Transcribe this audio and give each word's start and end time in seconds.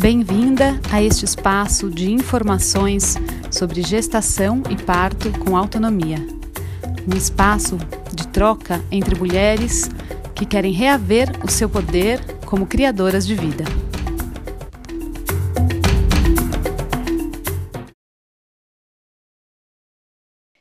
Bem-vinda 0.00 0.80
a 0.90 1.02
este 1.02 1.26
espaço 1.26 1.90
de 1.90 2.10
informações 2.10 3.16
sobre 3.52 3.82
gestação 3.82 4.62
e 4.70 4.82
parto 4.82 5.30
com 5.40 5.54
autonomia. 5.54 6.16
Um 7.06 7.14
espaço 7.14 7.76
de 8.14 8.26
troca 8.28 8.80
entre 8.90 9.14
mulheres 9.14 9.90
que 10.34 10.46
querem 10.46 10.72
reaver 10.72 11.28
o 11.44 11.50
seu 11.50 11.68
poder 11.68 12.18
como 12.46 12.66
criadoras 12.66 13.26
de 13.26 13.34
vida. 13.34 13.64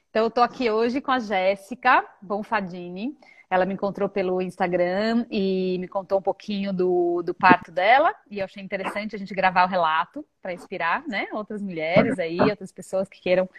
Então, 0.09 0.23
eu 0.23 0.27
estou 0.27 0.43
aqui 0.43 0.69
hoje 0.69 0.99
com 0.99 1.11
a 1.13 1.19
Jéssica 1.19 2.05
Bonfadini. 2.21 3.17
Ela 3.49 3.65
me 3.65 3.73
encontrou 3.73 4.07
pelo 4.07 4.41
Instagram 4.41 5.25
e 5.31 5.77
me 5.79 5.87
contou 5.87 6.19
um 6.19 6.21
pouquinho 6.21 6.71
do, 6.71 7.23
do 7.23 7.33
parto 7.33 7.71
dela. 7.71 8.13
E 8.29 8.39
eu 8.39 8.45
achei 8.45 8.61
interessante 8.61 9.15
a 9.15 9.19
gente 9.19 9.33
gravar 9.33 9.65
o 9.65 9.67
relato 9.67 10.23
para 10.41 10.53
inspirar 10.53 11.03
né, 11.07 11.27
outras 11.31 11.61
mulheres 11.61 12.19
aí, 12.19 12.39
outras 12.39 12.71
pessoas 12.71 13.09
que 13.09 13.19
queiram 13.19 13.49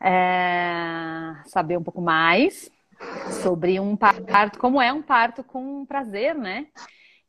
é, 0.00 1.34
saber 1.46 1.78
um 1.78 1.82
pouco 1.82 2.02
mais 2.02 2.70
sobre 3.42 3.80
um 3.80 3.96
parto, 3.96 4.58
como 4.58 4.80
é 4.80 4.92
um 4.92 5.02
parto 5.02 5.42
com 5.42 5.84
prazer, 5.86 6.34
né? 6.34 6.66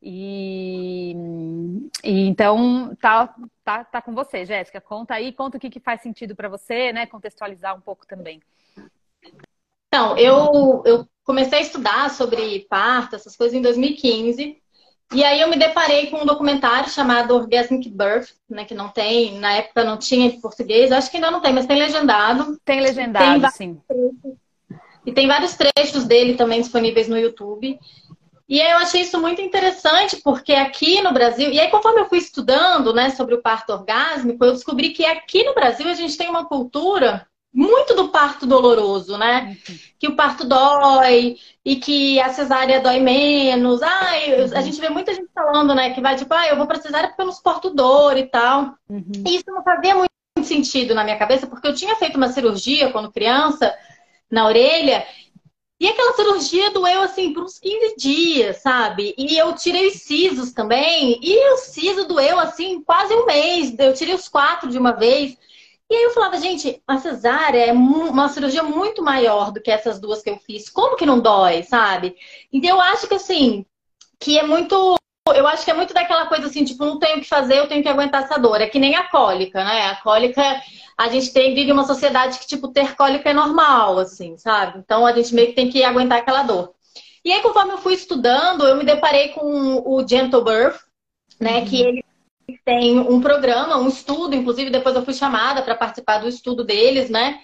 E, 0.02 1.16
e, 2.04 2.28
então 2.28 2.94
tá, 3.00 3.34
tá, 3.64 3.86
tá 3.86 4.02
com 4.02 4.14
você, 4.14 4.46
Jéssica. 4.46 4.82
Conta 4.82 5.14
aí, 5.14 5.32
conta 5.32 5.58
o 5.58 5.60
que, 5.60 5.70
que 5.70 5.80
faz 5.80 6.02
sentido 6.02 6.36
para 6.36 6.50
você, 6.50 6.92
né? 6.92 7.06
Contextualizar 7.06 7.76
um 7.76 7.82
pouco 7.82 8.06
também. 8.06 8.42
Então, 9.94 10.18
eu, 10.18 10.82
eu 10.88 11.08
comecei 11.24 11.60
a 11.60 11.62
estudar 11.62 12.10
sobre 12.10 12.66
parto, 12.68 13.16
essas 13.16 13.36
coisas 13.36 13.56
em 13.56 13.62
2015. 13.62 14.58
E 15.14 15.24
aí 15.24 15.40
eu 15.40 15.48
me 15.48 15.56
deparei 15.56 16.08
com 16.08 16.24
um 16.24 16.26
documentário 16.26 16.90
chamado 16.90 17.36
Orgasmic 17.36 17.88
Birth, 17.92 18.30
né? 18.50 18.66
Que 18.66 18.74
não 18.74 18.90
tem, 18.90 19.38
na 19.38 19.54
época 19.54 19.84
não 19.84 19.96
tinha 19.96 20.26
em 20.26 20.42
português, 20.42 20.92
acho 20.92 21.12
que 21.12 21.18
ainda 21.18 21.30
não 21.30 21.42
tem, 21.42 21.54
mas 21.54 21.68
tem 21.68 21.78
legendado. 21.78 22.60
Tem 22.66 22.82
legendado, 22.82 23.40
tem 23.40 23.52
sim. 23.52 23.82
Trechos, 23.88 24.36
e 25.06 25.12
tem 25.12 25.28
vários 25.28 25.56
trechos 25.56 26.06
dele 26.06 26.34
também 26.34 26.60
disponíveis 26.60 27.08
no 27.08 27.20
YouTube. 27.20 27.80
E 28.50 28.60
aí 28.60 28.72
eu 28.72 28.78
achei 28.80 29.02
isso 29.02 29.22
muito 29.22 29.44
interessante, 29.44 30.20
porque 30.24 30.54
aqui 30.54 31.04
no 31.04 31.14
Brasil, 31.14 31.52
e 31.52 31.60
aí 31.60 31.70
conforme 31.70 32.02
eu 32.02 32.10
fui 32.10 32.18
estudando 32.18 32.96
né, 32.96 33.12
sobre 33.12 33.36
o 33.36 33.44
parto 33.44 33.74
orgásmico, 33.74 34.44
eu 34.44 34.54
descobri 34.54 34.90
que 34.90 35.06
aqui 35.06 35.44
no 35.44 35.54
Brasil 35.54 35.88
a 35.88 35.94
gente 35.94 36.18
tem 36.18 36.32
uma 36.32 36.46
cultura 36.46 37.28
muito 37.54 37.94
do 37.94 38.10
parto 38.10 38.48
doloroso, 38.48 39.18
né? 39.18 39.58
Uhum. 39.70 39.76
Que 40.00 40.08
o 40.08 40.16
parto 40.16 40.44
dói 40.44 41.38
e 41.64 41.76
que 41.76 42.20
a 42.20 42.30
cesárea 42.30 42.82
dói 42.82 43.00
menos. 43.00 43.82
Ah, 43.84 44.20
eu, 44.20 44.48
uhum. 44.48 44.58
a 44.58 44.62
gente 44.62 44.82
vê 44.82 44.90
muita 44.90 45.14
gente 45.14 45.30
falando, 45.34 45.76
né? 45.76 45.94
Que 45.94 46.02
vai 46.02 46.16
tipo, 46.16 46.34
ah, 46.34 46.48
eu 46.48 46.58
vou 46.58 46.66
pra 46.66 46.82
cesárea 46.82 47.14
não 47.20 47.32
suporto 47.32 47.70
dor 47.70 48.18
e 48.18 48.26
tal. 48.26 48.76
Uhum. 48.90 49.24
E 49.26 49.36
isso 49.36 49.46
não 49.48 49.64
fazia 49.64 49.94
muito 49.94 50.12
sentido 50.44 50.96
na 50.96 51.04
minha 51.04 51.18
cabeça, 51.18 51.46
porque 51.46 51.68
eu 51.68 51.76
tinha 51.76 51.96
feito 51.96 52.18
uma 52.18 52.30
cirurgia 52.30 52.92
quando 52.92 53.12
criança 53.12 53.74
na 54.32 54.48
orelha. 54.48 55.06
E 55.80 55.88
aquela 55.88 56.14
cirurgia 56.14 56.72
doeu 56.72 57.02
assim 57.02 57.34
por 57.34 57.44
uns 57.44 57.60
15 57.60 57.96
dias, 57.98 58.58
sabe? 58.58 59.14
E 59.18 59.38
eu 59.38 59.54
tirei 59.54 59.88
os 59.88 59.96
sisos 59.96 60.54
também. 60.54 61.20
E 61.22 61.54
o 61.54 61.58
siso 61.58 62.08
doeu 62.08 62.40
assim 62.40 62.82
quase 62.82 63.14
um 63.14 63.26
mês. 63.26 63.78
Eu 63.78 63.94
tirei 63.94 64.16
os 64.16 64.28
quatro 64.28 64.70
de 64.70 64.78
uma 64.78 64.94
vez. 64.94 65.38
E 65.90 65.96
aí 65.96 66.04
eu 66.04 66.12
falava, 66.12 66.38
gente, 66.38 66.82
a 66.88 66.98
cesárea 66.98 67.66
é 67.66 67.72
uma 67.72 68.30
cirurgia 68.30 68.64
muito 68.64 69.04
maior 69.04 69.52
do 69.52 69.62
que 69.62 69.70
essas 69.70 70.00
duas 70.00 70.22
que 70.24 70.30
eu 70.30 70.38
fiz. 70.38 70.70
Como 70.70 70.96
que 70.96 71.06
não 71.06 71.20
dói, 71.20 71.64
sabe? 71.64 72.16
Então 72.52 72.70
eu 72.72 72.82
acho 72.82 73.08
que 73.08 73.14
assim, 73.14 73.66
que 74.20 74.40
é 74.40 74.44
muito. 74.44 74.96
Eu 75.34 75.48
acho 75.48 75.64
que 75.64 75.72
é 75.72 75.74
muito 75.74 75.94
daquela 75.94 76.26
coisa 76.26 76.48
assim, 76.48 76.66
tipo, 76.66 76.84
não 76.84 77.00
tenho 77.00 77.18
o 77.18 77.22
que 77.22 77.28
fazer, 77.28 77.58
eu 77.58 77.68
tenho 77.68 77.82
que 77.82 77.88
aguentar 77.88 78.24
essa 78.24 78.38
dor. 78.38 78.60
É 78.60 78.68
que 78.68 78.80
nem 78.80 78.96
a 78.96 79.10
cólica, 79.10 79.64
né? 79.64 79.88
A 79.88 79.96
cólica, 80.02 80.42
a 80.98 81.08
gente 81.10 81.32
tem, 81.32 81.56
vive 81.56 81.72
uma 81.72 81.86
sociedade 81.86 82.40
que, 82.40 82.48
tipo, 82.48 82.68
ter 82.70 82.96
cólica 82.96 83.30
é 83.30 83.34
normal, 83.34 84.00
assim, 84.00 84.38
sabe? 84.38 84.80
Então 84.80 85.06
a 85.06 85.14
gente 85.14 85.34
meio 85.34 85.48
que 85.48 85.54
tem 85.54 85.70
que 85.70 85.84
aguentar 85.84 86.20
aquela 86.20 86.44
dor. 86.44 86.74
E 87.24 87.32
aí, 87.32 87.42
conforme 87.42 87.72
eu 87.72 87.78
fui 87.78 87.94
estudando, 87.94 88.68
eu 88.68 88.76
me 88.76 88.84
deparei 88.84 89.30
com 89.30 89.82
o 89.86 90.06
Gentle 90.06 90.44
Birth, 90.44 90.82
né? 91.40 91.60
Uhum. 91.60 91.66
Que 91.66 91.82
ele 91.82 92.03
tem 92.66 93.00
um 93.00 93.22
programa, 93.22 93.78
um 93.78 93.88
estudo, 93.88 94.36
inclusive 94.36 94.70
depois 94.70 94.96
eu 94.96 95.04
fui 95.04 95.14
chamada 95.14 95.62
para 95.62 95.76
participar 95.76 96.20
do 96.20 96.28
estudo 96.28 96.64
deles, 96.64 97.10
né? 97.10 97.40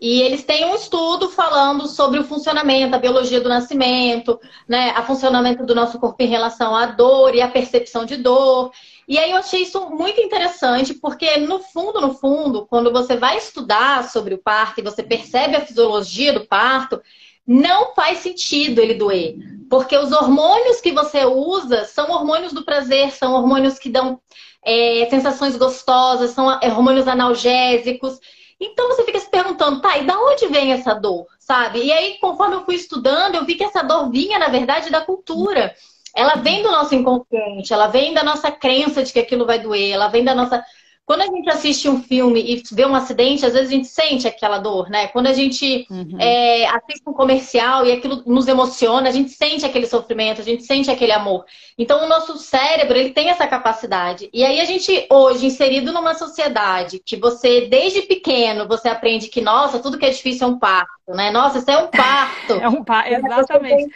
E 0.00 0.22
eles 0.22 0.42
têm 0.42 0.64
um 0.64 0.74
estudo 0.74 1.28
falando 1.28 1.86
sobre 1.86 2.18
o 2.18 2.24
funcionamento, 2.24 2.96
a 2.96 2.98
biologia 2.98 3.40
do 3.40 3.50
nascimento, 3.50 4.40
né? 4.66 4.90
A 4.96 5.02
funcionamento 5.02 5.66
do 5.66 5.74
nosso 5.74 5.98
corpo 6.00 6.22
em 6.22 6.26
relação 6.26 6.74
à 6.74 6.86
dor 6.86 7.34
e 7.34 7.42
à 7.42 7.48
percepção 7.48 8.06
de 8.06 8.16
dor. 8.16 8.72
E 9.06 9.18
aí 9.18 9.30
eu 9.32 9.36
achei 9.36 9.62
isso 9.62 9.90
muito 9.90 10.20
interessante, 10.20 10.94
porque 10.94 11.36
no 11.38 11.58
fundo, 11.58 12.00
no 12.00 12.14
fundo, 12.14 12.64
quando 12.64 12.90
você 12.90 13.16
vai 13.16 13.36
estudar 13.36 14.08
sobre 14.08 14.34
o 14.34 14.38
parto 14.38 14.80
e 14.80 14.84
você 14.84 15.02
percebe 15.02 15.56
a 15.56 15.66
fisiologia 15.66 16.32
do 16.32 16.46
parto, 16.46 17.02
não 17.46 17.94
faz 17.94 18.18
sentido 18.18 18.80
ele 18.80 18.94
doer. 18.94 19.36
Porque 19.70 19.96
os 19.96 20.10
hormônios 20.10 20.80
que 20.80 20.90
você 20.90 21.24
usa 21.24 21.84
são 21.84 22.10
hormônios 22.10 22.52
do 22.52 22.64
prazer, 22.64 23.12
são 23.12 23.34
hormônios 23.34 23.78
que 23.78 23.88
dão 23.88 24.20
é, 24.64 25.06
sensações 25.08 25.56
gostosas, 25.56 26.32
são 26.32 26.50
é, 26.60 26.66
hormônios 26.66 27.06
analgésicos. 27.06 28.18
Então 28.60 28.88
você 28.88 29.04
fica 29.04 29.20
se 29.20 29.30
perguntando, 29.30 29.80
tá, 29.80 29.96
e 29.96 30.04
da 30.04 30.18
onde 30.18 30.48
vem 30.48 30.72
essa 30.72 30.92
dor, 30.92 31.24
sabe? 31.38 31.84
E 31.84 31.92
aí, 31.92 32.18
conforme 32.18 32.56
eu 32.56 32.64
fui 32.64 32.74
estudando, 32.74 33.36
eu 33.36 33.44
vi 33.44 33.54
que 33.54 33.62
essa 33.62 33.82
dor 33.82 34.10
vinha, 34.10 34.40
na 34.40 34.48
verdade, 34.48 34.90
da 34.90 35.02
cultura. 35.02 35.72
Ela 36.16 36.34
vem 36.34 36.64
do 36.64 36.72
nosso 36.72 36.92
inconsciente, 36.92 37.72
ela 37.72 37.86
vem 37.86 38.12
da 38.12 38.24
nossa 38.24 38.50
crença 38.50 39.04
de 39.04 39.12
que 39.12 39.20
aquilo 39.20 39.46
vai 39.46 39.60
doer, 39.60 39.92
ela 39.92 40.08
vem 40.08 40.24
da 40.24 40.34
nossa 40.34 40.64
quando 41.10 41.22
a 41.22 41.26
gente 41.26 41.50
assiste 41.50 41.88
um 41.88 42.00
filme 42.00 42.40
e 42.40 42.62
vê 42.70 42.86
um 42.86 42.94
acidente, 42.94 43.44
às 43.44 43.52
vezes 43.52 43.68
a 43.68 43.72
gente 43.72 43.88
sente 43.88 44.28
aquela 44.28 44.60
dor, 44.60 44.88
né? 44.88 45.08
Quando 45.08 45.26
a 45.26 45.32
gente 45.32 45.84
uhum. 45.90 46.16
é, 46.20 46.66
assiste 46.66 47.02
um 47.04 47.12
comercial 47.12 47.84
e 47.84 47.90
aquilo 47.90 48.22
nos 48.24 48.46
emociona, 48.46 49.08
a 49.08 49.10
gente 49.10 49.30
sente 49.30 49.66
aquele 49.66 49.88
sofrimento, 49.88 50.40
a 50.40 50.44
gente 50.44 50.62
sente 50.62 50.88
aquele 50.88 51.10
amor. 51.10 51.44
Então, 51.76 52.04
o 52.04 52.08
nosso 52.08 52.38
cérebro, 52.38 52.96
ele 52.96 53.10
tem 53.10 53.28
essa 53.28 53.44
capacidade. 53.44 54.30
E 54.32 54.44
aí, 54.44 54.60
a 54.60 54.64
gente, 54.64 55.08
hoje, 55.10 55.46
inserido 55.46 55.92
numa 55.92 56.14
sociedade 56.14 57.02
que 57.04 57.16
você, 57.16 57.62
desde 57.62 58.02
pequeno, 58.02 58.68
você 58.68 58.88
aprende 58.88 59.26
que, 59.26 59.40
nossa, 59.40 59.80
tudo 59.80 59.98
que 59.98 60.06
é 60.06 60.10
difícil 60.10 60.46
é 60.46 60.50
um 60.52 60.60
parto, 60.60 60.92
né? 61.08 61.32
Nossa, 61.32 61.58
isso 61.58 61.72
é 61.72 61.76
um 61.76 61.88
parto. 61.88 62.52
é 62.62 62.68
um 62.68 62.84
parto, 62.84 63.12
exatamente. 63.12 63.92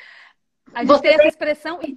A 0.74 0.84
gente 0.84 1.00
tem 1.00 1.14
essa 1.14 1.28
expressão 1.28 1.78
e 1.80 1.96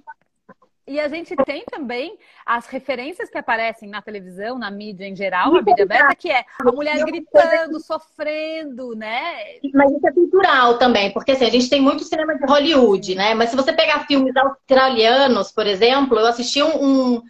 a 0.98 1.08
gente 1.08 1.34
tem 1.44 1.64
também 1.64 2.16
as 2.46 2.66
referências 2.66 3.28
que 3.28 3.36
aparecem 3.36 3.88
na 3.88 4.00
televisão, 4.00 4.58
na 4.58 4.70
mídia 4.70 5.06
em 5.06 5.16
geral, 5.16 5.56
a 5.56 5.62
mídia 5.62 5.84
aberta, 5.84 6.14
que 6.14 6.30
é 6.30 6.44
a 6.60 6.72
mulher 6.72 7.04
gritando, 7.04 7.80
sofrendo, 7.80 8.94
né? 8.94 9.58
Mas 9.74 9.90
isso 9.90 10.06
é 10.06 10.12
cultural 10.12 10.78
também, 10.78 11.12
porque 11.12 11.32
assim, 11.32 11.44
a 11.46 11.50
gente 11.50 11.68
tem 11.68 11.80
muito 11.80 12.04
cinema 12.04 12.36
de 12.36 12.46
Hollywood, 12.46 13.14
né? 13.14 13.34
Mas 13.34 13.50
se 13.50 13.56
você 13.56 13.72
pegar 13.72 14.06
filmes 14.06 14.34
australianos, 14.36 15.50
por 15.50 15.66
exemplo, 15.66 16.18
eu 16.18 16.26
assisti 16.26 16.62
um, 16.62 16.84
um, 17.16 17.22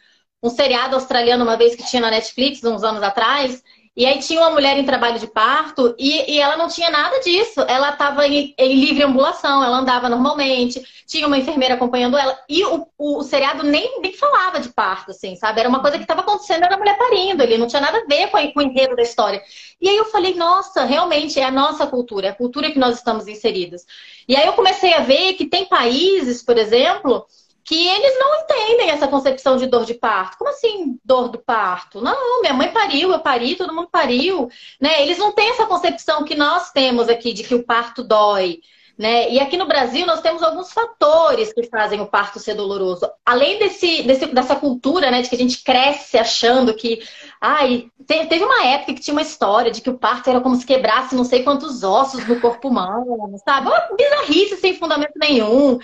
um 0.43 0.51
seriado 0.51 0.95
australiano 0.95 1.45
uma 1.45 1.57
vez 1.57 1.75
que 1.75 1.87
tinha 1.87 2.03
na 2.03 2.11
Netflix, 2.11 2.63
uns 2.63 2.85
anos 2.85 3.03
atrás, 3.03 3.63
e 3.99 4.07
aí 4.07 4.21
tinha 4.21 4.41
uma 4.41 4.51
mulher 4.51 4.79
em 4.79 4.85
trabalho 4.85 5.19
de 5.19 5.27
parto 5.27 5.93
e, 5.99 6.35
e 6.35 6.39
ela 6.39 6.57
não 6.57 6.69
tinha 6.69 6.89
nada 6.89 7.19
disso. 7.19 7.61
Ela 7.63 7.91
estava 7.91 8.25
em, 8.29 8.55
em, 8.57 8.75
livre 8.75 9.03
ambulação, 9.03 9.61
ela 9.65 9.77
andava 9.77 10.09
normalmente, 10.09 10.81
tinha 11.05 11.27
uma 11.27 11.37
enfermeira 11.37 11.75
acompanhando 11.75 12.17
ela. 12.17 12.39
E 12.49 12.65
o, 12.65 12.87
o, 12.97 13.19
o 13.19 13.23
seriado 13.25 13.65
nem, 13.65 14.01
nem 14.01 14.13
falava 14.13 14.61
de 14.61 14.69
parto, 14.69 15.11
assim, 15.11 15.35
sabe? 15.35 15.59
Era 15.59 15.69
uma 15.69 15.81
coisa 15.81 15.97
que 15.97 16.05
estava 16.05 16.21
acontecendo, 16.21 16.63
era 16.63 16.77
a 16.77 16.79
mulher 16.79 16.97
parindo, 16.97 17.43
ele 17.43 17.59
não 17.59 17.67
tinha 17.67 17.83
nada 17.83 17.99
a 17.99 18.07
ver 18.07 18.29
com, 18.29 18.53
com 18.53 18.61
o 18.61 18.63
enredo 18.63 18.95
da 18.95 19.03
história. 19.03 19.43
E 19.81 19.89
aí 19.89 19.97
eu 19.97 20.05
falei, 20.05 20.33
nossa, 20.35 20.85
realmente 20.85 21.41
é 21.41 21.45
a 21.45 21.51
nossa 21.51 21.85
cultura, 21.85 22.29
é 22.29 22.31
a 22.31 22.37
cultura 22.37 22.71
que 22.71 22.79
nós 22.79 22.99
estamos 22.99 23.27
inseridas. 23.27 23.85
E 24.29 24.37
aí 24.37 24.47
eu 24.47 24.53
comecei 24.53 24.95
a 24.95 25.01
ver 25.01 25.33
que 25.33 25.45
tem 25.45 25.67
países, 25.67 26.41
por 26.41 26.57
exemplo, 26.57 27.27
que 27.69 27.87
eles 27.87 28.19
não 28.19 28.35
entendem 28.41 28.89
essa 28.89 29.07
concepção 29.07 29.59
de 29.59 29.67
dor 29.67 29.85
de 29.85 29.93
parto. 29.93 30.39
Como 30.39 30.49
assim 30.49 30.99
dor 31.05 31.29
do 31.29 31.37
parto? 31.37 32.01
Não, 32.01 32.41
minha 32.41 32.55
mãe 32.55 32.73
pariu, 32.73 33.13
eu 33.13 33.19
pari, 33.19 33.57
todo 33.57 33.75
mundo 33.75 33.91
pariu. 33.93 34.49
Né? 34.81 35.03
Eles 35.03 35.19
não 35.19 35.33
têm 35.33 35.51
essa 35.51 35.67
concepção 35.67 36.25
que 36.25 36.35
nós 36.35 36.73
temos 36.73 37.11
aqui 37.11 37.35
de 37.35 37.45
que 37.45 37.55
o 37.55 37.63
parto 37.63 38.03
dói. 38.03 38.61
Né? 38.97 39.31
E 39.31 39.39
aqui 39.39 39.59
no 39.59 39.67
Brasil 39.67 40.07
nós 40.07 40.23
temos 40.23 40.43
alguns 40.43 40.73
fatores 40.73 41.53
que 41.53 41.63
fazem 41.65 42.01
o 42.01 42.07
parto 42.07 42.41
ser 42.41 42.55
doloroso. 42.55 43.07
Além 43.25 43.59
desse, 43.59 44.03
desse, 44.03 44.27
dessa 44.29 44.57
cultura 44.57 45.11
né, 45.11 45.21
de 45.21 45.29
que 45.29 45.37
a 45.37 45.39
gente 45.39 45.63
cresce 45.63 46.17
achando 46.17 46.73
que. 46.73 47.01
Ai, 47.39 47.91
teve 48.07 48.43
uma 48.43 48.65
época 48.65 48.95
que 48.95 49.01
tinha 49.01 49.15
uma 49.15 49.23
história 49.23 49.71
de 49.71 49.83
que 49.83 49.91
o 49.91 49.99
parto 49.99 50.31
era 50.31 50.41
como 50.41 50.57
se 50.57 50.65
quebrasse 50.65 51.15
não 51.15 51.23
sei 51.23 51.43
quantos 51.43 51.85
ossos 51.85 52.27
no 52.27 52.41
corpo 52.41 52.69
humano, 52.69 53.39
sabe? 53.45 53.69
Uma 53.69 53.89
bizarrice 53.95 54.57
sem 54.57 54.75
fundamento 54.75 55.13
nenhum. 55.17 55.79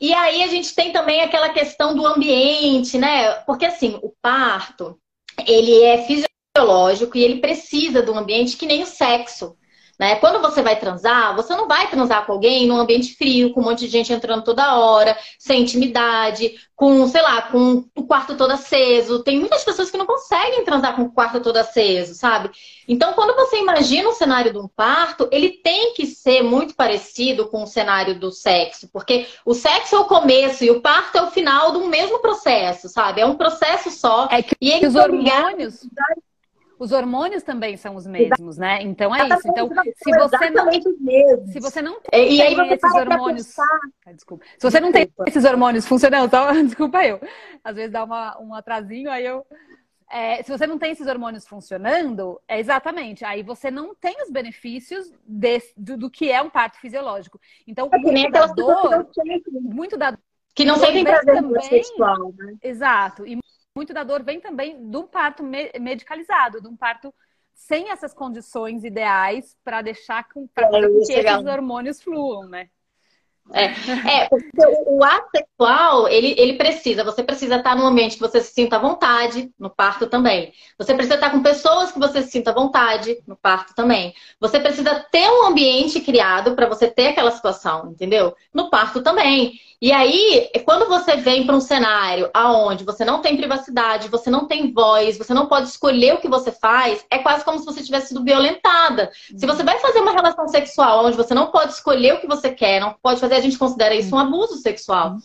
E 0.00 0.14
aí 0.14 0.42
a 0.42 0.46
gente 0.46 0.74
tem 0.74 0.92
também 0.92 1.20
aquela 1.22 1.48
questão 1.48 1.94
do 1.94 2.06
ambiente, 2.06 2.96
né? 2.96 3.32
Porque 3.40 3.64
assim, 3.64 3.98
o 4.02 4.12
parto, 4.22 4.98
ele 5.46 5.82
é 5.82 6.04
fisiológico 6.04 7.16
e 7.16 7.22
ele 7.22 7.40
precisa 7.40 8.02
do 8.02 8.16
ambiente 8.16 8.56
que 8.56 8.66
nem 8.66 8.82
o 8.82 8.86
sexo. 8.86 9.57
Né? 9.98 10.14
Quando 10.16 10.40
você 10.40 10.62
vai 10.62 10.78
transar, 10.78 11.34
você 11.34 11.56
não 11.56 11.66
vai 11.66 11.90
transar 11.90 12.24
com 12.24 12.32
alguém 12.32 12.68
num 12.68 12.78
ambiente 12.78 13.16
frio, 13.16 13.52
com 13.52 13.60
um 13.60 13.64
monte 13.64 13.80
de 13.80 13.88
gente 13.88 14.12
entrando 14.12 14.44
toda 14.44 14.78
hora, 14.78 15.18
sem 15.38 15.62
intimidade, 15.62 16.54
com, 16.76 17.08
sei 17.08 17.20
lá, 17.20 17.42
com 17.42 17.84
o 17.96 18.04
quarto 18.04 18.36
todo 18.36 18.52
aceso. 18.52 19.24
Tem 19.24 19.36
muitas 19.36 19.64
pessoas 19.64 19.90
que 19.90 19.98
não 19.98 20.06
conseguem 20.06 20.64
transar 20.64 20.94
com 20.94 21.02
o 21.02 21.12
quarto 21.12 21.40
todo 21.40 21.56
aceso, 21.56 22.14
sabe? 22.14 22.48
Então, 22.86 23.12
quando 23.14 23.34
você 23.34 23.58
imagina 23.58 24.08
um 24.08 24.12
cenário 24.12 24.52
de 24.52 24.58
um 24.58 24.68
parto, 24.68 25.28
ele 25.32 25.50
tem 25.50 25.92
que 25.94 26.06
ser 26.06 26.42
muito 26.42 26.76
parecido 26.76 27.48
com 27.48 27.64
o 27.64 27.66
cenário 27.66 28.20
do 28.20 28.30
sexo, 28.30 28.88
porque 28.92 29.26
o 29.44 29.52
sexo 29.52 29.96
é 29.96 29.98
o 29.98 30.04
começo 30.04 30.62
e 30.62 30.70
o 30.70 30.80
parto 30.80 31.18
é 31.18 31.22
o 31.22 31.30
final 31.32 31.72
do 31.72 31.86
mesmo 31.86 32.20
processo, 32.20 32.88
sabe? 32.88 33.20
É 33.20 33.26
um 33.26 33.36
processo 33.36 33.90
só. 33.90 34.28
É 34.30 34.42
que 34.42 34.54
e 34.60 34.86
os 34.86 34.94
hormônios 34.94 35.80
os 36.78 36.92
hormônios 36.92 37.42
também 37.42 37.76
são 37.76 37.96
os 37.96 38.06
mesmos, 38.06 38.56
né? 38.56 38.82
Então 38.82 39.14
é 39.14 39.28
isso. 39.28 39.48
Então, 39.48 39.68
se 39.96 40.10
você 40.12 40.50
não, 40.50 40.72
se 40.72 41.60
você 41.60 41.82
não 41.82 42.00
tem 42.00 42.36
e 42.36 42.42
aí 42.42 42.54
você 42.54 42.74
esses 42.74 42.94
hormônios, 42.94 43.58
ah, 43.58 44.12
desculpa. 44.12 44.44
Se 44.58 44.70
você 44.70 44.80
não 44.80 44.92
tem 44.92 45.10
esses 45.26 45.44
hormônios 45.44 45.86
funcionando, 45.86 46.30
só 46.30 46.52
desculpa 46.62 47.04
eu. 47.04 47.20
Às 47.64 47.76
vezes 47.76 47.92
dá 47.92 48.04
uma, 48.04 48.40
um 48.40 48.54
atrasinho, 48.54 49.10
aí 49.10 49.26
eu 49.26 49.44
é, 50.10 50.42
se 50.42 50.50
você 50.50 50.66
não 50.66 50.78
tem 50.78 50.92
esses 50.92 51.06
hormônios 51.06 51.46
funcionando, 51.46 52.40
é 52.48 52.58
exatamente, 52.58 53.26
aí 53.26 53.42
você 53.42 53.70
não 53.70 53.94
tem 53.94 54.16
os 54.22 54.30
benefícios 54.30 55.12
desse, 55.26 55.74
do, 55.76 55.98
do, 55.98 56.10
que 56.10 56.30
é 56.30 56.40
um 56.40 56.48
parto 56.48 56.80
fisiológico. 56.80 57.38
Então, 57.66 57.90
é 57.92 57.98
muito 57.98 58.32
da 58.32 58.46
dor, 58.46 59.06
muito 59.60 59.98
da 59.98 60.18
que 60.54 60.64
não 60.64 60.76
sentem 60.76 61.04
prazer 61.04 61.34
também, 61.34 61.62
sexual, 61.62 62.32
né? 62.36 62.56
Exato. 62.62 63.24
E 63.26 63.38
muito 63.78 63.94
da 63.94 64.02
dor 64.02 64.24
vem 64.24 64.40
também 64.40 64.90
do 64.90 65.04
parto 65.04 65.44
medicalizado, 65.44 66.60
de 66.60 66.66
um 66.66 66.76
parto 66.76 67.14
sem 67.54 67.90
essas 67.90 68.12
condições 68.12 68.82
ideais 68.82 69.56
para 69.62 69.82
deixar 69.82 70.28
com, 70.28 70.48
pra 70.48 70.68
que 70.68 71.12
esses 71.12 71.46
hormônios 71.46 72.02
fluam, 72.02 72.48
né? 72.48 72.68
É, 73.52 73.64
é 73.64 74.28
porque 74.28 74.66
o, 74.66 74.98
o 74.98 75.04
ato 75.04 75.28
sexual, 75.34 76.08
ele, 76.08 76.34
ele 76.38 76.54
precisa, 76.54 77.04
você 77.04 77.22
precisa 77.22 77.56
estar 77.56 77.74
num 77.74 77.86
ambiente 77.86 78.16
que 78.16 78.20
você 78.20 78.40
se 78.40 78.52
sinta 78.52 78.76
à 78.76 78.78
vontade, 78.78 79.50
no 79.58 79.70
parto 79.70 80.06
também. 80.06 80.52
Você 80.78 80.94
precisa 80.94 81.14
estar 81.14 81.30
com 81.30 81.42
pessoas 81.42 81.90
que 81.90 81.98
você 81.98 82.22
se 82.22 82.30
sinta 82.30 82.50
à 82.50 82.54
vontade, 82.54 83.18
no 83.26 83.36
parto 83.36 83.74
também. 83.74 84.14
Você 84.40 84.60
precisa 84.60 85.06
ter 85.10 85.28
um 85.28 85.46
ambiente 85.46 86.00
criado 86.00 86.54
para 86.54 86.68
você 86.68 86.88
ter 86.88 87.08
aquela 87.08 87.30
situação, 87.30 87.90
entendeu? 87.90 88.34
No 88.52 88.70
parto 88.70 89.02
também. 89.02 89.54
E 89.80 89.92
aí, 89.92 90.50
quando 90.64 90.88
você 90.88 91.16
vem 91.16 91.46
para 91.46 91.54
um 91.54 91.60
cenário 91.60 92.28
aonde 92.34 92.82
você 92.82 93.04
não 93.04 93.20
tem 93.20 93.36
privacidade, 93.36 94.08
você 94.08 94.28
não 94.28 94.44
tem 94.44 94.72
voz, 94.72 95.16
você 95.16 95.32
não 95.32 95.46
pode 95.46 95.68
escolher 95.68 96.14
o 96.14 96.18
que 96.18 96.26
você 96.26 96.50
faz, 96.50 97.06
é 97.08 97.18
quase 97.18 97.44
como 97.44 97.60
se 97.60 97.64
você 97.64 97.84
tivesse 97.84 98.08
sido 98.08 98.24
violentada. 98.24 99.08
Se 99.36 99.46
você 99.46 99.62
vai 99.62 99.78
fazer 99.78 100.00
uma 100.00 100.10
relação 100.10 100.48
sexual 100.48 101.06
onde 101.06 101.16
você 101.16 101.32
não 101.32 101.52
pode 101.52 101.74
escolher 101.74 102.14
o 102.14 102.20
que 102.20 102.26
você 102.26 102.50
quer, 102.50 102.80
não 102.80 102.96
pode 103.00 103.20
fazer, 103.20 103.36
a 103.38 103.42
gente 103.42 103.58
considera 103.58 103.94
isso 103.94 104.14
um 104.14 104.18
abuso 104.18 104.56
sexual. 104.56 105.16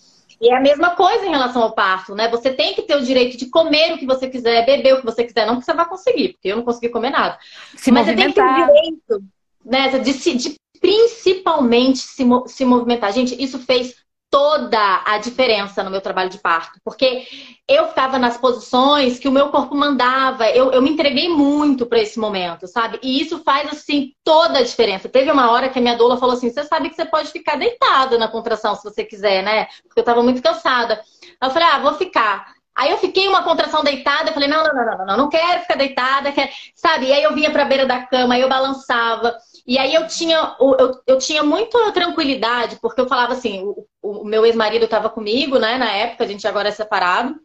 E 0.42 0.50
é 0.51 0.57
a 0.57 0.62
mesma 0.62 0.92
coisa 0.92 1.25
em 1.25 1.30
relação 1.30 1.62
ao 1.62 1.74
parto, 1.74 2.15
né? 2.15 2.27
Você 2.30 2.51
tem 2.51 2.74
que 2.74 2.81
ter 2.81 2.98
o 2.98 3.04
direito 3.04 3.38
de 3.38 3.45
comer 3.45 3.94
o 3.94 3.98
que 3.98 4.06
você 4.06 4.27
quiser, 4.27 4.65
beber 4.65 4.95
o 4.95 5.00
que 5.00 5.06
você 5.06 5.24
quiser, 5.24 5.45
não 5.48 5.60
que 5.60 5.65
você 5.65 5.74
vai 5.74 5.88
conseguir, 5.88 6.33
porque 6.33 6.50
eu 6.50 6.57
não 6.57 6.63
consegui 6.63 6.89
comer 6.89 7.12
nada. 7.12 7.38
Se 7.75 7.92
Mas 7.92 8.07
movimentar. 8.07 8.57
você 8.57 8.75
tem 8.75 8.95
que 8.95 9.01
ter 9.06 9.13
o 9.13 9.19
direito, 9.19 9.24
né, 9.63 10.00
de, 10.00 10.36
de 10.36 10.56
principalmente 10.81 12.00
se, 12.00 12.24
se 12.48 12.65
movimentar. 12.65 13.13
Gente, 13.13 13.42
isso 13.42 13.57
fez 13.60 13.95
toda 14.33 15.03
a 15.06 15.19
diferença 15.19 15.83
no 15.83 15.91
meu 15.91 16.01
trabalho 16.01 16.27
de 16.27 16.39
parto, 16.39 16.80
porque 16.83 17.24
eu 17.68 17.88
ficava 17.89 18.18
nas 18.18 18.35
posições 18.35 19.19
que 19.19 19.27
o 19.27 19.31
meu 19.31 19.50
corpo 19.50 19.75
mandava, 19.75 20.50
eu, 20.50 20.71
eu 20.71 20.81
me 20.81 20.89
entreguei 20.89 21.30
muito 21.30 21.85
para 21.85 22.00
esse 22.00 22.19
momento, 22.19 22.65
sabe? 22.65 23.00
E 23.03 23.21
isso 23.21 23.44
faz, 23.44 23.71
assim, 23.71 24.12
toda 24.24 24.57
a 24.57 24.63
diferença. 24.63 25.07
Teve 25.07 25.30
uma 25.30 25.51
hora 25.51 25.69
que 25.69 25.77
a 25.77 25.81
minha 25.83 25.95
doula 25.95 26.18
falou 26.18 26.33
assim: 26.33 26.50
você 26.50 26.63
sabe 26.63 26.89
que 26.89 26.95
você 26.95 27.06
pode 27.06 27.30
ficar 27.30 27.57
deitada 27.57 28.18
na 28.18 28.27
contração 28.27 28.74
se 28.74 28.83
você 28.83 29.03
quiser, 29.03 29.44
né? 29.44 29.68
Porque 29.88 30.00
eu 30.00 30.03
tava 30.03 30.24
muito 30.24 30.41
cansada. 30.41 31.00
Eu 31.39 31.51
falei: 31.51 31.68
ah, 31.68 31.77
vou 31.77 31.94
ficar. 31.94 32.53
Aí 32.75 32.89
eu 32.89 32.97
fiquei 32.97 33.27
uma 33.27 33.44
contração 33.44 33.83
deitada, 33.83 34.30
eu 34.30 34.33
falei, 34.33 34.50
não, 34.50 34.63
não, 34.63 34.74
não, 34.74 34.85
não, 34.85 35.06
não, 35.06 35.18
não 35.18 35.30
quero 35.30 35.62
ficar 35.62 35.75
deitada, 35.75 36.31
quero... 36.31 36.50
sabe? 36.74 37.06
E 37.06 37.13
aí 37.13 37.21
eu 37.21 37.35
vinha 37.35 37.51
pra 37.51 37.65
beira 37.65 37.85
da 37.85 38.01
cama, 38.07 38.33
aí 38.33 38.41
eu 38.41 38.50
balançava. 38.50 39.38
E 39.65 39.77
aí 39.77 39.94
eu 39.94 40.07
tinha, 40.07 40.56
eu, 40.60 41.01
eu 41.07 41.18
tinha 41.18 41.44
muita 41.44 41.92
tranquilidade, 41.92 42.77
porque 42.81 43.00
eu 43.00 43.07
falava 43.07 43.33
assim, 43.33 43.62
o, 43.63 43.88
o 44.01 44.25
meu 44.25 44.45
ex-marido 44.45 44.86
estava 44.86 45.10
comigo, 45.10 45.57
né, 45.57 45.77
na 45.77 45.92
época, 45.92 46.25
a 46.25 46.27
gente 46.27 46.45
agora 46.48 46.68
é 46.68 46.71
separado. 46.71 47.36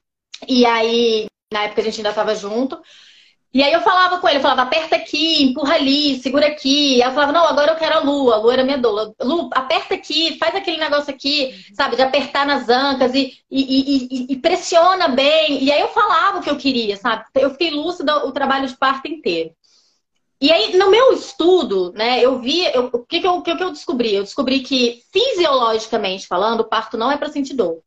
E 0.49 0.67
aí, 0.67 1.27
na 1.53 1.65
época 1.65 1.81
a 1.81 1.85
gente 1.85 1.99
ainda 1.99 2.11
estava 2.11 2.35
junto. 2.35 2.81
E 3.53 3.63
aí 3.63 3.73
eu 3.73 3.81
falava 3.81 4.19
com 4.19 4.29
ele, 4.29 4.39
eu 4.39 4.43
falava, 4.43 4.63
aperta 4.63 4.95
aqui, 4.97 5.43
empurra 5.43 5.75
ali, 5.77 6.21
segura 6.21 6.49
aqui. 6.49 7.03
Aí 7.03 7.09
eu 7.09 7.15
falava, 7.15 7.33
não, 7.33 7.47
agora 7.47 7.73
eu 7.73 7.77
quero 7.77 7.97
a 7.97 8.01
Lu, 8.01 8.31
a 8.31 8.37
Lu 8.37 8.51
era 8.51 8.63
minha 8.63 8.77
doula. 8.77 9.15
Lu, 9.23 9.49
aperta 9.55 9.95
aqui, 9.95 10.37
faz 10.39 10.55
aquele 10.55 10.77
negócio 10.77 11.13
aqui, 11.13 11.55
sabe, 11.75 11.97
de 11.97 12.03
apertar 12.03 12.47
nas 12.47 12.69
ancas 12.69 13.15
e, 13.15 13.39
e, 13.51 14.07
e, 14.11 14.33
e, 14.33 14.37
pressiona 14.37 15.09
bem. 15.09 15.65
E 15.65 15.73
aí 15.73 15.81
eu 15.81 15.89
falava 15.89 16.39
o 16.39 16.43
que 16.43 16.51
eu 16.51 16.59
queria, 16.59 16.97
sabe? 16.99 17.25
Eu 17.35 17.51
fiquei 17.51 17.71
lúcida 17.71 18.27
o 18.27 18.33
trabalho 18.33 18.69
de 18.69 18.77
parto 18.77 19.09
inteiro. 19.09 19.51
E 20.41 20.53
aí, 20.53 20.77
no 20.77 20.91
meu 20.91 21.13
estudo, 21.13 21.93
né, 21.93 22.25
eu 22.25 22.39
vi. 22.39 22.65
Eu, 22.67 22.91
o 22.93 23.05
que, 23.05 23.21
que, 23.21 23.27
eu, 23.27 23.43
que, 23.43 23.51
eu 23.51 23.73
descobri? 23.73 24.15
Eu 24.15 24.23
descobri 24.23 24.61
que, 24.61 25.03
fisiologicamente 25.13 26.27
falando, 26.27 26.61
o 26.61 26.69
parto 26.69 26.97
não 26.97 27.11
é 27.11 27.17
para 27.17 27.31
sentir 27.31 27.55
dor. 27.55 27.83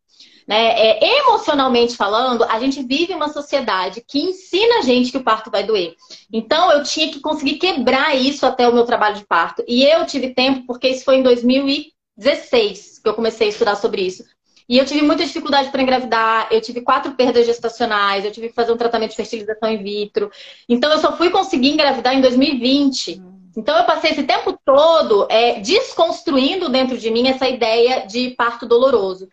Né? 0.47 0.73
É, 0.77 1.19
emocionalmente 1.19 1.95
falando, 1.95 2.43
a 2.43 2.59
gente 2.59 2.83
vive 2.83 3.13
uma 3.13 3.29
sociedade 3.29 4.03
que 4.05 4.19
ensina 4.19 4.79
a 4.79 4.81
gente 4.81 5.11
que 5.11 5.17
o 5.17 5.23
parto 5.23 5.49
vai 5.49 5.63
doer. 5.63 5.95
Então, 6.31 6.71
eu 6.71 6.83
tinha 6.83 7.09
que 7.09 7.21
conseguir 7.21 7.57
quebrar 7.57 8.15
isso 8.17 8.45
até 8.45 8.67
o 8.67 8.73
meu 8.73 8.83
trabalho 8.83 9.15
de 9.15 9.25
parto. 9.25 9.63
E 9.67 9.85
eu 9.85 10.05
tive 10.05 10.33
tempo, 10.33 10.65
porque 10.65 10.89
isso 10.89 11.05
foi 11.05 11.17
em 11.17 11.23
2016 11.23 12.99
que 12.99 13.07
eu 13.09 13.13
comecei 13.13 13.47
a 13.47 13.49
estudar 13.49 13.75
sobre 13.75 14.01
isso. 14.01 14.25
E 14.67 14.77
eu 14.77 14.85
tive 14.85 15.01
muita 15.01 15.25
dificuldade 15.25 15.69
para 15.69 15.81
engravidar, 15.81 16.47
eu 16.51 16.61
tive 16.61 16.81
quatro 16.81 17.11
perdas 17.13 17.45
gestacionais, 17.45 18.23
eu 18.23 18.31
tive 18.31 18.49
que 18.49 18.55
fazer 18.55 18.71
um 18.71 18.77
tratamento 18.77 19.11
de 19.11 19.17
fertilização 19.17 19.69
in 19.69 19.83
vitro. 19.83 20.31
Então, 20.67 20.91
eu 20.91 20.99
só 20.99 21.15
fui 21.17 21.29
conseguir 21.29 21.69
engravidar 21.69 22.15
em 22.15 22.21
2020. 22.21 23.21
Então, 23.57 23.77
eu 23.77 23.83
passei 23.83 24.11
esse 24.11 24.23
tempo 24.23 24.57
todo 24.65 25.27
é, 25.29 25.59
desconstruindo 25.59 26.69
dentro 26.69 26.97
de 26.97 27.11
mim 27.11 27.27
essa 27.27 27.47
ideia 27.47 28.05
de 28.05 28.29
parto 28.31 28.65
doloroso. 28.65 29.27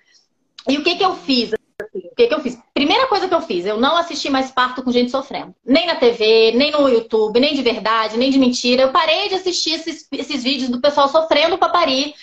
E 0.69 0.77
o 0.77 0.83
que, 0.83 0.97
que 0.97 1.05
eu 1.05 1.15
fiz? 1.15 1.53
O 1.53 2.15
que, 2.17 2.27
que 2.27 2.35
eu 2.35 2.41
fiz? 2.41 2.59
Primeira 2.75 3.07
coisa 3.07 3.29
que 3.29 3.35
eu 3.35 3.41
fiz, 3.41 3.65
eu 3.65 3.79
não 3.79 3.97
assisti 3.97 4.29
mais 4.29 4.51
parto 4.51 4.83
com 4.83 4.91
gente 4.91 5.11
sofrendo. 5.11 5.55
Nem 5.65 5.87
na 5.87 5.95
TV, 5.95 6.53
nem 6.53 6.73
no 6.73 6.89
YouTube, 6.89 7.39
nem 7.39 7.55
de 7.55 7.63
verdade, 7.63 8.17
nem 8.17 8.31
de 8.31 8.39
mentira. 8.39 8.83
Eu 8.83 8.91
parei 8.91 9.29
de 9.29 9.37
assistir 9.37 9.75
esses, 9.75 10.07
esses 10.11 10.43
vídeos 10.43 10.69
do 10.69 10.81
pessoal 10.81 11.09
sofrendo 11.09 11.57
para 11.57 11.69
parir 11.69 12.15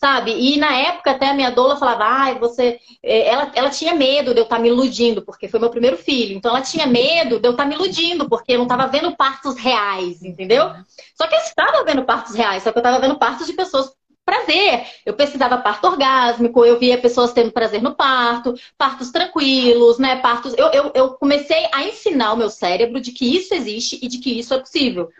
sabe? 0.00 0.32
E 0.32 0.56
na 0.56 0.74
época 0.74 1.10
até 1.10 1.28
a 1.28 1.34
minha 1.34 1.50
doula 1.50 1.76
falava, 1.76 2.04
ai, 2.04 2.32
ah, 2.32 2.38
você. 2.38 2.80
É, 3.02 3.28
ela, 3.28 3.52
ela 3.54 3.70
tinha 3.70 3.94
medo 3.94 4.32
de 4.32 4.40
eu 4.40 4.44
estar 4.44 4.56
tá 4.56 4.62
me 4.62 4.68
iludindo, 4.68 5.22
porque 5.22 5.46
foi 5.46 5.60
meu 5.60 5.68
primeiro 5.68 5.98
filho. 5.98 6.34
Então 6.34 6.50
ela 6.50 6.62
tinha 6.62 6.86
medo 6.86 7.38
de 7.38 7.46
eu 7.46 7.52
estar 7.52 7.64
tá 7.64 7.68
me 7.68 7.74
iludindo, 7.74 8.28
porque 8.28 8.52
eu 8.52 8.58
não 8.58 8.64
estava 8.64 8.86
vendo 8.86 9.14
partos 9.14 9.56
reais, 9.58 10.22
entendeu? 10.22 10.72
Só 11.14 11.26
que 11.26 11.34
eu 11.34 11.40
estava 11.40 11.84
vendo 11.84 12.04
partos 12.04 12.34
reais, 12.34 12.62
só 12.62 12.72
que 12.72 12.78
eu 12.78 12.80
estava 12.80 12.98
vendo 12.98 13.18
partos 13.18 13.46
de 13.46 13.52
pessoas 13.52 13.92
prazer. 14.24 14.86
Eu 15.04 15.14
pesquisava 15.14 15.58
parto 15.58 15.86
orgásmico, 15.86 16.64
eu 16.64 16.78
via 16.78 16.96
pessoas 16.96 17.32
tendo 17.32 17.50
prazer 17.50 17.82
no 17.82 17.94
parto, 17.94 18.54
partos 18.78 19.10
tranquilos, 19.10 19.98
né? 19.98 20.16
Partos. 20.16 20.54
Eu, 20.56 20.68
eu, 20.68 20.92
eu 20.94 21.08
comecei 21.14 21.68
a 21.72 21.84
ensinar 21.84 22.32
o 22.32 22.36
meu 22.36 22.48
cérebro 22.48 23.00
de 23.00 23.12
que 23.12 23.36
isso 23.36 23.52
existe 23.52 23.98
e 24.00 24.08
de 24.08 24.18
que 24.18 24.38
isso 24.38 24.54
é 24.54 24.58
possível 24.58 25.10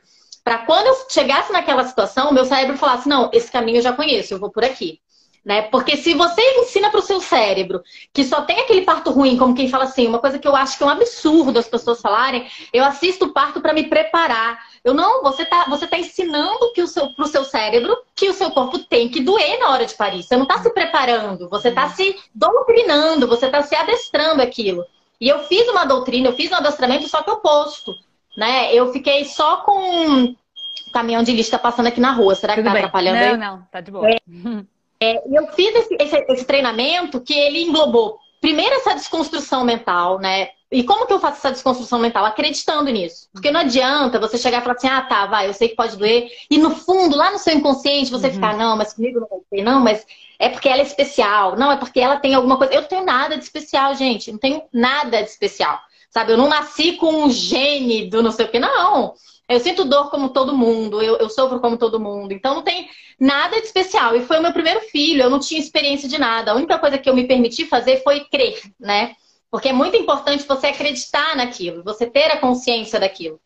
para 0.44 0.58
quando 0.58 0.86
eu 0.86 1.06
chegasse 1.08 1.52
naquela 1.52 1.84
situação, 1.84 2.32
meu 2.32 2.44
cérebro 2.44 2.76
falasse: 2.76 3.08
não, 3.08 3.30
esse 3.32 3.50
caminho 3.50 3.78
eu 3.78 3.82
já 3.82 3.92
conheço, 3.92 4.34
eu 4.34 4.38
vou 4.38 4.50
por 4.50 4.64
aqui. 4.64 5.00
Né? 5.42 5.62
Porque 5.62 5.96
se 5.96 6.12
você 6.12 6.42
ensina 6.58 6.90
para 6.90 7.00
o 7.00 7.02
seu 7.02 7.18
cérebro 7.18 7.82
que 8.12 8.24
só 8.24 8.42
tem 8.42 8.60
aquele 8.60 8.82
parto 8.82 9.10
ruim, 9.10 9.38
como 9.38 9.54
quem 9.54 9.70
fala 9.70 9.84
assim, 9.84 10.06
uma 10.06 10.18
coisa 10.18 10.38
que 10.38 10.46
eu 10.46 10.54
acho 10.54 10.76
que 10.76 10.82
é 10.82 10.86
um 10.86 10.90
absurdo 10.90 11.58
as 11.58 11.66
pessoas 11.66 11.98
falarem, 12.00 12.46
eu 12.74 12.84
assisto 12.84 13.24
o 13.24 13.32
parto 13.32 13.58
para 13.58 13.72
me 13.72 13.84
preparar. 13.84 14.58
Eu 14.84 14.92
não, 14.92 15.22
você 15.22 15.46
tá, 15.46 15.64
você 15.64 15.86
tá 15.86 15.98
ensinando 15.98 16.72
que 16.74 16.82
o 16.82 16.86
seu, 16.86 17.14
pro 17.14 17.26
seu 17.26 17.42
cérebro 17.42 17.96
que 18.14 18.28
o 18.28 18.34
seu 18.34 18.50
corpo 18.50 18.78
tem 18.80 19.08
que 19.08 19.22
doer 19.22 19.58
na 19.58 19.70
hora 19.70 19.86
de 19.86 19.94
parir. 19.94 20.22
Você 20.22 20.36
não 20.36 20.42
está 20.42 20.62
se 20.62 20.68
preparando, 20.74 21.48
você 21.48 21.68
está 21.68 21.88
se 21.88 22.18
doutrinando, 22.34 23.26
você 23.26 23.46
está 23.46 23.62
se 23.62 23.74
adestrando 23.74 24.42
aquilo. 24.42 24.84
E 25.18 25.28
eu 25.28 25.38
fiz 25.44 25.66
uma 25.68 25.86
doutrina, 25.86 26.28
eu 26.28 26.36
fiz 26.36 26.50
um 26.50 26.56
adestramento 26.56 27.08
só 27.08 27.22
que 27.22 27.30
oposto 27.30 27.94
né? 28.36 28.74
Eu 28.74 28.92
fiquei 28.92 29.24
só 29.24 29.58
com 29.58 30.24
o 30.24 30.92
caminhão 30.92 31.22
de 31.22 31.32
lista 31.32 31.58
passando 31.58 31.86
aqui 31.86 32.00
na 32.00 32.12
rua. 32.12 32.34
Será 32.34 32.54
que 32.54 32.60
Tudo 32.60 32.68
tá 32.68 32.72
bem. 32.72 32.82
atrapalhando 32.82 33.18
não, 33.18 33.24
aí? 33.24 33.36
Não, 33.36 33.56
não, 33.56 33.62
tá 33.70 33.80
de 33.80 33.90
boa. 33.90 34.10
É, 34.10 34.18
é, 35.00 35.22
eu 35.26 35.46
fiz 35.48 35.74
esse, 35.74 35.96
esse, 36.00 36.16
esse 36.28 36.44
treinamento 36.44 37.20
que 37.20 37.34
ele 37.34 37.62
englobou 37.62 38.18
primeiro 38.40 38.74
essa 38.76 38.94
desconstrução 38.94 39.64
mental, 39.64 40.18
né? 40.18 40.48
E 40.72 40.84
como 40.84 41.04
que 41.04 41.12
eu 41.12 41.18
faço 41.18 41.38
essa 41.38 41.50
desconstrução 41.50 41.98
mental? 41.98 42.24
Acreditando 42.24 42.90
nisso. 42.90 43.28
Porque 43.32 43.50
não 43.50 43.60
adianta 43.60 44.20
você 44.20 44.38
chegar 44.38 44.58
e 44.58 44.60
falar 44.62 44.74
assim, 44.74 44.88
ah, 44.88 45.02
tá, 45.02 45.26
vai, 45.26 45.48
eu 45.48 45.54
sei 45.54 45.68
que 45.68 45.74
pode 45.74 45.96
doer. 45.96 46.28
E 46.48 46.58
no 46.58 46.70
fundo, 46.70 47.16
lá 47.16 47.32
no 47.32 47.38
seu 47.38 47.52
inconsciente, 47.52 48.10
você 48.10 48.28
uhum. 48.28 48.34
ficar, 48.34 48.56
não, 48.56 48.76
mas 48.76 48.92
comigo 48.92 49.20
não 49.20 49.28
vai 49.50 49.62
não, 49.62 49.80
mas 49.80 50.06
é 50.38 50.48
porque 50.48 50.68
ela 50.68 50.80
é 50.80 50.84
especial. 50.84 51.56
Não, 51.56 51.72
é 51.72 51.76
porque 51.76 51.98
ela 51.98 52.18
tem 52.18 52.34
alguma 52.34 52.56
coisa. 52.56 52.72
Eu 52.72 52.82
não 52.82 52.88
tenho 52.88 53.04
nada 53.04 53.36
de 53.36 53.42
especial, 53.42 53.94
gente. 53.96 54.30
Não 54.30 54.38
tenho 54.38 54.62
nada 54.72 55.22
de 55.22 55.28
especial. 55.28 55.80
Sabe, 56.10 56.32
eu 56.32 56.36
não 56.36 56.48
nasci 56.48 56.92
com 56.92 57.24
um 57.24 57.30
gene 57.30 58.10
do 58.10 58.22
não 58.22 58.32
sei 58.32 58.46
o 58.46 58.50
que, 58.50 58.58
não. 58.58 59.14
Eu 59.48 59.58
sinto 59.60 59.84
dor 59.84 60.10
como 60.10 60.28
todo 60.28 60.56
mundo, 60.56 61.00
eu, 61.00 61.16
eu 61.16 61.28
sofro 61.28 61.60
como 61.60 61.76
todo 61.76 62.00
mundo. 62.00 62.32
Então 62.32 62.54
não 62.54 62.62
tem 62.62 62.88
nada 63.18 63.60
de 63.60 63.66
especial. 63.66 64.16
E 64.16 64.24
foi 64.24 64.38
o 64.38 64.42
meu 64.42 64.52
primeiro 64.52 64.80
filho, 64.80 65.22
eu 65.22 65.30
não 65.30 65.40
tinha 65.40 65.60
experiência 65.60 66.08
de 66.08 66.18
nada. 66.18 66.52
A 66.52 66.54
única 66.54 66.78
coisa 66.78 66.98
que 66.98 67.08
eu 67.08 67.14
me 67.14 67.26
permiti 67.26 67.64
fazer 67.64 68.02
foi 68.02 68.20
crer, 68.24 68.60
né? 68.78 69.14
Porque 69.50 69.68
é 69.68 69.72
muito 69.72 69.96
importante 69.96 70.46
você 70.46 70.68
acreditar 70.68 71.36
naquilo, 71.36 71.82
você 71.82 72.06
ter 72.06 72.30
a 72.30 72.38
consciência 72.38 73.00
daquilo. 73.00 73.40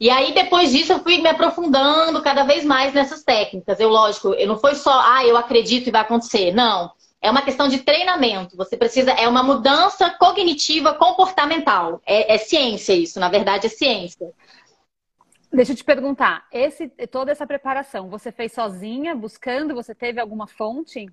E 0.00 0.10
aí, 0.10 0.32
depois 0.32 0.70
disso, 0.70 0.92
eu 0.92 1.00
fui 1.00 1.18
me 1.18 1.28
aprofundando 1.28 2.22
cada 2.22 2.44
vez 2.44 2.64
mais 2.64 2.94
nessas 2.94 3.24
técnicas. 3.24 3.80
Eu, 3.80 3.88
lógico, 3.88 4.28
eu 4.34 4.46
não 4.46 4.58
foi 4.58 4.74
só, 4.74 5.00
ah, 5.00 5.26
eu 5.26 5.36
acredito 5.36 5.88
e 5.88 5.90
vai 5.90 6.02
acontecer. 6.02 6.52
Não. 6.54 6.92
É 7.20 7.30
uma 7.30 7.42
questão 7.42 7.68
de 7.68 7.80
treinamento. 7.80 8.56
Você 8.56 8.76
precisa, 8.76 9.10
é 9.12 9.26
uma 9.26 9.42
mudança 9.42 10.10
cognitiva 10.10 10.94
comportamental. 10.94 12.00
É, 12.06 12.34
é 12.34 12.38
ciência 12.38 12.92
isso, 12.92 13.18
na 13.18 13.28
verdade, 13.28 13.66
é 13.66 13.70
ciência. 13.70 14.32
Deixa 15.52 15.72
eu 15.72 15.76
te 15.76 15.84
perguntar, 15.84 16.46
esse, 16.52 16.88
toda 17.10 17.32
essa 17.32 17.46
preparação, 17.46 18.10
você 18.10 18.30
fez 18.30 18.52
sozinha, 18.52 19.14
buscando? 19.14 19.74
Você 19.74 19.94
teve 19.94 20.20
alguma 20.20 20.46
fonte? 20.46 21.06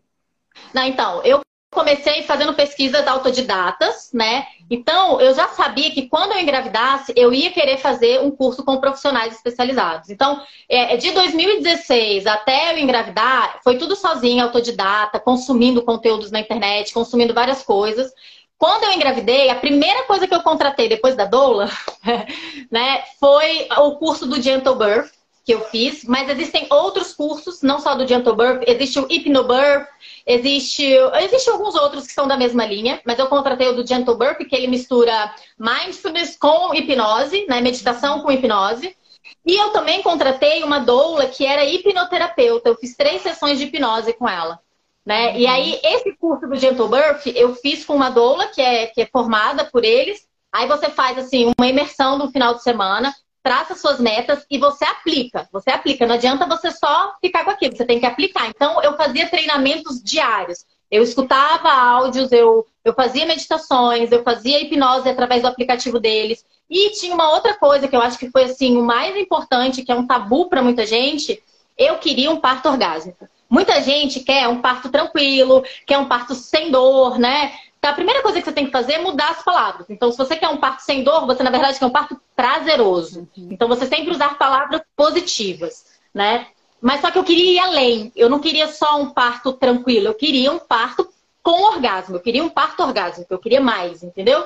Não, 0.73 0.83
então, 0.83 1.23
eu 1.23 1.39
comecei 1.75 2.23
fazendo 2.23 2.53
pesquisas 2.53 3.05
autodidatas, 3.05 4.09
né? 4.13 4.47
Então, 4.71 5.21
eu 5.21 5.35
já 5.35 5.49
sabia 5.49 5.91
que 5.91 6.07
quando 6.07 6.31
eu 6.31 6.39
engravidasse, 6.39 7.13
eu 7.15 7.31
ia 7.31 7.51
querer 7.51 7.77
fazer 7.77 8.21
um 8.21 8.31
curso 8.31 8.63
com 8.63 8.77
profissionais 8.77 9.35
especializados. 9.35 10.09
Então, 10.09 10.41
é, 10.67 10.97
de 10.97 11.11
2016 11.11 12.25
até 12.25 12.73
eu 12.73 12.79
engravidar, 12.79 13.59
foi 13.63 13.77
tudo 13.77 13.95
sozinha, 13.95 14.45
autodidata, 14.45 15.19
consumindo 15.19 15.83
conteúdos 15.83 16.31
na 16.31 16.39
internet, 16.39 16.93
consumindo 16.93 17.33
várias 17.33 17.61
coisas. 17.61 18.11
Quando 18.57 18.85
eu 18.85 18.93
engravidei, 18.93 19.49
a 19.49 19.55
primeira 19.55 20.03
coisa 20.03 20.27
que 20.27 20.33
eu 20.33 20.41
contratei 20.41 20.87
depois 20.87 21.15
da 21.15 21.25
doula, 21.25 21.69
né, 22.71 23.03
foi 23.19 23.67
o 23.77 23.97
curso 23.97 24.25
do 24.25 24.41
Gentle 24.41 24.75
Birth, 24.75 25.11
que 25.45 25.53
eu 25.53 25.61
fiz, 25.65 26.03
mas 26.03 26.27
existem 26.27 26.65
outros 26.71 27.13
cursos, 27.13 27.61
não 27.61 27.79
só 27.79 27.93
do 27.93 28.07
Gentle 28.07 28.35
Birth, 28.35 28.63
existe 28.65 28.99
o 28.99 29.05
Hypnobirth, 29.05 29.87
existe, 30.25 30.83
existe 31.21 31.51
alguns 31.51 31.75
outros 31.75 32.07
que 32.07 32.13
são 32.13 32.27
da 32.27 32.35
mesma 32.35 32.65
linha, 32.65 32.99
mas 33.05 33.19
eu 33.19 33.27
contratei 33.27 33.67
o 33.67 33.75
do 33.75 33.85
Gentle 33.85 34.17
Birth, 34.17 34.39
que 34.49 34.55
ele 34.55 34.67
mistura 34.67 35.33
mindfulness 35.57 36.35
com 36.35 36.73
hipnose, 36.73 37.45
né, 37.47 37.61
meditação 37.61 38.21
com 38.21 38.31
hipnose. 38.31 38.97
E 39.45 39.55
eu 39.55 39.69
também 39.69 40.01
contratei 40.01 40.63
uma 40.63 40.79
doula 40.79 41.27
que 41.27 41.45
era 41.45 41.63
hipnoterapeuta, 41.63 42.69
eu 42.69 42.75
fiz 42.75 42.95
três 42.97 43.21
sessões 43.21 43.59
de 43.59 43.65
hipnose 43.65 44.13
com 44.13 44.27
ela. 44.27 44.59
Né? 45.05 45.29
Uhum. 45.29 45.37
E 45.37 45.45
aí, 45.45 45.79
esse 45.83 46.11
curso 46.13 46.47
do 46.47 46.55
Gentle 46.55 46.89
Birth, 46.89 47.27
eu 47.35 47.53
fiz 47.53 47.85
com 47.85 47.95
uma 47.95 48.09
doula 48.09 48.47
que 48.47 48.59
é, 48.59 48.87
que 48.87 49.01
é 49.03 49.05
formada 49.05 49.63
por 49.63 49.85
eles. 49.85 50.27
Aí 50.51 50.67
você 50.67 50.89
faz, 50.89 51.19
assim, 51.19 51.51
uma 51.55 51.67
imersão 51.67 52.17
no 52.17 52.31
final 52.31 52.55
de 52.55 52.63
semana 52.63 53.13
traça 53.45 53.75
suas 53.75 53.99
metas 53.99 54.43
e 54.49 54.57
você 54.57 54.83
aplica. 54.83 55.47
Você 55.53 55.69
aplica. 55.69 56.07
Não 56.07 56.15
adianta 56.15 56.47
você 56.47 56.71
só 56.71 57.13
ficar 57.21 57.45
com 57.45 57.51
aquilo, 57.51 57.77
você 57.77 57.85
tem 57.85 57.99
que 57.99 58.05
aplicar. 58.07 58.47
Então, 58.47 58.81
eu 58.81 58.97
fazia 58.97 59.29
treinamentos 59.29 60.01
diários. 60.01 60.65
Eu 60.89 61.03
escutava 61.03 61.71
áudios, 61.71 62.31
eu, 62.31 62.65
eu 62.83 62.91
fazia 62.95 63.23
meditações, 63.23 64.11
eu 64.11 64.23
fazia 64.23 64.59
hipnose 64.59 65.07
através 65.07 65.43
do 65.43 65.47
aplicativo 65.47 65.99
deles. 65.99 66.43
E 66.67 66.89
tinha 66.93 67.13
uma 67.13 67.29
outra 67.33 67.53
coisa 67.53 67.87
que 67.87 67.95
eu 67.95 68.01
acho 68.01 68.17
que 68.17 68.31
foi 68.31 68.45
assim 68.45 68.77
o 68.77 68.83
mais 68.83 69.15
importante, 69.15 69.83
que 69.83 69.91
é 69.91 69.95
um 69.95 70.07
tabu 70.07 70.49
para 70.49 70.63
muita 70.63 70.83
gente. 70.83 71.39
Eu 71.77 71.99
queria 71.99 72.31
um 72.31 72.37
parto 72.37 72.67
orgásmico. 72.67 73.29
Muita 73.47 73.79
gente 73.79 74.21
quer 74.21 74.47
um 74.47 74.59
parto 74.59 74.89
tranquilo, 74.89 75.63
quer 75.85 75.99
um 75.99 76.07
parto 76.07 76.33
sem 76.33 76.71
dor, 76.71 77.19
né? 77.19 77.53
Então, 77.77 77.91
a 77.91 77.93
primeira 77.93 78.23
coisa 78.23 78.39
que 78.39 78.45
você 78.45 78.51
tem 78.51 78.65
que 78.65 78.71
fazer 78.71 78.93
é 78.93 79.01
mudar 79.03 79.29
as 79.29 79.43
palavras. 79.43 79.87
Então, 79.87 80.11
se 80.11 80.17
você 80.17 80.35
quer 80.35 80.49
um 80.49 80.57
parto 80.57 80.79
sem 80.79 81.03
dor, 81.03 81.27
você, 81.27 81.43
na 81.43 81.51
verdade, 81.51 81.77
quer 81.77 81.85
um 81.85 81.91
parto 81.91 82.19
prazeroso. 82.35 83.27
Então, 83.37 83.67
você 83.67 83.85
sempre 83.85 84.11
usar 84.11 84.37
palavras 84.37 84.81
positivas, 84.95 85.85
né? 86.13 86.47
Mas 86.81 87.01
só 87.01 87.09
que 87.09 87.17
eu 87.17 87.23
queria 87.23 87.53
ir 87.53 87.59
além. 87.59 88.11
Eu 88.15 88.29
não 88.29 88.39
queria 88.39 88.67
só 88.67 88.99
um 88.99 89.09
parto 89.09 89.53
tranquilo. 89.53 90.07
Eu 90.07 90.13
queria 90.13 90.51
um 90.51 90.59
parto 90.59 91.09
com 91.41 91.63
orgasmo. 91.63 92.15
Eu 92.15 92.19
queria 92.19 92.43
um 92.43 92.49
parto 92.49 92.83
orgásmico. 92.83 93.33
Eu 93.33 93.39
queria 93.39 93.61
mais, 93.61 94.03
entendeu? 94.03 94.45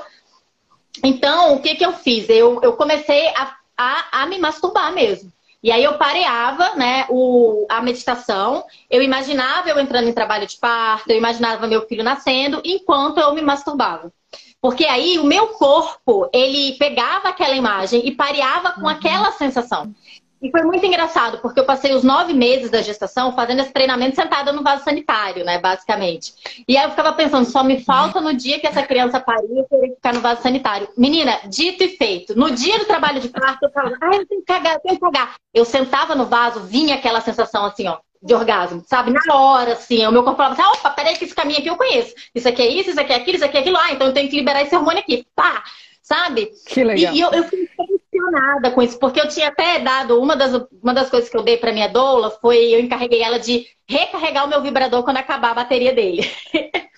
Então, 1.04 1.56
o 1.56 1.62
que, 1.62 1.76
que 1.76 1.86
eu 1.86 1.94
fiz? 1.94 2.30
Eu, 2.30 2.60
eu 2.62 2.74
comecei 2.74 3.28
a, 3.30 3.56
a, 3.78 4.22
a 4.24 4.26
me 4.26 4.38
masturbar 4.38 4.94
mesmo. 4.94 5.32
E 5.62 5.72
aí 5.72 5.84
eu 5.84 5.98
pareava, 5.98 6.76
né, 6.76 7.06
o, 7.10 7.66
a 7.70 7.82
meditação, 7.82 8.64
eu 8.90 9.04
imaginava 9.04 9.70
eu 9.70 9.78
entrando 9.78 10.08
em 10.08 10.14
trabalho 10.14 10.48
de 10.48 10.58
parto, 10.58 11.10
eu 11.10 11.18
imaginava 11.18 11.68
meu 11.68 11.86
filho 11.86 12.04
nascendo, 12.04 12.62
enquanto 12.64 13.18
eu 13.18 13.34
me 13.34 13.42
masturbava. 13.42 14.12
Porque 14.62 14.86
aí 14.86 15.18
o 15.18 15.24
meu 15.24 15.48
corpo, 15.50 16.30
ele 16.34 16.74
pegava 16.78 17.30
aquela 17.30 17.56
imagem 17.56 18.06
e 18.06 18.12
pareava 18.12 18.74
com 18.74 18.82
uhum. 18.82 18.90
aquela 18.90 19.32
sensação. 19.32 19.94
E 20.42 20.50
foi 20.52 20.62
muito 20.64 20.86
engraçado, 20.86 21.40
porque 21.40 21.60
eu 21.60 21.66
passei 21.66 21.94
os 21.94 22.02
nove 22.02 22.34
meses 22.34 22.70
da 22.70 22.82
gestação 22.82 23.36
fazendo 23.36 23.60
esse 23.60 23.74
treinamento 23.74 24.16
sentada 24.16 24.54
no 24.54 24.64
vaso 24.64 24.86
sanitário, 24.86 25.44
né, 25.44 25.60
basicamente. 25.60 26.34
E 26.66 26.78
aí 26.78 26.86
eu 26.86 26.92
ficava 26.92 27.12
pensando, 27.12 27.46
só 27.46 27.62
me 27.62 27.84
falta 27.84 28.22
no 28.22 28.34
dia 28.34 28.58
que 28.58 28.66
essa 28.66 28.82
criança 28.82 29.20
pariu 29.20 29.58
eu 29.58 29.66
querer 29.66 29.96
ficar 29.96 30.14
no 30.14 30.22
vaso 30.22 30.42
sanitário. 30.42 30.88
Menina, 30.98 31.40
dito 31.46 31.84
e 31.84 31.90
feito. 31.90 32.38
No 32.40 32.52
dia 32.52 32.80
do 32.80 32.86
trabalho 32.86 33.20
de 33.20 33.28
parto, 33.28 33.64
eu 33.64 33.72
falava, 33.72 33.98
ai, 34.02 34.20
eu 34.20 34.26
tenho 34.26 34.42
que 34.42 34.48
cagar, 34.48 34.76
eu 34.76 34.80
tenho 34.80 34.96
que 34.96 35.02
cagar. 35.02 35.36
Eu 35.54 35.66
sentava 35.66 36.16
no 36.16 36.26
vaso, 36.26 36.62
vinha 36.62 36.96
aquela 36.96 37.20
sensação 37.20 37.66
assim, 37.66 37.90
ó, 37.90 37.98
de 38.22 38.34
orgasmo, 38.34 38.84
sabe? 38.86 39.12
Na 39.12 39.34
hora, 39.34 39.74
assim, 39.74 40.06
o 40.06 40.12
meu 40.12 40.24
corpo 40.24 40.38
falava 40.38 40.62
assim, 40.62 40.80
opa, 40.80 40.90
peraí 40.90 41.16
que 41.16 41.26
esse 41.26 41.36
caminho 41.36 41.60
aqui 41.60 41.70
eu 41.70 41.78
conheço. 41.78 42.14
Isso 42.36 42.48
aqui 42.48 42.62
é 42.62 42.68
isso, 42.68 42.90
isso 42.90 43.00
aqui 43.00 43.14
é 43.14 43.16
aquilo, 43.16 43.36
isso 43.36 43.46
aqui 43.46 43.58
é 43.58 43.60
aquilo. 43.62 43.78
Ah, 43.78 43.92
então 43.92 44.08
eu 44.08 44.14
tenho 44.14 44.30
que 44.30 44.36
liberar 44.36 44.62
esse 44.62 44.76
hormônio 44.76 45.00
aqui. 45.00 45.26
Pá! 45.36 45.64
Sabe? 46.02 46.52
Que 46.68 46.84
legal. 46.84 47.14
E, 47.14 47.20
eu, 47.20 47.32
eu 47.32 47.44
fiquei 47.44 47.70
impressionada 47.70 48.72
com 48.72 48.82
isso, 48.82 48.98
porque 48.98 49.22
eu 49.22 49.28
tinha 49.28 49.48
até 49.48 49.80
dado, 49.80 50.20
uma 50.20 50.36
das, 50.36 50.66
uma 50.82 50.94
das 50.94 51.10
coisas 51.10 51.30
que 51.30 51.38
eu 51.38 51.44
dei 51.44 51.56
para 51.58 51.72
minha 51.72 51.88
doula 51.88 52.32
foi, 52.32 52.74
eu 52.74 52.80
encarreguei 52.80 53.22
ela 53.22 53.40
de 53.40 53.68
recarregar 53.88 54.46
o 54.46 54.50
meu 54.50 54.62
vibrador 54.62 55.04
quando 55.04 55.18
acabar 55.18 55.52
a 55.52 55.56
bateria 55.56 55.94
dele. 55.94 56.24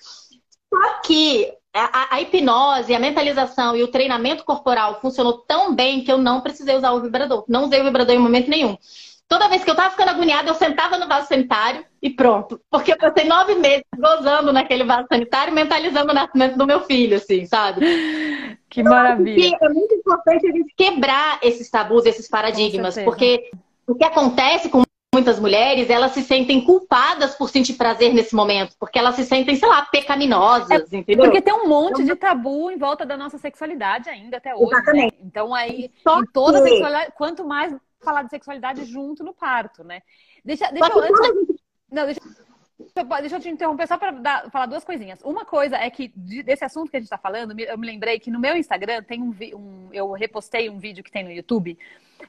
Só 0.72 1.00
que 1.04 1.52
a, 1.74 2.14
a, 2.16 2.20
hipnose, 2.20 2.94
a 2.94 2.98
mentalização 2.98 3.76
e 3.76 3.82
o 3.82 3.88
treinamento 3.88 4.44
corporal 4.44 5.00
funcionou 5.00 5.38
tão 5.38 5.74
bem 5.74 6.02
que 6.02 6.10
eu 6.10 6.18
não 6.18 6.40
precisei 6.40 6.76
usar 6.76 6.92
o 6.92 7.00
vibrador. 7.00 7.44
Não 7.48 7.64
usei 7.64 7.80
o 7.80 7.84
vibrador 7.84 8.14
em 8.14 8.18
momento 8.18 8.48
nenhum. 8.48 8.76
Toda 9.32 9.48
vez 9.48 9.64
que 9.64 9.70
eu 9.70 9.74
tava 9.74 9.88
ficando 9.88 10.10
agoniada, 10.10 10.50
eu 10.50 10.54
sentava 10.54 10.98
no 10.98 11.08
vaso 11.08 11.26
sanitário 11.26 11.82
e 12.02 12.10
pronto. 12.10 12.60
Porque 12.70 12.92
eu 12.92 12.98
passei 12.98 13.24
nove 13.24 13.54
meses 13.54 13.82
gozando 13.96 14.52
naquele 14.52 14.84
vaso 14.84 15.06
sanitário, 15.10 15.54
mentalizando 15.54 16.12
o 16.12 16.14
nascimento 16.14 16.58
do 16.58 16.66
meu 16.66 16.80
filho, 16.80 17.16
assim, 17.16 17.46
sabe? 17.46 17.80
Que 18.68 18.82
maravilha. 18.82 19.56
é 19.58 19.68
muito 19.70 19.94
importante 19.94 20.46
a 20.46 20.52
gente 20.52 20.74
quebrar 20.76 21.38
esses 21.42 21.70
tabus, 21.70 22.04
esses 22.04 22.28
paradigmas, 22.28 22.98
porque 22.98 23.50
o 23.86 23.94
que 23.94 24.04
acontece 24.04 24.68
com 24.68 24.82
muitas 25.14 25.40
mulheres, 25.40 25.88
elas 25.88 26.12
se 26.12 26.22
sentem 26.22 26.62
culpadas 26.62 27.34
por 27.34 27.48
sentir 27.48 27.72
prazer 27.74 28.12
nesse 28.12 28.34
momento, 28.34 28.74
porque 28.78 28.98
elas 28.98 29.14
se 29.14 29.24
sentem, 29.24 29.56
sei 29.56 29.68
lá, 29.68 29.80
pecaminosas, 29.82 30.92
é, 30.92 30.96
entendeu? 30.96 31.24
Porque 31.24 31.40
tem 31.40 31.54
um 31.54 31.68
monte 31.68 32.04
de 32.04 32.14
tabu 32.16 32.70
em 32.70 32.76
volta 32.76 33.06
da 33.06 33.16
nossa 33.16 33.38
sexualidade 33.38 34.10
ainda 34.10 34.36
até 34.36 34.54
hoje. 34.54 34.70
Né? 34.70 34.76
Exatamente. 34.76 35.14
Né? 35.14 35.22
Então 35.24 35.54
aí, 35.54 35.90
Só 36.02 36.20
em 36.20 36.26
toda 36.26 36.62
que... 36.62 36.68
sexualidade, 36.68 37.12
quanto 37.16 37.46
mais 37.46 37.74
falar 38.02 38.22
de 38.22 38.30
sexualidade 38.30 38.84
junto 38.84 39.24
no 39.24 39.34
parto, 39.34 39.82
né? 39.84 40.02
Deixa, 40.44 40.70
deixa 40.70 40.92
eu, 40.92 40.98
antes, 41.00 41.56
não, 41.90 42.04
deixa, 42.04 42.20
deixa 43.20 43.36
eu 43.36 43.40
te 43.40 43.48
interromper 43.48 43.86
só 43.86 43.96
para 43.96 44.50
falar 44.50 44.66
duas 44.66 44.84
coisinhas. 44.84 45.20
Uma 45.22 45.44
coisa 45.44 45.76
é 45.76 45.88
que 45.90 46.08
desse 46.16 46.64
assunto 46.64 46.90
que 46.90 46.96
a 46.96 47.00
gente 47.00 47.06
está 47.06 47.18
falando, 47.18 47.58
eu 47.58 47.78
me 47.78 47.86
lembrei 47.86 48.18
que 48.18 48.30
no 48.30 48.40
meu 48.40 48.56
Instagram 48.56 49.02
tem 49.02 49.22
um, 49.22 49.34
um, 49.54 49.88
eu 49.92 50.10
repostei 50.12 50.68
um 50.68 50.78
vídeo 50.78 51.04
que 51.04 51.10
tem 51.10 51.24
no 51.24 51.30
YouTube. 51.30 51.78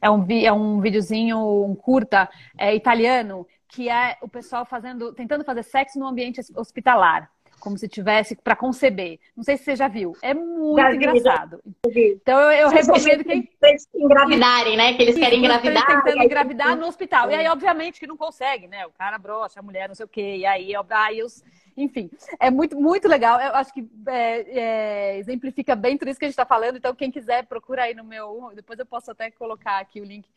É 0.01 0.09
um, 0.09 0.25
é 0.29 0.51
um 0.51 0.79
videozinho, 0.79 1.37
um 1.63 1.75
curta 1.75 2.29
é, 2.57 2.75
italiano, 2.75 3.47
que 3.67 3.89
é 3.89 4.17
o 4.21 4.27
pessoal 4.27 4.65
fazendo, 4.65 5.13
tentando 5.13 5.43
fazer 5.43 5.63
sexo 5.63 5.99
no 5.99 6.07
ambiente 6.07 6.39
hospitalar 6.55 7.31
como 7.63 7.77
se 7.77 7.88
tivesse 7.88 8.36
para 8.36 8.58
conceber. 8.58 9.22
Não 9.38 9.41
sei 9.41 9.55
se 9.55 9.63
você 9.63 9.74
já 9.74 9.88
viu. 9.88 10.17
É 10.22 10.34
muito 10.34 10.82
já 10.82 10.93
engraçado. 10.93 11.62
Vi. 11.88 12.20
Então 12.22 12.38
eu, 12.51 12.63
eu 12.63 12.70
recomendo 12.70 13.24
que 13.24 13.50
eles 13.62 13.88
engravidarem, 13.96 14.75
né? 14.75 14.93
Que 14.96 15.03
eles 15.03 15.17
querem 15.17 15.39
engravidar. 15.39 15.88
Tentando 15.88 16.20
aí... 16.20 16.25
engravidar 16.25 16.75
no 16.75 16.86
hospital. 16.86 17.32
E 17.32 17.36
aí, 17.36 17.48
obviamente, 17.48 18.01
que 18.01 18.05
não 18.05 18.17
consegue, 18.17 18.67
né? 18.67 18.86
O 18.86 18.91
cara 18.91 19.17
brocha, 19.17 19.62
a 19.62 19.63
mulher 19.63 19.88
não 19.88 19.96
sei 19.96 20.05
o 20.05 20.10
quê. 20.10 20.36
E 20.39 20.46
aí, 20.46 20.74
aí 20.75 21.24
os... 21.24 21.41
enfim, 21.77 22.12
é 22.38 22.51
muito, 22.51 22.75
muito 22.75 23.08
legal. 23.08 23.39
Eu 23.39 23.55
acho 23.55 23.74
que 23.74 23.88
é, 24.08 24.60
é, 24.60 25.17
exemplifica 25.20 25.74
bem 25.74 25.98
tudo 25.98 26.10
isso 26.10 26.20
que 26.20 26.25
a 26.25 26.27
gente 26.27 26.34
está 26.34 26.46
falando. 26.46 26.75
Então, 26.75 26.93
quem 26.93 27.10
quiser, 27.10 27.46
procura 27.46 27.84
aí 27.84 27.93
no 27.93 28.03
meu. 28.03 28.51
Depois 28.53 28.77
eu 28.77 28.86
posso 28.86 29.10
até 29.10 29.32
colocar 29.32 29.79
aqui 29.79 30.01
o 30.01 30.05
link. 30.05 30.27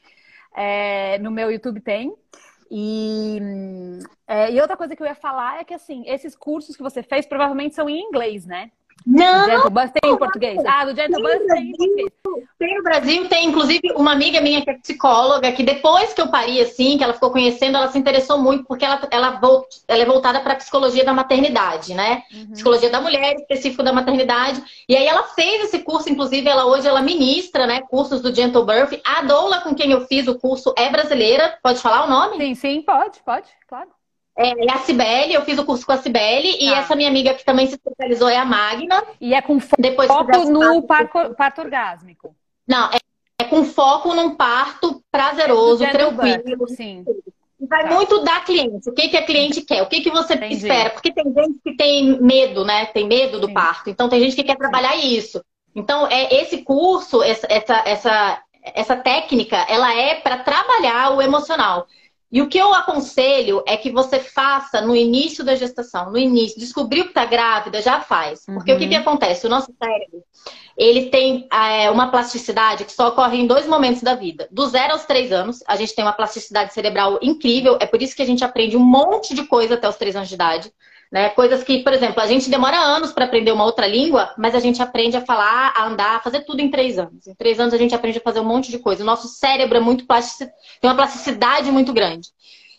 É, 0.54 1.18
no 1.18 1.32
meu 1.32 1.50
YouTube 1.50 1.80
tem. 1.80 2.14
E, 2.70 3.38
é, 4.26 4.52
e 4.52 4.60
outra 4.60 4.76
coisa 4.76 4.96
que 4.96 5.02
eu 5.02 5.06
ia 5.06 5.14
falar 5.14 5.60
é 5.60 5.64
que, 5.64 5.74
assim, 5.74 6.04
esses 6.06 6.34
cursos 6.34 6.76
que 6.76 6.82
você 6.82 7.02
fez 7.02 7.26
provavelmente 7.26 7.74
são 7.74 7.88
em 7.88 8.00
inglês, 8.00 8.44
né? 8.46 8.70
Não! 9.06 9.44
Gentle 9.44 9.70
Birth 9.70 9.92
tem 9.92 10.12
em 10.12 10.16
português. 10.16 10.62
Ah, 10.66 10.84
do 10.84 10.96
Gentle 10.96 11.22
Birth 11.22 11.46
tem 11.46 11.62
em 11.62 11.72
português. 11.72 12.12
Tem 12.58 12.76
no 12.76 12.82
Brasil, 12.82 13.28
tem 13.28 13.46
inclusive 13.46 13.92
uma 13.94 14.12
amiga 14.12 14.40
minha 14.40 14.62
que 14.62 14.70
é 14.70 14.74
psicóloga, 14.74 15.52
que 15.52 15.62
depois 15.62 16.12
que 16.12 16.20
eu 16.20 16.28
parei 16.28 16.60
assim, 16.60 16.98
que 16.98 17.04
ela 17.04 17.12
ficou 17.12 17.30
conhecendo, 17.30 17.76
ela 17.76 17.88
se 17.88 17.98
interessou 17.98 18.38
muito, 18.38 18.64
porque 18.64 18.84
ela, 18.84 19.00
ela, 19.10 19.40
ela 19.86 20.02
é 20.02 20.04
voltada 20.04 20.40
para 20.40 20.54
a 20.54 20.56
psicologia 20.56 21.04
da 21.04 21.12
maternidade, 21.12 21.94
né? 21.94 22.22
Uhum. 22.34 22.52
Psicologia 22.52 22.90
da 22.90 23.00
mulher, 23.00 23.36
específico 23.36 23.82
da 23.82 23.92
maternidade. 23.92 24.62
E 24.88 24.96
aí 24.96 25.06
ela 25.06 25.22
fez 25.24 25.64
esse 25.64 25.80
curso, 25.80 26.10
inclusive, 26.10 26.48
ela 26.48 26.66
hoje 26.66 26.88
ela 26.88 27.02
ministra, 27.02 27.66
né, 27.66 27.82
cursos 27.82 28.20
do 28.20 28.34
Gentle 28.34 28.64
Birth. 28.64 29.00
A 29.04 29.22
doula 29.22 29.60
com 29.60 29.74
quem 29.74 29.92
eu 29.92 30.06
fiz 30.06 30.26
o 30.26 30.38
curso 30.38 30.74
é 30.76 30.90
brasileira, 30.90 31.56
pode 31.62 31.80
falar 31.80 32.06
o 32.06 32.10
nome? 32.10 32.38
Sim, 32.38 32.54
sim, 32.54 32.82
pode, 32.82 33.20
pode, 33.24 33.48
claro. 33.68 33.95
É, 34.36 34.66
é 34.66 34.70
a 34.70 34.78
Cibele, 34.78 35.34
eu 35.34 35.42
fiz 35.42 35.58
o 35.58 35.64
curso 35.64 35.86
com 35.86 35.92
a 35.92 35.96
Cibele, 35.96 36.52
tá. 36.52 36.58
e 36.60 36.68
essa 36.74 36.94
minha 36.94 37.08
amiga 37.08 37.34
que 37.34 37.44
também 37.44 37.66
se 37.66 37.74
especializou 37.74 38.28
é 38.28 38.36
a 38.36 38.44
Magna. 38.44 39.02
E 39.20 39.34
é 39.34 39.40
com 39.40 39.58
foco 39.58 39.80
Depois 39.80 40.10
no 40.48 40.82
parto, 40.82 41.34
parto 41.34 41.62
orgásmico. 41.62 42.34
Não, 42.66 42.90
é, 42.90 42.98
é, 43.40 43.44
com 43.44 43.64
foco 43.64 44.14
num 44.14 44.36
parto 44.36 45.02
prazeroso, 45.10 45.84
é 45.84 45.90
tranquilo. 45.90 46.68
sim. 46.68 47.04
Vai 47.58 47.88
tá. 47.88 47.94
muito 47.94 48.22
da 48.22 48.40
cliente. 48.40 48.90
O 48.90 48.92
que, 48.92 49.08
que 49.08 49.16
a 49.16 49.24
cliente 49.24 49.62
quer? 49.62 49.82
O 49.82 49.86
que, 49.86 50.02
que 50.02 50.10
você 50.10 50.34
Entendi. 50.34 50.56
espera? 50.56 50.90
Porque 50.90 51.10
tem 51.10 51.24
gente 51.32 51.58
que 51.64 51.74
tem 51.74 52.20
medo, 52.20 52.64
né? 52.66 52.84
Tem 52.86 53.06
medo 53.06 53.40
do 53.40 53.46
sim. 53.46 53.54
parto. 53.54 53.88
Então 53.88 54.10
tem 54.10 54.20
gente 54.20 54.36
que 54.36 54.44
quer 54.44 54.56
trabalhar 54.56 54.94
isso. 54.96 55.42
Então, 55.76 56.06
é 56.06 56.34
esse 56.34 56.62
curso, 56.62 57.22
essa, 57.22 57.46
essa, 57.50 57.82
essa, 57.84 58.42
essa 58.62 58.96
técnica, 58.96 59.58
ela 59.68 59.94
é 59.94 60.14
para 60.14 60.38
trabalhar 60.38 61.14
o 61.14 61.20
emocional. 61.20 61.86
E 62.30 62.42
o 62.42 62.48
que 62.48 62.58
eu 62.58 62.74
aconselho 62.74 63.62
é 63.66 63.76
que 63.76 63.90
você 63.90 64.18
faça 64.18 64.80
no 64.80 64.96
início 64.96 65.44
da 65.44 65.54
gestação, 65.54 66.10
no 66.10 66.18
início. 66.18 66.58
Descobriu 66.58 67.04
que 67.04 67.10
está 67.10 67.24
grávida, 67.24 67.80
já 67.80 68.00
faz. 68.00 68.44
Porque 68.44 68.72
uhum. 68.72 68.76
o 68.76 68.80
que, 68.80 68.88
que 68.88 68.94
uhum. 68.94 69.00
acontece? 69.00 69.46
O 69.46 69.50
nosso 69.50 69.72
cérebro, 69.80 70.24
ele 70.76 71.06
tem 71.06 71.46
é, 71.52 71.88
uma 71.90 72.10
plasticidade 72.10 72.84
que 72.84 72.92
só 72.92 73.08
ocorre 73.08 73.38
em 73.38 73.46
dois 73.46 73.66
momentos 73.66 74.02
da 74.02 74.14
vida. 74.14 74.48
Do 74.50 74.66
zero 74.66 74.92
aos 74.92 75.04
três 75.04 75.30
anos, 75.30 75.62
a 75.66 75.76
gente 75.76 75.94
tem 75.94 76.04
uma 76.04 76.12
plasticidade 76.12 76.74
cerebral 76.74 77.18
incrível. 77.22 77.78
É 77.80 77.86
por 77.86 78.02
isso 78.02 78.16
que 78.16 78.22
a 78.22 78.26
gente 78.26 78.44
aprende 78.44 78.76
um 78.76 78.84
monte 78.84 79.32
de 79.32 79.44
coisa 79.44 79.74
até 79.74 79.88
os 79.88 79.96
três 79.96 80.16
anos 80.16 80.28
de 80.28 80.34
idade. 80.34 80.72
Né? 81.10 81.28
Coisas 81.30 81.62
que, 81.62 81.82
por 81.82 81.92
exemplo, 81.92 82.20
a 82.20 82.26
gente 82.26 82.50
demora 82.50 82.78
anos 82.78 83.12
para 83.12 83.24
aprender 83.24 83.52
uma 83.52 83.64
outra 83.64 83.86
língua, 83.86 84.34
mas 84.36 84.54
a 84.54 84.60
gente 84.60 84.82
aprende 84.82 85.16
a 85.16 85.20
falar, 85.20 85.72
a 85.76 85.86
andar, 85.86 86.16
a 86.16 86.20
fazer 86.20 86.40
tudo 86.40 86.60
em 86.60 86.70
três 86.70 86.98
anos. 86.98 87.26
Em 87.26 87.34
três 87.34 87.60
anos 87.60 87.72
a 87.72 87.78
gente 87.78 87.94
aprende 87.94 88.18
a 88.18 88.20
fazer 88.20 88.40
um 88.40 88.44
monte 88.44 88.70
de 88.70 88.78
coisa. 88.78 89.02
O 89.02 89.06
nosso 89.06 89.28
cérebro 89.28 89.76
é 89.76 89.80
muito 89.80 90.06
plastic... 90.06 90.48
tem 90.80 90.90
uma 90.90 90.96
plasticidade 90.96 91.70
muito 91.70 91.92
grande. 91.92 92.28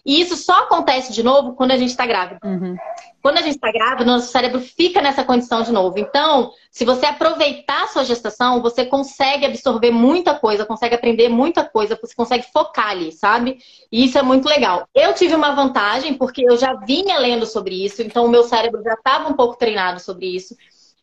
E 0.07 0.21
isso 0.21 0.37
só 0.37 0.63
acontece 0.63 1.11
de 1.11 1.21
novo 1.21 1.51
quando 1.53 1.71
a 1.71 1.77
gente 1.77 1.89
está 1.89 2.05
grávida. 2.05 2.39
Uhum. 2.41 2.77
Quando 3.21 3.39
a 3.39 3.41
gente 3.41 3.55
está 3.55 3.69
grávida, 3.69 4.05
nosso 4.05 4.31
cérebro 4.31 4.61
fica 4.61 5.01
nessa 5.01 5.21
condição 5.21 5.63
de 5.63 5.71
novo. 5.73 5.99
Então, 5.99 6.53
se 6.71 6.85
você 6.85 7.05
aproveitar 7.05 7.83
a 7.83 7.87
sua 7.87 8.05
gestação, 8.05 8.61
você 8.61 8.85
consegue 8.85 9.45
absorver 9.45 9.91
muita 9.91 10.33
coisa, 10.33 10.65
consegue 10.65 10.95
aprender 10.95 11.27
muita 11.27 11.65
coisa, 11.65 11.99
você 12.01 12.15
consegue 12.15 12.45
focar 12.53 12.91
ali, 12.91 13.11
sabe? 13.11 13.57
E 13.91 14.05
isso 14.05 14.17
é 14.17 14.21
muito 14.21 14.47
legal. 14.47 14.87
Eu 14.95 15.13
tive 15.13 15.35
uma 15.35 15.53
vantagem, 15.53 16.13
porque 16.13 16.41
eu 16.49 16.55
já 16.55 16.73
vinha 16.73 17.19
lendo 17.19 17.45
sobre 17.45 17.83
isso, 17.83 18.01
então 18.01 18.25
o 18.25 18.29
meu 18.29 18.45
cérebro 18.45 18.81
já 18.81 18.93
estava 18.93 19.27
um 19.27 19.33
pouco 19.33 19.57
treinado 19.57 19.99
sobre 19.99 20.27
isso. 20.27 20.55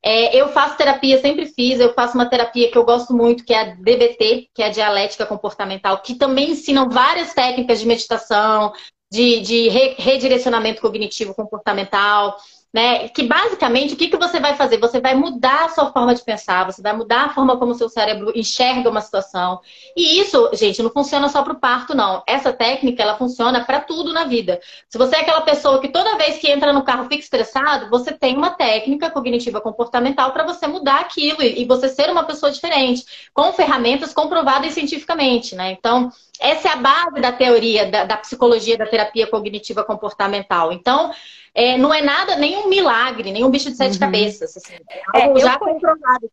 É, 0.07 0.37
eu 0.37 0.51
faço 0.51 0.77
terapia, 0.77 1.19
sempre 1.19 1.47
fiz. 1.47 1.81
Eu 1.81 1.95
faço 1.95 2.15
uma 2.15 2.29
terapia 2.29 2.71
que 2.71 2.77
eu 2.77 2.85
gosto 2.85 3.15
muito, 3.15 3.43
que 3.43 3.55
é 3.55 3.61
a 3.61 3.75
DBT, 3.75 4.51
que 4.55 4.63
é 4.63 4.67
a 4.67 4.71
dialética 4.71 5.25
comportamental, 5.25 6.03
que 6.03 6.15
também 6.15 6.51
ensinam 6.51 6.91
várias 6.91 7.33
técnicas 7.33 7.81
de 7.81 7.87
meditação, 7.87 8.73
de, 9.11 9.41
de 9.41 9.69
redirecionamento 9.97 10.83
cognitivo 10.83 11.35
comportamental, 11.35 12.37
né? 12.75 13.09
Que 13.09 13.23
basicamente 13.23 13.95
o 13.95 13.97
que, 13.97 14.09
que 14.09 14.17
você 14.17 14.41
vai 14.41 14.57
fazer? 14.57 14.79
Você 14.79 15.01
vai 15.01 15.15
mudar 15.15 15.67
a 15.67 15.69
sua 15.69 15.93
forma 15.93 16.13
de 16.13 16.25
pensar, 16.25 16.67
você 16.67 16.83
vai 16.83 16.93
mudar 16.93 17.27
a 17.27 17.29
forma 17.29 17.57
como 17.57 17.71
o 17.71 17.75
seu 17.77 17.89
cérebro 17.89 18.33
enxerga 18.35 18.91
uma 18.91 19.01
situação. 19.01 19.61
E 19.97 20.19
isso, 20.19 20.51
gente, 20.55 20.83
não 20.83 20.91
funciona 20.91 21.29
só 21.29 21.45
para 21.45 21.53
o 21.53 21.61
parto, 21.61 21.95
não. 21.95 22.25
Essa 22.27 22.53
técnica 22.53 23.01
ela 23.01 23.17
funciona 23.17 23.65
para 23.65 23.81
tudo 23.81 24.13
na 24.13 24.25
vida. 24.25 24.61
Se 24.89 24.99
você 24.99 25.15
é 25.15 25.21
aquela 25.21 25.43
pessoa 25.43 25.81
que 25.81 25.87
toda 25.87 26.19
vez 26.19 26.39
que 26.39 26.51
entra 26.51 26.73
no 26.73 26.83
carro 26.83 27.05
fica 27.05 27.23
estressado, 27.23 27.89
você 27.89 28.11
tem 28.11 28.37
uma 28.37 28.51
técnica 28.51 29.09
cognitiva 29.09 29.61
comportamental 29.61 30.33
para 30.33 30.43
você 30.43 30.67
mudar 30.67 30.99
aquilo 30.99 31.43
e 31.43 31.65
você 31.65 31.89
ser 31.89 32.11
uma 32.11 32.25
pessoa 32.25 32.51
diferente, 32.51 33.05
com 33.33 33.53
ferramentas 33.53 34.13
comprovadas 34.13 34.73
cientificamente, 34.73 35.55
né? 35.55 35.71
Então, 35.71 36.11
essa 36.41 36.69
é 36.69 36.73
a 36.73 36.77
base 36.77 37.21
da 37.21 37.31
teoria 37.31 37.89
da, 37.89 38.03
da 38.05 38.17
psicologia 38.17 38.77
da 38.77 38.87
terapia 38.87 39.29
cognitiva 39.29 39.85
comportamental. 39.85 40.73
Então, 40.73 41.13
é, 41.55 41.79
não 41.79 41.95
é 41.95 42.03
nada, 42.03 42.37
nenhum 42.37 42.69
milagre, 42.69 43.31
nenhum 43.31 43.49
bicho 43.49 43.71
de 43.71 43.77
sete 43.77 43.95
uhum. 43.95 44.01
cabeças. 44.01 44.57
Assim, 44.57 44.75
é, 45.15 45.21
é 45.21 45.25
algo 45.25 45.39
já 45.39 45.59
comprovado. 45.59 46.31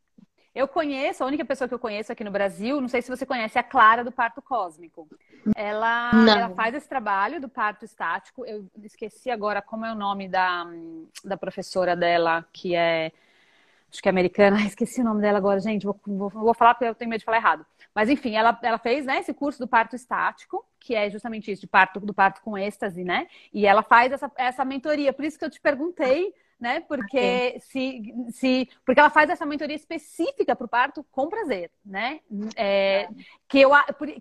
Eu 0.53 0.67
conheço, 0.67 1.23
a 1.23 1.27
única 1.27 1.45
pessoa 1.45 1.67
que 1.67 1.73
eu 1.73 1.79
conheço 1.79 2.11
aqui 2.11 2.25
no 2.25 2.31
Brasil, 2.31 2.81
não 2.81 2.89
sei 2.89 3.01
se 3.01 3.09
você 3.09 3.25
conhece, 3.25 3.57
é 3.57 3.61
a 3.61 3.63
Clara 3.63 4.03
do 4.03 4.11
Parto 4.11 4.41
Cósmico. 4.41 5.07
Ela, 5.55 6.11
ela 6.13 6.49
faz 6.49 6.75
esse 6.75 6.89
trabalho 6.89 7.39
do 7.39 7.47
parto 7.47 7.85
estático. 7.85 8.45
Eu 8.45 8.65
esqueci 8.83 9.31
agora 9.31 9.61
como 9.61 9.85
é 9.85 9.91
o 9.93 9.95
nome 9.95 10.27
da, 10.27 10.67
da 11.23 11.37
professora 11.37 11.95
dela, 11.95 12.45
que 12.51 12.75
é. 12.75 13.11
Acho 13.89 14.01
que 14.01 14.09
é 14.09 14.11
americana. 14.11 14.59
Esqueci 14.67 15.01
o 15.01 15.05
nome 15.05 15.21
dela 15.21 15.37
agora, 15.37 15.59
gente. 15.59 15.85
Vou, 15.85 15.97
vou, 16.05 16.29
vou 16.29 16.53
falar 16.53 16.73
porque 16.73 16.85
eu 16.85 16.95
tenho 16.95 17.09
medo 17.09 17.19
de 17.19 17.25
falar 17.25 17.37
errado. 17.37 17.65
Mas 17.93 18.09
enfim, 18.09 18.35
ela, 18.35 18.57
ela 18.63 18.77
fez 18.77 19.05
né, 19.05 19.19
esse 19.19 19.33
curso 19.33 19.59
do 19.59 19.67
parto 19.67 19.95
estático, 19.95 20.65
que 20.79 20.95
é 20.95 21.09
justamente 21.09 21.51
isso, 21.51 21.61
de 21.61 21.67
parto, 21.67 21.99
do 21.99 22.13
parto 22.13 22.41
com 22.41 22.57
êxtase, 22.57 23.03
né? 23.03 23.27
E 23.53 23.65
ela 23.65 23.83
faz 23.83 24.11
essa, 24.11 24.31
essa 24.35 24.65
mentoria. 24.65 25.13
Por 25.13 25.25
isso 25.25 25.37
que 25.37 25.45
eu 25.45 25.49
te 25.49 25.59
perguntei, 25.59 26.33
né? 26.59 26.79
Porque 26.81 27.59
se, 27.59 28.13
se 28.31 28.69
porque 28.85 28.99
ela 28.99 29.09
faz 29.09 29.29
essa 29.29 29.45
mentoria 29.45 29.75
específica 29.75 30.55
para 30.55 30.65
o 30.65 30.69
parto 30.69 31.05
com 31.11 31.27
prazer, 31.27 31.69
né? 31.83 32.19
É, 32.55 33.09
que, 33.47 33.59
eu, 33.59 33.71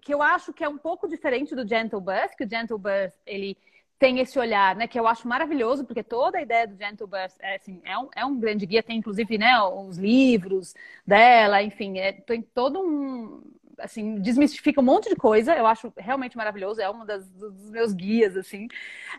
que 0.00 0.12
eu 0.12 0.22
acho 0.22 0.52
que 0.52 0.64
é 0.64 0.68
um 0.68 0.78
pouco 0.78 1.08
diferente 1.08 1.54
do 1.54 1.66
Gentle 1.66 2.00
Birth, 2.00 2.36
que 2.36 2.44
o 2.44 2.48
Gentle 2.48 2.78
Birth, 2.78 3.14
ele 3.26 3.56
tem 4.00 4.18
esse 4.18 4.38
olhar, 4.38 4.74
né, 4.74 4.86
que 4.86 4.98
eu 4.98 5.06
acho 5.06 5.28
maravilhoso, 5.28 5.84
porque 5.84 6.02
toda 6.02 6.38
a 6.38 6.42
ideia 6.42 6.66
do 6.66 6.74
Gentle 6.74 7.06
Birth 7.06 7.34
é, 7.38 7.56
assim, 7.56 7.82
é, 7.84 7.98
um, 7.98 8.08
é 8.16 8.24
um 8.24 8.40
grande 8.40 8.64
guia, 8.64 8.82
tem 8.82 8.96
inclusive 8.96 9.36
né, 9.36 9.60
os 9.62 9.98
livros 9.98 10.74
dela, 11.06 11.62
enfim, 11.62 11.98
é, 11.98 12.10
tem 12.12 12.40
todo 12.40 12.80
um, 12.80 13.42
assim, 13.80 14.16
desmistifica 14.20 14.80
um 14.80 14.84
monte 14.84 15.08
de 15.08 15.16
coisa. 15.16 15.56
Eu 15.56 15.66
acho 15.66 15.92
realmente 15.96 16.36
maravilhoso. 16.36 16.80
É 16.80 16.90
um 16.90 17.04
das, 17.04 17.28
dos 17.30 17.70
meus 17.70 17.92
guias, 17.92 18.36
assim. 18.36 18.68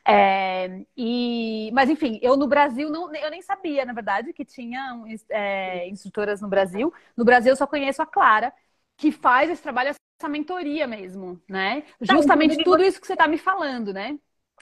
É, 0.05 0.83
e, 0.95 1.71
mas, 1.73 1.89
enfim, 1.89 2.19
eu 2.21 2.37
no 2.37 2.47
Brasil, 2.47 2.89
não, 2.89 3.13
eu 3.15 3.31
nem 3.31 3.41
sabia, 3.41 3.85
na 3.85 3.93
verdade, 3.93 4.33
que 4.33 4.45
tinha 4.45 5.01
é, 5.29 5.87
instrutoras 5.89 6.41
no 6.41 6.47
Brasil. 6.47 6.93
No 7.15 7.25
Brasil, 7.25 7.51
eu 7.51 7.55
só 7.55 7.67
conheço 7.67 8.01
a 8.01 8.05
Clara, 8.05 8.53
que 8.97 9.11
faz 9.11 9.49
esse 9.49 9.61
trabalho, 9.61 9.89
essa 9.89 10.29
mentoria 10.29 10.87
mesmo, 10.87 11.41
né? 11.49 11.81
Tá, 12.05 12.13
Justamente 12.13 12.63
tudo 12.63 12.83
isso 12.83 12.99
que 13.01 13.07
você 13.07 13.13
está 13.13 13.27
me 13.27 13.37
falando, 13.37 13.93
né? 13.93 14.17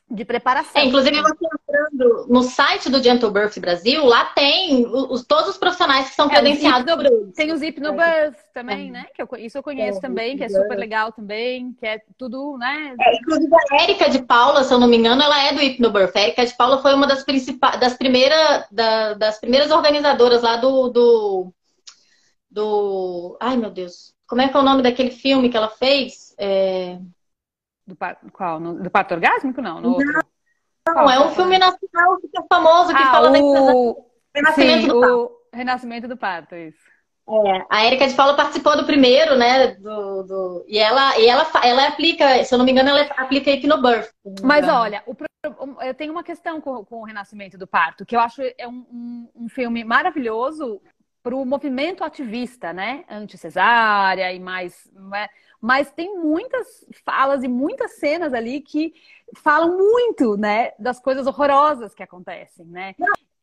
De 0.09 0.25
preparação. 0.25 0.81
É, 0.81 0.85
inclusive, 0.85 1.21
você 1.21 1.45
entrando 1.45 2.25
no 2.27 2.41
site 2.41 2.89
do 2.89 3.01
Gentle 3.01 3.29
Birth 3.29 3.59
Brasil, 3.59 4.03
lá 4.03 4.25
tem 4.25 4.87
os, 4.87 5.23
todos 5.23 5.49
os 5.49 5.57
profissionais 5.57 6.09
que 6.09 6.15
são 6.15 6.25
é, 6.25 6.29
credenciados. 6.29 6.91
Hipno, 6.91 7.31
tem 7.33 7.51
os 7.51 7.61
Hypnobirth 7.61 8.35
também, 8.53 8.89
é. 8.89 8.91
né? 8.91 9.05
Que 9.13 9.21
eu, 9.21 9.29
isso 9.37 9.57
eu 9.57 9.63
conheço 9.63 9.99
é, 9.99 10.01
também, 10.01 10.35
que 10.35 10.43
é 10.43 10.49
super 10.49 10.75
legal 10.75 11.11
também, 11.11 11.73
que 11.73 11.85
é 11.85 12.01
tudo, 12.17 12.57
né? 12.57 12.95
É, 12.99 13.15
inclusive, 13.17 13.53
a 13.53 13.83
Érica 13.83 14.09
de 14.09 14.23
Paula, 14.23 14.63
se 14.63 14.73
eu 14.73 14.79
não 14.79 14.87
me 14.87 14.97
engano, 14.97 15.21
ela 15.21 15.43
é 15.43 15.53
do 15.53 15.59
Hypnobirth. 15.59 16.15
A 16.15 16.21
Érica 16.21 16.45
de 16.45 16.55
Paula 16.55 16.81
foi 16.81 16.93
uma 16.95 17.05
das 17.05 17.23
principais, 17.23 17.79
das 17.79 17.93
primeiras, 17.93 18.65
da, 18.71 19.13
das 19.13 19.39
primeiras 19.39 19.69
organizadoras 19.69 20.41
lá 20.41 20.55
do, 20.57 20.89
do, 20.89 21.53
do... 22.49 23.37
Ai, 23.39 23.57
meu 23.57 23.69
Deus. 23.69 24.15
Como 24.27 24.41
é 24.41 24.47
que 24.47 24.57
é 24.57 24.59
o 24.59 24.63
nome 24.63 24.81
daquele 24.81 25.11
filme 25.11 25.49
que 25.49 25.57
ela 25.57 25.69
fez? 25.69 26.33
É... 26.37 26.97
Do 27.89 27.95
parto, 27.95 28.31
qual? 28.31 28.59
No, 28.59 28.75
do 28.75 28.89
parto 28.91 29.15
orgásmico? 29.15 29.61
Não, 29.63 29.81
no 29.81 29.93
outro. 29.93 30.13
Não, 30.87 30.93
qual, 30.93 31.09
é 31.09 31.19
um 31.19 31.31
filme 31.31 31.57
nacional 31.57 32.19
super 32.21 32.43
famoso 32.47 32.89
que 32.89 33.01
ah, 33.01 33.11
fala 33.11 33.31
o... 33.31 33.93
da 33.93 34.39
Renascimento 34.39 34.81
Sim, 34.81 34.87
do 34.87 34.99
Parto. 34.99 35.31
O 35.51 35.57
Renascimento 35.57 36.07
do 36.07 36.17
Parto, 36.17 36.55
isso. 36.55 36.77
É, 37.27 37.65
a 37.69 37.85
Erika 37.85 38.07
de 38.07 38.13
Paula 38.13 38.35
participou 38.35 38.77
do 38.77 38.85
primeiro, 38.85 39.35
né? 39.35 39.75
Do, 39.75 40.23
do, 40.23 40.65
e 40.67 40.77
ela, 40.77 41.17
e 41.17 41.27
ela, 41.27 41.47
ela 41.63 41.87
aplica, 41.87 42.43
se 42.43 42.53
eu 42.53 42.59
não 42.59 42.65
me 42.65 42.71
engano, 42.71 42.89
ela 42.89 43.01
aplica 43.17 43.51
Birth. 43.51 44.09
Mas 44.43 44.67
olha, 44.67 45.03
o, 45.07 45.15
eu 45.83 45.93
tenho 45.95 46.11
uma 46.11 46.23
questão 46.23 46.61
com, 46.61 46.85
com, 46.85 47.01
o 47.01 47.05
Renascimento 47.05 47.57
do 47.57 47.67
Parto, 47.67 48.05
que 48.05 48.15
eu 48.15 48.19
acho 48.19 48.41
é 48.55 48.67
um, 48.67 48.85
um, 48.91 49.29
um 49.45 49.49
filme 49.49 49.83
maravilhoso 49.83 50.79
para 51.23 51.35
o 51.35 51.45
movimento 51.45 52.03
ativista, 52.03 52.71
né? 52.71 53.03
Anti-cesárea 53.09 54.31
e 54.31 54.39
mais. 54.39 54.89
Né? 54.93 55.27
Mas 55.61 55.91
tem 55.91 56.17
muitas 56.17 56.85
falas 57.05 57.43
e 57.43 57.47
muitas 57.47 57.99
cenas 57.99 58.33
ali 58.33 58.61
que 58.61 58.93
falam 59.37 59.77
muito, 59.77 60.37
né, 60.37 60.71
das 60.79 60.99
coisas 60.99 61.27
horrorosas 61.27 61.93
que 61.93 62.03
acontecem, 62.03 62.65
né? 62.65 62.95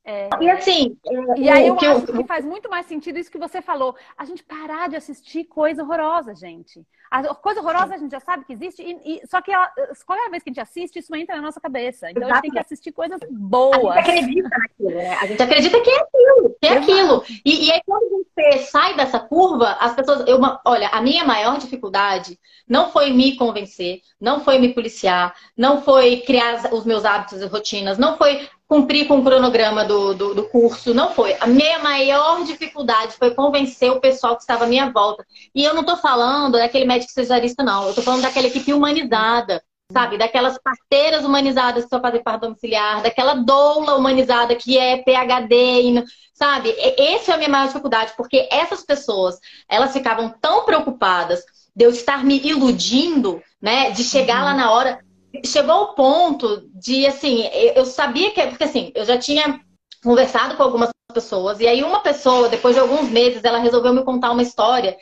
É, 0.08 0.28
e 0.40 0.48
assim, 0.48 0.96
e 1.36 1.50
aí 1.50 1.66
eu 1.66 1.74
que 1.74 1.84
acho 1.84 2.12
eu... 2.12 2.18
que 2.18 2.28
faz 2.28 2.44
muito 2.44 2.70
mais 2.70 2.86
sentido 2.86 3.18
isso 3.18 3.30
que 3.30 3.38
você 3.38 3.60
falou. 3.60 3.96
A 4.16 4.24
gente 4.24 4.44
parar 4.44 4.88
de 4.88 4.94
assistir 4.94 5.44
coisa 5.44 5.82
horrorosa, 5.82 6.32
gente. 6.32 6.86
A 7.10 7.34
coisa 7.34 7.60
horrorosa 7.60 7.94
a 7.94 7.98
gente 7.98 8.12
já 8.12 8.20
sabe 8.20 8.44
que 8.44 8.52
existe, 8.52 8.82
e, 8.82 9.16
e 9.16 9.26
só 9.26 9.40
que 9.40 9.50
ela, 9.50 9.68
qualquer 10.04 10.30
vez 10.30 10.42
que 10.42 10.50
a 10.50 10.52
gente 10.52 10.60
assiste, 10.60 10.98
isso 10.98 11.14
entra 11.14 11.36
na 11.36 11.42
nossa 11.42 11.60
cabeça. 11.60 12.08
Então 12.10 12.22
Exatamente. 12.22 12.32
a 12.32 12.34
gente 12.34 12.42
tem 12.42 12.50
que 12.52 12.58
assistir 12.58 12.92
coisas 12.92 13.20
boas. 13.30 13.96
A 13.96 14.00
gente 14.02 14.10
acredita 14.10 14.48
naquilo. 14.48 14.88
aquilo, 14.88 14.94
né? 14.94 15.14
A 15.16 15.26
gente 15.26 15.42
acredita 15.42 15.80
que 15.80 15.90
é 15.90 16.00
aquilo, 16.00 16.56
que 16.60 16.66
é 16.66 16.72
aquilo. 16.72 17.24
E, 17.44 17.66
e 17.66 17.72
aí, 17.72 17.80
quando 17.84 18.26
você 18.36 18.58
sai 18.58 18.94
dessa 18.94 19.18
curva, 19.18 19.76
as 19.80 19.94
pessoas. 19.94 20.26
Eu, 20.28 20.38
olha, 20.64 20.88
a 20.88 21.00
minha 21.00 21.24
maior 21.24 21.58
dificuldade 21.58 22.38
não 22.68 22.90
foi 22.90 23.10
me 23.10 23.36
convencer, 23.36 24.00
não 24.20 24.40
foi 24.40 24.58
me 24.58 24.74
policiar, 24.74 25.34
não 25.56 25.82
foi 25.82 26.18
criar 26.18 26.72
os 26.72 26.84
meus 26.84 27.04
hábitos 27.04 27.40
e 27.40 27.46
rotinas, 27.46 27.98
não 27.98 28.16
foi 28.16 28.48
cumprir 28.68 29.06
com 29.06 29.18
o 29.18 29.24
cronograma 29.24 29.84
do, 29.84 30.14
do, 30.14 30.34
do, 30.34 30.44
curso, 30.48 30.92
não 30.92 31.12
foi. 31.12 31.36
A 31.40 31.46
minha 31.46 31.78
maior 31.78 32.44
dificuldade 32.44 33.14
foi 33.16 33.32
convencer 33.32 33.90
o 33.90 34.00
pessoal 34.00 34.34
que 34.34 34.42
estava 34.42 34.64
à 34.64 34.66
minha 34.66 34.90
volta. 34.90 35.24
E 35.54 35.64
eu 35.64 35.72
não 35.72 35.82
estou 35.82 35.96
falando 35.96 36.54
daquele 36.54 36.84
médico 36.84 37.12
cesarista, 37.12 37.62
não. 37.62 37.84
Eu 37.84 37.90
estou 37.90 38.02
falando 38.02 38.22
daquela 38.22 38.48
equipe 38.48 38.72
humanizada, 38.72 39.62
sabe? 39.92 40.18
Daquelas 40.18 40.58
parteiras 40.58 41.24
humanizadas 41.24 41.84
que 41.84 41.90
só 41.90 42.00
fazem 42.00 42.22
parto 42.22 42.42
domiciliar, 42.42 43.02
daquela 43.02 43.34
doula 43.34 43.94
humanizada 43.94 44.56
que 44.56 44.76
é 44.76 44.96
PHD, 44.98 46.04
sabe? 46.34 46.74
Essa 46.98 47.32
é 47.32 47.34
a 47.34 47.38
minha 47.38 47.48
maior 47.48 47.68
dificuldade, 47.68 48.14
porque 48.16 48.48
essas 48.50 48.84
pessoas, 48.84 49.38
elas 49.68 49.92
ficavam 49.92 50.34
tão 50.40 50.64
preocupadas 50.64 51.40
de 51.74 51.84
eu 51.84 51.90
estar 51.90 52.24
me 52.24 52.40
iludindo, 52.44 53.40
né? 53.62 53.90
De 53.90 54.02
chegar 54.02 54.38
uhum. 54.38 54.44
lá 54.44 54.54
na 54.54 54.70
hora 54.72 55.05
chegou 55.44 55.72
ao 55.72 55.94
ponto 55.94 56.68
de, 56.74 57.06
assim, 57.06 57.48
eu 57.74 57.84
sabia 57.84 58.30
que. 58.32 58.46
Porque, 58.46 58.64
assim, 58.64 58.92
eu 58.94 59.04
já 59.04 59.18
tinha 59.18 59.60
conversado 60.02 60.56
com 60.56 60.62
algumas 60.62 60.90
pessoas, 61.12 61.60
e 61.60 61.66
aí 61.66 61.82
uma 61.82 62.00
pessoa, 62.00 62.48
depois 62.48 62.74
de 62.74 62.80
alguns 62.80 63.08
meses, 63.08 63.42
ela 63.42 63.58
resolveu 63.58 63.92
me 63.92 64.04
contar 64.04 64.30
uma 64.30 64.42
história 64.42 64.96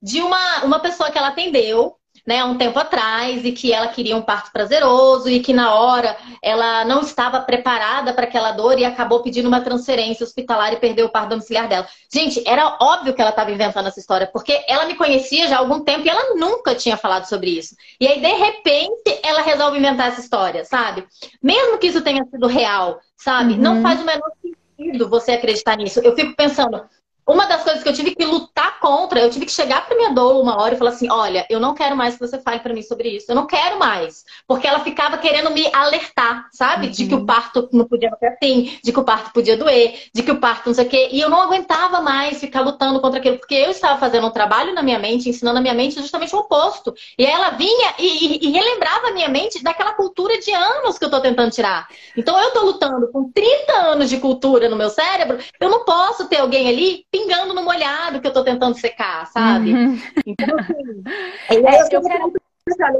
de 0.00 0.20
uma, 0.20 0.64
uma 0.64 0.78
pessoa 0.78 1.10
que 1.10 1.18
ela 1.18 1.28
atendeu, 1.28 1.96
né, 2.26 2.40
há 2.40 2.44
um 2.44 2.58
tempo 2.58 2.78
atrás 2.78 3.44
e 3.44 3.52
que 3.52 3.72
ela 3.72 3.88
queria 3.88 4.16
um 4.16 4.22
parto 4.22 4.50
prazeroso 4.50 5.28
e 5.28 5.40
que 5.40 5.52
na 5.52 5.74
hora 5.74 6.16
ela 6.42 6.84
não 6.84 7.00
estava 7.00 7.40
preparada 7.40 8.12
para 8.12 8.24
aquela 8.24 8.52
dor 8.52 8.78
e 8.78 8.84
acabou 8.84 9.22
pedindo 9.22 9.46
uma 9.46 9.60
transferência 9.60 10.24
hospitalar 10.24 10.72
e 10.72 10.76
perdeu 10.76 11.06
o 11.06 11.08
parto 11.08 11.30
domiciliar 11.30 11.68
dela. 11.68 11.86
Gente, 12.12 12.42
era 12.46 12.76
óbvio 12.80 13.14
que 13.14 13.20
ela 13.20 13.30
estava 13.30 13.52
inventando 13.52 13.86
essa 13.86 14.00
história, 14.00 14.26
porque 14.26 14.64
ela 14.66 14.86
me 14.86 14.96
conhecia 14.96 15.46
já 15.46 15.56
há 15.56 15.58
algum 15.60 15.84
tempo 15.84 16.04
e 16.06 16.10
ela 16.10 16.34
nunca 16.34 16.74
tinha 16.74 16.96
falado 16.96 17.26
sobre 17.26 17.50
isso. 17.50 17.76
E 18.00 18.06
aí, 18.08 18.20
de 18.20 18.32
repente, 18.32 19.20
ela 19.22 19.42
resolve 19.42 19.78
inventar 19.78 20.08
essa 20.08 20.20
história, 20.20 20.64
sabe? 20.64 21.06
Mesmo 21.42 21.78
que 21.78 21.86
isso 21.86 22.02
tenha 22.02 22.24
sido 22.24 22.46
real, 22.46 22.98
sabe? 23.16 23.52
Uhum. 23.54 23.60
Não 23.60 23.82
faz 23.82 24.00
o 24.00 24.04
menor 24.04 24.30
sentido 24.76 25.08
você 25.08 25.32
acreditar 25.32 25.76
nisso. 25.76 26.00
Eu 26.00 26.14
fico 26.14 26.34
pensando, 26.34 26.82
uma 27.26 27.46
das 27.46 27.64
coisas 27.64 27.82
que 27.82 27.88
eu 27.88 27.92
tive 27.92 28.14
que 28.14 28.24
lutar 28.24 28.78
contra, 28.78 29.18
eu 29.20 29.30
tive 29.30 29.46
que 29.46 29.52
chegar 29.52 29.84
para 29.84 29.96
minha 29.96 30.10
dor 30.10 30.40
uma 30.40 30.60
hora 30.60 30.74
e 30.74 30.78
falar 30.78 30.90
assim: 30.90 31.10
olha, 31.10 31.44
eu 31.50 31.58
não 31.58 31.74
quero 31.74 31.96
mais 31.96 32.14
que 32.14 32.20
você 32.20 32.40
fale 32.40 32.60
para 32.60 32.72
mim 32.72 32.82
sobre 32.82 33.08
isso. 33.08 33.26
Eu 33.28 33.34
não 33.34 33.46
quero 33.46 33.78
mais. 33.78 34.24
Porque 34.46 34.66
ela 34.66 34.80
ficava 34.80 35.18
querendo 35.18 35.50
me 35.50 35.68
alertar, 35.72 36.48
sabe? 36.52 36.86
Uhum. 36.86 36.92
De 36.92 37.06
que 37.06 37.14
o 37.14 37.18
uhum. 37.18 37.26
parto 37.26 37.68
não 37.72 37.84
podia 37.84 38.10
ser 38.20 38.26
assim, 38.26 38.78
de 38.82 38.92
que 38.92 39.00
o 39.00 39.04
parto 39.04 39.32
podia 39.32 39.56
doer, 39.56 39.98
de 40.14 40.22
que 40.22 40.30
o 40.30 40.38
parto 40.38 40.66
não 40.68 40.74
sei 40.74 40.86
o 40.86 40.88
quê. 40.88 41.08
E 41.10 41.20
eu 41.20 41.28
não 41.28 41.42
aguentava 41.42 42.00
mais 42.00 42.38
ficar 42.38 42.60
lutando 42.60 43.00
contra 43.00 43.18
aquilo, 43.18 43.38
porque 43.38 43.54
eu 43.54 43.70
estava 43.70 43.98
fazendo 43.98 44.26
um 44.26 44.30
trabalho 44.30 44.72
na 44.72 44.82
minha 44.82 44.98
mente, 44.98 45.28
ensinando 45.28 45.58
a 45.58 45.62
minha 45.62 45.74
mente 45.74 46.00
justamente 46.00 46.34
o 46.34 46.38
oposto. 46.38 46.94
E 47.18 47.24
ela 47.24 47.50
vinha 47.50 47.94
e, 47.98 48.06
e, 48.06 48.48
e 48.48 48.50
relembrava 48.52 49.08
a 49.08 49.12
minha 49.12 49.28
mente 49.28 49.62
daquela 49.64 49.94
cultura 49.94 50.38
de 50.38 50.52
anos 50.52 50.96
que 50.96 51.04
eu 51.04 51.08
estou 51.08 51.20
tentando 51.20 51.50
tirar. 51.50 51.88
Então 52.16 52.38
eu 52.38 52.48
estou 52.48 52.64
lutando 52.64 53.10
com 53.10 53.30
30 53.32 53.72
anos 53.72 54.08
de 54.08 54.18
cultura 54.18 54.68
no 54.68 54.76
meu 54.76 54.90
cérebro, 54.90 55.38
eu 55.58 55.68
não 55.68 55.84
posso 55.84 56.28
ter 56.28 56.38
alguém 56.38 56.68
ali 56.68 57.04
pingando 57.16 57.54
no 57.54 57.62
molhado 57.62 58.20
que 58.20 58.26
eu 58.26 58.32
tô 58.32 58.44
tentando 58.44 58.78
secar, 58.78 59.26
sabe? 59.28 59.72
Uhum. 59.72 59.98
Então, 60.26 60.56
assim, 60.60 61.66
é, 61.66 61.82
eu, 61.82 61.88
eu 61.90 62.02
quero 62.02 62.32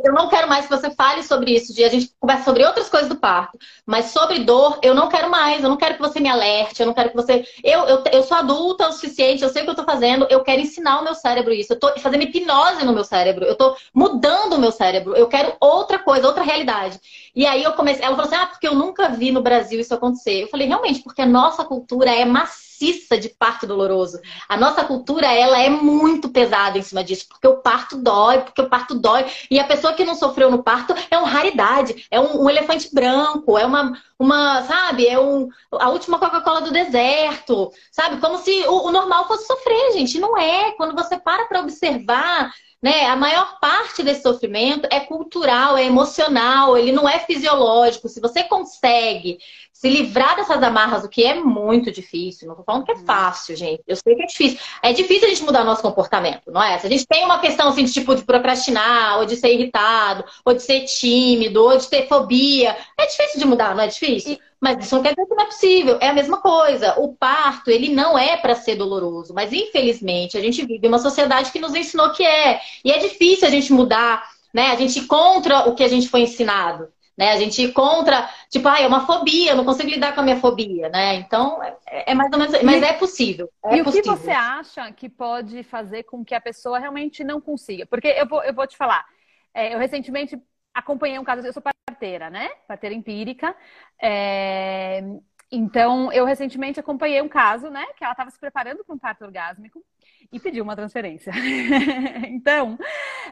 eu 0.04 0.12
não 0.12 0.28
quero 0.28 0.48
mais 0.48 0.66
que 0.66 0.76
você 0.76 0.92
fale 0.92 1.24
sobre 1.24 1.50
isso, 1.52 1.74
de 1.74 1.82
a 1.82 1.88
gente 1.88 2.12
conversa 2.20 2.44
sobre 2.44 2.64
outras 2.64 2.88
coisas 2.88 3.08
do 3.08 3.16
parto, 3.16 3.58
mas 3.84 4.06
sobre 4.06 4.44
dor, 4.44 4.78
eu 4.80 4.94
não 4.94 5.08
quero 5.08 5.28
mais, 5.28 5.64
eu 5.64 5.68
não 5.68 5.76
quero 5.76 5.96
que 5.96 6.00
você 6.00 6.20
me 6.20 6.28
alerte, 6.28 6.80
eu 6.80 6.86
não 6.86 6.94
quero 6.94 7.10
que 7.10 7.16
você. 7.16 7.44
Eu, 7.64 7.80
eu, 7.80 8.04
eu 8.12 8.22
sou 8.22 8.36
adulta 8.36 8.86
o 8.86 8.92
suficiente, 8.92 9.42
eu 9.42 9.48
sei 9.48 9.62
o 9.62 9.64
que 9.64 9.72
eu 9.72 9.74
tô 9.74 9.82
fazendo, 9.82 10.24
eu 10.30 10.44
quero 10.44 10.60
ensinar 10.60 11.00
o 11.00 11.04
meu 11.04 11.16
cérebro 11.16 11.52
isso, 11.52 11.72
eu 11.72 11.80
tô 11.80 11.92
fazendo 11.98 12.22
hipnose 12.22 12.84
no 12.84 12.92
meu 12.92 13.02
cérebro, 13.02 13.44
eu 13.44 13.56
tô 13.56 13.76
mudando 13.92 14.52
o 14.52 14.60
meu 14.60 14.70
cérebro, 14.70 15.16
eu 15.16 15.26
quero 15.26 15.56
outra 15.58 15.98
coisa, 15.98 16.28
outra 16.28 16.44
realidade. 16.44 17.00
E 17.34 17.44
aí 17.44 17.64
eu 17.64 17.72
comecei, 17.72 18.04
ela 18.04 18.14
falou 18.14 18.30
assim: 18.30 18.40
ah, 18.40 18.46
porque 18.46 18.68
eu 18.68 18.74
nunca 18.76 19.08
vi 19.08 19.32
no 19.32 19.42
Brasil 19.42 19.80
isso 19.80 19.92
acontecer. 19.92 20.44
Eu 20.44 20.48
falei, 20.48 20.68
realmente, 20.68 21.02
porque 21.02 21.22
a 21.22 21.26
nossa 21.26 21.64
cultura 21.64 22.08
é 22.08 22.24
macia 22.24 22.65
maciça 22.76 23.18
de 23.18 23.28
parto 23.28 23.66
doloroso. 23.66 24.20
A 24.48 24.56
nossa 24.56 24.84
cultura, 24.84 25.26
ela 25.32 25.60
é 25.60 25.68
muito 25.68 26.28
pesada 26.28 26.78
em 26.78 26.82
cima 26.82 27.02
disso, 27.02 27.26
porque 27.28 27.48
o 27.48 27.56
parto 27.58 27.96
dói, 27.96 28.40
porque 28.40 28.60
o 28.60 28.68
parto 28.68 28.94
dói. 28.94 29.26
E 29.50 29.58
a 29.58 29.64
pessoa 29.64 29.94
que 29.94 30.04
não 30.04 30.14
sofreu 30.14 30.50
no 30.50 30.62
parto 30.62 30.94
é 31.10 31.16
uma 31.18 31.28
raridade, 31.28 32.06
é 32.10 32.20
um, 32.20 32.44
um 32.44 32.50
elefante 32.50 32.92
branco, 32.92 33.58
é 33.58 33.64
uma, 33.64 33.92
uma, 34.18 34.62
sabe, 34.62 35.06
é 35.06 35.18
um, 35.18 35.48
a 35.72 35.88
última 35.88 36.18
Coca-Cola 36.18 36.60
do 36.60 36.70
deserto, 36.70 37.72
sabe? 37.90 38.18
Como 38.20 38.38
se 38.38 38.64
o, 38.66 38.86
o 38.86 38.92
normal 38.92 39.26
fosse 39.26 39.46
sofrer, 39.46 39.92
gente. 39.92 40.18
Não 40.18 40.36
é. 40.36 40.72
Quando 40.72 40.94
você 40.94 41.18
para 41.18 41.46
para 41.46 41.60
observar 41.60 42.52
né? 42.82 43.06
A 43.06 43.16
maior 43.16 43.58
parte 43.58 44.02
desse 44.02 44.22
sofrimento 44.22 44.86
é 44.92 45.00
cultural, 45.00 45.76
é 45.76 45.84
emocional, 45.84 46.76
ele 46.76 46.92
não 46.92 47.08
é 47.08 47.18
fisiológico. 47.18 48.08
Se 48.08 48.20
você 48.20 48.44
consegue 48.44 49.38
se 49.86 49.90
livrar 49.90 50.34
dessas 50.34 50.60
amarras, 50.62 51.04
o 51.04 51.08
que 51.08 51.24
é 51.24 51.34
muito 51.34 51.92
difícil, 51.92 52.48
não 52.48 52.56
tô 52.56 52.64
falando 52.64 52.84
que 52.84 52.90
é 52.90 52.96
uhum. 52.96 53.04
fácil, 53.04 53.54
gente. 53.54 53.82
Eu 53.86 53.94
sei 53.94 54.16
que 54.16 54.22
é 54.22 54.26
difícil. 54.26 54.58
É 54.82 54.92
difícil 54.92 55.26
a 55.26 55.28
gente 55.28 55.44
mudar 55.44 55.64
nosso 55.64 55.82
comportamento, 55.82 56.50
não 56.50 56.62
é? 56.62 56.76
Se 56.78 56.86
a 56.86 56.90
gente 56.90 57.06
tem 57.06 57.24
uma 57.24 57.38
questão 57.38 57.68
assim 57.68 57.84
de 57.84 57.92
tipo 57.92 58.14
de 58.14 58.24
procrastinar, 58.24 59.18
ou 59.18 59.26
de 59.26 59.36
ser 59.36 59.52
irritado, 59.52 60.24
ou 60.44 60.54
de 60.54 60.62
ser 60.62 60.84
tímido, 60.86 61.62
ou 61.62 61.78
de 61.78 61.88
ter 61.88 62.08
fobia, 62.08 62.76
é 62.98 63.06
difícil 63.06 63.38
de 63.38 63.46
mudar, 63.46 63.74
não 63.74 63.84
é 63.84 63.86
difícil? 63.86 64.32
E... 64.32 64.40
Mas 64.60 64.84
isso 64.84 64.96
não 64.96 65.02
quer 65.02 65.10
dizer 65.10 65.26
que 65.26 65.34
não 65.34 65.44
é 65.44 65.46
possível. 65.46 65.98
É 66.00 66.08
a 66.08 66.14
mesma 66.14 66.38
coisa. 66.38 66.98
O 66.98 67.14
parto, 67.14 67.70
ele 67.70 67.90
não 67.90 68.18
é 68.18 68.36
para 68.36 68.54
ser 68.54 68.74
doloroso, 68.74 69.32
mas 69.32 69.52
infelizmente 69.52 70.36
a 70.36 70.40
gente 70.40 70.66
vive 70.66 70.88
uma 70.88 70.98
sociedade 70.98 71.52
que 71.52 71.60
nos 71.60 71.74
ensinou 71.74 72.10
que 72.10 72.24
é. 72.24 72.60
E 72.84 72.90
é 72.90 72.98
difícil 72.98 73.46
a 73.46 73.50
gente 73.50 73.72
mudar, 73.72 74.28
né? 74.52 74.72
A 74.72 74.76
gente 74.76 74.98
ir 74.98 75.06
contra 75.06 75.68
o 75.68 75.74
que 75.74 75.84
a 75.84 75.88
gente 75.88 76.08
foi 76.08 76.22
ensinado. 76.22 76.88
Né? 77.16 77.32
A 77.32 77.38
gente 77.38 77.72
contra, 77.72 78.28
tipo, 78.50 78.68
ah, 78.68 78.80
é 78.80 78.86
uma 78.86 79.06
fobia, 79.06 79.52
eu 79.52 79.56
não 79.56 79.64
consigo 79.64 79.88
lidar 79.88 80.14
com 80.14 80.20
a 80.20 80.24
minha 80.24 80.36
fobia, 80.36 80.88
né? 80.90 81.14
Então, 81.14 81.62
é, 81.62 82.12
é 82.12 82.14
mais 82.14 82.30
ou 82.30 82.38
menos, 82.38 82.62
mas 82.62 82.82
é 82.82 82.92
possível. 82.92 83.50
É 83.64 83.76
e 83.76 83.82
possível. 83.84 84.12
o 84.12 84.16
que 84.16 84.22
você 84.22 84.30
acha 84.30 84.92
que 84.92 85.08
pode 85.08 85.62
fazer 85.62 86.02
com 86.02 86.24
que 86.24 86.34
a 86.34 86.40
pessoa 86.40 86.78
realmente 86.78 87.24
não 87.24 87.40
consiga? 87.40 87.86
Porque 87.86 88.08
eu 88.08 88.26
vou, 88.26 88.42
eu 88.44 88.52
vou 88.52 88.66
te 88.66 88.76
falar, 88.76 89.06
é, 89.54 89.74
eu 89.74 89.78
recentemente 89.78 90.38
acompanhei 90.74 91.18
um 91.18 91.24
caso, 91.24 91.46
eu 91.46 91.52
sou 91.52 91.62
parteira, 91.62 92.28
né? 92.28 92.50
Parteira 92.68 92.94
empírica. 92.94 93.56
É... 94.00 95.02
Então, 95.50 96.12
eu 96.12 96.24
recentemente 96.24 96.78
acompanhei 96.80 97.22
um 97.22 97.28
caso, 97.28 97.70
né? 97.70 97.86
Que 97.96 98.04
ela 98.04 98.12
estava 98.12 98.30
se 98.30 98.38
preparando 98.38 98.84
para 98.84 98.94
um 98.94 98.98
parto 98.98 99.24
orgásmico 99.24 99.82
e 100.30 100.38
pediu 100.38 100.64
uma 100.64 100.76
transferência. 100.76 101.32
então, 102.28 102.76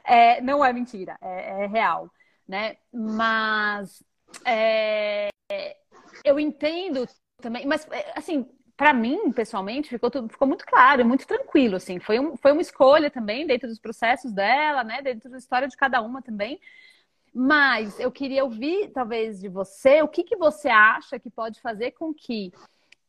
é, 0.05 0.41
não 0.41 0.65
é 0.65 0.73
mentira, 0.73 1.19
é, 1.21 1.65
é, 1.65 1.67
real, 1.67 2.11
né? 2.47 2.77
Mas 2.93 4.03
é, 4.45 5.29
eu 6.25 6.39
entendo 6.39 7.07
também, 7.41 7.67
mas 7.67 7.87
assim, 8.15 8.47
para 8.77 8.93
mim, 8.93 9.31
pessoalmente, 9.33 9.89
ficou, 9.89 10.11
tudo, 10.11 10.29
ficou 10.29 10.49
muito 10.49 10.67
claro, 10.67 11.05
muito 11.05 11.27
tranquilo, 11.27 11.77
assim. 11.77 12.01
Foi, 12.01 12.19
um, 12.19 12.37
foi 12.37 12.53
uma 12.53 12.63
escolha 12.63 13.11
também 13.11 13.47
dentro 13.47 13.69
dos 13.69 13.79
processos 13.79 14.33
dela, 14.33 14.83
né? 14.83 15.01
Dentro 15.01 15.31
da 15.31 15.39
história 15.39 15.69
de 15.69 15.77
cada 15.77 16.01
uma 16.03 16.21
também. 16.21 16.61
Mas 17.33 17.99
eu 17.99 18.11
queria 18.11 18.45
ouvir, 18.45 18.91
talvez, 18.91 19.41
de 19.41 19.49
você, 19.49 20.03
o 20.03 20.09
que, 20.09 20.23
que 20.23 20.37
você 20.37 20.69
acha 20.69 21.19
que 21.19 21.31
pode 21.31 21.61
fazer 21.61 21.93
com 21.93 22.13
que, 22.13 22.53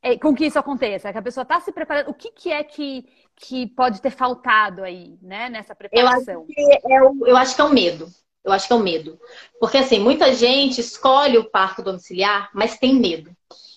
é, 0.01 0.17
com 0.17 0.35
que 0.35 0.45
isso 0.45 0.59
aconteça? 0.59 1.11
Que 1.11 1.17
a 1.17 1.21
pessoa 1.21 1.43
está 1.43 1.59
se 1.59 1.71
preparando. 1.71 2.09
O 2.09 2.13
que, 2.13 2.31
que 2.31 2.51
é 2.51 2.63
que, 2.63 3.07
que 3.35 3.67
pode 3.67 4.01
ter 4.01 4.11
faltado 4.11 4.83
aí, 4.83 5.17
né, 5.21 5.49
nessa 5.49 5.75
preparação? 5.75 6.33
Eu 6.33 6.41
acho, 6.41 6.47
que 6.47 6.91
é 6.91 7.03
o, 7.03 7.27
eu 7.27 7.37
acho 7.37 7.55
que 7.55 7.61
é 7.61 7.65
o 7.65 7.69
medo. 7.69 8.07
Eu 8.45 8.51
acho 8.51 8.67
que 8.67 8.73
é 8.73 8.75
o 8.75 8.79
medo. 8.79 9.19
Porque, 9.59 9.77
assim, 9.77 9.99
muita 9.99 10.33
gente 10.33 10.79
escolhe 10.79 11.37
o 11.37 11.49
parto 11.49 11.81
domiciliar, 11.81 12.49
mas 12.53 12.77
tem 12.77 12.93
medo. 12.93 13.35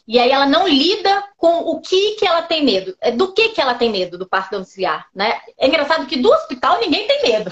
E 0.09 0.19
aí 0.19 0.31
ela 0.31 0.47
não 0.47 0.67
lida 0.67 1.23
com 1.37 1.59
o 1.59 1.81
que 1.83 2.13
que 2.13 2.27
ela 2.27 2.41
tem 2.41 2.65
medo. 2.65 2.97
É, 2.99 3.11
do 3.11 3.35
que 3.35 3.51
que 3.51 3.61
ela 3.61 3.75
tem 3.75 3.91
medo 3.91 4.17
do 4.17 4.27
parto 4.27 4.53
domiciliar, 4.53 5.07
né? 5.15 5.39
É 5.59 5.67
engraçado 5.67 6.07
que 6.07 6.17
do 6.17 6.31
hospital 6.31 6.81
ninguém 6.81 7.07
tem 7.07 7.23
medo. 7.23 7.51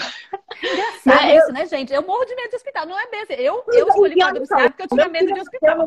Engraçado 0.62 1.26
né? 1.26 1.36
isso, 1.36 1.52
né, 1.52 1.66
gente? 1.66 1.92
Eu 1.92 2.00
morro 2.00 2.24
de 2.24 2.34
medo 2.34 2.48
de 2.48 2.56
hospital. 2.56 2.86
Não 2.86 2.98
é 2.98 3.10
mesmo. 3.10 3.34
Eu, 3.34 3.62
eu 3.68 3.88
escolhi 3.88 4.16
parto 4.16 4.34
domiciliar 4.34 4.70
porque 4.70 4.82
eu 4.84 4.88
tinha 4.88 5.08
medo 5.08 5.34
de 5.34 5.40
hospital. 5.40 5.86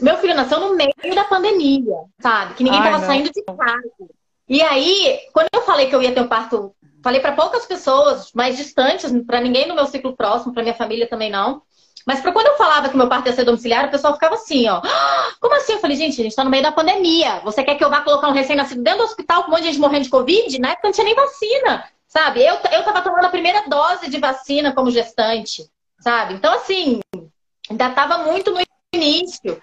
meu 0.00 0.16
filho 0.18 0.34
nasceu 0.34 0.58
no 0.58 0.74
meio 0.74 1.14
da 1.14 1.24
pandemia, 1.24 1.96
sabe? 2.18 2.54
Que 2.54 2.64
ninguém 2.64 2.80
Ai, 2.80 2.90
tava 2.90 2.98
não. 2.98 3.06
saindo 3.06 3.30
de 3.30 3.42
casa. 3.44 3.90
E 4.48 4.62
aí, 4.62 5.20
quando 5.32 5.48
eu 5.52 5.62
falei 5.62 5.88
que 5.88 5.94
eu 5.94 6.02
ia 6.02 6.12
ter 6.12 6.20
um 6.20 6.28
parto, 6.28 6.74
falei 7.06 7.20
para 7.20 7.36
poucas 7.36 7.64
pessoas 7.64 8.32
mais 8.32 8.56
distantes, 8.56 9.12
para 9.24 9.40
ninguém 9.40 9.68
no 9.68 9.76
meu 9.76 9.86
ciclo 9.86 10.16
próximo, 10.16 10.52
para 10.52 10.64
minha 10.64 10.74
família 10.74 11.08
também 11.08 11.30
não. 11.30 11.62
Mas 12.04 12.20
para 12.20 12.32
quando 12.32 12.48
eu 12.48 12.56
falava 12.56 12.88
que 12.88 12.96
meu 12.96 13.08
parto 13.08 13.28
ia 13.28 13.32
ser 13.32 13.44
domiciliar, 13.44 13.86
o 13.86 13.90
pessoal 13.92 14.14
ficava 14.14 14.34
assim, 14.34 14.68
ó. 14.68 14.80
Ah, 14.84 15.28
como 15.40 15.54
assim? 15.54 15.74
Eu 15.74 15.78
falei, 15.78 15.96
gente, 15.96 16.20
a 16.20 16.24
gente 16.24 16.34
tá 16.34 16.42
no 16.42 16.50
meio 16.50 16.64
da 16.64 16.72
pandemia. 16.72 17.38
Você 17.44 17.62
quer 17.62 17.76
que 17.76 17.84
eu 17.84 17.90
vá 17.90 18.00
colocar 18.00 18.28
um 18.28 18.32
recém-nascido 18.32 18.82
dentro 18.82 18.98
do 18.98 19.04
hospital 19.04 19.44
com 19.44 19.50
um 19.50 19.52
monte 19.52 19.62
de 19.62 19.68
gente 19.68 19.78
morrendo 19.78 20.02
de 20.02 20.10
Covid? 20.10 20.58
Na 20.58 20.70
época 20.70 20.88
não 20.88 20.92
tinha 20.92 21.04
nem 21.04 21.14
vacina, 21.14 21.84
sabe? 22.08 22.44
Eu, 22.44 22.58
eu 22.72 22.82
tava 22.82 23.02
tomando 23.02 23.24
a 23.24 23.30
primeira 23.30 23.68
dose 23.68 24.10
de 24.10 24.18
vacina 24.18 24.74
como 24.74 24.90
gestante, 24.90 25.62
sabe? 26.00 26.34
Então, 26.34 26.54
assim, 26.54 26.98
ainda 27.70 27.88
tava 27.90 28.18
muito 28.18 28.50
no 28.50 28.60
início. 28.92 29.62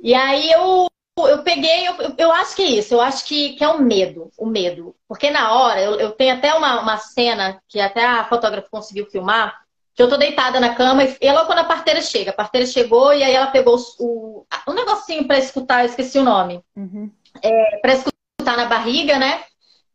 E 0.00 0.14
aí 0.14 0.52
eu 0.52 0.86
eu 1.16 1.42
peguei, 1.42 1.86
eu, 1.86 1.94
eu 2.18 2.32
acho 2.32 2.56
que 2.56 2.62
é 2.62 2.66
isso, 2.66 2.94
eu 2.94 3.00
acho 3.00 3.24
que, 3.24 3.54
que 3.54 3.62
é 3.62 3.68
o 3.68 3.80
medo, 3.80 4.30
o 4.36 4.46
medo. 4.46 4.94
Porque 5.06 5.30
na 5.30 5.54
hora, 5.54 5.80
eu, 5.80 5.94
eu 6.00 6.10
tenho 6.12 6.34
até 6.34 6.52
uma, 6.54 6.80
uma 6.80 6.96
cena 6.98 7.60
que 7.68 7.80
até 7.80 8.04
a 8.04 8.24
fotógrafa 8.24 8.68
conseguiu 8.70 9.06
filmar, 9.06 9.64
que 9.94 10.02
eu 10.02 10.08
tô 10.08 10.16
deitada 10.16 10.58
na 10.58 10.74
cama 10.74 11.04
e 11.04 11.16
ela 11.20 11.46
quando 11.46 11.60
a 11.60 11.64
parteira 11.64 12.02
chega. 12.02 12.32
A 12.32 12.34
parteira 12.34 12.66
chegou 12.66 13.14
e 13.14 13.22
aí 13.22 13.32
ela 13.32 13.46
pegou 13.46 13.78
o, 14.00 14.40
o 14.40 14.70
um 14.70 14.74
negocinho 14.74 15.24
para 15.26 15.38
escutar, 15.38 15.82
eu 15.82 15.86
esqueci 15.86 16.18
o 16.18 16.24
nome. 16.24 16.60
Uhum. 16.74 17.08
É, 17.40 17.76
para 17.78 17.92
escutar 17.92 18.56
na 18.56 18.66
barriga, 18.66 19.18
né? 19.18 19.44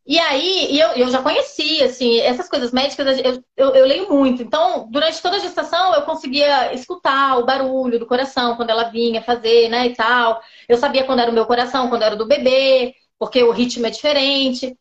E 0.09 0.17
aí, 0.17 0.79
eu, 0.79 0.89
eu 0.93 1.11
já 1.11 1.21
conhecia, 1.21 1.85
assim, 1.85 2.19
essas 2.21 2.49
coisas 2.49 2.71
médicas, 2.71 3.19
eu, 3.19 3.43
eu, 3.55 3.75
eu, 3.75 3.85
leio 3.85 4.09
muito. 4.11 4.41
Então, 4.41 4.87
durante 4.89 5.21
toda 5.21 5.35
a 5.35 5.39
gestação, 5.39 5.93
eu 5.93 6.01
conseguia 6.01 6.73
escutar 6.73 7.37
o 7.37 7.45
barulho 7.45 7.99
do 7.99 8.07
coração, 8.07 8.55
quando 8.55 8.71
ela 8.71 8.85
vinha 8.85 9.21
fazer, 9.21 9.69
né, 9.69 9.85
e 9.85 9.93
tal. 9.93 10.41
Eu 10.67 10.77
sabia 10.77 11.03
quando 11.03 11.19
era 11.19 11.29
o 11.29 11.33
meu 11.33 11.45
coração, 11.45 11.89
quando 11.89 12.01
era 12.01 12.15
do 12.15 12.25
bebê, 12.25 12.95
porque 13.19 13.43
o 13.43 13.51
ritmo 13.51 13.85
é 13.85 13.91
diferente. 13.91 14.75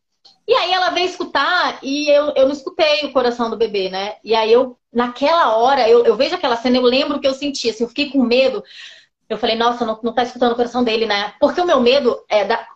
E 0.47 0.53
aí 0.55 0.71
ela 0.73 0.89
veio 0.89 1.05
escutar 1.05 1.77
e 1.83 2.09
eu, 2.09 2.33
eu 2.35 2.47
não 2.47 2.53
escutei 2.53 3.05
o 3.05 3.13
coração 3.13 3.51
do 3.51 3.57
bebê, 3.57 3.87
né? 3.87 4.15
E 4.23 4.33
aí 4.33 4.51
eu, 4.51 4.79
naquela 4.91 5.55
hora, 5.57 5.87
eu, 5.87 6.03
eu 6.05 6.15
vejo 6.15 6.33
aquela 6.33 6.57
cena, 6.57 6.77
eu 6.77 6.81
lembro 6.81 7.17
o 7.17 7.21
que 7.21 7.27
eu 7.27 7.35
senti, 7.35 7.69
assim, 7.69 7.83
eu 7.83 7.89
fiquei 7.89 8.09
com 8.09 8.23
medo. 8.23 8.63
Eu 9.29 9.37
falei, 9.37 9.55
nossa, 9.55 9.85
não, 9.85 9.99
não 10.01 10.11
tá 10.11 10.23
escutando 10.23 10.53
o 10.53 10.55
coração 10.55 10.83
dele, 10.83 11.05
né? 11.05 11.35
Porque 11.39 11.61
o 11.61 11.65
meu 11.67 11.79
medo 11.79 12.19
é 12.27 12.45
da, 12.45 12.67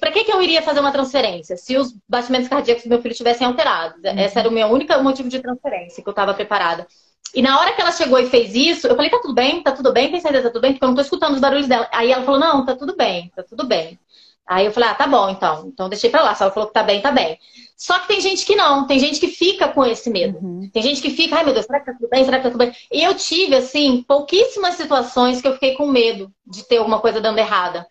para 0.00 0.10
que, 0.10 0.24
que 0.24 0.32
eu 0.32 0.42
iria 0.42 0.62
fazer 0.62 0.80
uma 0.80 0.90
transferência? 0.90 1.56
Se 1.56 1.76
os 1.76 1.94
batimentos 2.08 2.48
cardíacos 2.48 2.82
do 2.82 2.88
meu 2.88 3.00
filho 3.00 3.14
tivessem 3.14 3.46
alterados. 3.46 4.02
Uhum. 4.02 4.18
Esse 4.18 4.38
era 4.38 4.48
o 4.48 4.52
meu 4.52 4.66
único 4.66 4.92
motivo 5.02 5.28
de 5.28 5.38
transferência, 5.38 6.02
que 6.02 6.08
eu 6.08 6.12
estava 6.12 6.34
preparada. 6.34 6.86
E 7.32 7.40
na 7.40 7.60
hora 7.60 7.72
que 7.72 7.80
ela 7.80 7.92
chegou 7.92 8.18
e 8.18 8.28
fez 8.28 8.54
isso, 8.54 8.88
eu 8.88 8.96
falei, 8.96 9.10
tá 9.10 9.20
tudo 9.20 9.34
bem? 9.34 9.62
Tá 9.62 9.70
tudo 9.70 9.92
bem? 9.92 10.10
Tem 10.10 10.20
certeza 10.20 10.48
tá 10.48 10.50
tudo 10.50 10.62
bem? 10.62 10.72
Porque 10.72 10.84
eu 10.84 10.88
não 10.88 10.96
tô 10.96 11.02
escutando 11.02 11.34
os 11.34 11.40
barulhos 11.40 11.68
dela. 11.68 11.88
Aí 11.92 12.10
ela 12.10 12.24
falou, 12.24 12.40
não, 12.40 12.66
tá 12.66 12.74
tudo 12.74 12.96
bem, 12.96 13.30
tá 13.34 13.44
tudo 13.44 13.64
bem. 13.64 13.98
Aí 14.44 14.66
eu 14.66 14.72
falei, 14.72 14.88
ah, 14.88 14.94
tá 14.94 15.06
bom, 15.06 15.30
então. 15.30 15.68
Então 15.68 15.88
deixei 15.88 16.10
pra 16.10 16.22
lá. 16.22 16.34
Se 16.34 16.42
ela 16.42 16.50
falou 16.50 16.66
que 16.66 16.74
tá 16.74 16.82
bem, 16.82 17.00
tá 17.00 17.12
bem. 17.12 17.38
Só 17.76 18.00
que 18.00 18.08
tem 18.08 18.20
gente 18.20 18.44
que 18.44 18.56
não, 18.56 18.84
tem 18.86 18.98
gente 18.98 19.20
que 19.20 19.28
fica 19.28 19.68
com 19.68 19.84
esse 19.86 20.10
medo. 20.10 20.38
Uhum. 20.38 20.68
Tem 20.72 20.82
gente 20.82 21.00
que 21.00 21.10
fica, 21.10 21.36
ai 21.36 21.44
meu 21.44 21.54
Deus, 21.54 21.66
será 21.66 21.78
que 21.78 21.86
tá 21.86 21.92
tudo 21.92 22.10
bem? 22.10 22.24
Será 22.24 22.38
que 22.38 22.42
tá 22.42 22.50
tudo 22.50 22.58
bem? 22.58 22.72
E 22.92 23.02
eu 23.02 23.14
tive, 23.14 23.54
assim, 23.54 24.04
pouquíssimas 24.06 24.74
situações 24.74 25.40
que 25.40 25.46
eu 25.46 25.54
fiquei 25.54 25.74
com 25.74 25.86
medo 25.86 26.32
de 26.44 26.66
ter 26.66 26.78
alguma 26.78 26.98
coisa 26.98 27.20
dando 27.20 27.38
errada 27.38 27.86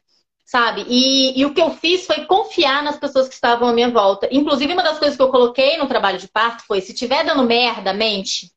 sabe? 0.50 0.84
E, 0.90 1.40
e, 1.40 1.46
o 1.46 1.54
que 1.54 1.62
eu 1.62 1.70
fiz 1.70 2.08
foi 2.08 2.26
confiar 2.26 2.82
nas 2.82 2.98
pessoas 2.98 3.28
que 3.28 3.36
estavam 3.36 3.68
à 3.68 3.74
minha 3.74 3.92
volta. 3.92 4.28
Inclusive, 4.32 4.74
uma 4.74 4.82
das 4.82 4.98
coisas 4.98 5.16
que 5.16 5.22
eu 5.22 5.30
coloquei 5.30 5.78
no 5.78 5.86
trabalho 5.88 6.18
de 6.18 6.28
parto 6.28 6.64
foi: 6.66 6.82
se 6.82 6.92
tiver 6.92 7.24
dando 7.24 7.44
merda, 7.44 7.94
mente. 7.94 8.52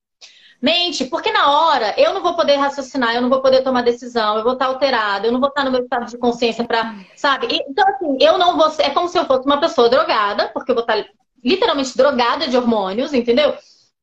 Mente, 0.60 1.04
porque 1.04 1.30
na 1.30 1.50
hora 1.50 1.92
eu 1.98 2.14
não 2.14 2.22
vou 2.22 2.34
poder 2.34 2.54
raciocinar, 2.56 3.14
eu 3.14 3.20
não 3.20 3.28
vou 3.28 3.42
poder 3.42 3.62
tomar 3.62 3.82
decisão, 3.82 4.38
eu 4.38 4.44
vou 4.44 4.52
estar 4.52 4.66
alterada, 4.66 5.26
eu 5.26 5.32
não 5.32 5.40
vou 5.40 5.48
estar 5.48 5.64
no 5.64 5.72
meu 5.72 5.82
estado 5.82 6.08
de 6.08 6.16
consciência 6.16 6.64
para, 6.64 6.94
sabe? 7.16 7.48
Então, 7.68 7.84
assim, 7.88 8.16
eu 8.20 8.38
não 8.38 8.56
vou 8.56 8.72
é 8.78 8.90
como 8.90 9.08
se 9.08 9.18
eu 9.18 9.26
fosse 9.26 9.44
uma 9.44 9.60
pessoa 9.60 9.88
drogada, 9.88 10.48
porque 10.54 10.70
eu 10.70 10.76
vou 10.76 10.84
estar 10.84 11.04
literalmente 11.44 11.96
drogada 11.96 12.46
de 12.46 12.56
hormônios, 12.56 13.12
entendeu? 13.12 13.54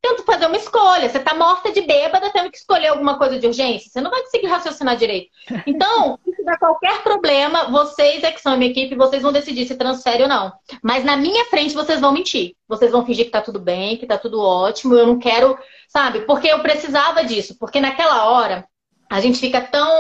tento 0.02 0.24
fazer 0.24 0.46
uma 0.46 0.58
escolha. 0.58 1.10
Você 1.10 1.20
tá 1.20 1.34
morta 1.34 1.72
de 1.72 1.82
bêbada, 1.82 2.30
tendo 2.32 2.50
que 2.50 2.58
escolher 2.58 2.88
alguma 2.88 3.18
coisa 3.18 3.38
de 3.38 3.48
urgência. 3.48 3.90
Você 3.90 4.02
não 4.02 4.12
vai 4.12 4.22
conseguir 4.22 4.48
raciocinar 4.48 4.96
direito. 4.96 5.30
Então, 5.68 6.18
se 6.40 6.46
tiver 6.46 6.58
qualquer 6.58 7.04
problema, 7.04 7.70
vocês 7.70 8.24
é 8.24 8.32
que 8.32 8.42
são 8.42 8.54
a 8.54 8.58
minha 8.58 8.72
equipe, 8.72 8.96
vocês 8.96 9.22
vão 9.22 9.32
decidir 9.32 9.66
se 9.66 9.76
transfere 9.76 10.24
ou 10.24 10.30
não. 10.30 10.52
Mas 10.82 11.04
na 11.04 11.18
minha 11.18 11.46
frente, 11.46 11.76
vocês 11.76 12.00
vão 12.00 12.14
mentir. 12.14 12.56
Vocês 12.68 12.92
vão 12.92 13.06
fingir 13.06 13.26
que 13.26 13.32
tá 13.32 13.42
tudo 13.42 13.60
bem, 13.60 13.98
que 13.98 14.06
tá 14.06 14.18
tudo 14.18 14.42
ótimo. 14.42 14.96
Eu 14.96 15.06
não 15.06 15.20
quero, 15.20 15.58
sabe? 15.88 16.22
Porque 16.22 16.48
eu 16.48 16.60
precisava 16.62 17.24
disso. 17.24 17.58
Porque 17.60 17.80
naquela 17.80 18.30
hora, 18.30 18.66
a 19.10 19.20
gente 19.20 19.40
fica 19.40 19.62
tão 19.62 20.00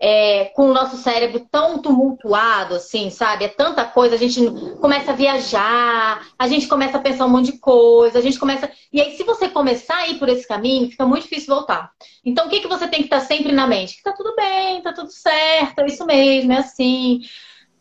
é, 0.00 0.46
com 0.46 0.70
o 0.70 0.72
nosso 0.72 0.96
cérebro 0.96 1.46
tão 1.50 1.78
tumultuado, 1.78 2.74
assim, 2.74 3.10
sabe? 3.10 3.44
É 3.44 3.48
tanta 3.48 3.84
coisa, 3.84 4.14
a 4.14 4.18
gente 4.18 4.40
começa 4.80 5.10
a 5.12 5.14
viajar, 5.14 6.26
a 6.38 6.48
gente 6.48 6.66
começa 6.66 6.96
a 6.96 7.00
pensar 7.00 7.26
um 7.26 7.28
monte 7.28 7.52
de 7.52 7.58
coisa, 7.58 8.18
a 8.18 8.22
gente 8.22 8.38
começa. 8.38 8.70
E 8.90 9.00
aí, 9.00 9.14
se 9.14 9.22
você 9.24 9.48
começar 9.48 9.96
a 9.96 10.08
ir 10.08 10.18
por 10.18 10.30
esse 10.30 10.48
caminho, 10.48 10.90
fica 10.90 11.04
muito 11.04 11.24
difícil 11.24 11.54
voltar. 11.54 11.90
Então, 12.24 12.46
o 12.46 12.48
que, 12.48 12.60
que 12.60 12.68
você 12.68 12.88
tem 12.88 13.00
que 13.00 13.06
estar 13.06 13.20
sempre 13.20 13.52
na 13.52 13.66
mente? 13.66 13.98
Que 13.98 14.02
tá 14.02 14.12
tudo 14.12 14.34
bem, 14.34 14.80
tá 14.80 14.92
tudo 14.94 15.10
certo, 15.10 15.80
é 15.80 15.86
isso 15.86 16.06
mesmo, 16.06 16.52
é 16.52 16.58
assim 16.58 17.20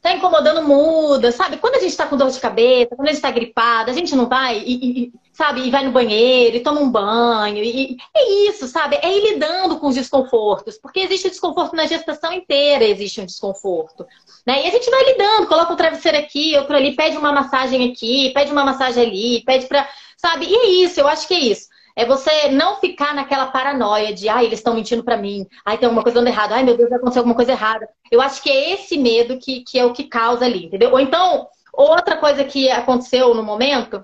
tá 0.02 0.14
incomodando, 0.14 0.66
muda, 0.66 1.32
sabe? 1.32 1.58
Quando 1.58 1.76
a 1.76 1.80
gente 1.80 1.96
tá 1.96 2.08
com 2.08 2.16
dor 2.16 2.32
de 2.32 2.40
cabeça, 2.40 2.96
quando 2.96 3.10
a 3.10 3.12
gente 3.12 3.22
tá 3.22 3.32
gripada, 3.32 3.92
a 3.92 3.94
gente 3.94 4.16
não 4.16 4.28
vai 4.28 4.58
e, 4.60 5.04
e 5.04 5.14
sabe, 5.40 5.66
e 5.66 5.72
vai 5.72 5.86
no 5.86 5.92
banheiro 5.92 6.58
e 6.58 6.60
toma 6.60 6.82
um 6.82 6.92
banho. 6.92 7.64
E, 7.64 7.96
é 8.14 8.50
isso, 8.50 8.68
sabe? 8.68 9.00
É 9.02 9.10
ir 9.10 9.32
lidando 9.32 9.80
com 9.80 9.88
os 9.88 9.96
desconfortos, 9.96 10.78
porque 10.78 11.00
existe 11.00 11.30
desconforto 11.30 11.78
na 11.78 11.88
gestação 11.88 12.34
inteira, 12.34 12.84
existe 12.84 13.22
um 13.22 13.26
desconforto. 13.26 14.06
Né? 14.46 14.66
E 14.66 14.68
a 14.68 14.72
gente 14.72 14.92
vai 14.92 15.02
lidando, 15.06 15.48
coloca 15.48 15.72
um 15.72 15.78
travesseiro 15.78 16.18
aqui, 16.18 16.58
outro 16.58 16.76
ali, 16.76 16.94
pede 16.94 17.16
uma 17.18 17.32
massagem 17.32 17.90
aqui, 17.90 18.32
pede 18.34 18.52
uma 18.52 18.66
massagem 18.66 19.02
ali, 19.06 19.42
pede 19.46 19.66
pra. 19.68 19.88
Sabe? 20.18 20.46
E 20.46 20.54
é 20.54 20.66
isso, 20.84 21.00
eu 21.00 21.08
acho 21.08 21.26
que 21.26 21.34
é 21.34 21.40
isso. 21.40 21.70
É 21.96 22.06
você 22.06 22.50
não 22.50 22.76
ficar 22.76 23.16
naquela 23.16 23.46
paranoia 23.48 24.14
de, 24.14 24.28
ai, 24.28 24.46
eles 24.46 24.60
estão 24.60 24.74
mentindo 24.74 25.06
para 25.06 25.16
mim, 25.16 25.48
ai, 25.66 25.78
tem 25.78 25.86
alguma 25.86 26.04
coisa 26.04 26.20
dando 26.20 26.28
errado, 26.28 26.52
ai, 26.52 26.64
meu 26.64 26.76
Deus, 26.76 26.90
vai 26.90 26.98
acontecer 26.98 27.20
alguma 27.20 27.36
coisa 27.36 27.54
errada. 27.54 27.88
Eu 28.12 28.22
acho 28.22 28.44
que 28.44 28.50
é 28.50 28.74
esse 28.74 28.98
medo 28.98 29.40
que, 29.40 29.62
que 29.62 29.80
é 29.80 29.86
o 29.86 29.94
que 29.94 30.04
causa 30.04 30.44
ali, 30.44 30.66
entendeu? 30.66 30.92
Ou 30.92 31.00
então, 31.00 31.48
outra 31.74 32.18
coisa 32.18 32.44
que 32.44 32.70
aconteceu 32.70 33.34
no 33.34 33.44
momento, 33.44 34.04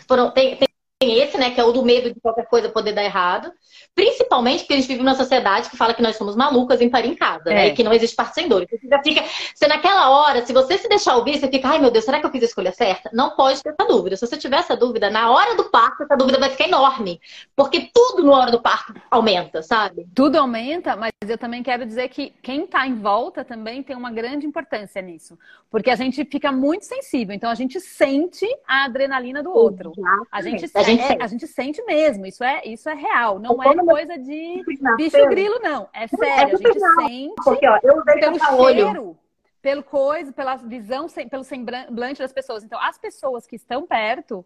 foram, 0.00 0.30
tem, 0.30 0.56
tem 0.56 0.68
esse, 1.02 1.36
né, 1.36 1.50
que 1.50 1.60
é 1.60 1.64
o 1.64 1.72
do 1.72 1.84
medo 1.84 2.12
de 2.12 2.20
qualquer 2.20 2.46
coisa 2.46 2.70
poder 2.70 2.92
dar 2.92 3.04
errado. 3.04 3.52
Principalmente 3.94 4.60
porque 4.60 4.74
a 4.74 4.76
gente 4.76 4.88
vive 4.88 5.02
numa 5.02 5.14
sociedade 5.14 5.68
que 5.68 5.76
fala 5.76 5.92
que 5.92 6.02
nós 6.02 6.16
somos 6.16 6.34
malucas 6.34 6.80
em 6.80 6.88
parir 6.88 7.08
em 7.08 7.14
casa, 7.14 7.44
né, 7.46 7.52
é. 7.52 7.54
né? 7.54 7.66
E 7.68 7.72
que 7.72 7.82
não 7.82 7.92
existe 7.92 8.16
parto 8.16 8.34
sem 8.34 8.48
dor. 8.48 8.66
Você 8.70 8.88
já 8.88 9.02
fica. 9.02 9.22
Você 9.54 9.66
naquela 9.66 10.10
hora, 10.10 10.44
se 10.44 10.52
você 10.52 10.78
se 10.78 10.88
deixar 10.88 11.16
ouvir, 11.16 11.38
você 11.38 11.48
fica, 11.48 11.68
ai 11.68 11.78
meu 11.78 11.90
Deus, 11.90 12.04
será 12.04 12.18
que 12.18 12.26
eu 12.26 12.30
fiz 12.30 12.42
a 12.42 12.46
escolha 12.46 12.72
certa? 12.72 13.10
Não 13.12 13.36
pode 13.36 13.62
ter 13.62 13.70
essa 13.70 13.86
dúvida. 13.86 14.16
Se 14.16 14.26
você 14.26 14.36
tiver 14.36 14.56
essa 14.56 14.76
dúvida, 14.76 15.10
na 15.10 15.30
hora 15.30 15.54
do 15.54 15.64
parto, 15.64 16.02
essa 16.02 16.16
dúvida 16.16 16.38
vai 16.38 16.50
ficar 16.50 16.66
enorme. 16.66 17.20
Porque 17.54 17.90
tudo 17.92 18.22
na 18.22 18.32
hora 18.32 18.50
do 18.50 18.60
parto 18.60 18.94
aumenta, 19.10 19.62
sabe? 19.62 20.06
Tudo 20.14 20.36
aumenta, 20.36 20.96
mas 20.96 21.12
eu 21.28 21.36
também 21.36 21.62
quero 21.62 21.84
dizer 21.84 22.08
que 22.08 22.32
quem 22.42 22.64
está 22.64 22.86
em 22.86 22.94
volta 22.94 23.44
também 23.44 23.82
tem 23.82 23.96
uma 23.96 24.10
grande 24.10 24.46
importância 24.46 25.02
nisso. 25.02 25.38
Porque 25.70 25.90
a 25.90 25.96
gente 25.96 26.24
fica 26.24 26.50
muito 26.50 26.84
sensível, 26.84 27.34
então 27.34 27.50
a 27.50 27.54
gente 27.54 27.80
sente 27.80 28.46
a 28.66 28.84
adrenalina 28.84 29.42
do 29.42 29.50
outro. 29.50 29.92
A 30.30 30.40
gente, 30.40 30.70
a 30.74 30.85
gente, 30.86 31.02
é, 31.02 31.22
a 31.22 31.26
gente 31.26 31.46
sente 31.46 31.82
mesmo, 31.84 32.26
isso 32.26 32.42
é, 32.42 32.62
isso 32.64 32.88
é 32.88 32.94
real. 32.94 33.38
Não 33.38 33.62
é 33.62 33.74
coisa 33.76 34.18
de 34.18 34.62
bicho 34.96 35.26
grilo, 35.28 35.58
não. 35.60 35.88
É, 35.92 36.04
é 36.04 36.08
sério, 36.08 36.54
a 36.54 36.58
gente 36.58 36.80
sente 36.80 37.34
Porque, 37.44 37.66
ó, 37.66 37.78
eu 37.82 38.02
pelo 38.04 38.38
cheiro, 38.38 39.18
pelo 39.60 39.82
coisa, 39.82 40.32
pela 40.32 40.56
visão, 40.56 41.06
pelo 41.30 41.44
semblante 41.44 42.20
das 42.20 42.32
pessoas. 42.32 42.64
Então, 42.64 42.80
as 42.80 42.98
pessoas 42.98 43.46
que 43.46 43.56
estão 43.56 43.86
perto, 43.86 44.44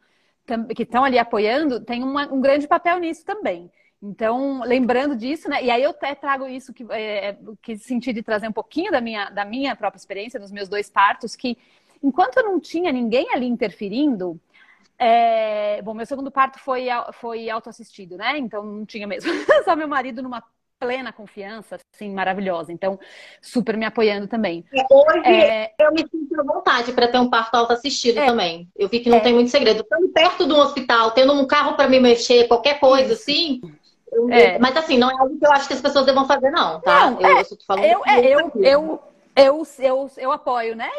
que 0.74 0.82
estão 0.82 1.04
ali 1.04 1.18
apoiando, 1.18 1.80
têm 1.80 2.02
uma, 2.02 2.32
um 2.32 2.40
grande 2.40 2.66
papel 2.66 2.98
nisso 2.98 3.24
também. 3.24 3.70
Então, 4.02 4.62
lembrando 4.64 5.14
disso, 5.14 5.48
né? 5.48 5.62
E 5.62 5.70
aí 5.70 5.82
eu 5.82 5.90
até 5.90 6.14
trago 6.14 6.46
isso 6.46 6.72
que, 6.72 6.86
é, 6.90 7.36
que 7.60 7.76
senti 7.76 8.14
de 8.14 8.22
trazer 8.22 8.48
um 8.48 8.52
pouquinho 8.52 8.90
da 8.90 9.00
minha, 9.00 9.28
da 9.28 9.44
minha 9.44 9.76
própria 9.76 9.98
experiência, 9.98 10.40
dos 10.40 10.50
meus 10.50 10.70
dois 10.70 10.88
partos, 10.88 11.36
que 11.36 11.58
enquanto 12.02 12.38
eu 12.38 12.44
não 12.44 12.58
tinha 12.58 12.90
ninguém 12.90 13.30
ali 13.34 13.46
interferindo, 13.46 14.40
é, 15.02 15.80
bom, 15.80 15.94
meu 15.94 16.04
segundo 16.04 16.30
parto 16.30 16.58
foi, 16.58 16.88
foi 17.14 17.48
autoassistido, 17.48 18.18
né? 18.18 18.36
Então 18.36 18.62
não 18.62 18.84
tinha 18.84 19.06
mesmo. 19.06 19.30
Só 19.64 19.74
meu 19.74 19.88
marido 19.88 20.22
numa 20.22 20.42
plena 20.78 21.10
confiança, 21.10 21.78
assim, 21.94 22.12
maravilhosa. 22.12 22.70
Então, 22.70 22.98
super 23.40 23.78
me 23.78 23.86
apoiando 23.86 24.26
também. 24.26 24.62
É, 24.74 24.84
hoje 24.90 25.26
é... 25.26 25.72
eu 25.78 25.90
me 25.92 26.06
sinto 26.06 26.38
à 26.38 26.42
vontade 26.42 26.92
para 26.92 27.08
ter 27.08 27.18
um 27.18 27.30
parto 27.30 27.54
autoassistido 27.54 28.18
é... 28.18 28.26
também. 28.26 28.68
Eu 28.76 28.88
vi 28.88 29.00
que 29.00 29.08
não 29.08 29.18
é... 29.18 29.20
tem 29.20 29.32
muito 29.32 29.50
segredo. 29.50 29.80
Estando 29.80 30.08
perto 30.08 30.46
de 30.46 30.52
um 30.52 30.58
hospital, 30.58 31.12
tendo 31.12 31.32
um 31.32 31.46
carro 31.46 31.76
para 31.76 31.88
me 31.88 31.98
mexer, 31.98 32.46
qualquer 32.46 32.78
coisa 32.78 33.12
Isso. 33.12 33.22
assim. 33.22 33.60
Eu... 34.12 34.30
É. 34.30 34.58
Mas 34.58 34.76
assim, 34.76 34.98
não 34.98 35.10
é 35.10 35.18
algo 35.18 35.38
que 35.38 35.46
eu 35.46 35.52
acho 35.52 35.66
que 35.66 35.74
as 35.74 35.80
pessoas 35.80 36.04
devam 36.04 36.26
fazer, 36.26 36.50
não, 36.50 36.80
tá? 36.80 37.10
Não, 37.10 37.20
eu, 37.20 37.26
é, 37.26 37.40
eu, 37.40 37.46
falando 37.66 37.84
eu, 37.84 38.02
eu, 38.06 38.52
eu, 38.62 39.00
eu, 39.40 39.62
eu, 39.78 40.10
eu 40.16 40.32
apoio, 40.32 40.76
né? 40.76 40.90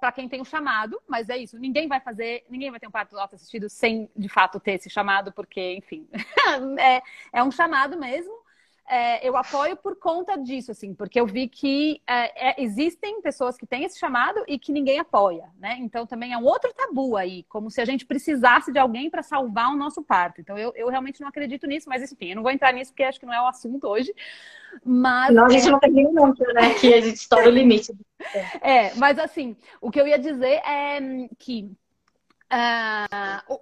Para 0.00 0.12
quem 0.12 0.28
tem 0.28 0.40
o 0.40 0.42
um 0.42 0.44
chamado, 0.44 1.00
mas 1.08 1.28
é 1.28 1.36
isso. 1.36 1.58
Ninguém 1.58 1.88
vai 1.88 2.00
fazer, 2.00 2.44
ninguém 2.48 2.70
vai 2.70 2.80
ter 2.80 2.86
um 2.86 2.90
parto 2.90 3.18
auto 3.18 3.34
assistido 3.34 3.68
sem 3.68 4.10
de 4.16 4.28
fato 4.28 4.58
ter 4.58 4.72
esse 4.72 4.88
chamado, 4.90 5.32
porque, 5.32 5.74
enfim, 5.74 6.08
é, 6.78 7.02
é 7.32 7.42
um 7.42 7.50
chamado 7.50 7.98
mesmo 7.98 8.41
é, 8.88 9.26
eu 9.26 9.36
apoio 9.36 9.76
por 9.76 9.96
conta 9.96 10.36
disso, 10.36 10.70
assim, 10.70 10.94
porque 10.94 11.18
eu 11.18 11.26
vi 11.26 11.48
que 11.48 12.02
é, 12.06 12.50
é, 12.50 12.62
existem 12.62 13.22
pessoas 13.22 13.56
que 13.56 13.66
têm 13.66 13.84
esse 13.84 13.98
chamado 13.98 14.42
e 14.46 14.58
que 14.58 14.72
ninguém 14.72 14.98
apoia, 14.98 15.48
né? 15.58 15.76
Então 15.80 16.06
também 16.06 16.32
é 16.32 16.38
um 16.38 16.44
outro 16.44 16.72
tabu 16.74 17.16
aí, 17.16 17.44
como 17.44 17.70
se 17.70 17.80
a 17.80 17.84
gente 17.84 18.04
precisasse 18.04 18.72
de 18.72 18.78
alguém 18.78 19.08
para 19.08 19.22
salvar 19.22 19.70
o 19.70 19.76
nosso 19.76 20.02
parto. 20.02 20.40
Então 20.40 20.58
eu, 20.58 20.72
eu 20.74 20.88
realmente 20.88 21.20
não 21.20 21.28
acredito 21.28 21.66
nisso, 21.66 21.88
mas 21.88 22.02
enfim, 22.10 22.30
eu 22.30 22.36
não 22.36 22.42
vou 22.42 22.50
entrar 22.50 22.72
nisso 22.72 22.92
porque 22.92 23.04
acho 23.04 23.20
que 23.20 23.26
não 23.26 23.34
é 23.34 23.40
o 23.40 23.46
assunto 23.46 23.86
hoje. 23.86 24.12
Mas. 24.84 25.34
Não, 25.34 25.46
a 25.46 25.48
gente 25.48 25.70
não 25.70 25.78
tem 25.78 25.92
nenhum 25.92 26.12
nunca, 26.12 26.44
né? 26.52 26.74
Que 26.74 26.92
a 26.92 27.00
gente 27.00 27.16
estoura 27.16 27.48
o 27.48 27.52
limite. 27.52 27.92
É, 28.62 28.94
mas 28.94 29.18
assim, 29.18 29.56
o 29.80 29.90
que 29.90 30.00
eu 30.00 30.06
ia 30.06 30.16
dizer 30.16 30.62
é 30.64 31.28
que. 31.40 31.68
Uh, 32.52 33.58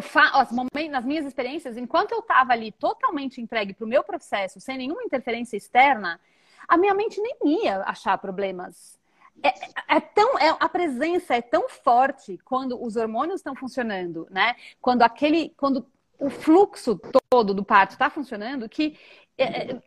fa... 0.00 0.46
nas 0.90 1.04
minhas 1.04 1.24
experiências, 1.24 1.76
enquanto 1.76 2.12
eu 2.12 2.20
estava 2.20 2.52
ali 2.52 2.72
totalmente 2.72 3.40
entregue 3.40 3.72
para 3.72 3.84
o 3.84 3.88
meu 3.88 4.02
processo, 4.02 4.60
sem 4.60 4.78
nenhuma 4.78 5.02
interferência 5.02 5.56
externa, 5.56 6.20
a 6.66 6.76
minha 6.76 6.94
mente 6.94 7.20
nem 7.20 7.62
ia 7.62 7.82
achar 7.82 8.18
problemas. 8.18 8.98
É, 9.42 9.96
é, 9.96 10.00
tão, 10.00 10.38
é, 10.38 10.56
a 10.58 10.68
presença 10.68 11.34
é 11.34 11.42
tão 11.42 11.68
forte 11.68 12.38
quando 12.44 12.82
os 12.82 12.96
hormônios 12.96 13.40
estão 13.40 13.54
funcionando, 13.54 14.26
né? 14.30 14.56
Quando 14.80 15.02
aquele, 15.02 15.50
quando 15.56 15.86
o 16.18 16.30
fluxo 16.30 16.98
todo 17.28 17.52
do 17.52 17.64
parto 17.64 17.92
está 17.92 18.08
funcionando, 18.08 18.68
que 18.68 18.98
é, 19.36 19.72
é, 19.72 19.80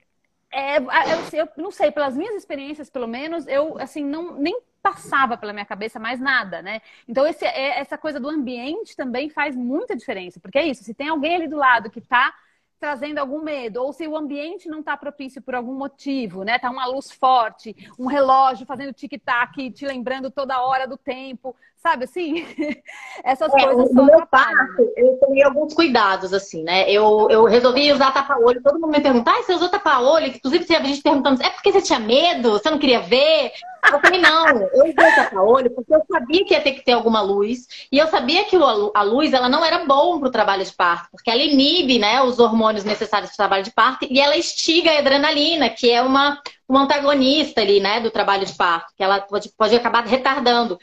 é 0.51 0.77
eu, 0.77 1.39
eu, 1.39 1.49
não 1.57 1.71
sei, 1.71 1.91
pelas 1.91 2.15
minhas 2.15 2.35
experiências, 2.35 2.89
pelo 2.89 3.07
menos, 3.07 3.47
eu 3.47 3.77
assim 3.79 4.05
não 4.05 4.33
nem 4.33 4.61
passava 4.81 5.37
pela 5.37 5.53
minha 5.53 5.65
cabeça 5.65 5.99
mais 5.99 6.19
nada, 6.19 6.61
né? 6.61 6.81
Então 7.07 7.25
esse, 7.27 7.45
é, 7.45 7.79
essa 7.79 7.97
coisa 7.97 8.19
do 8.19 8.29
ambiente 8.29 8.95
também 8.95 9.29
faz 9.29 9.55
muita 9.55 9.95
diferença, 9.95 10.39
porque 10.39 10.57
é 10.57 10.65
isso. 10.67 10.83
Se 10.83 10.93
tem 10.93 11.09
alguém 11.09 11.35
ali 11.35 11.47
do 11.47 11.57
lado 11.57 11.89
que 11.89 11.99
está 11.99 12.33
trazendo 12.79 13.17
algum 13.17 13.43
medo, 13.43 13.83
ou 13.83 13.91
se 13.91 14.07
o 14.07 14.15
ambiente 14.15 14.69
não 14.69 14.79
está 14.79 14.95
propício 14.95 15.41
por 15.41 15.53
algum 15.53 15.73
motivo, 15.73 16.43
né? 16.43 16.57
Tá 16.57 16.71
uma 16.71 16.85
luz 16.85 17.11
forte, 17.11 17.75
um 17.99 18.07
relógio 18.07 18.65
fazendo 18.65 18.93
tic-tac, 18.93 19.69
te 19.71 19.85
lembrando 19.85 20.31
toda 20.31 20.61
hora 20.61 20.87
do 20.87 20.97
tempo, 20.97 21.53
sabe 21.81 22.03
assim? 22.03 22.45
Essas 23.23 23.53
é, 23.53 23.63
coisas 23.63 23.93
no 23.93 24.05
meu 24.05 24.25
parto, 24.27 24.91
eu 24.95 25.17
tomei 25.17 25.43
alguns 25.43 25.73
cuidados, 25.73 26.33
assim, 26.33 26.63
né? 26.63 26.89
Eu, 26.89 27.27
eu 27.29 27.45
resolvi 27.45 27.91
usar 27.91 28.11
tapa-olho, 28.11 28.61
todo 28.61 28.79
mundo 28.79 28.91
me 28.91 29.01
pergunta, 29.01 29.31
ah, 29.31 29.41
você 29.41 29.53
usou 29.53 29.69
tapa-olho? 29.69 30.27
Inclusive, 30.27 30.65
tinha 30.65 30.83
gente 30.83 31.01
perguntando, 31.01 31.41
é 31.41 31.49
porque 31.49 31.71
você 31.71 31.81
tinha 31.81 31.99
medo? 31.99 32.51
Você 32.51 32.69
não 32.69 32.79
queria 32.79 32.99
ver? 32.99 33.51
Eu 33.91 33.99
falei, 34.01 34.19
não, 34.19 34.47
eu 34.73 34.83
usei 34.83 35.15
tapa-olho 35.15 35.71
porque 35.71 35.95
eu 35.95 36.03
sabia 36.11 36.45
que 36.45 36.53
ia 36.53 36.61
ter 36.61 36.73
que 36.73 36.83
ter 36.83 36.91
alguma 36.91 37.21
luz, 37.21 37.65
e 37.91 37.97
eu 37.97 38.07
sabia 38.07 38.43
que 38.43 38.57
a 38.57 39.01
luz, 39.01 39.31
ela 39.31 39.47
não 39.47 39.63
era 39.63 39.85
bom 39.85 40.19
para 40.19 40.27
o 40.27 40.31
trabalho 40.31 40.65
de 40.65 40.73
parto, 40.73 41.09
porque 41.11 41.31
ela 41.31 41.41
inibe, 41.41 41.97
né, 41.97 42.21
os 42.21 42.39
hormônios 42.39 42.83
necessários 42.83 43.31
para 43.31 43.35
o 43.35 43.37
trabalho 43.47 43.63
de 43.63 43.71
parto, 43.71 44.05
e 44.09 44.19
ela 44.19 44.35
estiga 44.35 44.91
a 44.91 44.99
adrenalina, 44.99 45.69
que 45.69 45.89
é 45.89 46.01
uma, 46.01 46.41
uma 46.67 46.83
antagonista 46.83 47.61
ali, 47.61 47.79
né, 47.79 48.01
do 48.01 48.11
trabalho 48.11 48.45
de 48.45 48.53
parto, 48.53 48.93
que 48.97 49.03
ela 49.03 49.21
pode, 49.21 49.49
pode 49.57 49.75
acabar 49.75 50.05
retardando. 50.05 50.77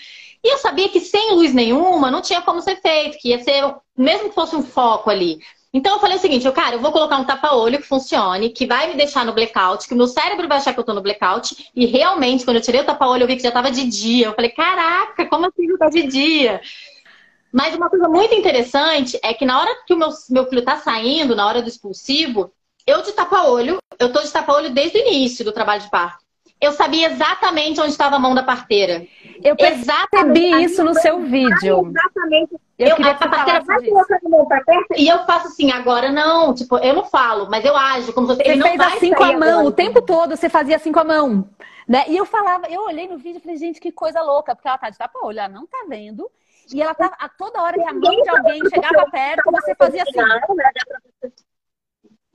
E 0.47 0.53
eu 0.53 0.59
sabia 0.59 0.89
que 0.89 1.01
sem 1.01 1.33
luz 1.33 1.53
nenhuma 1.53 2.09
não 2.09 2.23
tinha 2.23 2.41
como 2.41 2.63
ser 2.63 2.77
feito, 2.77 3.19
que 3.19 3.31
ia 3.31 3.43
ser, 3.43 3.65
mesmo 3.99 4.29
que 4.29 4.35
fosse 4.37 4.55
um 4.55 4.63
foco 4.63 5.11
ali. 5.11 5.41
Então 5.75 5.95
eu 5.95 5.99
falei 5.99 6.19
o 6.19 6.21
seguinte, 6.21 6.47
eu, 6.47 6.53
cara, 6.53 6.77
eu 6.77 6.81
vou 6.81 6.93
colocar 6.93 7.17
um 7.17 7.25
tapa-olho 7.25 7.79
que 7.79 7.89
funcione, 7.89 8.51
que 8.51 8.65
vai 8.65 8.87
me 8.87 8.95
deixar 8.95 9.27
no 9.27 9.33
blackout, 9.33 9.89
que 9.89 9.93
o 9.93 9.97
meu 9.97 10.07
cérebro 10.07 10.47
vai 10.47 10.59
achar 10.59 10.73
que 10.73 10.79
eu 10.79 10.85
tô 10.85 10.95
no 10.95 11.03
blackout. 11.03 11.69
E 11.75 11.85
realmente, 11.85 12.45
quando 12.45 12.59
eu 12.59 12.63
tirei 12.63 12.81
o 12.81 12.85
tapa-olho, 12.85 13.25
eu 13.25 13.27
vi 13.27 13.35
que 13.35 13.43
já 13.43 13.51
tava 13.51 13.73
de 13.73 13.85
dia. 13.87 14.27
Eu 14.27 14.35
falei, 14.35 14.51
caraca, 14.51 15.27
como 15.27 15.47
assim 15.47 15.67
que 15.67 15.79
tá 15.79 15.89
de 15.89 16.07
dia? 16.07 16.61
Mas 17.53 17.75
uma 17.75 17.91
coisa 17.91 18.09
muito 18.09 18.33
interessante 18.33 19.19
é 19.25 19.35
que 19.35 19.45
na 19.45 19.61
hora 19.61 19.83
que 19.85 19.95
o 19.95 19.99
meu, 19.99 20.11
meu 20.31 20.47
filho 20.49 20.65
tá 20.65 20.77
saindo, 20.77 21.35
na 21.35 21.45
hora 21.45 21.61
do 21.61 21.69
expulsivo, 21.69 22.53
eu 22.87 23.03
de 23.03 23.11
tapa-olho, 23.11 23.79
eu 23.99 24.13
tô 24.13 24.23
de 24.23 24.31
tapa-olho 24.31 24.71
desde 24.71 24.97
o 24.97 25.09
início 25.09 25.45
do 25.45 25.51
trabalho 25.51 25.83
de 25.83 25.91
parto 25.91 26.26
eu 26.61 26.73
sabia 26.73 27.11
exatamente 27.11 27.81
onde 27.81 27.91
estava 27.91 28.17
a 28.17 28.19
mão 28.19 28.35
da 28.35 28.43
parteira. 28.43 29.07
Eu 29.43 29.55
percebi 29.57 30.63
isso 30.63 30.83
no 30.83 30.95
seu 30.95 31.21
vídeo. 31.21 31.89
Exatamente. 31.89 32.57
Eu, 32.79 32.89
eu 32.89 33.07
a 33.09 33.15
parteira 33.15 33.61
vai 33.61 33.83
colocando 33.83 34.27
a 34.27 34.29
mão 34.29 34.47
perto 34.47 34.95
e 34.97 35.09
eu 35.09 35.25
faço 35.25 35.49
assim, 35.49 35.71
agora 35.71 36.11
não. 36.11 36.55
Tipo, 36.55 36.79
eu 36.79 36.95
não 36.95 37.05
falo, 37.05 37.49
mas 37.51 37.65
eu 37.65 37.77
ajo 37.77 38.13
como 38.13 38.27
se 38.27 38.37
você. 38.37 38.49
Ele 38.49 38.63
fez 38.63 38.81
assim 38.81 39.13
com 39.13 39.25
a 39.25 39.33
mão, 39.33 39.61
agora. 39.61 39.67
o 39.67 39.73
tempo 39.73 40.03
todo 40.03 40.37
você 40.37 40.49
fazia 40.49 40.77
assim 40.77 40.93
com 40.93 41.01
a 41.01 41.05
mão. 41.05 41.49
Né? 41.89 42.05
E 42.09 42.17
eu 42.17 42.25
falava, 42.25 42.67
eu 42.69 42.83
olhei 42.83 43.07
no 43.07 43.17
vídeo 43.17 43.39
e 43.39 43.41
falei, 43.41 43.57
gente, 43.57 43.81
que 43.81 43.93
coisa 43.93 44.21
louca, 44.21 44.55
porque 44.55 44.67
ela 44.67 44.77
tá 44.77 44.91
de 44.91 44.99
tapa 44.99 45.19
olho, 45.23 45.39
ela 45.39 45.49
não 45.49 45.67
tá 45.67 45.87
vendo. 45.89 46.29
E 46.75 46.83
ela 46.83 46.95
tá 46.95 47.13
a 47.19 47.29
toda 47.29 47.63
hora 47.63 47.75
que 47.75 47.89
a 47.89 47.93
mão 47.93 48.23
de 48.23 48.29
alguém 48.29 48.61
chegava 48.69 49.09
perto, 49.11 49.53
você 49.53 49.75
fazia 49.75 50.03
assim. 50.03 50.19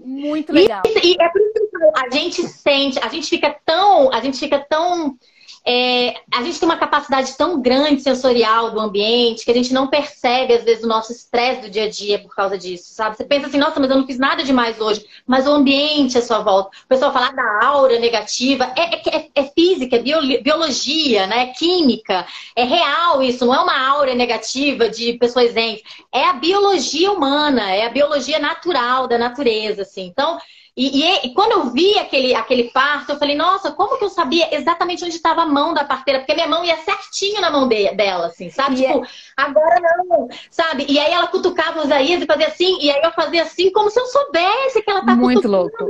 Muito 0.03 0.51
legal. 0.51 0.81
E, 0.85 1.13
e 1.13 1.17
é 1.19 1.29
por 1.29 1.41
isso 1.41 1.53
que 1.53 1.99
a 1.99 2.09
gente 2.09 2.47
sente, 2.47 2.99
a 2.99 3.07
gente 3.07 3.29
fica 3.29 3.55
tão, 3.65 4.11
a 4.11 4.19
gente 4.19 4.37
fica 4.37 4.59
tão 4.59 5.17
é, 5.65 6.15
a 6.34 6.41
gente 6.43 6.60
tem 6.60 6.67
uma 6.67 6.78
capacidade 6.78 7.38
tão 7.38 7.62
grande 7.62 8.02
sensorial 8.02 8.71
do 8.71 8.80
ambiente 8.80 9.45
que 9.45 9.52
a 9.52 9.54
gente 9.54 9.71
não 9.74 9.88
percebe, 9.88 10.54
às 10.54 10.63
vezes, 10.63 10.84
o 10.84 10.88
nosso 10.88 11.12
estresse 11.12 11.62
do 11.62 11.69
dia 11.69 11.84
a 11.84 11.89
dia 11.89 12.19
por 12.19 12.36
causa 12.36 12.58
disso, 12.58 12.93
sabe? 12.93 13.15
Você 13.15 13.24
pensa 13.24 13.47
assim, 13.47 13.60
nossa, 13.60 13.80
mas 13.80 13.89
eu 13.89 13.97
não 13.97 14.08
fiz 14.08 14.17
nada 14.17 14.43
demais 14.43 14.80
hoje. 14.82 15.06
Mas 15.26 15.45
o 15.47 15.52
ambiente 15.52 16.17
à 16.17 16.21
sua 16.21 16.39
volta. 16.39 16.76
O 16.84 16.88
pessoal 16.88 17.13
fala 17.13 17.32
da 17.32 17.63
aura 17.63 18.00
negativa. 18.00 18.74
É, 18.76 18.95
é, 18.95 19.17
é, 19.17 19.30
é 19.36 19.43
física, 19.45 19.97
é 19.97 20.39
biologia, 20.41 21.28
né? 21.28 21.43
É 21.43 21.47
química. 21.47 22.26
É 22.56 22.63
real 22.63 23.21
isso. 23.21 23.45
Não 23.45 23.54
é 23.54 23.60
uma 23.60 23.88
aura 23.88 24.15
negativa 24.15 24.89
de 24.89 25.13
pessoas 25.13 25.52
zen. 25.54 25.80
É 26.12 26.26
a 26.26 26.34
biologia 26.34 27.12
humana, 27.12 27.71
é 27.71 27.86
a 27.86 27.89
biologia 27.89 28.39
natural 28.39 29.08
da 29.08 29.17
natureza, 29.17 29.84
assim. 29.84 30.08
Então, 30.08 30.39
e, 30.81 31.03
e, 31.03 31.27
e, 31.27 31.33
quando 31.35 31.51
eu 31.51 31.69
vi 31.69 31.95
aquele, 31.99 32.33
aquele 32.33 32.63
parto, 32.71 33.11
eu 33.11 33.19
falei, 33.19 33.35
nossa, 33.35 33.71
como 33.71 33.99
que 33.99 34.03
eu 34.03 34.09
sabia 34.09 34.47
exatamente 34.55 35.05
onde 35.05 35.15
estava 35.15 35.43
a 35.43 35.45
mão 35.45 35.75
da 35.75 35.83
parteira? 35.83 36.21
Porque 36.21 36.33
minha 36.33 36.47
mão 36.47 36.65
ia 36.65 36.75
certinho 36.77 37.39
na 37.39 37.51
mão 37.51 37.67
de, 37.67 37.93
dela, 37.93 38.25
assim, 38.25 38.49
sabe? 38.49 38.81
E 38.81 38.87
tipo, 38.87 39.05
é... 39.05 39.07
agora 39.37 39.79
não, 39.79 40.27
sabe? 40.49 40.87
E 40.89 40.97
aí 40.97 41.13
ela 41.13 41.27
cutucava 41.27 41.83
os 41.83 41.91
Aías 41.91 42.23
e 42.23 42.25
fazia 42.25 42.47
assim, 42.47 42.79
e 42.81 42.89
aí 42.89 42.99
eu 43.03 43.11
fazia 43.11 43.43
assim, 43.43 43.71
como 43.71 43.91
se 43.91 43.99
eu 43.99 44.07
soubesse 44.07 44.81
que 44.81 44.89
ela 44.89 45.05
tá 45.05 45.15
Muito 45.15 45.47
louco. 45.47 45.85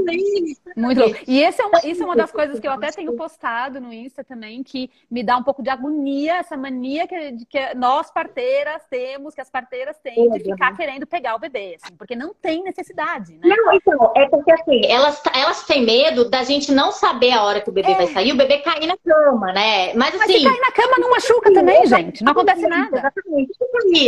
Muito 0.76 1.00
louco. 1.00 1.18
E 1.26 1.42
esse 1.42 1.62
é 1.62 1.66
uma, 1.66 1.80
isso 1.86 2.04
é 2.04 2.06
uma 2.06 2.16
das 2.18 2.32
coisas 2.34 2.60
que 2.60 2.68
eu 2.68 2.74
até 2.74 2.92
tenho 2.92 3.16
postado 3.16 3.80
no 3.80 3.94
Insta 3.94 4.26
também, 4.26 4.62
que 4.62 4.92
me 5.10 5.24
dá 5.24 5.38
um 5.38 5.44
pouco 5.44 5.64
de 5.64 5.70
agonia, 5.70 6.36
essa 6.36 6.58
mania 6.58 7.08
que, 7.08 7.46
que 7.46 7.74
nós 7.76 8.12
parteiras 8.12 8.82
temos, 8.90 9.34
que 9.34 9.40
as 9.40 9.50
parteiras 9.50 9.98
têm 10.00 10.30
de 10.32 10.40
ficar 10.44 10.76
querendo 10.76 11.08
pegar 11.08 11.36
o 11.36 11.40
bebê, 11.40 11.78
assim, 11.82 11.96
porque 11.96 12.14
não 12.14 12.34
tem 12.34 12.62
necessidade, 12.62 13.36
né? 13.36 13.56
Não, 13.56 13.74
então, 13.74 14.12
é 14.18 14.28
porque 14.28 14.52
assim, 14.52 14.81
assim, 14.81 14.81
elas, 14.86 15.22
elas 15.34 15.64
têm 15.64 15.84
medo 15.84 16.30
da 16.30 16.44
gente 16.44 16.72
não 16.72 16.92
saber 16.92 17.32
a 17.32 17.44
hora 17.44 17.62
que 17.62 17.70
o 17.70 17.74
bebê 17.74 17.92
é. 17.92 17.96
vai 17.96 18.08
sair, 18.08 18.32
o 18.32 18.38
bebê 18.38 18.60
cair 18.60 18.88
na 18.88 18.98
cama, 18.98 19.52
né? 19.52 19.94
Mas 19.94 20.16
assim. 20.16 20.18
Mas 20.20 20.32
se 20.32 20.44
cair 20.44 20.62
na 20.62 20.72
cama 20.72 20.98
não 20.98 21.10
machuca 21.10 21.54
também, 21.54 21.86
gente. 21.86 22.24
Não 22.24 22.32
acontece 22.32 22.68
nada. 22.68 22.98
Exatamente. 22.98 23.52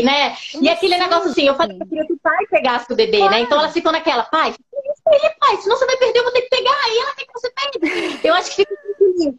Né? 0.03 0.35
E 0.61 0.69
aquele 0.69 0.97
negócio 0.97 1.31
assim, 1.31 1.47
eu 1.47 1.55
falei 1.55 1.75
que 1.75 1.83
eu 1.83 1.87
queria 1.87 2.05
que 2.05 2.13
o 2.13 2.19
pai 2.19 2.45
pegasse 2.49 2.91
o 2.91 2.95
bebê, 2.95 3.17
claro. 3.17 3.33
né? 3.33 3.39
Então 3.41 3.59
elas 3.59 3.73
ficam 3.73 3.91
naquela, 3.91 4.23
pai, 4.23 4.53
pai, 5.39 5.57
senão 5.57 5.75
você 5.75 5.85
vai 5.85 5.97
perder, 5.97 6.19
eu 6.19 6.23
vou 6.23 6.31
ter 6.31 6.41
que 6.41 6.49
pegar, 6.49 6.89
e 6.89 6.99
ela 6.99 7.13
tem 7.15 7.27
que 7.27 7.33
você 7.33 7.51
perde. 7.51 8.19
Eu 8.27 8.33
acho 8.33 8.49
que 8.49 8.55
fica 8.55 8.73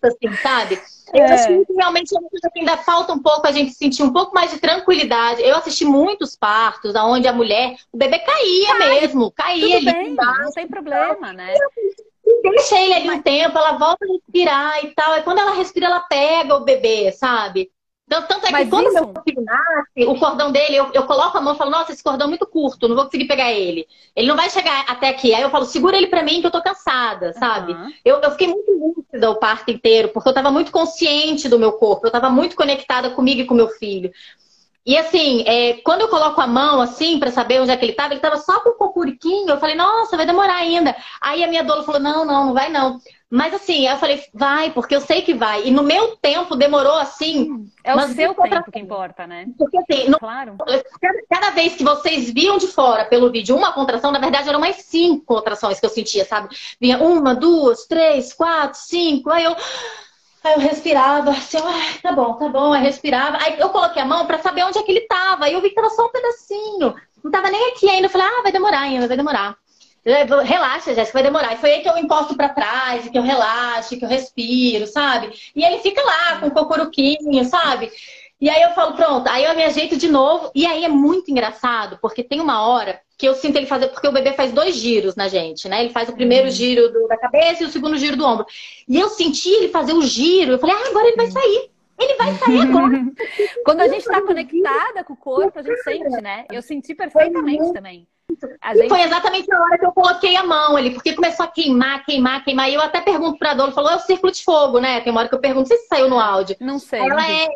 assim, 0.03 0.37
sabe? 0.43 0.81
Eu 1.13 1.25
é. 1.25 1.33
acho 1.33 1.47
que 1.47 1.73
realmente 1.73 2.15
é 2.15 2.19
uma 2.19 2.29
coisa 2.29 2.51
que 2.53 2.61
ainda 2.61 2.77
falta 2.79 3.13
um 3.13 3.19
pouco 3.19 3.47
a 3.47 3.53
gente 3.53 3.73
sentir 3.73 4.03
um 4.03 4.13
pouco 4.13 4.35
mais 4.35 4.51
de 4.51 4.59
tranquilidade. 4.59 5.43
Eu 5.43 5.57
assisti 5.57 5.85
muitos 5.85 6.37
partos 6.37 6.95
onde 6.95 7.29
a 7.29 7.33
mulher, 7.33 7.77
o 7.93 7.97
bebê 7.97 8.19
caía 8.19 8.75
mesmo, 8.79 9.31
caía 9.31 9.79
Tudo 9.79 9.93
bem, 9.93 10.15
não 10.15 10.53
tem 10.53 10.67
problema, 10.67 11.33
né? 11.33 11.55
deixa 12.43 12.81
ele 12.81 12.95
ali 12.95 13.11
um 13.11 13.23
tempo, 13.23 13.57
ela 13.57 13.73
volta 13.73 14.05
a 14.05 14.09
respirar 14.09 14.85
e 14.85 14.95
tal. 14.95 15.17
E 15.17 15.23
quando 15.23 15.39
ela 15.39 15.55
respira, 15.55 15.87
ela 15.87 16.01
pega 16.01 16.57
o 16.57 16.65
bebê, 16.65 17.13
sabe? 17.13 17.71
Então, 18.07 18.23
tanto 18.23 18.47
é 18.47 18.51
Mas 18.51 18.65
que 18.65 18.71
quando 18.71 18.87
isso... 18.89 18.95
meu 18.95 19.23
filho 19.23 19.43
nasce, 19.43 20.07
o 20.07 20.19
cordão 20.19 20.53
dele, 20.53 20.77
eu, 20.77 20.91
eu 20.93 21.05
coloco 21.05 21.37
a 21.39 21.41
mão 21.41 21.55
e 21.55 21.57
falo, 21.57 21.71
nossa, 21.71 21.93
esse 21.93 22.03
cordão 22.03 22.27
é 22.27 22.29
muito 22.29 22.47
curto, 22.47 22.87
não 22.87 22.95
vou 22.95 23.07
conseguir 23.07 23.27
pegar 23.27 23.51
ele. 23.51 23.87
Ele 24.15 24.29
não 24.29 24.37
vai 24.37 24.51
chegar 24.51 24.85
até 24.87 25.09
aqui. 25.09 25.35
Aí 25.35 25.43
eu 25.43 25.51
falo, 25.51 25.65
segura 25.65 25.97
ele 25.97 26.09
pra 26.09 26.23
mim 26.23 26.41
que 26.41 26.47
eu 26.47 26.51
tô 26.51 26.63
cansada, 26.63 27.33
sabe? 27.33 27.73
Uhum. 27.73 27.93
Eu, 28.05 28.21
eu 28.21 28.31
fiquei 28.33 28.49
muito 28.49 28.71
lúcida 28.73 29.31
o 29.31 29.37
parto 29.37 29.71
inteiro, 29.71 30.11
porque 30.11 30.29
eu 30.29 30.35
tava 30.35 30.51
muito 30.51 30.71
consciente 30.71 31.49
do 31.49 31.59
meu 31.59 31.73
corpo, 31.73 32.07
eu 32.07 32.11
tava 32.11 32.29
muito 32.29 32.55
conectada 32.55 33.11
comigo 33.11 33.41
e 33.41 33.47
com 33.47 33.55
meu 33.55 33.69
filho. 33.69 34.13
E 34.87 34.99
assim, 34.99 35.43
é, 35.47 35.75
quando 35.83 36.03
eu 36.03 36.09
coloco 36.09 36.39
a 36.43 36.47
mão 36.47 36.79
assim 36.83 37.19
para 37.19 37.31
saber 37.31 37.59
onde 37.59 37.71
é 37.71 37.77
que 37.77 37.87
ele 37.87 37.93
estava, 37.93 38.13
ele 38.13 38.19
estava 38.19 38.37
só 38.37 38.61
com 38.61 38.71
o 38.71 38.75
cocuriquinho. 38.75 39.49
Eu 39.49 39.59
falei, 39.59 39.75
nossa, 39.75 40.15
vai 40.15 40.27
demorar 40.27 40.57
ainda. 40.57 40.95
Aí 41.23 41.43
a 41.43 41.49
minha 41.49 41.65
doula 41.65 41.85
falou, 41.85 42.01
não, 42.01 42.25
não, 42.27 42.47
não 42.47 42.55
vai 42.55 42.69
não. 42.69 43.01
Mas 43.35 43.53
assim, 43.53 43.89
eu 43.89 43.97
falei, 43.97 44.23
vai, 44.33 44.71
porque 44.71 44.95
eu 44.95 45.01
sei 45.01 45.21
que 45.21 45.35
vai. 45.35 45.67
E 45.67 45.71
no 45.73 45.83
meu 45.83 46.17
tempo 46.19 46.55
demorou 46.55 46.95
assim. 46.95 47.69
É 47.83 47.93
o 47.93 48.01
seu 48.11 48.33
tempo 48.33 48.71
que 48.71 48.79
importa, 48.79 49.27
né? 49.27 49.47
Porque 49.59 49.77
assim, 49.77 50.09
no, 50.09 50.21
claro. 50.21 50.57
Cada, 51.01 51.19
cada, 51.29 51.51
vez 51.51 51.75
que 51.75 51.83
vocês 51.83 52.31
viam 52.31 52.59
de 52.59 52.69
fora 52.69 53.05
pelo 53.07 53.33
vídeo 53.33 53.57
uma 53.57 53.73
contração, 53.73 54.13
na 54.13 54.21
verdade 54.21 54.49
eram 54.49 54.61
mais 54.61 54.77
cinco 54.77 55.25
contrações 55.25 55.81
que 55.81 55.87
eu 55.87 55.91
sentia, 55.91 56.25
sabe? 56.25 56.55
Vinha 56.81 56.97
uma, 56.99 57.35
duas, 57.35 57.87
três, 57.87 58.33
quatro, 58.33 58.79
cinco. 58.79 59.29
Aí 59.31 59.43
eu. 59.43 59.57
Aí 60.45 60.53
eu 60.53 60.61
respirava, 60.61 61.31
assim, 61.31 61.57
ah, 61.59 61.99
tá 62.03 62.13
bom, 62.13 62.35
tá 62.35 62.49
bom, 62.49 62.73
aí 62.73 62.85
respirava. 62.85 63.39
Aí 63.41 63.59
eu 63.59 63.71
coloquei 63.71 64.01
a 64.01 64.07
mão 64.07 64.27
para 64.27 64.39
saber 64.39 64.63
onde 64.63 64.79
é 64.79 64.83
que 64.85 64.93
ele 64.93 65.09
tava. 65.09 65.47
Aí 65.47 65.55
eu 65.55 65.61
vi 65.61 65.71
que 65.71 65.75
tava 65.75 65.91
só 65.91 66.07
um 66.07 66.13
pedacinho. 66.13 66.95
Não 67.25 67.33
tava 67.33 67.51
nem 67.51 67.73
aqui 67.73 67.91
ainda. 67.91 68.07
Eu 68.07 68.11
falei, 68.11 68.29
ah, 68.29 68.43
vai 68.43 68.53
demorar 68.53 68.83
ainda, 68.83 69.09
vai 69.09 69.17
demorar. 69.17 69.57
Relaxa, 70.05 70.95
Jéssica, 70.95 71.19
vai 71.19 71.23
demorar. 71.23 71.55
E 71.55 71.59
foi 71.59 71.75
aí 71.75 71.81
que 71.81 71.89
eu 71.89 71.97
encosto 71.97 72.37
para 72.37 72.51
trás, 72.51 73.09
que 73.09 73.17
eu 73.17 73.23
relaxo, 73.23 73.99
que 73.99 74.05
eu 74.05 74.09
respiro, 74.09 74.87
sabe? 74.87 75.31
E 75.57 75.65
ele 75.65 75.79
fica 75.79 76.03
lá 76.03 76.41
com 76.41 76.49
o 76.49 76.51
cocuruquinho, 76.51 77.45
sabe? 77.45 77.91
E 78.41 78.51
aí 78.51 78.61
eu 78.63 78.73
falo, 78.73 78.95
pronto, 78.95 79.27
aí 79.29 79.45
eu 79.45 79.55
me 79.55 79.65
ajeito 79.65 79.97
de 79.97 80.09
novo. 80.09 80.51
E 80.55 80.67
aí 80.67 80.85
é 80.85 80.89
muito 80.89 81.31
engraçado, 81.31 81.99
porque 82.03 82.23
tem 82.23 82.41
uma 82.41 82.67
hora 82.67 83.01
que 83.17 83.27
eu 83.27 83.35
sinto 83.35 83.57
ele 83.57 83.67
fazer, 83.67 83.89
porque 83.89 84.07
o 84.07 84.13
bebê 84.13 84.33
faz 84.33 84.53
dois 84.53 84.77
giros 84.77 85.15
na 85.15 85.29
gente, 85.29 85.69
né? 85.69 85.83
Ele 85.83 85.93
faz 85.93 86.09
o 86.09 86.15
primeiro 86.15 86.47
uhum. 86.47 86.53
giro 86.53 86.93
do, 86.93 87.09
da 87.09 87.17
cabeça 87.17 87.63
e 87.63 87.67
o 87.67 87.71
segundo 87.71 87.97
giro 87.97 88.17
do 88.17 88.27
ombro. 88.27 88.45
E 88.87 88.99
eu 88.99 89.09
senti 89.09 89.49
ele 89.49 89.69
fazer 89.69 89.95
o 89.95 90.03
giro, 90.03 90.53
eu 90.53 90.59
falei, 90.59 90.77
ah, 90.77 90.89
agora 90.91 91.07
ele 91.07 91.17
vai 91.17 91.31
sair. 91.31 91.71
Ele 91.99 92.15
vai 92.17 92.35
sair 92.35 92.61
agora. 92.69 93.05
Quando 93.65 93.81
a 93.81 93.89
gente 93.89 94.01
está 94.01 94.21
conectada 94.21 95.05
com 95.05 95.13
o 95.13 95.17
corpo, 95.17 95.59
a 95.59 95.63
gente 95.63 95.83
sente, 95.83 96.21
né? 96.21 96.45
Eu 96.51 96.61
senti 96.61 96.95
perfeitamente 96.95 97.73
também. 97.73 98.07
Gente... 98.41 98.87
E 98.87 98.89
foi 98.89 99.03
exatamente 99.03 99.53
a 99.53 99.61
hora 99.61 99.79
que 99.79 99.87
eu 99.87 99.93
coloquei 99.93 100.37
a 100.37 100.45
mão 100.45 100.77
ali, 100.77 100.91
porque 100.91 101.15
começou 101.15 101.45
a 101.45 101.49
queimar, 101.49 102.05
queimar, 102.05 102.45
queimar. 102.45 102.71
E 102.71 102.75
eu 102.75 102.81
até 102.81 103.01
pergunto 103.01 103.39
pra 103.39 103.55
Dolo, 103.55 103.73
falou, 103.73 103.91
é 103.91 103.97
o 103.97 104.01
círculo 104.01 104.33
de 104.33 104.43
fogo, 104.43 104.79
né? 104.79 105.01
Tem 105.01 105.11
uma 105.11 105.21
hora 105.21 105.29
que 105.29 105.35
eu 105.35 105.41
pergunto, 105.41 105.69
não 105.69 105.77
sei 105.77 105.79
se 105.79 105.87
saiu 105.87 106.09
no 106.09 106.19
áudio. 106.19 106.57
Não 106.61 106.79
sei. 106.79 107.01
Ela 107.01 107.31
é. 107.31 107.49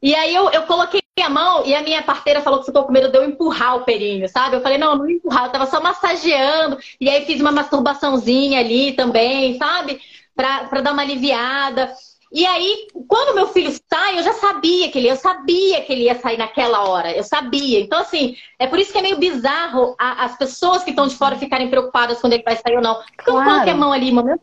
E 0.00 0.14
aí 0.14 0.34
eu, 0.34 0.48
eu 0.50 0.62
coloquei 0.62 1.00
a 1.20 1.28
mão 1.28 1.66
e 1.66 1.74
a 1.74 1.82
minha 1.82 2.02
parteira 2.02 2.40
falou 2.40 2.60
que 2.60 2.66
ficou 2.66 2.84
com 2.84 2.92
medo 2.92 3.10
de 3.10 3.18
eu 3.18 3.24
empurrar 3.24 3.76
o 3.76 3.84
perinho, 3.84 4.28
sabe? 4.28 4.56
Eu 4.56 4.60
falei, 4.60 4.78
não, 4.78 4.96
não 4.96 5.10
empurrar, 5.10 5.46
eu 5.46 5.52
tava 5.52 5.66
só 5.66 5.80
massageando. 5.80 6.78
E 7.00 7.08
aí 7.08 7.24
fiz 7.24 7.40
uma 7.40 7.50
masturbaçãozinha 7.50 8.60
ali 8.60 8.92
também, 8.92 9.58
sabe? 9.58 10.00
Pra, 10.36 10.64
pra 10.64 10.80
dar 10.80 10.92
uma 10.92 11.02
aliviada. 11.02 11.92
E 12.32 12.44
aí, 12.44 12.88
quando 13.06 13.34
meu 13.34 13.48
filho 13.48 13.72
sai, 13.90 14.18
eu 14.18 14.22
já 14.22 14.34
sabia 14.34 14.90
que 14.90 14.98
ele, 14.98 15.10
eu 15.10 15.16
sabia 15.16 15.80
que 15.82 15.92
ele 15.92 16.04
ia 16.04 16.14
sair 16.14 16.36
naquela 16.36 16.88
hora, 16.88 17.10
eu 17.12 17.24
sabia. 17.24 17.80
Então, 17.80 17.98
assim, 17.98 18.36
é 18.58 18.66
por 18.66 18.78
isso 18.78 18.92
que 18.92 18.98
é 18.98 19.02
meio 19.02 19.18
bizarro 19.18 19.94
a, 19.98 20.24
as 20.24 20.36
pessoas 20.36 20.84
que 20.84 20.90
estão 20.90 21.06
de 21.06 21.16
fora 21.16 21.36
ficarem 21.36 21.70
preocupadas 21.70 22.20
quando 22.20 22.34
ele 22.34 22.42
vai 22.42 22.56
sair 22.56 22.76
ou 22.76 22.82
não. 22.82 22.96
Porque 22.96 23.30
claro. 23.30 23.38
eu 23.38 23.44
não 23.44 23.52
coloquei 23.52 23.72
a 23.72 23.76
mão 23.76 23.92
ali, 23.92 24.12
momento 24.12 24.40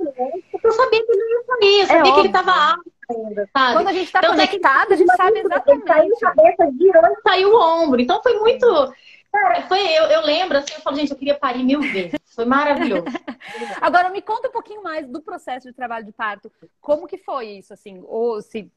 porque 0.51 0.67
eu 0.67 0.71
sabia 0.71 1.05
que 1.05 1.11
ele 1.11 1.23
não 1.23 1.29
ia 1.29 1.45
sair, 1.45 1.79
eu 1.79 1.87
sabia 1.87 1.99
é 1.99 2.03
que 2.03 2.09
óbvio. 2.09 2.21
ele 2.21 2.27
estava 2.27 2.51
alto 2.51 2.91
ainda, 3.09 3.49
sabe? 3.55 3.73
Quando 3.73 3.87
a 3.87 3.93
gente 3.93 4.05
está 4.05 4.19
então, 4.19 4.31
conectada, 4.31 4.93
a 4.93 4.97
gente 4.97 5.15
sabe 5.15 5.39
exatamente. 5.39 5.69
Ele 5.69 5.87
saiu 5.87 6.15
a 6.15 6.19
cabeça, 6.19 6.71
virou 6.77 7.05
e 7.05 7.21
saiu 7.21 7.53
o 7.53 7.61
ombro. 7.61 8.01
Então, 8.01 8.21
foi 8.23 8.39
muito 8.39 8.93
Cara, 9.35 9.67
foi, 9.67 9.81
eu, 9.81 10.03
eu 10.05 10.21
lembro, 10.21 10.57
assim, 10.57 10.73
eu 10.75 10.81
falo, 10.81 10.95
gente, 10.95 11.11
eu 11.11 11.17
queria 11.17 11.35
parir 11.35 11.61
mil 11.61 11.81
vezes. 11.81 12.17
Foi 12.33 12.45
maravilhoso. 12.45 13.03
Agora, 13.81 14.09
me 14.09 14.21
conta 14.21 14.47
um 14.47 14.51
pouquinho 14.51 14.81
mais 14.81 15.07
do 15.09 15.21
processo 15.21 15.67
de 15.67 15.73
trabalho 15.73 16.05
de 16.05 16.13
parto. 16.13 16.49
Como 16.79 17.05
que 17.05 17.17
foi 17.17 17.47
isso, 17.47 17.73
assim? 17.73 18.01
Ou 18.07 18.41
se 18.41 18.71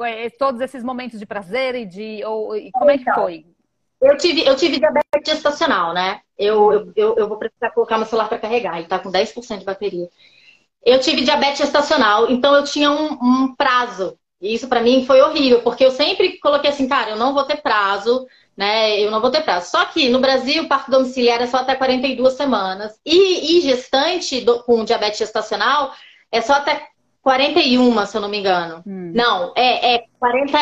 é, 0.00 0.28
todos 0.30 0.60
esses 0.60 0.82
momentos 0.82 1.18
de 1.18 1.26
prazer 1.26 1.76
e 1.76 1.86
de. 1.86 2.24
Ou, 2.24 2.56
e 2.56 2.72
como 2.72 2.90
é 2.90 2.96
que 2.96 3.02
então, 3.02 3.14
foi? 3.14 3.46
Eu 4.00 4.16
tive, 4.16 4.44
eu 4.44 4.56
tive 4.56 4.78
diabetes 4.78 5.06
gestacional, 5.24 5.94
né? 5.94 6.22
Eu, 6.36 6.92
eu, 6.96 7.16
eu 7.16 7.28
vou 7.28 7.38
precisar 7.38 7.70
colocar 7.70 7.96
meu 7.96 8.06
celular 8.06 8.28
para 8.28 8.38
carregar, 8.38 8.78
ele 8.78 8.88
tá 8.88 8.98
com 8.98 9.12
10% 9.12 9.58
de 9.58 9.64
bateria. 9.64 10.08
Eu 10.84 10.98
tive 10.98 11.22
diabetes 11.22 11.58
gestacional, 11.58 12.28
então 12.30 12.52
eu 12.54 12.64
tinha 12.64 12.90
um, 12.90 13.12
um 13.12 13.54
prazo. 13.54 14.18
E 14.40 14.54
isso 14.54 14.68
para 14.68 14.80
mim 14.80 15.04
foi 15.06 15.20
horrível, 15.20 15.62
porque 15.62 15.84
eu 15.84 15.90
sempre 15.90 16.38
coloquei 16.38 16.70
assim, 16.70 16.88
cara, 16.88 17.10
eu 17.10 17.16
não 17.16 17.34
vou 17.34 17.44
ter 17.44 17.60
prazo, 17.60 18.26
né? 18.60 19.00
Eu 19.00 19.10
não 19.10 19.22
vou 19.22 19.30
ter 19.30 19.40
prazo. 19.40 19.70
Só 19.70 19.86
que 19.86 20.10
no 20.10 20.20
Brasil, 20.20 20.64
o 20.64 20.68
parto 20.68 20.90
domiciliar 20.90 21.40
é 21.40 21.46
só 21.46 21.56
até 21.56 21.74
42 21.74 22.34
semanas. 22.34 22.92
E, 23.06 23.56
e 23.56 23.60
gestante 23.62 24.42
do, 24.42 24.62
com 24.64 24.84
diabetes 24.84 25.18
gestacional 25.18 25.94
é 26.30 26.42
só 26.42 26.52
até 26.52 26.88
41, 27.22 28.04
se 28.04 28.18
eu 28.18 28.20
não 28.20 28.28
me 28.28 28.36
engano. 28.36 28.82
Hum. 28.86 29.12
Não, 29.14 29.54
é, 29.56 29.94
é 29.94 30.04
40, 30.18 30.58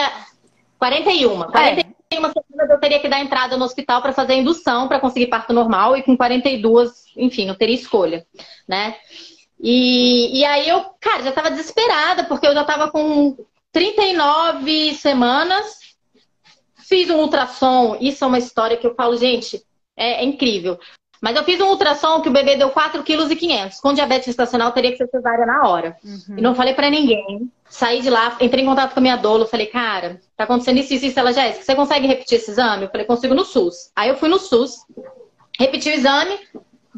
41. 0.78 1.42
41 1.50 1.50
é. 1.50 1.84
semanas 2.12 2.70
eu 2.70 2.78
teria 2.78 3.00
que 3.00 3.08
dar 3.08 3.18
entrada 3.18 3.56
no 3.56 3.64
hospital 3.64 4.00
para 4.00 4.12
fazer 4.12 4.34
a 4.34 4.36
indução 4.36 4.86
para 4.86 5.00
conseguir 5.00 5.26
parto 5.26 5.52
normal 5.52 5.96
e 5.96 6.02
com 6.04 6.16
42, 6.16 7.06
enfim, 7.16 7.48
eu 7.48 7.56
teria 7.56 7.74
escolha, 7.74 8.24
né? 8.68 8.94
E, 9.60 10.38
e 10.38 10.44
aí 10.44 10.68
eu, 10.68 10.84
cara, 11.00 11.24
já 11.24 11.30
estava 11.30 11.50
desesperada, 11.50 12.22
porque 12.22 12.46
eu 12.46 12.54
já 12.54 12.60
estava 12.60 12.92
com 12.92 13.36
39 13.72 14.94
semanas 14.94 15.87
Fiz 16.88 17.10
um 17.10 17.18
ultrassom, 17.18 17.98
isso 18.00 18.24
é 18.24 18.26
uma 18.26 18.38
história 18.38 18.76
que 18.76 18.86
eu 18.86 18.94
falo, 18.94 19.16
gente, 19.16 19.62
é, 19.96 20.22
é 20.22 20.24
incrível. 20.24 20.78
Mas 21.20 21.36
eu 21.36 21.44
fiz 21.44 21.60
um 21.60 21.66
ultrassom 21.66 22.20
que 22.20 22.28
o 22.28 22.32
bebê 22.32 22.56
deu 22.56 22.70
4,5 22.70 23.02
kg. 23.04 23.80
Com 23.82 23.92
diabetes 23.92 24.26
gestacional 24.26 24.72
teria 24.72 24.92
que 24.92 24.96
ser 24.96 25.08
cesárea 25.08 25.44
na 25.44 25.68
hora. 25.68 25.96
Uhum. 26.02 26.38
E 26.38 26.40
não 26.40 26.54
falei 26.54 26.74
para 26.74 26.88
ninguém. 26.88 27.50
Saí 27.68 28.00
de 28.00 28.08
lá, 28.08 28.36
entrei 28.40 28.62
em 28.62 28.66
contato 28.66 28.94
com 28.94 29.00
a 29.00 29.02
minha 29.02 29.16
dolo, 29.16 29.46
falei, 29.46 29.66
cara, 29.66 30.20
tá 30.36 30.44
acontecendo 30.44 30.78
isso, 30.78 30.94
isso, 30.94 31.06
isso. 31.06 31.18
Ela, 31.18 31.32
Jéssica, 31.32 31.64
você 31.64 31.74
consegue 31.74 32.06
repetir 32.06 32.38
esse 32.38 32.50
exame? 32.50 32.84
Eu 32.84 32.90
falei, 32.90 33.04
consigo 33.04 33.34
no 33.34 33.44
SUS. 33.44 33.90
Aí 33.94 34.08
eu 34.08 34.16
fui 34.16 34.28
no 34.28 34.38
SUS, 34.38 34.76
repeti 35.58 35.90
o 35.90 35.92
exame, 35.92 36.38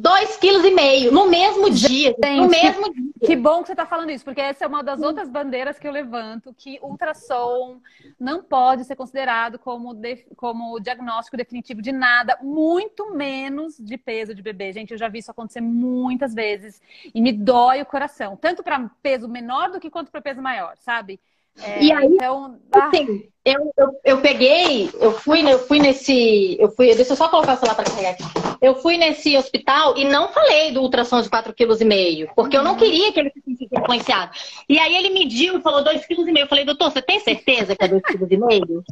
Dois 0.00 0.38
quilos 0.38 0.64
e 0.64 0.70
meio 0.70 1.12
no 1.12 1.28
mesmo 1.28 1.68
dia. 1.68 2.14
Gente, 2.24 2.40
no 2.40 2.48
mesmo 2.48 2.90
dia. 2.90 3.10
Que 3.26 3.36
bom 3.36 3.60
que 3.60 3.66
você 3.66 3.72
está 3.74 3.84
falando 3.84 4.10
isso, 4.10 4.24
porque 4.24 4.40
essa 4.40 4.64
é 4.64 4.66
uma 4.66 4.82
das 4.82 5.02
outras 5.02 5.28
bandeiras 5.28 5.78
que 5.78 5.86
eu 5.86 5.92
levanto, 5.92 6.54
que 6.56 6.78
ultrassom 6.80 7.78
não 8.18 8.42
pode 8.42 8.84
ser 8.84 8.96
considerado 8.96 9.58
como, 9.58 9.92
de, 9.92 10.24
como 10.36 10.80
diagnóstico 10.80 11.36
definitivo 11.36 11.82
de 11.82 11.92
nada, 11.92 12.38
muito 12.40 13.14
menos 13.14 13.76
de 13.76 13.98
peso 13.98 14.34
de 14.34 14.40
bebê. 14.40 14.72
Gente, 14.72 14.92
eu 14.92 14.98
já 14.98 15.06
vi 15.06 15.18
isso 15.18 15.30
acontecer 15.30 15.60
muitas 15.60 16.32
vezes 16.32 16.80
e 17.14 17.20
me 17.20 17.30
dói 17.30 17.82
o 17.82 17.86
coração, 17.86 18.38
tanto 18.38 18.62
para 18.62 18.90
peso 19.02 19.28
menor 19.28 19.70
do 19.70 19.78
que 19.78 19.90
quanto 19.90 20.10
para 20.10 20.22
peso 20.22 20.40
maior, 20.40 20.78
sabe? 20.78 21.20
É, 21.62 21.82
e 21.82 21.92
aí, 21.92 22.06
então, 22.06 22.56
assim, 22.72 23.30
eu, 23.44 23.72
eu, 23.76 24.00
eu, 24.04 24.20
peguei, 24.20 24.90
eu 25.00 25.12
fui, 25.12 25.40
eu 25.50 25.58
fui 25.60 25.78
nesse. 25.78 26.56
Eu 26.60 26.70
fui, 26.70 26.94
deixa 26.94 27.12
eu 27.12 27.16
só 27.16 27.28
colocar 27.28 27.54
o 27.54 27.56
celular 27.56 27.74
para 27.74 27.90
carregar 27.90 28.10
aqui. 28.10 28.24
Eu 28.60 28.74
fui 28.76 28.98
nesse 28.98 29.34
hospital 29.36 29.96
e 29.96 30.04
não 30.04 30.28
falei 30.28 30.72
do 30.72 30.82
ultrassom 30.82 31.22
de 31.22 31.30
4,5 31.30 31.54
kg, 31.56 32.32
porque 32.34 32.56
uhum. 32.56 32.60
eu 32.60 32.64
não 32.64 32.72
uhum. 32.72 32.78
queria 32.78 33.10
que 33.10 33.18
ele 33.18 33.30
se 33.30 33.40
sentisse 33.40 33.74
influenciado. 33.74 34.32
E 34.68 34.78
aí 34.78 34.94
ele 34.94 35.10
mediu 35.10 35.56
e 35.58 35.62
falou 35.62 35.82
2,5 35.82 36.06
kg. 36.06 36.38
Eu 36.38 36.46
falei, 36.46 36.66
doutor, 36.66 36.90
você 36.90 37.00
tem 37.00 37.18
certeza 37.20 37.74
que 37.74 37.82
é 37.82 37.88
2,5 37.88 38.28
kg? 38.28 38.82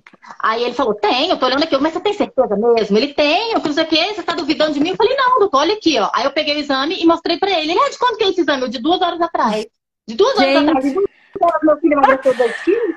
Aí 0.41 0.65
ele 0.65 0.73
falou, 0.73 0.95
tenho, 0.95 1.33
eu 1.33 1.39
tô 1.39 1.45
olhando 1.45 1.65
aqui, 1.65 1.77
mas 1.77 1.93
você 1.93 2.01
tem 2.01 2.15
certeza 2.15 2.57
mesmo? 2.57 2.97
Ele 2.97 3.13
tem, 3.13 3.53
eu 3.53 3.61
fiz 3.61 3.77
aqui, 3.77 4.15
você 4.15 4.23
tá 4.23 4.35
duvidando 4.35 4.73
de 4.73 4.81
mim? 4.81 4.91
Eu 4.91 4.97
falei, 4.97 5.15
não, 5.15 5.41
doutor, 5.41 5.59
olha 5.59 5.75
aqui, 5.75 5.99
ó. 5.99 6.11
Aí 6.15 6.25
eu 6.25 6.31
peguei 6.31 6.57
o 6.57 6.61
exame 6.61 6.97
e 6.99 7.05
mostrei 7.05 7.37
pra 7.37 7.51
ele. 7.51 7.73
Ele, 7.73 7.81
ah, 7.81 7.91
de 7.91 7.99
quando 7.99 8.17
que 8.17 8.25
é 8.25 8.29
esse 8.31 8.41
exame? 8.41 8.63
Eu, 8.63 8.69
de 8.69 8.79
duas 8.79 9.03
horas 9.03 9.21
atrás. 9.21 9.67
De 10.09 10.15
duas 10.15 10.39
Gente. 10.39 10.57
horas 10.57 10.69
atrás. 10.69 11.18
Meu 11.63 11.77
filho 11.79 11.93
emagreceu 11.95 12.35
2 12.35 12.63
quilos. 12.63 12.97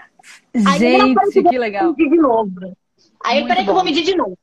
Gente, 0.77 1.43
que 1.43 1.57
legal. 1.57 1.93
De 1.93 2.09
novo. 2.09 2.75
Aí 3.23 3.39
eu 3.39 3.47
peraí 3.47 3.63
que 3.63 3.69
eu 3.69 3.73
vou 3.73 3.83
medir 3.83 4.03
de 4.03 4.15
novo. 4.15 4.37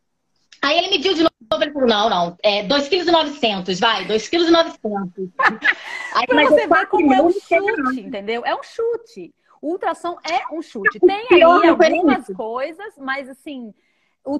Aí 0.60 0.76
ele 0.76 0.90
mediu 0.90 1.14
de 1.14 1.22
novo, 1.22 1.62
ele 1.62 1.72
falou, 1.72 1.88
não, 1.88 2.10
não, 2.10 2.36
é 2.42 2.66
2,9 2.66 3.38
kg, 3.38 3.80
vai, 3.80 4.04
2,9 4.06 4.72
kg. 4.78 5.30
Aí 6.14 6.26
pra 6.26 6.44
você 6.44 6.66
ver 6.66 6.86
como 6.86 7.14
é 7.14 7.22
um 7.22 7.30
chute, 7.30 8.00
entendeu? 8.00 8.44
É 8.44 8.54
um 8.54 8.62
chute. 8.62 9.32
O 9.62 9.72
ultrassom 9.72 10.16
é 10.24 10.54
um 10.54 10.62
chute. 10.62 11.00
Tem 11.00 11.26
aí 11.32 11.42
algumas 11.42 12.26
coisas, 12.28 12.94
mas 12.96 13.28
assim, 13.28 13.74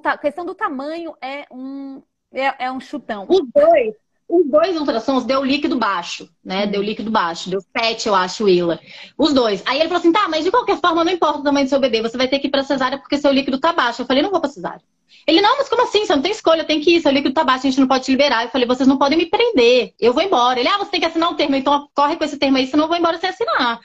a 0.05 0.19
questão 0.19 0.45
do 0.45 0.55
tamanho 0.55 1.15
é 1.21 1.45
um, 1.51 2.03
é, 2.33 2.67
é 2.67 2.73
um 2.73 2.81
chutão. 2.81 3.27
Os 3.29 3.43
dois, 3.53 3.95
os 4.29 4.47
dois 4.47 4.77
ultrassons 4.77 5.25
deu 5.25 5.43
líquido 5.43 5.77
baixo, 5.77 6.29
né? 6.45 6.67
Deu 6.67 6.83
líquido 6.83 7.11
baixo, 7.11 7.49
deu 7.49 7.61
7, 7.61 8.09
eu 8.09 8.15
acho, 8.15 8.45
Willa. 8.45 8.79
Os 9.17 9.33
dois. 9.33 9.63
Aí 9.65 9.79
ele 9.79 9.89
falou 9.89 10.01
assim: 10.01 10.13
tá, 10.13 10.29
mas 10.29 10.45
de 10.45 10.51
qualquer 10.51 10.79
forma, 10.79 11.03
não 11.03 11.13
importa 11.13 11.39
o 11.39 11.43
tamanho 11.43 11.65
do 11.65 11.71
seu 11.71 11.81
bebê, 11.81 12.03
você 12.03 12.17
vai 12.17 12.29
ter 12.29 12.39
que 12.39 12.47
ir 12.47 12.51
pra 12.51 12.63
cesárea 12.63 12.99
porque 12.99 13.17
seu 13.17 13.33
líquido 13.33 13.59
tá 13.59 13.73
baixo. 13.73 14.03
Eu 14.03 14.07
falei: 14.07 14.23
não 14.23 14.31
vou 14.31 14.41
pra 14.41 14.51
cesárea. 14.51 14.83
Ele, 15.27 15.41
não, 15.41 15.57
mas 15.59 15.69
como 15.69 15.83
assim? 15.83 16.05
Você 16.05 16.15
não 16.15 16.23
tem 16.23 16.33
escolha, 16.33 16.65
tem 16.65 16.81
que 16.81 16.97
ir, 16.97 17.01
seu 17.01 17.11
líquido 17.11 17.35
tá 17.35 17.45
baixo, 17.45 17.67
a 17.67 17.71
gente 17.71 17.81
não 17.81 17.89
pode 17.89 18.05
te 18.05 18.11
liberar. 18.11 18.45
Eu 18.45 18.51
falei: 18.51 18.67
vocês 18.67 18.87
não 18.87 18.99
podem 18.99 19.17
me 19.17 19.27
prender, 19.27 19.95
eu 19.99 20.13
vou 20.13 20.23
embora. 20.23 20.61
Ele, 20.61 20.69
ah, 20.69 20.77
você 20.77 20.91
tem 20.91 21.01
que 21.01 21.07
assinar 21.07 21.31
um 21.31 21.35
termo, 21.35 21.57
então 21.57 21.89
corre 21.95 22.17
com 22.17 22.25
esse 22.25 22.37
termo 22.37 22.59
aí, 22.59 22.67
senão 22.67 22.85
eu 22.85 22.89
vou 22.89 22.99
embora 22.99 23.19
sem 23.19 23.31
assinar. 23.31 23.81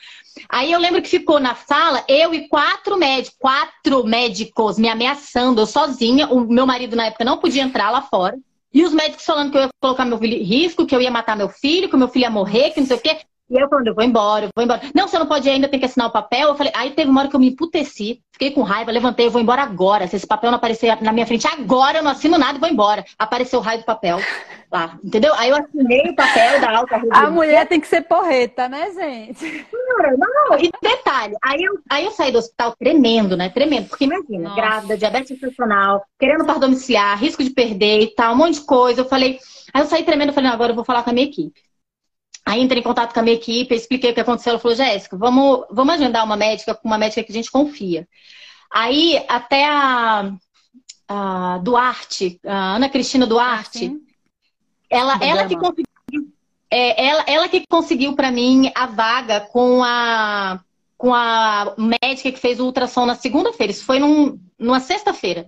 Aí 0.49 0.71
eu 0.71 0.79
lembro 0.79 1.01
que 1.01 1.09
ficou 1.09 1.39
na 1.39 1.55
sala 1.55 2.03
eu 2.07 2.33
e 2.33 2.49
quatro 2.49 2.97
médicos, 2.97 3.37
quatro 3.39 4.03
médicos 4.03 4.77
me 4.77 4.89
ameaçando, 4.89 5.61
eu 5.61 5.65
sozinha. 5.65 6.27
O 6.27 6.41
meu 6.41 6.65
marido 6.65 6.97
na 6.97 7.05
época 7.05 7.23
não 7.23 7.37
podia 7.37 7.63
entrar 7.63 7.91
lá 7.91 8.01
fora. 8.01 8.37
E 8.73 8.83
os 8.83 8.93
médicos 8.93 9.25
falando 9.25 9.51
que 9.51 9.57
eu 9.57 9.61
ia 9.61 9.69
colocar 9.79 10.05
meu 10.05 10.17
filho 10.17 10.37
em 10.37 10.43
risco, 10.43 10.85
que 10.85 10.95
eu 10.95 11.01
ia 11.01 11.11
matar 11.11 11.37
meu 11.37 11.49
filho, 11.49 11.89
que 11.89 11.95
meu 11.95 12.07
filho 12.07 12.23
ia 12.23 12.29
morrer, 12.29 12.71
que 12.71 12.79
não 12.79 12.87
sei 12.87 12.97
o 12.97 13.01
quê. 13.01 13.19
E 13.53 13.61
eu 13.61 13.69
falando, 13.69 13.85
eu 13.85 13.93
vou 13.93 14.03
embora, 14.03 14.45
eu 14.45 14.49
vou 14.55 14.65
embora. 14.65 14.81
Não, 14.95 15.07
você 15.07 15.19
não 15.19 15.27
pode 15.27 15.47
ir 15.47 15.51
ainda, 15.51 15.67
tem 15.67 15.79
que 15.79 15.85
assinar 15.85 16.07
o 16.07 16.11
papel. 16.11 16.49
Eu 16.49 16.55
falei, 16.55 16.73
aí 16.75 16.89
teve 16.89 17.11
uma 17.11 17.21
hora 17.21 17.29
que 17.29 17.35
eu 17.35 17.39
me 17.39 17.51
emputeci, 17.51 18.19
fiquei 18.31 18.49
com 18.49 18.63
raiva, 18.63 18.91
levantei, 18.91 19.27
eu 19.27 19.31
vou 19.31 19.39
embora 19.39 19.61
agora. 19.61 20.07
Se 20.07 20.15
esse 20.15 20.25
papel 20.25 20.49
não 20.49 20.57
aparecer 20.57 20.99
na 21.03 21.13
minha 21.13 21.27
frente 21.27 21.47
agora, 21.47 21.99
eu 21.99 22.03
não 22.03 22.09
assino 22.09 22.35
nada 22.35 22.57
e 22.57 22.59
vou 22.59 22.67
embora. 22.67 23.05
Apareceu 23.15 23.59
o 23.59 23.61
raio 23.61 23.81
do 23.81 23.85
papel 23.85 24.17
lá, 24.71 24.97
entendeu? 25.03 25.35
Aí 25.35 25.51
eu 25.51 25.55
assinei 25.55 26.09
o 26.09 26.15
papel 26.15 26.59
da 26.61 26.77
alta 26.77 26.99
A 27.11 27.29
mulher 27.29 27.67
tem 27.67 27.79
que 27.79 27.85
ser 27.85 28.01
porreta, 28.01 28.67
né, 28.67 28.91
gente? 28.91 29.67
Não, 29.71 30.49
não, 30.49 30.59
e 30.59 30.71
detalhe, 30.81 31.35
aí 31.43 31.63
eu, 31.63 31.77
aí 31.87 32.05
eu 32.05 32.11
saí 32.11 32.31
do 32.31 32.39
hospital 32.39 32.75
tremendo, 32.75 33.37
né? 33.37 33.49
Tremendo, 33.49 33.87
porque 33.87 34.05
imagina, 34.05 34.49
Nossa. 34.49 34.55
grávida, 34.55 34.97
diabetes 34.97 35.39
funcional, 35.39 36.03
querendo 36.19 36.43
par 36.43 36.57
domiciliar, 36.57 37.19
risco 37.19 37.43
de 37.43 37.51
perder 37.51 38.01
e 38.01 38.15
tal, 38.15 38.33
um 38.33 38.37
monte 38.37 38.55
de 38.55 38.65
coisa. 38.65 39.01
Eu 39.01 39.05
falei, 39.05 39.37
aí 39.71 39.83
eu 39.83 39.85
saí 39.85 40.03
tremendo, 40.03 40.29
eu 40.29 40.33
falei, 40.33 40.49
não, 40.49 40.55
agora 40.55 40.71
eu 40.71 40.75
vou 40.75 40.83
falar 40.83 41.03
com 41.03 41.11
a 41.11 41.13
minha 41.13 41.27
equipe. 41.27 41.61
Aí 42.45 42.61
entrei 42.61 42.81
em 42.81 42.83
contato 42.83 43.13
com 43.13 43.19
a 43.19 43.23
minha 43.23 43.35
equipe, 43.35 43.73
expliquei 43.73 44.11
o 44.11 44.13
que 44.13 44.19
aconteceu. 44.19 44.51
Ela 44.51 44.59
falou, 44.59 44.75
Jéssica, 44.75 45.17
vamos, 45.17 45.65
vamos 45.71 45.93
agendar 45.93 46.25
uma 46.25 46.35
médica 46.35 46.75
com 46.75 46.87
uma 46.87 46.97
médica 46.97 47.23
que 47.23 47.31
a 47.31 47.35
gente 47.35 47.51
confia. 47.51 48.07
Aí 48.69 49.23
até 49.27 49.65
a, 49.65 50.33
a 51.07 51.57
Duarte, 51.59 52.39
a 52.45 52.75
Ana 52.75 52.89
Cristina 52.89 53.25
Duarte, 53.25 53.95
ela, 54.89 55.17
ela 55.21 55.47
que 55.47 55.55
conseguiu, 55.55 55.85
é, 56.69 57.07
ela, 57.07 57.23
ela 57.27 57.47
que 57.47 57.65
conseguiu 57.67 58.15
para 58.15 58.31
mim 58.31 58.71
a 58.75 58.85
vaga 58.85 59.41
com 59.41 59.83
a 59.83 60.59
com 61.03 61.13
a 61.13 61.75
médica 61.77 62.31
que 62.31 62.39
fez 62.39 62.61
o 62.61 62.65
ultrassom 62.65 63.05
na 63.05 63.15
segunda-feira. 63.15 63.73
Isso 63.73 63.83
foi 63.83 63.99
num, 63.99 64.39
numa 64.57 64.79
sexta-feira. 64.79 65.45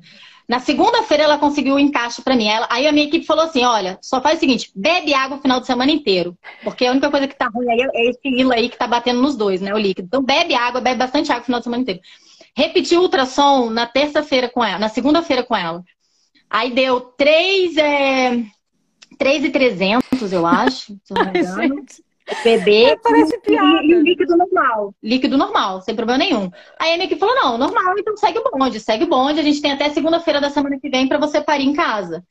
Na 0.48 0.60
segunda-feira 0.60 1.24
ela 1.24 1.40
conseguiu 1.40 1.76
o 1.76 1.80
encaixe 1.80 2.22
para 2.22 2.36
mim. 2.36 2.48
Ela, 2.48 2.68
aí 2.70 2.86
a 2.86 2.92
minha 2.92 3.08
equipe 3.08 3.26
falou 3.26 3.46
assim: 3.46 3.64
olha, 3.64 3.98
só 4.02 4.22
faz 4.22 4.38
o 4.38 4.40
seguinte, 4.40 4.72
bebe 4.76 5.14
água 5.14 5.38
o 5.38 5.42
final 5.42 5.60
de 5.60 5.66
semana 5.66 5.92
inteiro. 5.92 6.38
Porque 6.64 6.86
a 6.86 6.92
única 6.92 7.10
coisa 7.10 7.28
que 7.28 7.36
tá 7.36 7.48
ruim 7.48 7.70
aí 7.70 7.82
é 7.94 8.10
esse 8.10 8.28
hilo 8.28 8.54
aí 8.54 8.70
que 8.70 8.78
tá 8.78 8.88
batendo 8.88 9.22
nos 9.22 9.36
dois, 9.36 9.60
né? 9.62 9.74
O 9.74 9.78
líquido. 9.78 10.08
Então 10.08 10.24
bebe 10.24 10.54
água, 10.54 10.82
bebe 10.82 10.98
bastante 10.98 11.32
água 11.32 11.42
o 11.42 11.46
final 11.46 11.60
de 11.60 11.64
semana 11.64 11.82
inteiro. 11.82 12.00
Repeti 12.56 12.96
o 12.96 13.02
ultrassom 13.02 13.70
na 13.70 13.86
terça-feira 13.86 14.48
com 14.48 14.64
ela, 14.64 14.80
na 14.80 14.90
segunda-feira 14.90 15.44
com 15.44 15.56
ela. 15.56 15.84
Aí 16.50 16.72
deu 16.72 17.02
três, 17.02 17.76
é, 17.76 18.44
3,300, 19.18 20.32
eu 20.32 20.46
acho, 20.46 20.98
se 21.04 21.14
não 21.14 21.26
me 21.26 21.40
engano. 21.40 21.86
Bebê 22.44 22.86
é, 22.86 22.98
parece 22.98 23.38
piada. 23.40 23.84
E, 23.84 23.94
líquido 24.02 24.36
normal. 24.36 24.96
Líquido 25.02 25.38
normal, 25.38 25.82
sem 25.82 25.96
problema 25.96 26.18
nenhum. 26.18 26.52
Aí 26.80 26.94
a 26.94 26.98
Nick 26.98 27.16
falou: 27.18 27.36
não, 27.36 27.58
normal, 27.58 27.94
então 27.98 28.18
segue 28.18 28.40
o 28.40 28.52
bonde, 28.52 28.80
segue 28.80 29.04
o 29.04 29.08
bonde. 29.08 29.40
A 29.40 29.44
gente 29.44 29.62
tem 29.62 29.72
até 29.72 29.90
segunda-feira 29.90 30.42
da 30.42 30.50
semana 30.50 30.80
que 30.80 30.90
vem 30.90 31.08
para 31.08 31.20
você 31.20 31.40
parir 31.40 31.66
em 31.66 31.74
casa. 31.74 32.24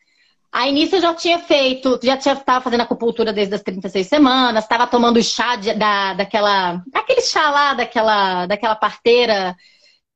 Aí 0.50 0.72
nisso 0.72 0.96
eu 0.96 1.00
já 1.00 1.12
tinha 1.14 1.38
feito, 1.38 1.98
já 2.02 2.16
tinha, 2.16 2.36
tava 2.36 2.60
fazendo 2.60 2.82
acupuntura 2.82 3.32
desde 3.32 3.56
as 3.56 3.62
36 3.62 4.06
semanas, 4.06 4.62
estava 4.62 4.86
tomando 4.86 5.20
chá 5.22 5.56
de, 5.56 5.74
da, 5.74 6.14
daquela. 6.14 6.82
aquele 6.92 7.20
chá 7.22 7.50
lá, 7.50 7.74
daquela, 7.74 8.46
daquela 8.46 8.76
parteira, 8.76 9.56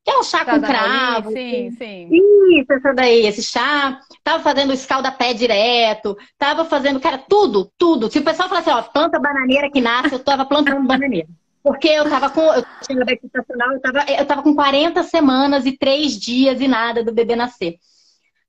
é 0.09 0.19
um 0.19 0.23
chá 0.23 0.45
com 0.45 0.61
cravo. 0.61 1.31
Sim, 1.33 1.71
sim. 1.73 2.09
Isso, 2.11 2.73
essa 2.73 2.95
daí, 2.95 3.27
esse 3.27 3.43
chá. 3.43 4.01
Tava 4.25 4.43
fazendo 4.43 4.73
escalda-pé 4.73 5.35
direto, 5.35 6.17
tava 6.39 6.65
fazendo, 6.65 7.01
cara, 7.01 7.19
tudo, 7.19 7.71
tudo. 7.77 8.11
Se 8.11 8.19
o 8.19 8.25
pessoal 8.25 8.49
falasse, 8.49 8.71
ó, 8.71 8.83
planta 8.83 9.19
bananeira 9.19 9.71
que 9.71 9.81
nasce, 9.81 10.15
eu 10.15 10.19
tava 10.19 10.45
plantando 10.45 10.83
bananeira. 10.87 11.29
Porque 11.63 11.89
eu 11.89 12.09
tava 12.09 12.31
com. 12.31 12.41
Eu 12.41 12.65
tinha 12.83 12.97
diabetes 12.97 13.25
estacional, 13.25 13.73
eu 13.73 13.81
tava, 13.81 14.05
eu 14.11 14.27
tava 14.27 14.43
com 14.43 14.55
40 14.55 15.03
semanas 15.03 15.67
e 15.67 15.77
3 15.77 16.19
dias 16.19 16.61
e 16.61 16.69
nada 16.69 17.05
do 17.05 17.13
bebê 17.13 17.37
nascer. 17.37 17.77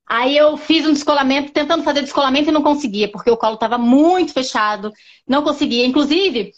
Aí 0.06 0.36
eu 0.36 0.56
fiz 0.56 0.84
um 0.86 0.92
descolamento, 0.92 1.52
tentando 1.52 1.84
fazer 1.84 2.00
descolamento 2.00 2.48
e 2.48 2.52
não 2.52 2.62
conseguia, 2.62 3.08
porque 3.08 3.30
o 3.30 3.36
colo 3.36 3.54
estava 3.54 3.78
muito 3.78 4.32
fechado, 4.32 4.90
não 5.28 5.42
conseguia. 5.42 5.86
Inclusive, 5.86 6.52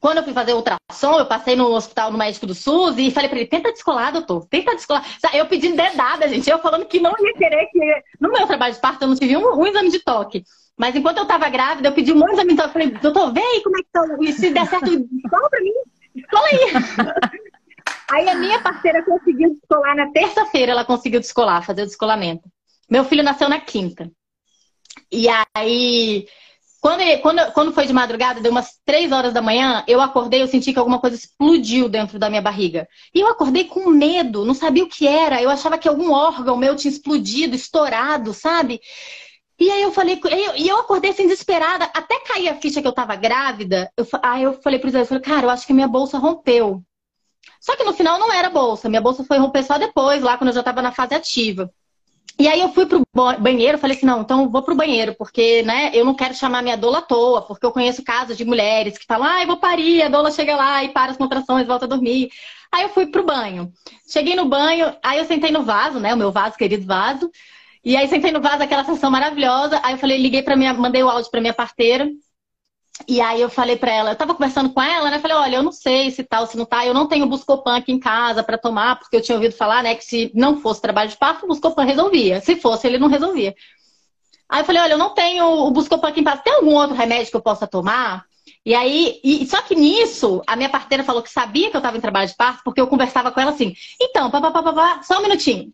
quando 0.00 0.18
eu 0.18 0.24
fui 0.24 0.32
fazer 0.32 0.54
ultrassom, 0.54 1.18
eu 1.18 1.26
passei 1.26 1.56
no 1.56 1.72
hospital 1.72 2.12
no 2.12 2.18
médico 2.18 2.46
do 2.46 2.54
SUS 2.54 2.96
e 2.98 3.10
falei 3.10 3.28
para 3.28 3.38
ele: 3.38 3.48
tenta 3.48 3.72
descolar, 3.72 4.12
doutor, 4.12 4.46
tenta 4.46 4.74
descolar. 4.74 5.04
Eu 5.32 5.46
pedindo 5.46 5.76
dedada, 5.76 6.28
gente, 6.28 6.48
eu 6.48 6.58
falando 6.58 6.86
que 6.86 7.00
não 7.00 7.12
ia 7.18 7.32
querer 7.34 7.66
que. 7.66 8.02
No 8.20 8.30
meu 8.30 8.46
trabalho 8.46 8.74
de 8.74 8.80
parto, 8.80 9.02
eu 9.02 9.08
não 9.08 9.16
tive 9.16 9.36
um, 9.36 9.58
um 9.58 9.66
exame 9.66 9.90
de 9.90 10.00
toque. 10.00 10.44
Mas 10.76 10.94
enquanto 10.94 11.18
eu 11.18 11.22
estava 11.22 11.48
grávida, 11.48 11.88
eu 11.88 11.92
pedi 11.92 12.12
um 12.12 12.28
exame 12.28 12.50
de 12.50 12.56
toque. 12.56 12.72
Falei, 12.72 12.90
doutor, 12.90 13.32
vem 13.32 13.44
aí 13.44 13.62
como 13.62 13.78
é 13.78 13.82
que 13.82 13.88
tá. 13.90 14.02
E 14.20 14.32
se 14.32 14.50
der 14.50 14.66
certo, 14.66 14.84
descola 14.84 15.48
para 15.48 15.60
mim, 15.60 15.72
descola 16.14 16.46
aí. 16.46 16.60
aí 18.12 18.28
a 18.28 18.34
minha 18.34 18.60
parceira 18.60 19.02
conseguiu 19.04 19.54
descolar 19.54 19.96
na 19.96 20.12
terça-feira, 20.12 20.72
ela 20.72 20.84
conseguiu 20.84 21.20
descolar, 21.20 21.64
fazer 21.64 21.82
o 21.82 21.86
descolamento. 21.86 22.48
Meu 22.90 23.04
filho 23.04 23.22
nasceu 23.22 23.48
na 23.48 23.58
quinta. 23.58 24.10
E 25.10 25.26
aí, 25.54 26.26
quando, 26.86 27.00
ele, 27.00 27.18
quando, 27.18 27.52
quando 27.52 27.72
foi 27.72 27.84
de 27.84 27.92
madrugada, 27.92 28.40
deu 28.40 28.52
umas 28.52 28.78
três 28.84 29.10
horas 29.10 29.32
da 29.32 29.42
manhã, 29.42 29.82
eu 29.88 30.00
acordei, 30.00 30.40
eu 30.40 30.46
senti 30.46 30.72
que 30.72 30.78
alguma 30.78 31.00
coisa 31.00 31.16
explodiu 31.16 31.88
dentro 31.88 32.16
da 32.16 32.30
minha 32.30 32.40
barriga. 32.40 32.86
E 33.12 33.18
eu 33.18 33.26
acordei 33.26 33.64
com 33.64 33.90
medo, 33.90 34.44
não 34.44 34.54
sabia 34.54 34.84
o 34.84 34.88
que 34.88 35.04
era. 35.04 35.42
Eu 35.42 35.50
achava 35.50 35.78
que 35.78 35.88
algum 35.88 36.12
órgão 36.12 36.56
meu 36.56 36.76
tinha 36.76 36.92
explodido, 36.92 37.56
estourado, 37.56 38.32
sabe? 38.32 38.80
E 39.58 39.68
aí 39.68 39.82
eu 39.82 39.90
falei, 39.90 40.20
e 40.56 40.68
eu, 40.68 40.78
acordei 40.78 41.10
assim 41.10 41.24
desesperada, 41.24 41.86
até 41.92 42.20
cair 42.20 42.50
a 42.50 42.54
ficha 42.54 42.80
que 42.80 42.86
eu 42.86 42.94
tava 42.94 43.16
grávida. 43.16 43.90
Eu, 43.96 44.06
aí 44.22 44.44
eu 44.44 44.52
falei 44.62 44.78
pro 44.78 44.88
Zé, 44.88 45.00
eu 45.00 45.06
falei, 45.06 45.24
cara, 45.24 45.46
eu 45.46 45.50
acho 45.50 45.66
que 45.66 45.72
minha 45.72 45.88
bolsa 45.88 46.18
rompeu. 46.18 46.84
Só 47.60 47.74
que 47.74 47.82
no 47.82 47.94
final 47.94 48.16
não 48.16 48.32
era 48.32 48.48
bolsa, 48.48 48.88
minha 48.88 49.00
bolsa 49.00 49.24
foi 49.24 49.38
romper 49.38 49.64
só 49.64 49.76
depois, 49.76 50.22
lá 50.22 50.38
quando 50.38 50.50
eu 50.50 50.54
já 50.54 50.62
tava 50.62 50.82
na 50.82 50.92
fase 50.92 51.16
ativa. 51.16 51.68
E 52.38 52.46
aí 52.48 52.60
eu 52.60 52.68
fui 52.68 52.84
pro 52.84 53.02
banheiro, 53.40 53.78
falei 53.78 53.96
assim, 53.96 54.04
não, 54.04 54.20
então 54.20 54.50
vou 54.50 54.62
pro 54.62 54.74
banheiro, 54.74 55.14
porque, 55.16 55.62
né, 55.62 55.90
eu 55.94 56.04
não 56.04 56.14
quero 56.14 56.34
chamar 56.34 56.62
minha 56.62 56.76
doula 56.76 56.98
à 56.98 57.02
toa, 57.02 57.40
porque 57.40 57.64
eu 57.64 57.72
conheço 57.72 58.04
casos 58.04 58.36
de 58.36 58.44
mulheres 58.44 58.98
que 58.98 59.06
falam, 59.06 59.26
ah, 59.26 59.40
eu 59.40 59.46
vou 59.46 59.56
parir, 59.56 60.02
a 60.02 60.08
doula 60.10 60.30
chega 60.30 60.54
lá 60.54 60.84
e 60.84 60.90
para 60.90 61.12
as 61.12 61.16
contrações, 61.16 61.66
volta 61.66 61.86
a 61.86 61.88
dormir. 61.88 62.28
Aí 62.70 62.82
eu 62.82 62.90
fui 62.90 63.06
pro 63.06 63.24
banho. 63.24 63.72
Cheguei 64.06 64.36
no 64.36 64.44
banho, 64.44 64.94
aí 65.02 65.18
eu 65.18 65.24
sentei 65.24 65.50
no 65.50 65.62
vaso, 65.62 65.98
né, 65.98 66.12
o 66.12 66.16
meu 66.16 66.30
vaso, 66.30 66.58
querido 66.58 66.84
vaso, 66.84 67.30
e 67.82 67.96
aí 67.96 68.06
sentei 68.06 68.30
no 68.30 68.40
vaso, 68.40 68.62
aquela 68.62 68.84
sensação 68.84 69.10
maravilhosa, 69.10 69.80
aí 69.82 69.94
eu 69.94 69.98
falei, 69.98 70.18
liguei 70.18 70.42
para 70.42 70.56
minha, 70.56 70.74
mandei 70.74 71.02
o 71.02 71.08
áudio 71.08 71.30
para 71.30 71.40
minha 71.40 71.54
parteira, 71.54 72.06
e 73.08 73.20
aí 73.20 73.40
eu 73.40 73.50
falei 73.50 73.76
para 73.76 73.92
ela, 73.92 74.10
eu 74.12 74.16
tava 74.16 74.34
conversando 74.34 74.70
com 74.70 74.80
ela, 74.80 75.10
né? 75.10 75.18
Falei, 75.18 75.36
olha, 75.36 75.56
eu 75.56 75.62
não 75.62 75.72
sei 75.72 76.10
se 76.10 76.24
tal, 76.24 76.46
se 76.46 76.56
não 76.56 76.64
tá. 76.64 76.86
Eu 76.86 76.94
não 76.94 77.06
tenho 77.06 77.26
Buscopan 77.26 77.76
aqui 77.76 77.92
em 77.92 77.98
casa 77.98 78.42
para 78.42 78.56
tomar, 78.56 78.98
porque 78.98 79.16
eu 79.16 79.20
tinha 79.20 79.36
ouvido 79.36 79.54
falar, 79.54 79.82
né, 79.82 79.94
que 79.94 80.04
se 80.04 80.30
não 80.34 80.60
fosse 80.60 80.80
trabalho 80.80 81.10
de 81.10 81.16
parto, 81.16 81.44
o 81.44 81.48
Buscopan 81.48 81.84
resolvia. 81.84 82.40
Se 82.40 82.56
fosse, 82.56 82.86
ele 82.86 82.98
não 82.98 83.08
resolvia. 83.08 83.54
Aí 84.48 84.60
eu 84.60 84.64
falei, 84.64 84.80
olha, 84.80 84.92
eu 84.92 84.98
não 84.98 85.12
tenho 85.12 85.44
o 85.44 85.70
Buscopan 85.70 86.08
aqui 86.08 86.20
em 86.20 86.24
casa. 86.24 86.42
Tem 86.42 86.54
algum 86.54 86.74
outro 86.74 86.96
remédio 86.96 87.30
que 87.30 87.36
eu 87.36 87.42
possa 87.42 87.66
tomar? 87.66 88.24
E 88.64 88.74
aí, 88.74 89.20
e, 89.22 89.46
só 89.46 89.62
que 89.62 89.74
nisso, 89.74 90.42
a 90.46 90.56
minha 90.56 90.68
parteira 90.68 91.04
falou 91.04 91.22
que 91.22 91.30
sabia 91.30 91.70
que 91.70 91.76
eu 91.76 91.80
tava 91.80 91.96
em 91.96 92.00
trabalho 92.00 92.28
de 92.28 92.34
parto, 92.34 92.62
porque 92.64 92.80
eu 92.80 92.88
conversava 92.88 93.30
com 93.30 93.40
ela 93.40 93.52
assim, 93.52 93.74
então, 94.00 94.28
papapá, 94.30 95.02
só 95.02 95.18
um 95.18 95.22
minutinho. 95.22 95.72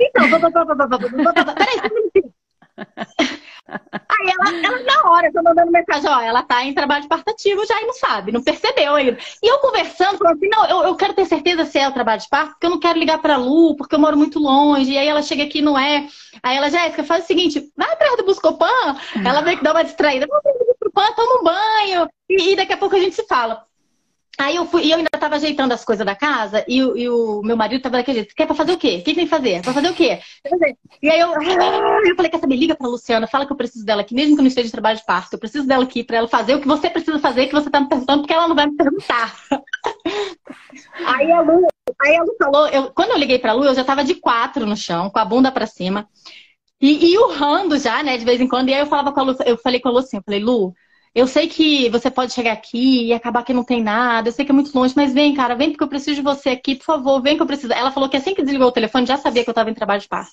então, 0.00 0.28
papapá, 0.30 1.54
peraí, 1.54 1.76
só 1.76 1.86
um 1.86 1.94
minutinho. 1.94 2.34
Aí 3.68 4.30
ela, 4.30 4.64
ela, 4.64 4.78
na 4.84 5.10
hora, 5.10 5.30
eu 5.32 5.42
mandando 5.42 5.72
mensagem, 5.72 6.08
ó, 6.08 6.20
ela 6.20 6.42
tá 6.42 6.64
em 6.64 6.72
trabalho 6.72 7.02
de 7.02 7.08
parto 7.08 7.28
ativo 7.30 7.66
já 7.66 7.80
e 7.80 7.86
não 7.86 7.92
sabe, 7.94 8.32
não 8.32 8.42
percebeu 8.42 8.94
ainda. 8.94 9.18
E 9.42 9.46
eu 9.46 9.58
conversando, 9.58 10.18
falando 10.18 10.36
assim, 10.36 10.48
não, 10.48 10.66
eu, 10.66 10.88
eu 10.88 10.94
quero 10.94 11.14
ter 11.14 11.26
certeza 11.26 11.64
se 11.64 11.78
é 11.78 11.88
o 11.88 11.92
trabalho 11.92 12.20
de 12.20 12.28
parto, 12.28 12.50
porque 12.52 12.66
eu 12.66 12.70
não 12.70 12.80
quero 12.80 12.98
ligar 12.98 13.18
pra 13.20 13.36
Lu, 13.36 13.76
porque 13.76 13.94
eu 13.94 13.98
moro 13.98 14.16
muito 14.16 14.38
longe. 14.38 14.92
E 14.92 14.98
aí 14.98 15.08
ela 15.08 15.22
chega 15.22 15.42
aqui 15.44 15.60
não 15.60 15.78
é. 15.78 16.06
Aí 16.42 16.56
ela, 16.56 16.70
Jéssica, 16.70 17.02
faz 17.02 17.24
o 17.24 17.26
seguinte, 17.26 17.72
vai 17.76 17.90
atrás 17.90 18.16
do 18.16 18.24
Buscopan, 18.24 18.96
ela 19.24 19.42
meio 19.42 19.58
que 19.58 19.64
dá 19.64 19.72
uma 19.72 19.84
distraída, 19.84 20.26
Buscopan, 20.26 21.12
toma 21.14 21.40
um 21.40 21.44
banho, 21.44 22.08
e, 22.28 22.52
e 22.52 22.56
daqui 22.56 22.72
a 22.72 22.76
pouco 22.76 22.94
a 22.94 23.00
gente 23.00 23.14
se 23.14 23.26
fala. 23.26 23.65
Aí 24.38 24.56
eu 24.56 24.66
fui, 24.66 24.84
e 24.84 24.90
eu 24.90 24.98
ainda 24.98 25.08
tava 25.10 25.36
ajeitando 25.36 25.72
as 25.72 25.84
coisas 25.84 26.04
da 26.04 26.14
casa, 26.14 26.62
e, 26.68 26.76
e 26.76 27.08
o 27.08 27.40
meu 27.42 27.56
marido 27.56 27.80
tava 27.80 27.96
daquele 27.96 28.18
jeito, 28.18 28.34
quer 28.34 28.44
pra 28.44 28.54
fazer 28.54 28.72
o 28.72 28.78
quê? 28.78 28.98
O 29.00 29.04
que, 29.04 29.14
tem 29.14 29.24
que 29.24 29.26
fazer? 29.26 29.62
Pra 29.62 29.72
fazer 29.72 29.88
o 29.88 29.94
quê? 29.94 30.20
E 31.02 31.08
aí 31.08 31.18
eu, 31.18 31.32
eu 31.32 32.16
falei, 32.16 32.30
quer 32.30 32.40
saber? 32.40 32.56
Liga 32.56 32.74
pra 32.74 32.86
Luciana, 32.86 33.26
fala 33.26 33.46
que 33.46 33.52
eu 33.52 33.56
preciso 33.56 33.84
dela 33.84 34.02
aqui, 34.02 34.14
mesmo 34.14 34.34
que 34.34 34.40
eu 34.40 34.42
não 34.42 34.48
esteja 34.48 34.66
de 34.66 34.72
trabalho 34.72 34.98
de 34.98 35.06
parto, 35.06 35.32
eu 35.32 35.38
preciso 35.38 35.66
dela 35.66 35.84
aqui 35.84 36.04
pra 36.04 36.18
ela 36.18 36.28
fazer 36.28 36.54
o 36.54 36.60
que 36.60 36.68
você 36.68 36.90
precisa 36.90 37.18
fazer, 37.18 37.46
que 37.46 37.54
você 37.54 37.70
tá 37.70 37.80
me 37.80 37.88
perguntando, 37.88 38.22
porque 38.22 38.34
ela 38.34 38.46
não 38.46 38.54
vai 38.54 38.66
me 38.66 38.76
perguntar. 38.76 39.34
aí 41.06 41.32
a 41.32 41.40
Lu, 41.40 41.66
aí 42.02 42.16
a 42.16 42.22
Lu 42.22 42.36
falou, 42.38 42.68
eu, 42.68 42.90
quando 42.90 43.12
eu 43.12 43.18
liguei 43.18 43.38
pra 43.38 43.54
Lu, 43.54 43.64
eu 43.64 43.74
já 43.74 43.84
tava 43.84 44.04
de 44.04 44.16
quatro 44.16 44.66
no 44.66 44.76
chão, 44.76 45.08
com 45.08 45.18
a 45.18 45.24
bunda 45.24 45.50
pra 45.50 45.66
cima, 45.66 46.06
e, 46.78 47.12
e 47.12 47.18
urrando 47.18 47.78
já, 47.78 48.02
né, 48.02 48.18
de 48.18 48.24
vez 48.24 48.38
em 48.38 48.48
quando, 48.48 48.68
e 48.68 48.74
aí 48.74 48.80
eu 48.80 48.86
falava 48.86 49.12
com 49.12 49.20
a 49.20 49.22
Lu, 49.22 49.36
eu 49.46 49.56
falei 49.56 49.80
com 49.80 49.88
a 49.88 49.92
Lu 49.92 49.98
assim, 49.98 50.18
eu 50.18 50.22
falei, 50.22 50.40
Lu, 50.40 50.74
eu 51.16 51.26
sei 51.26 51.48
que 51.48 51.88
você 51.88 52.10
pode 52.10 52.34
chegar 52.34 52.52
aqui 52.52 53.06
e 53.06 53.14
acabar 53.14 53.42
que 53.42 53.54
não 53.54 53.64
tem 53.64 53.82
nada, 53.82 54.28
eu 54.28 54.32
sei 54.34 54.44
que 54.44 54.50
é 54.52 54.54
muito 54.54 54.76
longe, 54.78 54.92
mas 54.94 55.14
vem, 55.14 55.32
cara, 55.34 55.54
vem 55.54 55.70
porque 55.70 55.82
eu 55.82 55.88
preciso 55.88 56.16
de 56.16 56.20
você 56.20 56.50
aqui, 56.50 56.74
por 56.74 56.84
favor, 56.84 57.22
vem 57.22 57.36
que 57.36 57.42
eu 57.42 57.46
preciso. 57.46 57.72
Ela 57.72 57.90
falou 57.90 58.06
que 58.06 58.18
assim 58.18 58.34
que 58.34 58.42
desligou 58.42 58.68
o 58.68 58.72
telefone 58.72 59.06
já 59.06 59.16
sabia 59.16 59.42
que 59.42 59.48
eu 59.48 59.52
estava 59.52 59.70
em 59.70 59.74
trabalho 59.74 60.02
de 60.02 60.08
parto. 60.08 60.32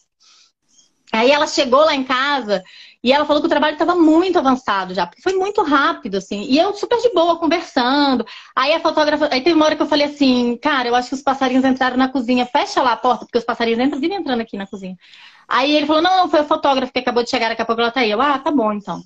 Aí 1.13 1.31
ela 1.31 1.47
chegou 1.47 1.85
lá 1.85 1.95
em 1.95 2.03
casa 2.03 2.61
e 3.01 3.13
ela 3.13 3.23
falou 3.23 3.41
que 3.41 3.45
o 3.45 3.49
trabalho 3.49 3.75
estava 3.75 3.95
muito 3.95 4.37
avançado 4.37 4.93
já, 4.93 5.07
porque 5.07 5.21
foi 5.21 5.33
muito 5.33 5.61
rápido, 5.63 6.17
assim. 6.17 6.41
E 6.49 6.57
eu 6.57 6.73
super 6.73 6.97
de 6.99 7.13
boa, 7.13 7.39
conversando. 7.39 8.25
Aí 8.53 8.73
a 8.73 8.79
fotógrafa. 8.81 9.29
Aí 9.31 9.39
teve 9.39 9.55
uma 9.55 9.65
hora 9.65 9.77
que 9.77 9.81
eu 9.81 9.87
falei 9.87 10.07
assim, 10.07 10.57
cara, 10.57 10.89
eu 10.89 10.95
acho 10.95 11.09
que 11.09 11.15
os 11.15 11.21
passarinhos 11.21 11.63
entraram 11.63 11.95
na 11.95 12.09
cozinha, 12.09 12.45
fecha 12.45 12.81
lá 12.81 12.91
a 12.91 12.97
porta, 12.97 13.25
porque 13.25 13.37
os 13.37 13.45
passarinhos 13.45 13.79
entram 13.79 14.01
e 14.01 14.13
entrando 14.13 14.41
aqui 14.41 14.57
na 14.57 14.67
cozinha. 14.67 14.97
Aí 15.53 15.71
ele 15.75 15.85
falou, 15.85 16.01
não, 16.01 16.17
não, 16.17 16.29
foi 16.29 16.41
o 16.41 16.45
fotógrafo 16.45 16.91
que 16.91 16.97
acabou 16.97 17.23
de 17.23 17.29
chegar, 17.29 17.49
daqui 17.49 17.61
a 17.61 17.65
pouco 17.65 17.79
ela 17.79 17.91
tá 17.91 17.99
aí. 17.99 18.09
Eu, 18.09 18.19
ah, 18.19 18.39
tá 18.39 18.49
bom, 18.49 18.73
então. 18.73 18.99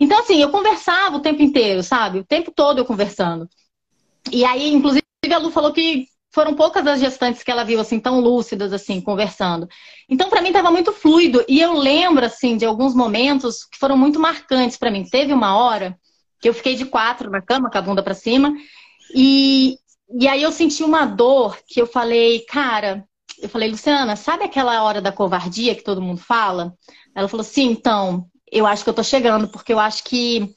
Então, 0.00 0.18
assim, 0.18 0.42
eu 0.42 0.50
conversava 0.50 1.16
o 1.16 1.20
tempo 1.20 1.40
inteiro, 1.42 1.80
sabe? 1.80 2.18
O 2.18 2.24
tempo 2.24 2.50
todo 2.50 2.78
eu 2.78 2.84
conversando. 2.84 3.48
E 4.32 4.44
aí, 4.44 4.72
inclusive, 4.72 5.04
a 5.32 5.38
Lu 5.38 5.52
falou 5.52 5.72
que 5.72 6.08
foram 6.34 6.54
poucas 6.54 6.84
as 6.88 6.98
gestantes 6.98 7.44
que 7.44 7.50
ela 7.52 7.62
viu, 7.62 7.78
assim, 7.78 8.00
tão 8.00 8.18
lúcidas, 8.18 8.72
assim, 8.72 9.00
conversando. 9.00 9.68
Então, 10.08 10.28
para 10.28 10.42
mim, 10.42 10.48
estava 10.48 10.72
muito 10.72 10.92
fluido. 10.92 11.44
E 11.48 11.60
eu 11.60 11.72
lembro, 11.74 12.26
assim, 12.26 12.56
de 12.56 12.64
alguns 12.64 12.96
momentos 12.96 13.64
que 13.64 13.78
foram 13.78 13.96
muito 13.96 14.18
marcantes 14.18 14.76
para 14.76 14.90
mim. 14.90 15.04
Teve 15.04 15.32
uma 15.32 15.56
hora 15.56 15.96
que 16.40 16.48
eu 16.48 16.54
fiquei 16.54 16.74
de 16.74 16.84
quatro 16.84 17.30
na 17.30 17.40
cama, 17.40 17.70
com 17.70 17.78
a 17.78 17.82
bunda 17.82 18.02
para 18.02 18.12
cima. 18.12 18.52
E, 19.14 19.78
e 20.18 20.26
aí 20.26 20.42
eu 20.42 20.50
senti 20.50 20.82
uma 20.82 21.04
dor 21.04 21.56
que 21.64 21.80
eu 21.80 21.86
falei, 21.86 22.40
cara, 22.40 23.06
eu 23.42 23.48
falei, 23.48 23.68
Luciana, 23.68 24.14
sabe 24.14 24.44
aquela 24.44 24.82
hora 24.84 25.00
da 25.00 25.12
covardia 25.12 25.74
que 25.74 25.82
todo 25.82 26.00
mundo 26.00 26.20
fala? 26.20 26.74
Ela 27.14 27.28
falou, 27.28 27.44
sim, 27.44 27.70
então, 27.70 28.26
eu 28.50 28.66
acho 28.66 28.84
que 28.84 28.90
eu 28.90 28.94
tô 28.94 29.02
chegando, 29.02 29.48
porque 29.48 29.72
eu 29.72 29.80
acho 29.80 30.04
que 30.04 30.54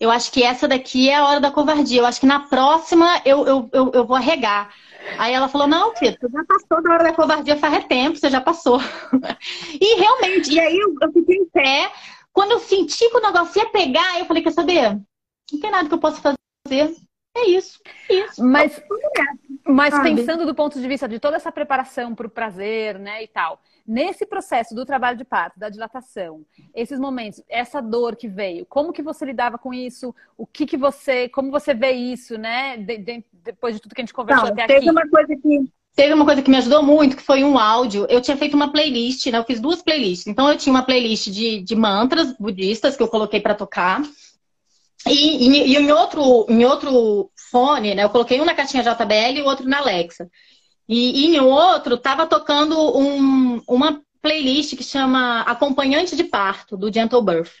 eu 0.00 0.10
acho 0.10 0.32
que 0.32 0.42
essa 0.42 0.66
daqui 0.66 1.08
é 1.08 1.16
a 1.16 1.24
hora 1.26 1.40
da 1.40 1.50
covardia. 1.50 2.00
Eu 2.00 2.06
acho 2.06 2.20
que 2.20 2.26
na 2.26 2.40
próxima 2.40 3.22
eu, 3.24 3.46
eu, 3.46 3.70
eu, 3.72 3.90
eu 3.94 4.06
vou 4.06 4.16
arregar. 4.16 4.74
Aí 5.18 5.32
ela 5.32 5.48
falou, 5.48 5.66
não, 5.66 5.94
filho, 5.96 6.16
você 6.18 6.28
já 6.28 6.44
passou 6.44 6.82
da 6.82 6.94
hora 6.94 7.04
da 7.04 7.12
covardia 7.12 7.56
faz 7.56 7.84
tempo, 7.86 8.16
você 8.18 8.28
já 8.28 8.40
passou. 8.40 8.80
e 9.80 9.94
realmente, 9.96 10.52
e 10.52 10.60
aí 10.60 10.76
eu, 10.76 10.94
eu 11.00 11.12
fiquei 11.12 11.36
em 11.36 11.46
pé. 11.46 11.92
Quando 12.32 12.52
eu 12.52 12.58
senti 12.58 13.08
que 13.08 13.16
o 13.16 13.20
negócio 13.20 13.60
ia 13.60 13.70
pegar, 13.70 14.18
eu 14.18 14.24
falei, 14.24 14.42
quer 14.42 14.52
saber? 14.52 14.98
Não 15.52 15.60
tem 15.60 15.70
nada 15.70 15.88
que 15.88 15.94
eu 15.94 15.98
possa 15.98 16.20
fazer. 16.20 16.94
É 17.36 17.48
isso. 17.48 17.80
isso. 18.08 18.44
Mas, 18.44 18.80
mas 19.66 19.98
pensando 20.00 20.46
do 20.46 20.54
ponto 20.54 20.80
de 20.80 20.86
vista 20.86 21.08
de 21.08 21.18
toda 21.18 21.36
essa 21.36 21.50
preparação 21.50 22.14
para 22.14 22.26
o 22.26 22.30
prazer, 22.30 22.98
né, 22.98 23.24
e 23.24 23.26
tal, 23.26 23.60
nesse 23.86 24.24
processo 24.24 24.74
do 24.74 24.86
trabalho 24.86 25.18
de 25.18 25.24
parto, 25.24 25.58
da 25.58 25.68
dilatação, 25.68 26.44
esses 26.74 26.98
momentos, 26.98 27.42
essa 27.48 27.82
dor 27.82 28.14
que 28.14 28.28
veio, 28.28 28.64
como 28.66 28.92
que 28.92 29.02
você 29.02 29.24
lidava 29.24 29.58
com 29.58 29.74
isso? 29.74 30.14
O 30.38 30.46
que 30.46 30.64
que 30.64 30.76
você, 30.76 31.28
como 31.28 31.50
você 31.50 31.74
vê 31.74 31.90
isso, 31.90 32.38
né, 32.38 32.76
de, 32.76 32.98
de, 32.98 33.24
depois 33.32 33.74
de 33.74 33.82
tudo 33.82 33.94
que 33.94 34.00
a 34.00 34.04
gente 34.04 34.14
conversou 34.14 34.46
Não, 34.46 34.52
até 34.52 34.66
teve 34.66 34.78
aqui? 34.78 34.86
Teve 34.86 34.92
uma 34.92 35.08
coisa 35.08 35.36
que 35.36 35.72
teve 35.94 36.12
uma 36.12 36.24
coisa 36.24 36.42
que 36.42 36.50
me 36.50 36.56
ajudou 36.56 36.82
muito, 36.82 37.16
que 37.16 37.22
foi 37.22 37.44
um 37.44 37.56
áudio. 37.56 38.06
Eu 38.08 38.20
tinha 38.20 38.36
feito 38.36 38.54
uma 38.54 38.72
playlist, 38.72 39.26
né? 39.26 39.38
Eu 39.38 39.44
fiz 39.44 39.60
duas 39.60 39.80
playlists. 39.80 40.26
Então 40.26 40.48
eu 40.48 40.56
tinha 40.56 40.72
uma 40.72 40.82
playlist 40.82 41.28
de, 41.28 41.60
de 41.60 41.76
mantras 41.76 42.36
budistas 42.36 42.96
que 42.96 43.02
eu 43.02 43.08
coloquei 43.08 43.40
para 43.40 43.54
tocar. 43.54 44.02
E, 45.06 45.48
e, 45.48 45.72
e, 45.72 45.76
em, 45.76 45.92
outro, 45.92 46.46
em 46.48 46.64
outro 46.64 47.30
fone, 47.50 47.94
né? 47.94 48.04
Eu 48.04 48.10
coloquei 48.10 48.40
um 48.40 48.44
na 48.44 48.54
caixinha 48.54 48.82
JBL 48.82 49.38
e 49.38 49.42
o 49.42 49.46
outro 49.46 49.68
na 49.68 49.78
Alexa. 49.78 50.28
E, 50.88 51.24
e 51.24 51.36
em 51.36 51.40
outro 51.40 51.96
tava 51.96 52.26
tocando 52.26 52.76
um, 52.96 53.60
uma 53.68 54.02
playlist 54.22 54.76
que 54.76 54.82
chama 54.82 55.42
Acompanhante 55.42 56.16
de 56.16 56.24
Parto, 56.24 56.76
do 56.76 56.92
Gentle 56.92 57.22
Birth. 57.22 57.52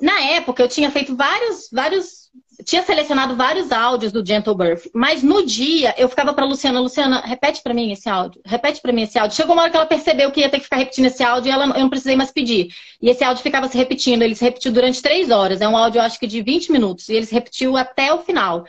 Na 0.00 0.20
época, 0.20 0.62
eu 0.62 0.68
tinha 0.68 0.90
feito 0.90 1.14
vários, 1.14 1.68
vários 1.70 2.20
tinha 2.64 2.82
selecionado 2.82 3.36
vários 3.36 3.72
áudios 3.72 4.12
do 4.12 4.24
Gentle 4.24 4.54
Birth, 4.54 4.90
mas 4.94 5.22
no 5.22 5.44
dia 5.44 5.94
eu 5.96 6.08
ficava 6.08 6.32
para 6.32 6.44
Luciana, 6.44 6.80
Luciana, 6.80 7.20
repete 7.20 7.62
para 7.62 7.74
mim 7.74 7.90
esse 7.92 8.08
áudio, 8.08 8.40
repete 8.44 8.80
para 8.80 8.92
mim 8.92 9.02
esse 9.02 9.18
áudio. 9.18 9.36
Chegou 9.36 9.54
uma 9.54 9.62
hora 9.62 9.70
que 9.70 9.76
ela 9.76 9.86
percebeu 9.86 10.30
que 10.30 10.40
ia 10.40 10.50
ter 10.50 10.58
que 10.58 10.64
ficar 10.64 10.76
repetindo 10.76 11.06
esse 11.06 11.22
áudio 11.22 11.48
e 11.48 11.52
ela, 11.52 11.64
eu 11.64 11.80
não 11.80 11.88
precisei 11.88 12.16
mais 12.16 12.30
pedir. 12.30 12.68
E 13.00 13.08
esse 13.08 13.24
áudio 13.24 13.42
ficava 13.42 13.68
se 13.68 13.76
repetindo, 13.76 14.22
ele 14.22 14.34
se 14.34 14.44
repetiu 14.44 14.72
durante 14.72 15.00
três 15.00 15.30
horas. 15.30 15.60
É 15.60 15.68
um 15.68 15.76
áudio, 15.76 16.00
acho 16.00 16.18
que 16.18 16.26
de 16.26 16.42
20 16.42 16.72
minutos, 16.72 17.08
e 17.08 17.14
ele 17.14 17.26
se 17.26 17.34
repetiu 17.34 17.76
até 17.76 18.12
o 18.12 18.22
final. 18.22 18.64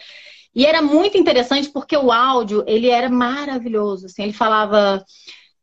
E 0.54 0.66
era 0.66 0.82
muito 0.82 1.18
interessante 1.18 1.70
porque 1.70 1.96
o 1.96 2.12
áudio, 2.12 2.64
ele 2.68 2.90
era 2.90 3.10
maravilhoso. 3.10 4.06
Assim, 4.06 4.24
ele 4.24 4.34
falava 4.34 5.04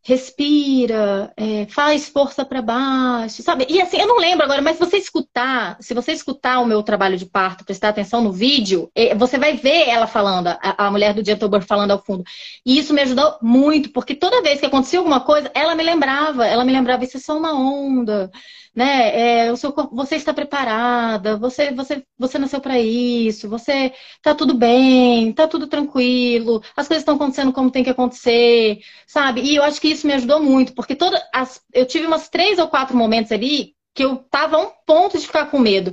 respira, 0.09 1.31
é, 1.37 1.67
faz 1.67 2.09
força 2.09 2.43
para 2.43 2.63
baixo, 2.63 3.43
sabe? 3.43 3.67
E 3.69 3.79
assim, 3.79 3.99
eu 3.99 4.07
não 4.07 4.17
lembro 4.17 4.43
agora, 4.43 4.63
mas 4.63 4.79
se 4.79 4.85
você 4.87 4.97
escutar, 4.97 5.77
se 5.81 5.93
você 5.93 6.13
escutar 6.13 6.61
o 6.61 6.65
meu 6.65 6.83
trabalho 6.83 7.19
de 7.19 7.27
parto, 7.27 7.63
prestar 7.63 7.91
atenção 7.91 8.23
no 8.23 8.33
vídeo, 8.33 8.91
é, 8.95 9.15
você 9.15 9.39
vai 9.39 9.53
ver 9.59 9.87
ela 9.87 10.07
falando, 10.07 10.47
a, 10.49 10.87
a 10.87 10.91
mulher 10.91 11.13
do 11.13 11.23
Gentle 11.23 11.61
falando 11.61 11.91
ao 11.91 12.03
fundo. 12.03 12.25
E 12.65 12.79
isso 12.79 12.95
me 12.95 13.03
ajudou 13.03 13.37
muito, 13.43 13.93
porque 13.93 14.15
toda 14.15 14.41
vez 14.41 14.59
que 14.59 14.65
acontecia 14.65 14.99
alguma 14.99 15.21
coisa, 15.21 15.51
ela 15.55 15.75
me 15.75 15.83
lembrava, 15.83 16.47
ela 16.47 16.65
me 16.65 16.73
lembrava, 16.73 17.05
isso 17.05 17.19
é 17.19 17.21
só 17.21 17.37
uma 17.37 17.53
onda, 17.53 18.31
né? 18.79 19.47
É, 19.49 19.53
o 19.53 19.57
seu 19.57 19.73
corpo, 19.73 19.93
você 19.97 20.15
está 20.15 20.33
preparada, 20.33 21.37
você, 21.37 21.73
você, 21.73 22.05
você 22.17 22.39
nasceu 22.39 22.61
para 22.61 22.79
isso, 22.79 23.49
você 23.49 23.93
tá 24.23 24.37
tudo 24.37 24.55
bem, 24.55 25.33
tá 25.33 25.49
tudo 25.49 25.67
tranquilo, 25.67 26.63
as 26.77 26.87
coisas 26.87 27.03
estão 27.03 27.17
acontecendo 27.17 27.53
como 27.53 27.73
tem 27.73 27.83
que 27.83 27.91
acontecer, 27.91 28.79
sabe? 29.05 29.41
E 29.43 29.57
eu 29.57 29.65
acho 29.65 29.81
que 29.81 29.89
isso 29.89 30.07
me 30.07 30.13
ajudou 30.13 30.41
muito, 30.41 30.75
porque 30.75 30.95
toda 30.95 31.21
as, 31.35 31.61
eu 31.75 31.85
tive 31.87 32.07
umas 32.07 32.29
três 32.29 32.61
ou 32.61 32.69
quatro 32.69 32.97
momentos 32.97 33.33
ali 33.33 33.75
que 33.93 34.05
eu 34.05 34.19
tava 34.31 34.57
a 34.57 34.61
um 34.61 34.71
ponto 34.87 35.19
de 35.19 35.27
ficar 35.27 35.47
com 35.47 35.59
medo. 35.59 35.93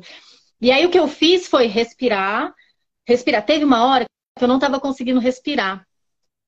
E 0.61 0.71
aí 0.71 0.85
o 0.85 0.91
que 0.91 0.99
eu 0.99 1.07
fiz 1.07 1.47
foi 1.47 1.65
respirar, 1.65 2.53
respirar. 3.07 3.43
Teve 3.43 3.65
uma 3.65 3.83
hora 3.83 4.05
que 4.37 4.43
eu 4.43 4.47
não 4.47 4.55
estava 4.57 4.79
conseguindo 4.79 5.19
respirar. 5.19 5.83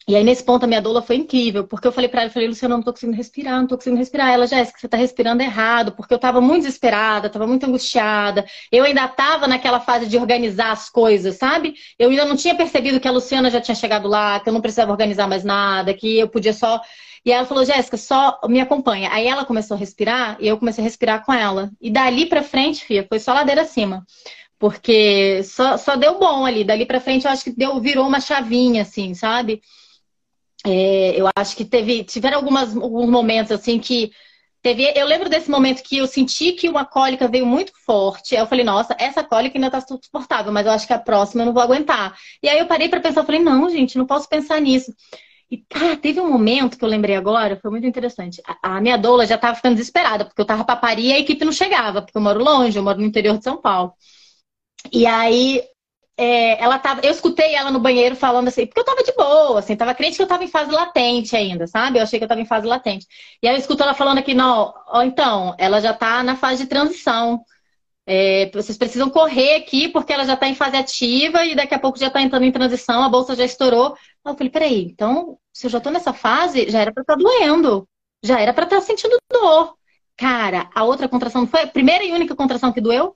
E 0.09 0.15
aí, 0.15 0.23
nesse 0.23 0.41
ponto, 0.41 0.63
a 0.63 0.67
minha 0.67 0.81
doula 0.81 1.01
foi 1.01 1.17
incrível, 1.17 1.67
porque 1.67 1.85
eu 1.85 1.91
falei 1.91 2.07
para 2.09 2.21
ela, 2.21 2.29
eu 2.29 2.33
falei, 2.33 2.47
Luciana, 2.47 2.77
não 2.77 2.81
tô 2.81 2.93
conseguindo 2.93 3.17
respirar, 3.17 3.59
não 3.59 3.67
tô 3.67 3.75
conseguindo 3.75 3.99
respirar. 3.99 4.29
Ela, 4.29 4.47
Jéssica, 4.47 4.79
você 4.79 4.87
tá 4.87 4.95
respirando 4.95 5.43
errado, 5.43 5.91
porque 5.91 6.13
eu 6.13 6.17
tava 6.17 6.39
muito 6.39 6.63
desesperada, 6.63 7.29
tava 7.29 7.45
muito 7.45 7.65
angustiada. 7.65 8.45
Eu 8.71 8.85
ainda 8.85 9.05
tava 9.09 9.47
naquela 9.47 9.81
fase 9.81 10.07
de 10.07 10.17
organizar 10.17 10.71
as 10.71 10.89
coisas, 10.89 11.35
sabe? 11.35 11.73
Eu 11.99 12.09
ainda 12.09 12.23
não 12.23 12.37
tinha 12.37 12.55
percebido 12.55 13.01
que 13.01 13.07
a 13.07 13.11
Luciana 13.11 13.51
já 13.51 13.59
tinha 13.59 13.75
chegado 13.75 14.07
lá, 14.07 14.39
que 14.39 14.47
eu 14.47 14.53
não 14.53 14.61
precisava 14.61 14.91
organizar 14.91 15.27
mais 15.27 15.43
nada, 15.43 15.93
que 15.93 16.19
eu 16.19 16.29
podia 16.29 16.53
só. 16.53 16.81
E 17.25 17.31
ela 17.31 17.45
falou, 17.45 17.65
Jéssica, 17.65 17.97
só 17.97 18.39
me 18.47 18.61
acompanha. 18.61 19.09
Aí 19.11 19.27
ela 19.27 19.43
começou 19.43 19.75
a 19.75 19.77
respirar 19.77 20.37
e 20.39 20.47
eu 20.47 20.57
comecei 20.57 20.81
a 20.81 20.85
respirar 20.85 21.25
com 21.25 21.33
ela. 21.33 21.69
E 21.81 21.91
dali 21.91 22.25
pra 22.27 22.41
frente, 22.41 22.85
Fia, 22.85 23.05
foi 23.09 23.19
só 23.19 23.33
ladeira 23.33 23.63
acima. 23.63 24.05
Porque 24.57 25.43
só, 25.43 25.75
só 25.77 25.97
deu 25.97 26.17
bom 26.17 26.45
ali. 26.45 26.63
Dali 26.63 26.85
pra 26.85 27.01
frente, 27.01 27.25
eu 27.25 27.31
acho 27.31 27.43
que 27.43 27.51
deu, 27.51 27.77
virou 27.81 28.07
uma 28.07 28.21
chavinha, 28.21 28.83
assim, 28.83 29.13
sabe? 29.13 29.61
É, 30.65 31.19
eu 31.19 31.27
acho 31.35 31.55
que 31.55 31.63
teve, 31.65 32.03
tiveram 32.03 32.37
algumas, 32.37 32.75
alguns 32.75 33.09
momentos 33.09 33.51
assim 33.51 33.79
que 33.79 34.11
teve. 34.61 34.83
Eu 34.95 35.05
lembro 35.05 35.29
desse 35.29 35.49
momento 35.49 35.83
que 35.83 35.97
eu 35.97 36.07
senti 36.07 36.51
que 36.53 36.67
uma 36.67 36.85
cólica 36.85 37.27
veio 37.27 37.45
muito 37.45 37.71
forte. 37.85 38.35
Aí 38.35 38.41
eu 38.41 38.47
falei, 38.47 38.65
nossa, 38.65 38.95
essa 38.99 39.23
cólica 39.23 39.57
ainda 39.57 39.71
tá 39.71 39.81
suportável, 39.81 40.51
mas 40.51 40.65
eu 40.65 40.71
acho 40.71 40.87
que 40.87 40.93
a 40.93 40.99
próxima 40.99 41.43
eu 41.43 41.47
não 41.47 41.53
vou 41.53 41.63
aguentar. 41.63 42.17
E 42.41 42.49
aí 42.49 42.59
eu 42.59 42.67
parei 42.67 42.89
para 42.89 42.99
pensar, 42.99 43.23
falei, 43.23 43.41
não, 43.41 43.69
gente, 43.69 43.97
não 43.97 44.05
posso 44.05 44.27
pensar 44.27 44.59
nisso. 44.59 44.93
E 45.49 45.57
tá, 45.57 45.95
teve 45.95 46.19
um 46.19 46.29
momento 46.29 46.77
que 46.77 46.83
eu 46.83 46.89
lembrei 46.89 47.15
agora, 47.15 47.57
foi 47.61 47.71
muito 47.71 47.87
interessante. 47.87 48.41
A, 48.45 48.77
a 48.77 48.81
minha 48.81 48.97
doula 48.97 49.25
já 49.25 49.37
tava 49.37 49.55
ficando 49.55 49.75
desesperada, 49.75 50.25
porque 50.25 50.41
eu 50.41 50.45
tava 50.45 50.65
pra 50.65 50.75
parir 50.75 51.07
e 51.07 51.13
a 51.13 51.19
equipe 51.19 51.45
não 51.45 51.53
chegava, 51.53 52.01
porque 52.01 52.17
eu 52.17 52.21
moro 52.21 52.43
longe, 52.43 52.77
eu 52.77 52.83
moro 52.83 52.99
no 52.99 53.05
interior 53.05 53.37
de 53.37 53.43
São 53.43 53.57
Paulo. 53.61 53.93
E 54.91 55.05
aí 55.05 55.63
é, 56.17 56.61
ela 56.63 56.79
tava, 56.79 57.01
eu 57.03 57.11
escutei 57.11 57.53
ela 57.53 57.69
no 57.69 57.79
banheiro 57.79 58.15
falando 58.15 58.47
assim, 58.47 58.65
porque 58.65 58.79
eu 58.79 58.85
tava 58.85 59.03
de 59.03 59.11
boa, 59.13 59.59
assim, 59.59 59.75
tava 59.75 59.93
crente 59.93 60.17
que 60.17 60.23
eu 60.23 60.27
tava 60.27 60.43
em 60.43 60.47
fase 60.47 60.71
latente 60.71 61.35
ainda, 61.35 61.67
sabe? 61.67 61.99
Eu 61.99 62.03
achei 62.03 62.17
que 62.19 62.25
eu 62.25 62.27
tava 62.29 62.41
em 62.41 62.45
fase 62.45 62.65
latente. 62.65 63.07
E 63.41 63.47
aí 63.47 63.53
eu 63.53 63.59
escuto 63.59 63.83
ela 63.83 63.93
falando 63.93 64.17
aqui, 64.17 64.33
não, 64.33 64.73
ó, 64.87 65.03
então, 65.03 65.55
ela 65.59 65.79
já 65.79 65.93
tá 65.93 66.23
na 66.23 66.35
fase 66.35 66.63
de 66.63 66.69
transição. 66.69 67.43
É, 68.05 68.49
vocês 68.53 68.77
precisam 68.77 69.09
correr 69.09 69.55
aqui 69.55 69.89
porque 69.89 70.13
ela 70.13 70.25
já 70.25 70.35
tá 70.37 70.47
em 70.47 70.55
fase 70.55 70.77
ativa 70.77 71.45
e 71.45 71.55
daqui 71.55 71.75
a 71.75 71.79
pouco 71.79 71.99
já 71.99 72.09
tá 72.09 72.21
entrando 72.21 72.43
em 72.45 72.51
transição, 72.51 73.03
a 73.03 73.09
bolsa 73.09 73.35
já 73.35 73.45
estourou. 73.45 73.95
eu 74.25 74.35
falei, 74.35 74.49
peraí, 74.49 74.85
então, 74.85 75.37
se 75.53 75.67
eu 75.67 75.71
já 75.71 75.79
tô 75.79 75.89
nessa 75.91 76.13
fase, 76.13 76.69
já 76.69 76.79
era 76.81 76.91
pra 76.91 77.01
estar 77.01 77.15
tá 77.15 77.21
doendo. 77.21 77.87
Já 78.23 78.39
era 78.39 78.53
pra 78.53 78.63
estar 78.63 78.77
tá 78.77 78.81
sentindo 78.81 79.17
dor. 79.31 79.75
Cara, 80.17 80.69
a 80.73 80.83
outra 80.83 81.07
contração 81.07 81.45
foi 81.47 81.63
a 81.63 81.67
primeira 81.67 82.03
e 82.03 82.11
única 82.11 82.35
contração 82.35 82.73
que 82.73 82.81
doeu? 82.81 83.15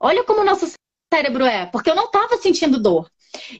Olha 0.00 0.24
como 0.24 0.40
o 0.42 0.44
nosso 0.44 0.66
cérebro 1.12 1.44
é, 1.44 1.66
porque 1.66 1.90
eu 1.90 1.94
não 1.94 2.06
estava 2.06 2.38
sentindo 2.38 2.80
dor. 2.80 3.10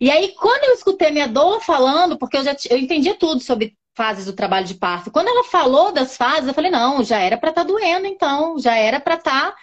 E 0.00 0.10
aí, 0.10 0.34
quando 0.34 0.64
eu 0.64 0.74
escutei 0.74 1.10
minha 1.10 1.28
doula 1.28 1.60
falando, 1.60 2.16
porque 2.16 2.38
eu 2.38 2.44
já 2.44 2.56
eu 2.70 2.78
entendia 2.78 3.14
tudo 3.14 3.40
sobre 3.40 3.76
fases 3.94 4.24
do 4.24 4.32
trabalho 4.32 4.66
de 4.66 4.74
parto, 4.74 5.10
quando 5.10 5.28
ela 5.28 5.44
falou 5.44 5.92
das 5.92 6.16
fases, 6.16 6.48
eu 6.48 6.54
falei, 6.54 6.70
não, 6.70 7.04
já 7.04 7.18
era 7.20 7.36
para 7.36 7.50
estar 7.50 7.62
tá 7.62 7.68
doendo, 7.68 8.06
então, 8.06 8.58
já 8.58 8.74
era 8.74 8.98
para 8.98 9.16
estar, 9.16 9.50
tá, 9.50 9.56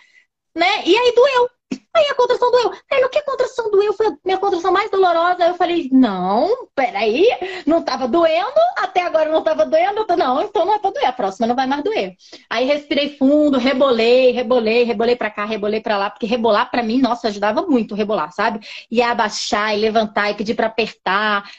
né? 0.56 0.84
E 0.86 0.96
aí 0.96 1.14
doeu. 1.16 1.50
Aí 1.72 2.06
a 2.10 2.16
contração 2.16 2.50
doeu. 2.52 2.72
Aí 2.92 3.02
no 3.02 3.10
que 3.10 3.20
a 3.20 3.24
contração 3.24 3.70
doeu? 3.70 3.94
Foi 3.94 4.08
a 4.08 4.18
minha 4.26 4.38
contração 4.38 4.72
mais 4.72 4.90
dolorosa. 4.90 5.44
Aí 5.44 5.50
eu 5.50 5.56
falei, 5.56 5.90
não, 5.92 6.68
peraí, 6.74 7.28
não 7.66 7.84
tava 7.84 8.08
doendo, 8.08 8.60
até 8.78 9.02
agora 9.02 9.32
não 9.32 9.44
tava 9.44 9.66
doendo. 9.66 10.06
Tô, 10.06 10.16
não, 10.16 10.42
então 10.42 10.66
não 10.66 10.76
é 10.76 10.80
pra 10.80 10.92
doer, 10.92 11.06
a 11.06 11.12
próxima 11.12 11.48
não 11.48 11.56
vai 11.56 11.68
mais 11.68 11.84
doer. 11.84 12.16
Aí 12.50 12.66
respirei 12.66 13.18
fundo, 13.18 13.58
rebolei, 13.58 14.32
rebolei, 14.32 14.84
rebolei 14.84 15.16
pra 15.16 15.30
cá, 15.30 15.46
rebolei 15.46 15.82
pra 15.82 15.98
lá, 15.98 16.10
porque 16.10 16.26
rebolar 16.26 16.72
pra 16.72 16.84
mim, 16.84 17.02
nossa, 17.02 17.28
ajudava 17.28 17.62
muito 17.64 17.96
rebolar, 17.96 18.32
sabe? 18.32 18.66
E 18.90 19.02
abaixar, 19.02 19.76
e 19.76 19.82
levantar, 19.82 20.32
e 20.32 20.36
pedir 20.36 20.56
pra 20.56 20.68
apertar. 20.68 21.50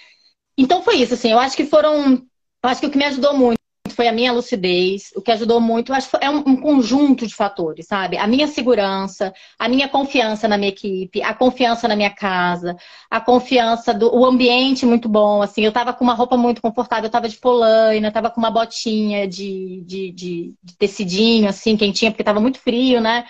Então 0.57 0.83
foi 0.83 0.97
isso, 0.97 1.15
assim, 1.15 1.31
eu 1.33 1.39
acho 1.39 1.57
que 1.57 1.67
foram. 1.67 2.15
Eu 2.63 2.69
acho 2.69 2.81
que 2.81 2.87
o 2.87 2.91
que 2.91 2.99
me 2.99 3.05
ajudou 3.05 3.35
muito 3.35 3.61
foi 3.95 4.09
a 4.09 4.13
minha 4.13 4.33
lucidez, 4.33 5.11
o 5.15 5.21
que 5.23 5.31
ajudou 5.31 5.61
muito, 5.61 5.93
acho 5.93 6.11
que 6.11 6.17
é 6.21 6.31
um, 6.31 6.57
conjunto 6.57 7.27
de 7.27 7.35
fatores, 7.35 7.87
sabe? 7.87 8.17
A 8.17 8.27
minha 8.27 8.47
segurança, 8.47 9.33
a 9.59 9.69
minha 9.69 9.89
confiança 9.89 10.49
na 10.49 10.57
minha 10.59 10.71
equipe, 10.71 11.23
a 11.23 11.35
confiança 11.35 11.87
na 11.89 11.97
minha 11.97 12.11
casa, 12.11 12.77
a 13.11 13.21
confiança 13.21 13.93
do 13.95 14.15
o 14.15 14.25
ambiente 14.25 14.87
muito 14.87 15.09
bom, 15.09 15.43
assim, 15.43 15.63
eu 15.63 15.73
tava 15.73 15.93
com 15.93 16.05
uma 16.05 16.15
roupa 16.15 16.37
muito 16.37 16.61
confortável, 16.63 17.05
eu 17.07 17.11
tava 17.11 17.29
de 17.29 17.37
polaina, 17.37 18.13
tava 18.13 18.31
com 18.31 18.41
uma 18.41 18.51
botinha 18.51 19.27
de, 19.27 19.83
de, 19.87 20.13
de, 20.13 20.55
de 20.63 20.77
tecidinho, 20.77 21.49
assim, 21.49 21.77
quentinha, 21.77 22.11
porque 22.11 22.25
tava 22.25 22.41
muito 22.41 22.59
frio, 22.59 23.01
né? 23.01 23.25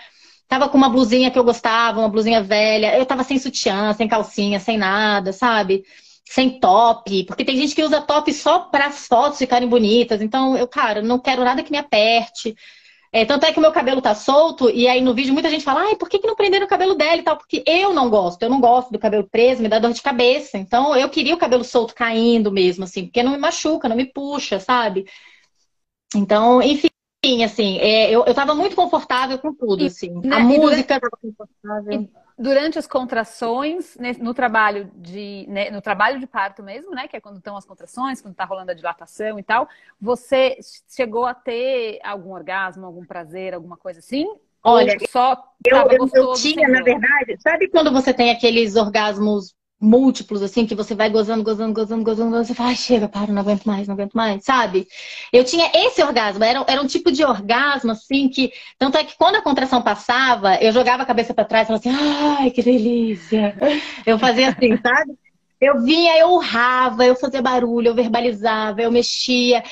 Tava 0.48 0.68
com 0.68 0.76
uma 0.76 0.88
blusinha 0.88 1.30
que 1.30 1.38
eu 1.38 1.44
gostava, 1.44 2.00
uma 2.00 2.08
blusinha 2.08 2.42
velha, 2.42 2.98
eu 2.98 3.06
tava 3.06 3.22
sem 3.22 3.38
sutiã, 3.38 3.92
sem 3.92 4.08
calcinha, 4.08 4.58
sem 4.58 4.76
nada, 4.76 5.32
sabe? 5.32 5.84
Sem 6.30 6.60
top, 6.60 7.24
porque 7.24 7.44
tem 7.44 7.56
gente 7.56 7.74
que 7.74 7.82
usa 7.82 8.00
top 8.00 8.32
só 8.32 8.60
para 8.60 8.86
as 8.86 9.08
fotos 9.08 9.36
ficarem 9.36 9.68
bonitas. 9.68 10.22
Então, 10.22 10.56
eu, 10.56 10.68
cara, 10.68 11.02
não 11.02 11.18
quero 11.18 11.42
nada 11.42 11.60
que 11.60 11.72
me 11.72 11.76
aperte. 11.76 12.54
É, 13.12 13.24
tanto 13.24 13.46
é 13.46 13.52
que 13.52 13.58
o 13.58 13.60
meu 13.60 13.72
cabelo 13.72 14.00
tá 14.00 14.14
solto, 14.14 14.70
e 14.70 14.86
aí 14.86 15.00
no 15.00 15.12
vídeo 15.12 15.34
muita 15.34 15.50
gente 15.50 15.64
fala, 15.64 15.80
ai, 15.80 15.96
por 15.96 16.08
que, 16.08 16.20
que 16.20 16.28
não 16.28 16.36
prenderam 16.36 16.66
o 16.66 16.68
cabelo 16.68 16.94
dela 16.94 17.16
e 17.16 17.24
tal? 17.24 17.36
Porque 17.36 17.64
eu 17.66 17.92
não 17.92 18.08
gosto, 18.08 18.40
eu 18.44 18.48
não 18.48 18.60
gosto 18.60 18.92
do 18.92 18.98
cabelo 19.00 19.28
preso, 19.28 19.60
me 19.60 19.68
dá 19.68 19.80
dor 19.80 19.92
de 19.92 20.00
cabeça. 20.00 20.56
Então 20.56 20.94
eu 20.94 21.08
queria 21.08 21.34
o 21.34 21.38
cabelo 21.38 21.64
solto 21.64 21.96
caindo 21.96 22.52
mesmo, 22.52 22.84
assim, 22.84 23.06
porque 23.06 23.24
não 23.24 23.32
me 23.32 23.38
machuca, 23.38 23.88
não 23.88 23.96
me 23.96 24.06
puxa, 24.06 24.60
sabe? 24.60 25.06
Então, 26.14 26.62
enfim, 26.62 26.88
assim, 27.44 27.78
é, 27.78 28.10
eu, 28.10 28.24
eu 28.24 28.34
tava 28.34 28.54
muito 28.54 28.74
confortável 28.74 29.38
com 29.38 29.52
tudo, 29.52 29.84
assim. 29.84 30.20
E, 30.22 30.26
né, 30.26 30.36
a 30.36 30.40
música 30.40 30.98
tava 31.00 31.10
confortável. 31.20 32.08
Durante 32.38 32.78
as 32.78 32.86
contrações, 32.86 33.98
no 34.18 34.32
trabalho 34.32 34.90
de 34.96 35.44
né, 35.46 35.70
no 35.70 35.82
trabalho 35.82 36.18
de 36.18 36.26
parto 36.26 36.62
mesmo, 36.62 36.92
né, 36.92 37.06
que 37.06 37.14
é 37.14 37.20
quando 37.20 37.36
estão 37.36 37.54
as 37.54 37.66
contrações, 37.66 38.22
quando 38.22 38.32
está 38.32 38.46
rolando 38.46 38.70
a 38.70 38.74
dilatação 38.74 39.38
e 39.38 39.42
tal, 39.42 39.68
você 40.00 40.58
chegou 40.88 41.26
a 41.26 41.34
ter 41.34 42.00
algum 42.02 42.32
orgasmo, 42.32 42.86
algum 42.86 43.04
prazer, 43.04 43.52
alguma 43.52 43.76
coisa 43.76 43.98
assim? 43.98 44.26
Olha, 44.62 44.96
só 45.10 45.42
eu, 45.66 45.76
eu, 45.90 46.10
eu 46.12 46.32
tinha, 46.32 46.68
na 46.68 46.82
verdade, 46.82 47.36
sabe 47.40 47.68
quando 47.68 47.92
você 47.92 48.12
tem 48.14 48.30
aqueles 48.30 48.76
orgasmos 48.76 49.54
múltiplos, 49.80 50.42
assim, 50.42 50.66
que 50.66 50.74
você 50.74 50.94
vai 50.94 51.08
gozando, 51.08 51.42
gozando, 51.42 51.72
gozando, 51.72 52.04
gozando, 52.04 52.36
você 52.36 52.54
fala, 52.54 52.74
chega, 52.74 53.08
para, 53.08 53.32
não 53.32 53.40
aguento 53.40 53.64
mais, 53.64 53.88
não 53.88 53.94
aguento 53.94 54.12
mais, 54.12 54.44
sabe? 54.44 54.86
Eu 55.32 55.42
tinha 55.44 55.70
esse 55.74 56.02
orgasmo, 56.02 56.44
era, 56.44 56.64
era 56.68 56.82
um 56.82 56.86
tipo 56.86 57.10
de 57.10 57.24
orgasmo, 57.24 57.92
assim, 57.92 58.28
que. 58.28 58.52
Tanto 58.78 58.98
é 58.98 59.04
que 59.04 59.16
quando 59.16 59.36
a 59.36 59.42
contração 59.42 59.80
passava, 59.82 60.56
eu 60.56 60.72
jogava 60.72 61.02
a 61.02 61.06
cabeça 61.06 61.32
para 61.32 61.44
trás 61.44 61.64
e 61.64 61.68
falava 61.68 61.88
assim, 61.88 62.36
ai, 62.38 62.50
que 62.50 62.62
delícia. 62.62 63.56
Eu 64.04 64.18
fazia 64.18 64.50
assim, 64.50 64.76
sabe? 64.82 65.12
Eu 65.60 65.82
vinha, 65.82 66.18
eu 66.18 66.30
urrava, 66.30 67.04
eu 67.04 67.14
fazia 67.14 67.42
barulho, 67.42 67.88
eu 67.88 67.94
verbalizava, 67.94 68.82
eu 68.82 68.90
mexia. 68.90 69.62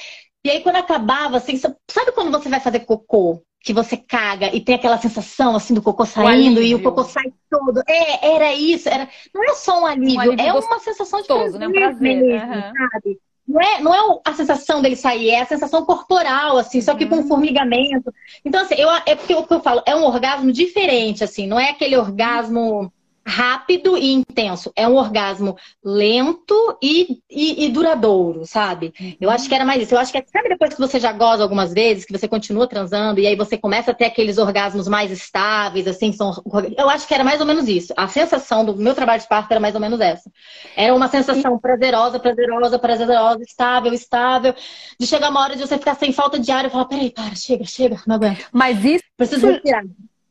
E 0.44 0.50
aí, 0.50 0.62
quando 0.62 0.76
acabava, 0.76 1.36
assim, 1.38 1.56
sabe 1.56 2.12
quando 2.14 2.30
você 2.30 2.48
vai 2.48 2.60
fazer 2.60 2.80
cocô? 2.80 3.42
Que 3.60 3.72
você 3.72 3.96
caga 3.96 4.54
e 4.54 4.60
tem 4.60 4.74
aquela 4.74 4.98
sensação 4.98 5.56
assim 5.56 5.74
do 5.74 5.82
cocô 5.82 6.06
saindo 6.06 6.60
o 6.60 6.62
e 6.62 6.74
o 6.74 6.82
cocô 6.82 7.04
sai 7.04 7.32
todo. 7.50 7.82
É, 7.88 8.34
era 8.34 8.54
isso. 8.54 8.88
Era... 8.88 9.08
Não 9.34 9.44
é 9.44 9.54
só 9.54 9.82
um 9.82 9.86
alívio, 9.86 10.16
um 10.16 10.20
alívio 10.20 10.46
é 10.46 10.52
uma 10.52 10.78
sensação 10.78 11.20
de 11.20 11.26
prazer, 11.26 11.60
né? 11.60 11.68
Um 11.68 11.72
prazer 11.72 12.22
mesmo, 12.22 12.54
uhum. 12.54 12.72
sabe? 12.92 13.20
Não 13.48 13.60
é, 13.62 13.80
não 13.80 13.94
é 13.94 14.20
a 14.26 14.34
sensação 14.34 14.82
dele 14.82 14.94
sair, 14.94 15.30
é 15.30 15.40
a 15.40 15.46
sensação 15.46 15.82
corporal, 15.84 16.58
assim, 16.58 16.82
só 16.82 16.94
que 16.94 17.06
com 17.06 17.16
uhum. 17.16 17.28
formigamento. 17.28 18.12
Então, 18.44 18.60
assim, 18.60 18.74
eu, 18.74 18.90
é 19.06 19.14
porque 19.14 19.34
o 19.34 19.46
que 19.46 19.54
eu 19.54 19.60
falo, 19.60 19.82
é 19.86 19.96
um 19.96 20.04
orgasmo 20.04 20.52
diferente, 20.52 21.24
assim, 21.24 21.46
não 21.46 21.58
é 21.58 21.70
aquele 21.70 21.96
orgasmo 21.96 22.92
rápido 23.28 23.96
e 23.98 24.10
intenso. 24.10 24.72
É 24.74 24.88
um 24.88 24.96
orgasmo 24.96 25.54
lento 25.84 26.78
e, 26.82 27.20
e, 27.30 27.66
e 27.66 27.68
duradouro, 27.68 28.46
sabe? 28.46 28.94
Uhum. 28.98 29.16
Eu 29.20 29.30
acho 29.30 29.46
que 29.46 29.54
era 29.54 29.66
mais 29.66 29.82
isso. 29.82 29.94
Eu 29.94 29.98
acho 29.98 30.10
que 30.10 30.18
é, 30.18 30.24
sabe 30.26 30.48
depois 30.48 30.72
que 30.72 30.80
você 30.80 30.98
já 30.98 31.12
goza 31.12 31.42
algumas 31.42 31.74
vezes, 31.74 32.06
que 32.06 32.16
você 32.16 32.26
continua 32.26 32.66
transando, 32.66 33.20
e 33.20 33.26
aí 33.26 33.36
você 33.36 33.58
começa 33.58 33.90
a 33.90 33.94
ter 33.94 34.06
aqueles 34.06 34.38
orgasmos 34.38 34.88
mais 34.88 35.10
estáveis, 35.10 35.86
assim, 35.86 36.10
são. 36.10 36.32
Eu 36.76 36.88
acho 36.88 37.06
que 37.06 37.12
era 37.12 37.22
mais 37.22 37.38
ou 37.40 37.46
menos 37.46 37.68
isso. 37.68 37.92
A 37.96 38.08
sensação 38.08 38.64
do 38.64 38.74
meu 38.74 38.94
trabalho 38.94 39.20
de 39.20 39.28
parto 39.28 39.50
era 39.50 39.60
mais 39.60 39.74
ou 39.74 39.80
menos 39.80 40.00
essa. 40.00 40.30
Era 40.74 40.94
uma 40.94 41.08
sensação 41.08 41.58
prazerosa, 41.58 42.18
prazerosa, 42.18 42.78
prazerosa, 42.78 43.42
estável, 43.42 43.92
estável, 43.92 44.54
de 44.98 45.06
chegar 45.06 45.30
uma 45.30 45.40
hora 45.40 45.54
de 45.54 45.60
você 45.60 45.76
ficar 45.76 45.96
sem 45.96 46.12
falta 46.12 46.38
de 46.38 46.50
ar 46.50 46.64
e 46.64 46.70
falar, 46.70 46.86
peraí, 46.86 47.10
para, 47.10 47.34
chega, 47.34 47.64
chega, 47.64 48.00
não 48.06 48.16
aguento. 48.16 48.46
Mas 48.52 48.82
isso. 48.84 49.04
Preciso 49.18 49.48
respirar. 49.48 49.84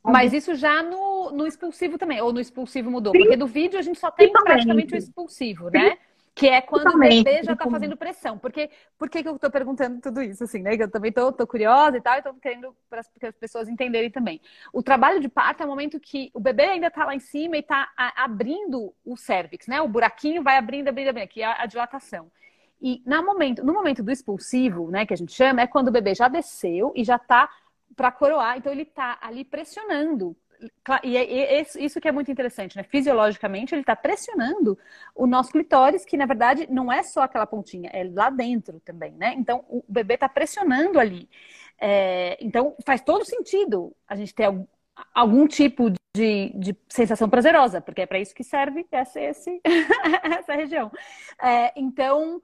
Mas 0.08 0.34
isso 0.34 0.56
já 0.56 0.82
no, 0.82 1.32
no 1.32 1.46
expulsivo 1.46 1.98
também, 1.98 2.22
ou 2.22 2.32
no 2.32 2.40
expulsivo 2.40 2.90
mudou? 2.90 3.14
Sim. 3.14 3.20
Porque 3.20 3.36
no 3.36 3.48
vídeo 3.48 3.78
a 3.78 3.82
gente 3.82 4.00
só 4.00 4.10
tem 4.10 4.32
praticamente 4.32 4.94
o 4.94 4.98
expulsivo, 4.98 5.70
né? 5.70 5.98
Que 6.34 6.48
é 6.48 6.62
quando 6.62 6.94
o 6.94 7.00
bebê 7.00 7.42
já 7.44 7.54
está 7.54 7.70
fazendo 7.70 7.98
pressão. 7.98 8.38
Porque, 8.38 8.70
por 8.98 9.10
que, 9.10 9.24
que 9.24 9.28
eu 9.28 9.36
estou 9.36 9.50
perguntando 9.50 10.00
tudo 10.00 10.22
isso, 10.22 10.44
assim, 10.44 10.62
né? 10.62 10.78
Que 10.78 10.84
eu 10.84 10.92
também 10.92 11.10
estou 11.10 11.34
curiosa 11.48 11.98
e 11.98 12.02
tal, 12.02 12.16
e 12.16 12.18
estou 12.20 12.34
querendo 12.36 12.76
para 12.90 13.00
as 13.00 13.36
pessoas 13.40 13.68
entenderem 13.68 14.12
também. 14.12 14.40
O 14.72 14.84
trabalho 14.84 15.20
de 15.20 15.28
parto 15.28 15.64
é 15.64 15.66
o 15.66 15.70
momento 15.70 16.00
que 16.00 16.30
o 16.34 16.40
bebê 16.40 16.66
ainda 16.66 16.88
está 16.88 17.06
lá 17.06 17.16
em 17.16 17.20
cima 17.20 17.58
e 17.58 17.60
está 17.60 17.90
abrindo 18.16 18.94
o 19.04 19.18
cérvix, 19.18 19.68
né? 19.68 19.82
O 19.82 19.88
buraquinho 19.88 20.44
vai 20.44 20.58
abrindo, 20.58 20.88
abrindo, 20.90 21.10
abrindo, 21.10 21.28
que 21.28 21.42
é 21.42 21.46
a 21.46 21.66
dilatação. 21.66 22.32
E 22.80 23.02
no 23.06 23.26
momento, 23.26 23.66
no 23.66 23.74
momento 23.74 24.04
do 24.04 24.12
expulsivo, 24.12 24.92
né, 24.92 25.06
que 25.06 25.14
a 25.14 25.18
gente 25.18 25.34
chama, 25.34 25.62
é 25.62 25.68
quando 25.68 25.88
o 25.88 25.92
bebê 25.92 26.14
já 26.14 26.28
desceu 26.28 26.94
e 26.96 27.04
já 27.04 27.16
está 27.16 27.50
para 27.98 28.12
coroar. 28.12 28.58
Então 28.58 28.72
ele 28.72 28.84
está 28.84 29.18
ali 29.20 29.44
pressionando. 29.44 30.38
E 31.04 31.18
é, 31.18 31.62
isso 31.80 32.00
que 32.00 32.08
é 32.08 32.12
muito 32.12 32.32
interessante, 32.32 32.78
né? 32.78 32.84
Fisiologicamente, 32.84 33.76
ele 33.76 33.82
está 33.82 33.96
pressionando 33.96 34.78
o 35.14 35.28
nosso 35.28 35.52
clitóris, 35.52 36.06
que 36.06 36.18
na 36.18 36.26
verdade 36.26 36.68
não 36.72 36.92
é 36.92 37.04
só 37.04 37.22
aquela 37.22 37.46
pontinha, 37.46 37.90
é 37.94 38.04
lá 38.04 38.30
dentro 38.30 38.80
também, 38.80 39.12
né? 39.12 39.36
Então 39.38 39.66
o 39.68 39.84
bebê 39.88 40.16
está 40.16 40.30
pressionando 40.30 41.00
ali. 41.00 41.30
É, 41.80 42.38
então 42.42 42.76
faz 42.86 43.02
todo 43.02 43.26
sentido 43.26 43.96
a 44.08 44.16
gente 44.16 44.34
ter 44.34 44.46
algum, 44.46 44.66
algum 45.14 45.48
tipo 45.48 45.92
de, 46.16 46.52
de, 46.56 46.76
sensação 46.90 47.30
prazerosa, 47.30 47.80
porque 47.80 48.02
é 48.02 48.06
para 48.08 48.20
isso 48.20 48.34
que 48.34 48.44
serve 48.44 48.86
essa, 48.92 49.22
esse, 49.22 49.62
essa 50.24 50.54
região. 50.54 50.92
É, 51.40 51.72
então 51.80 52.42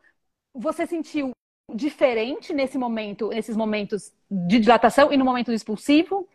você 0.53 0.85
sentiu 0.85 1.31
diferente 1.73 2.53
nesse 2.53 2.77
momento, 2.77 3.29
nesses 3.29 3.55
momentos 3.55 4.13
de 4.47 4.59
dilatação 4.59 5.11
e 5.11 5.17
no 5.17 5.25
momento 5.25 5.47
do 5.47 5.53
expulsivo? 5.53 6.27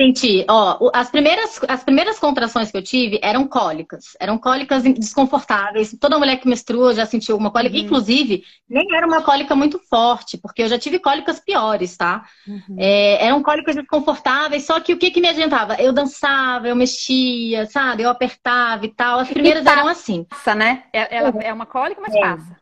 Senti, 0.00 0.46
ó, 0.48 0.90
as 0.94 1.10
primeiras, 1.10 1.60
as 1.66 1.82
primeiras 1.82 2.20
contrações 2.20 2.70
que 2.70 2.76
eu 2.76 2.82
tive 2.82 3.18
eram 3.20 3.48
cólicas, 3.48 4.16
eram 4.20 4.38
cólicas 4.38 4.84
desconfortáveis. 4.84 5.96
Toda 6.00 6.20
mulher 6.20 6.36
que 6.36 6.46
menstrua 6.46 6.94
já 6.94 7.04
sentiu 7.04 7.34
alguma 7.34 7.50
cólica, 7.50 7.74
uhum. 7.74 7.82
inclusive, 7.82 8.44
nem 8.68 8.94
era 8.94 9.04
uma 9.04 9.22
cólica 9.22 9.56
muito 9.56 9.80
forte, 9.90 10.38
porque 10.38 10.62
eu 10.62 10.68
já 10.68 10.78
tive 10.78 11.00
cólicas 11.00 11.40
piores, 11.40 11.96
tá? 11.96 12.24
Uhum. 12.46 12.76
É, 12.78 13.26
eram 13.26 13.42
cólicas 13.42 13.74
desconfortáveis, 13.74 14.64
só 14.64 14.78
que 14.78 14.92
o 14.92 14.98
que, 14.98 15.10
que 15.10 15.20
me 15.20 15.30
adiantava? 15.30 15.74
Eu 15.82 15.92
dançava, 15.92 16.68
eu 16.68 16.76
mexia, 16.76 17.66
sabe? 17.66 18.04
Eu 18.04 18.10
apertava 18.10 18.86
e 18.86 18.94
tal. 18.94 19.18
As 19.18 19.28
primeiras 19.28 19.66
eram 19.66 19.88
assim. 19.88 20.22
Passa, 20.30 20.54
né? 20.54 20.84
É, 20.92 21.16
ela, 21.16 21.30
é 21.42 21.52
uma 21.52 21.66
cólica, 21.66 22.00
mas 22.00 22.14
é. 22.14 22.20
passa. 22.20 22.56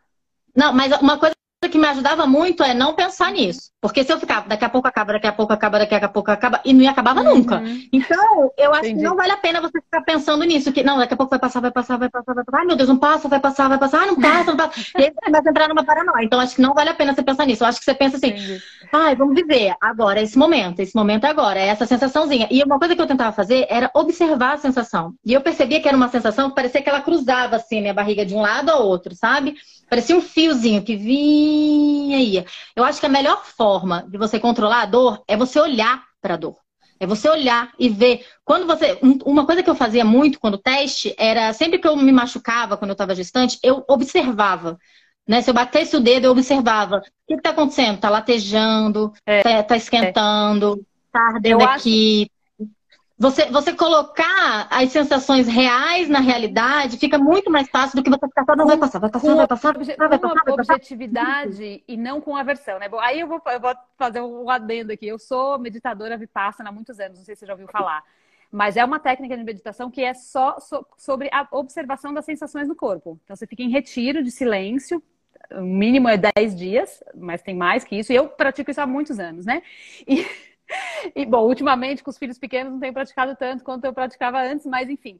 Não, 0.55 0.73
mas 0.73 0.91
uma 0.99 1.19
coisa 1.19 1.35
que 1.71 1.77
me 1.77 1.87
ajudava 1.87 2.25
muito 2.25 2.63
é 2.63 2.73
não 2.73 2.95
pensar 2.95 3.31
nisso. 3.31 3.69
Porque 3.87 4.03
se 4.03 4.11
eu 4.11 4.19
ficava, 4.19 4.47
daqui 4.47 4.65
a 4.65 4.69
pouco 4.69 4.87
acaba, 4.87 5.13
daqui 5.13 5.27
a 5.27 5.31
pouco 5.31 5.53
acaba, 5.53 5.79
daqui 5.79 5.95
a 5.95 6.09
pouco 6.09 6.29
acaba, 6.29 6.59
e 6.65 6.73
não 6.73 6.89
acabava 6.89 7.21
uhum. 7.21 7.35
nunca. 7.37 7.63
Então, 7.91 8.51
eu 8.57 8.71
acho 8.71 8.85
Entendi. 8.85 8.97
que 8.97 9.03
não 9.03 9.15
vale 9.15 9.31
a 9.31 9.37
pena 9.37 9.61
você 9.61 9.81
ficar 9.81 10.01
pensando 10.01 10.43
nisso, 10.43 10.71
que 10.73 10.83
não, 10.83 10.97
daqui 10.97 11.13
a 11.13 11.17
pouco 11.17 11.29
vai 11.29 11.39
passar, 11.39 11.61
vai 11.61 11.71
passar, 11.71 11.97
vai 11.97 12.09
passar, 12.09 12.33
vai 12.33 12.43
passar. 12.43 12.59
Ai, 12.59 12.65
meu 12.65 12.75
Deus, 12.75 12.89
não 12.89 12.97
passa, 12.97 13.27
vai 13.27 13.39
passar, 13.39 13.69
vai 13.69 13.77
passar, 13.77 14.03
ah, 14.03 14.05
não 14.07 14.15
passa, 14.15 14.51
não 14.51 14.57
passa. 14.57 14.79
e 14.97 15.03
aí 15.03 15.11
você 15.11 15.21
começa 15.23 15.49
a 15.49 15.51
entrar 15.51 15.67
numa 15.69 15.85
paranoia. 15.85 16.23
Então, 16.23 16.39
acho 16.39 16.55
que 16.55 16.61
não 16.61 16.73
vale 16.73 16.89
a 16.89 16.93
pena 16.93 17.13
você 17.13 17.23
pensar 17.23 17.45
nisso. 17.45 17.63
Eu 17.63 17.67
acho 17.67 17.79
que 17.79 17.85
você 17.85 17.93
pensa 17.93 18.17
assim, 18.17 18.27
Entendi. 18.27 18.61
ai, 18.91 19.15
vamos 19.15 19.35
viver 19.35 19.73
agora, 19.79 20.21
esse 20.21 20.37
momento, 20.37 20.79
esse 20.79 20.95
momento 20.95 21.25
é 21.25 21.29
agora, 21.29 21.59
é 21.59 21.67
essa 21.67 21.85
sensaçãozinha. 21.85 22.47
E 22.51 22.61
uma 22.63 22.77
coisa 22.77 22.95
que 22.95 23.01
eu 23.01 23.07
tentava 23.07 23.31
fazer 23.31 23.65
era 23.69 23.89
observar 23.93 24.53
a 24.53 24.57
sensação. 24.57 25.13
E 25.25 25.33
eu 25.33 25.41
percebia 25.41 25.81
que 25.81 25.87
era 25.87 25.95
uma 25.95 26.09
sensação 26.09 26.49
que 26.49 26.55
parecia 26.55 26.81
que 26.81 26.89
ela 26.89 27.01
cruzava 27.01 27.55
assim, 27.55 27.81
minha 27.81 27.93
barriga 27.93 28.25
de 28.25 28.35
um 28.35 28.41
lado 28.41 28.69
ao 28.69 28.85
outro, 28.85 29.15
sabe? 29.15 29.55
Parecia 29.89 30.17
um 30.17 30.21
fiozinho 30.21 30.83
que 30.83 30.97
vinha 30.97 32.17
e 32.19 32.33
ia. 32.33 32.45
Eu 32.75 32.83
acho 32.83 32.99
que 32.99 33.05
a 33.05 33.09
melhor 33.09 33.45
forma 33.45 33.76
de 34.07 34.17
você 34.17 34.39
controlar 34.39 34.81
a 34.81 34.85
dor 34.85 35.23
é 35.27 35.35
você 35.35 35.59
olhar 35.59 36.03
para 36.21 36.35
a 36.35 36.37
dor. 36.37 36.57
É 36.99 37.05
você 37.05 37.29
olhar 37.29 37.71
e 37.77 37.89
ver. 37.89 38.25
Quando 38.43 38.65
você. 38.65 38.97
Uma 39.23 39.45
coisa 39.45 39.61
que 39.61 39.69
eu 39.69 39.75
fazia 39.75 40.03
muito 40.03 40.39
quando 40.39 40.57
teste 40.57 41.13
era 41.17 41.53
sempre 41.53 41.77
que 41.79 41.87
eu 41.87 41.95
me 41.95 42.11
machucava 42.11 42.75
quando 42.75 42.89
eu 42.89 42.93
estava 42.93 43.13
gestante, 43.13 43.59
eu 43.61 43.83
observava. 43.87 44.77
Né? 45.27 45.41
Se 45.41 45.49
eu 45.49 45.53
batesse 45.53 45.95
o 45.95 45.99
dedo, 45.99 46.25
eu 46.25 46.31
observava. 46.31 46.97
O 46.97 47.01
que 47.27 47.35
está 47.35 47.51
acontecendo? 47.51 47.95
Está 47.95 48.09
latejando, 48.09 49.11
está 49.27 49.49
é, 49.49 49.57
tá, 49.57 49.63
tá 49.63 49.77
esquentando, 49.77 50.83
está 51.05 51.19
ardendo 51.35 51.63
aqui, 51.63 52.31
você, 53.19 53.49
você 53.49 53.73
colocar 53.73 54.67
as 54.69 54.91
sensações 54.91 55.47
reais 55.47 56.07
na 56.07 56.19
realidade 56.19 56.97
fica 56.97 57.17
muito 57.17 57.49
mais 57.49 57.67
fácil 57.67 57.95
do 57.95 58.03
que 58.03 58.11
você 58.11 58.27
ficar 58.27 58.45
vai 58.45 58.77
passar, 58.77 58.99
vai 58.99 59.09
passar, 59.09 59.35
vai 59.35 59.47
passar, 59.47 59.73
vai 59.73 59.87
passar, 59.87 60.07
vai 60.07 60.19
passar. 60.19 60.43
Com 60.43 60.51
objetividade 60.51 61.83
e 61.87 61.97
não 61.97 62.21
com 62.21 62.35
aversão, 62.35 62.77
né? 62.77 62.87
Bom, 62.87 62.99
aí 62.99 63.19
eu 63.19 63.27
vou, 63.27 63.41
eu 63.47 63.59
vou 63.59 63.75
fazer 63.97 64.21
um 64.21 64.47
adendo 64.49 64.93
aqui. 64.93 65.07
Eu 65.07 65.17
sou 65.17 65.57
meditadora 65.57 66.15
vipassana 66.15 66.69
há 66.69 66.71
muitos 66.71 66.99
anos, 66.99 67.17
não 67.17 67.25
sei 67.25 67.35
se 67.35 67.39
você 67.39 67.47
já 67.47 67.53
ouviu 67.53 67.67
falar. 67.67 68.03
Mas 68.51 68.77
é 68.77 68.85
uma 68.85 68.99
técnica 68.99 69.35
de 69.35 69.43
meditação 69.43 69.89
que 69.89 70.03
é 70.03 70.13
só 70.13 70.59
so, 70.59 70.85
sobre 70.95 71.27
a 71.33 71.47
observação 71.51 72.13
das 72.13 72.23
sensações 72.23 72.67
no 72.67 72.75
corpo. 72.75 73.19
Então 73.23 73.35
você 73.35 73.47
fica 73.47 73.63
em 73.63 73.71
retiro 73.71 74.23
de 74.23 74.29
silêncio, 74.29 75.01
o 75.51 75.61
mínimo 75.61 76.07
é 76.07 76.17
10 76.17 76.55
dias, 76.55 77.03
mas 77.15 77.41
tem 77.41 77.55
mais 77.55 77.83
que 77.83 77.95
isso. 77.95 78.13
E 78.13 78.15
eu 78.15 78.29
pratico 78.29 78.69
isso 78.69 78.79
há 78.79 78.85
muitos 78.85 79.19
anos, 79.19 79.43
né? 79.43 79.63
E 80.07 80.23
e, 81.15 81.25
bom, 81.25 81.45
ultimamente, 81.45 82.03
com 82.03 82.09
os 82.09 82.17
filhos 82.17 82.37
pequenos, 82.37 82.71
não 82.73 82.79
tenho 82.79 82.93
praticado 82.93 83.35
tanto 83.35 83.63
quanto 83.63 83.85
eu 83.85 83.93
praticava 83.93 84.41
antes, 84.41 84.65
mas 84.65 84.89
enfim. 84.89 85.19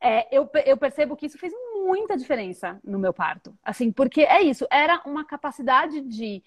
É, 0.00 0.26
eu, 0.36 0.48
eu 0.66 0.76
percebo 0.76 1.16
que 1.16 1.26
isso 1.26 1.38
fez 1.38 1.52
muita 1.74 2.16
diferença 2.16 2.78
no 2.84 2.98
meu 2.98 3.12
parto. 3.14 3.56
Assim, 3.62 3.90
porque 3.90 4.22
é 4.22 4.42
isso, 4.42 4.66
era 4.70 5.02
uma 5.06 5.24
capacidade 5.24 6.00
de 6.02 6.42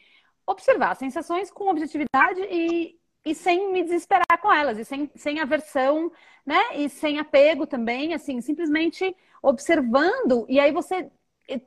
observar 0.46 0.96
sensações 0.96 1.52
com 1.52 1.70
objetividade 1.70 2.42
e, 2.50 2.98
e 3.26 3.36
sem 3.36 3.72
me 3.72 3.84
desesperar 3.84 4.40
com 4.42 4.52
elas, 4.52 4.78
e 4.78 4.86
sem, 4.86 5.10
sem 5.16 5.40
aversão, 5.40 6.12
né? 6.46 6.78
E 6.78 6.90
sem 6.90 7.20
apego 7.20 7.66
também, 7.68 8.14
assim, 8.14 8.42
simplesmente 8.42 9.16
observando, 9.42 10.46
e 10.50 10.60
aí 10.60 10.72
você 10.72 11.10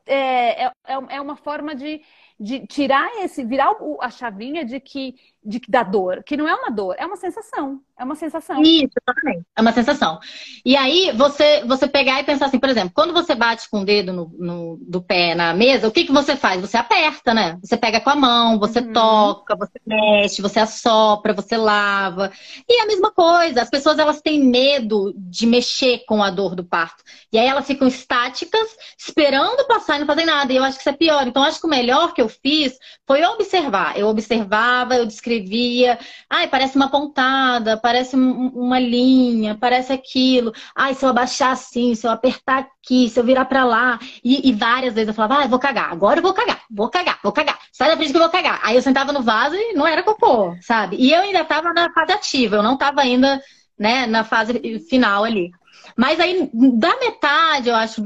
é, 0.07 0.65
é, 0.67 0.73
é 0.87 1.21
uma 1.21 1.37
forma 1.37 1.75
de 1.75 2.03
de 2.43 2.67
tirar 2.67 3.09
esse, 3.23 3.45
virar 3.45 3.71
a 4.01 4.11
chavinha 4.11 4.65
de 4.65 4.81
que, 4.81 5.15
de, 5.45 5.61
da 5.69 5.85
dor, 5.85 6.25
que 6.25 6.37
não 6.37 6.49
é 6.49 6.55
uma 6.55 6.71
dor, 6.71 6.97
é 6.99 7.07
uma 7.07 7.17
sensação. 7.17 7.81
É 7.97 8.05
uma 8.05 8.17
sensação. 8.17 8.61
Isso, 8.61 8.91
exatamente. 9.01 9.47
É 9.57 9.61
uma 9.61 9.73
sensação. 9.73 10.19
E 10.65 10.77
aí, 10.77 11.13
você, 11.15 11.63
você 11.65 11.87
pegar 11.87 12.21
e 12.21 12.25
pensar 12.25 12.47
assim, 12.47 12.59
por 12.59 12.69
exemplo, 12.69 12.91
quando 12.93 13.13
você 13.13 13.33
bate 13.33 13.71
com 13.71 13.83
o 13.83 13.85
dedo 13.85 14.13
no, 14.13 14.35
no 14.37 14.79
do 14.81 15.01
pé 15.01 15.37
na 15.37 15.55
mesa, 15.55 15.87
o 15.87 15.93
que, 15.93 16.05
que 16.05 16.13
você 16.13 16.35
faz? 16.35 16.61
Você 16.61 16.77
aperta, 16.77 17.33
né? 17.33 17.61
Você 17.63 17.77
pega 17.77 18.01
com 18.01 18.11
a 18.11 18.17
mão, 18.17 18.59
você 18.59 18.81
uhum. 18.81 18.93
toca, 18.93 19.55
você 19.55 19.81
mexe, 19.87 20.43
você 20.43 20.59
assopra, 20.59 21.33
você 21.33 21.57
lava. 21.57 22.33
E 22.69 22.81
é 22.81 22.83
a 22.83 22.87
mesma 22.87 23.13
coisa, 23.13 23.63
as 23.63 23.71
pessoas 23.71 24.01
elas 24.01 24.21
têm 24.21 24.43
medo 24.43 25.15
de 25.17 25.47
mexer 25.47 26.05
com 26.05 26.25
a 26.25 26.31
dor 26.31 26.57
do 26.57 26.65
parto. 26.65 27.05
E 27.33 27.39
aí 27.39 27.47
elas 27.47 27.69
ficam 27.69 27.87
estáticas, 27.87 28.77
esperando 28.99 29.65
passar 29.69 29.97
e 29.97 30.01
não 30.01 30.07
fazem 30.09 30.27
nada. 30.27 30.53
E 30.53 30.57
eu 30.57 30.65
acho 30.65 30.77
que 30.77 30.83
isso 30.83 30.91
é 30.91 30.93
pior. 30.93 31.25
Então, 31.25 31.45
acho 31.45 31.61
que 31.61 31.67
o 31.67 31.71
melhor 31.71 32.13
que 32.13 32.21
eu 32.21 32.29
fiz 32.43 32.79
foi 33.07 33.25
observar. 33.25 33.99
Eu 33.99 34.09
observava, 34.09 34.95
eu 34.95 35.07
descrevia. 35.07 35.99
Ai, 36.29 36.49
parece 36.49 36.77
uma 36.77 36.91
pontada, 36.91 37.77
parece 37.77 38.17
uma 38.17 38.79
linha, 38.79 39.57
parece 39.61 39.93
aquilo. 39.93 40.53
Ai, 40.75 40.95
se 40.95 41.05
eu 41.05 41.11
abaixar 41.11 41.53
assim, 41.53 41.95
se 41.95 42.07
eu 42.07 42.11
apertar 42.11 42.59
aqui, 42.59 43.09
se 43.09 43.19
eu 43.21 43.25
virar 43.25 43.45
para 43.45 43.65
lá. 43.65 43.99
E, 44.25 44.49
e, 44.49 44.53
várias 44.53 44.95
vezes 44.95 45.09
eu 45.09 45.15
falava, 45.15 45.43
ah, 45.43 45.47
vou 45.47 45.59
cagar, 45.59 45.93
agora 45.93 46.19
eu 46.19 46.23
vou 46.23 46.35
cagar, 46.35 46.63
vou 46.71 46.89
cagar, 46.89 47.19
vou 47.23 47.33
cagar. 47.33 47.59
Sai 47.73 47.89
da 47.91 47.97
frente 47.97 48.11
que 48.11 48.17
eu 48.17 48.23
vou 48.23 48.31
cagar. 48.31 48.61
Aí 48.63 48.77
eu 48.77 48.83
sentava 48.83 49.13
no 49.13 49.23
vaso 49.23 49.55
e 49.55 49.75
não 49.75 49.87
era 49.87 50.03
cocô, 50.03 50.57
sabe? 50.61 50.97
E 50.97 51.13
eu 51.13 51.21
ainda 51.21 51.45
tava 51.45 51.73
na 51.73 51.93
fase 51.93 52.13
ativa, 52.13 52.57
eu 52.57 52.63
não 52.63 52.77
tava 52.77 53.01
ainda, 53.01 53.41
né, 53.79 54.07
na 54.07 54.25
fase 54.25 54.81
final 54.89 55.25
ali. 55.25 55.51
Mas 55.97 56.21
aí, 56.21 56.51
da 56.53 56.97
metade, 56.99 57.69
eu 57.69 57.75
acho, 57.77 58.03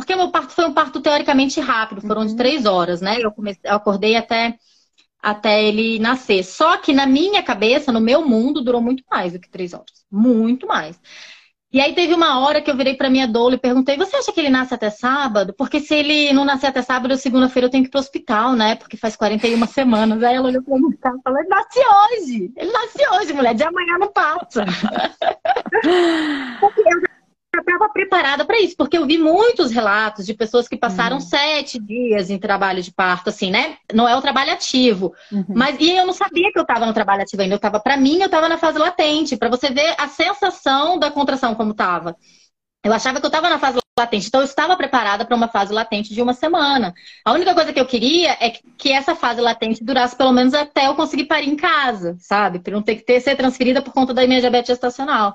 Porque 0.00 0.16
meu 0.16 0.30
parto 0.30 0.54
foi 0.54 0.64
um 0.64 0.72
parto 0.72 0.98
teoricamente 0.98 1.60
rápido, 1.60 2.00
foram 2.00 2.24
de 2.24 2.30
uhum. 2.30 2.36
três 2.38 2.64
horas, 2.64 3.02
né? 3.02 3.18
Eu, 3.20 3.30
comecei, 3.30 3.70
eu 3.70 3.74
acordei 3.74 4.16
até, 4.16 4.56
até 5.22 5.62
ele 5.62 5.98
nascer. 5.98 6.42
Só 6.42 6.78
que 6.78 6.94
na 6.94 7.04
minha 7.04 7.42
cabeça, 7.42 7.92
no 7.92 8.00
meu 8.00 8.26
mundo, 8.26 8.64
durou 8.64 8.80
muito 8.80 9.04
mais 9.10 9.34
do 9.34 9.38
que 9.38 9.50
três 9.50 9.74
horas. 9.74 10.06
Muito 10.10 10.66
mais. 10.66 10.98
E 11.70 11.82
aí 11.82 11.94
teve 11.94 12.14
uma 12.14 12.40
hora 12.40 12.62
que 12.62 12.70
eu 12.70 12.76
virei 12.76 12.94
para 12.94 13.10
minha 13.10 13.28
doula 13.28 13.56
e 13.56 13.58
perguntei: 13.58 13.98
"Você 13.98 14.16
acha 14.16 14.32
que 14.32 14.40
ele 14.40 14.48
nasce 14.48 14.72
até 14.72 14.88
sábado? 14.88 15.52
Porque 15.52 15.80
se 15.80 15.94
ele 15.94 16.32
não 16.32 16.46
nascer 16.46 16.68
até 16.68 16.80
sábado, 16.80 17.14
segunda-feira 17.18 17.66
eu 17.66 17.70
tenho 17.70 17.84
que 17.84 17.88
ir 17.88 17.90
pro 17.90 18.00
hospital, 18.00 18.54
né? 18.54 18.76
Porque 18.76 18.96
faz 18.96 19.16
41 19.16 19.66
semanas". 19.68 20.22
Aí 20.22 20.34
ela 20.34 20.48
olhou 20.48 20.62
para 20.62 20.78
mim 20.78 20.88
e 20.90 21.22
falou: 21.22 21.38
"Ele 21.38 21.48
nasce 21.48 21.78
hoje. 21.78 22.52
Ele 22.56 22.72
nasce 22.72 22.98
hoje, 23.18 23.32
mulher, 23.34 23.54
de 23.54 23.64
amanhã 23.64 23.98
não 23.98 24.10
passa". 24.10 24.64
Porque 26.58 26.80
eu 26.80 27.09
estava 27.58 27.88
preparada 27.88 28.44
para 28.44 28.60
isso, 28.60 28.76
porque 28.76 28.96
eu 28.96 29.06
vi 29.06 29.18
muitos 29.18 29.70
relatos 29.70 30.24
de 30.24 30.34
pessoas 30.34 30.68
que 30.68 30.76
passaram 30.76 31.16
uhum. 31.16 31.20
sete 31.20 31.80
dias 31.80 32.30
em 32.30 32.38
trabalho 32.38 32.82
de 32.82 32.92
parto, 32.92 33.28
assim, 33.28 33.50
né? 33.50 33.76
Não 33.92 34.08
é 34.08 34.16
o 34.16 34.22
trabalho 34.22 34.52
ativo. 34.52 35.12
Uhum. 35.32 35.44
Mas 35.48 35.76
e 35.80 35.90
eu 35.90 36.06
não 36.06 36.12
sabia 36.12 36.52
que 36.52 36.58
eu 36.58 36.62
estava 36.62 36.86
no 36.86 36.94
trabalho 36.94 37.22
ativo 37.22 37.42
ainda. 37.42 37.54
Eu 37.56 37.58
tava, 37.58 37.80
para 37.80 37.96
mim, 37.96 38.20
eu 38.20 38.26
estava 38.26 38.48
na 38.48 38.58
fase 38.58 38.78
latente, 38.78 39.36
para 39.36 39.48
você 39.48 39.70
ver 39.70 39.94
a 39.98 40.06
sensação 40.06 40.98
da 40.98 41.10
contração 41.10 41.54
como 41.54 41.72
estava. 41.72 42.16
Eu 42.82 42.92
achava 42.94 43.20
que 43.20 43.26
eu 43.26 43.28
estava 43.28 43.50
na 43.50 43.58
fase 43.58 43.78
latente, 43.98 44.28
então 44.28 44.40
eu 44.40 44.46
estava 44.46 44.74
preparada 44.74 45.26
para 45.26 45.36
uma 45.36 45.48
fase 45.48 45.70
latente 45.70 46.14
de 46.14 46.22
uma 46.22 46.32
semana. 46.32 46.94
A 47.22 47.32
única 47.32 47.54
coisa 47.54 47.74
que 47.74 47.80
eu 47.80 47.84
queria 47.84 48.32
é 48.40 48.50
que 48.78 48.90
essa 48.90 49.14
fase 49.14 49.38
latente 49.38 49.84
durasse 49.84 50.16
pelo 50.16 50.32
menos 50.32 50.54
até 50.54 50.86
eu 50.86 50.94
conseguir 50.94 51.24
parir 51.24 51.50
em 51.50 51.56
casa, 51.56 52.16
sabe? 52.18 52.58
Para 52.58 52.72
não 52.72 52.82
ter 52.82 52.96
que 52.96 53.04
ter, 53.04 53.20
ser 53.20 53.36
transferida 53.36 53.82
por 53.82 53.92
conta 53.92 54.14
da 54.14 54.26
minha 54.26 54.40
diabetes 54.40 54.68
gestacional. 54.68 55.34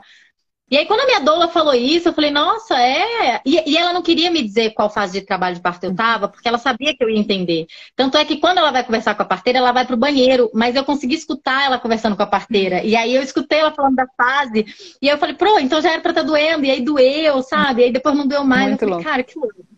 E 0.69 0.77
aí, 0.77 0.85
quando 0.87 1.01
a 1.01 1.05
minha 1.05 1.19
doula 1.19 1.47
falou 1.47 1.75
isso, 1.75 2.09
eu 2.09 2.13
falei, 2.13 2.31
nossa, 2.31 2.75
é. 2.81 3.39
E, 3.45 3.71
e, 3.71 3.77
ela 3.77 3.93
não 3.93 4.01
queria 4.01 4.31
me 4.31 4.41
dizer 4.41 4.73
qual 4.73 4.89
fase 4.89 5.19
de 5.19 5.25
trabalho 5.25 5.55
de 5.55 5.61
parto 5.61 5.83
eu 5.83 5.91
estava, 5.91 6.27
porque 6.27 6.47
ela 6.47 6.57
sabia 6.57 6.95
que 6.95 7.03
eu 7.03 7.09
ia 7.09 7.19
entender. 7.19 7.67
Tanto 7.95 8.17
é 8.17 8.25
que 8.25 8.37
quando 8.37 8.57
ela 8.57 8.71
vai 8.71 8.83
conversar 8.83 9.13
com 9.13 9.21
a 9.21 9.25
parteira, 9.25 9.59
ela 9.59 9.71
vai 9.71 9.85
pro 9.85 9.95
banheiro, 9.95 10.49
mas 10.55 10.75
eu 10.75 10.83
consegui 10.83 11.13
escutar 11.13 11.65
ela 11.65 11.77
conversando 11.77 12.15
com 12.15 12.23
a 12.23 12.27
parteira. 12.27 12.83
E 12.83 12.95
aí 12.95 13.13
eu 13.13 13.21
escutei 13.21 13.59
ela 13.59 13.71
falando 13.71 13.95
da 13.95 14.07
fase, 14.17 14.65
e 14.99 15.07
aí 15.07 15.13
eu 15.13 15.19
falei, 15.19 15.35
pô, 15.35 15.59
então 15.59 15.79
já 15.79 15.91
era 15.91 16.01
pra 16.01 16.11
estar 16.11 16.23
tá 16.23 16.27
doendo, 16.27 16.65
e 16.65 16.71
aí 16.71 16.81
doeu, 16.81 17.43
sabe? 17.43 17.81
E 17.81 17.85
aí 17.85 17.91
depois 17.91 18.15
não 18.15 18.27
doeu 18.27 18.43
mais. 18.43 18.69
Muito 18.69 18.81
eu 18.81 18.87
falei, 18.87 18.93
louco. 18.95 19.09
cara, 19.09 19.23
que 19.23 19.37
louco. 19.37 19.74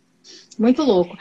Muito 0.57 0.81
louco. 0.81 1.15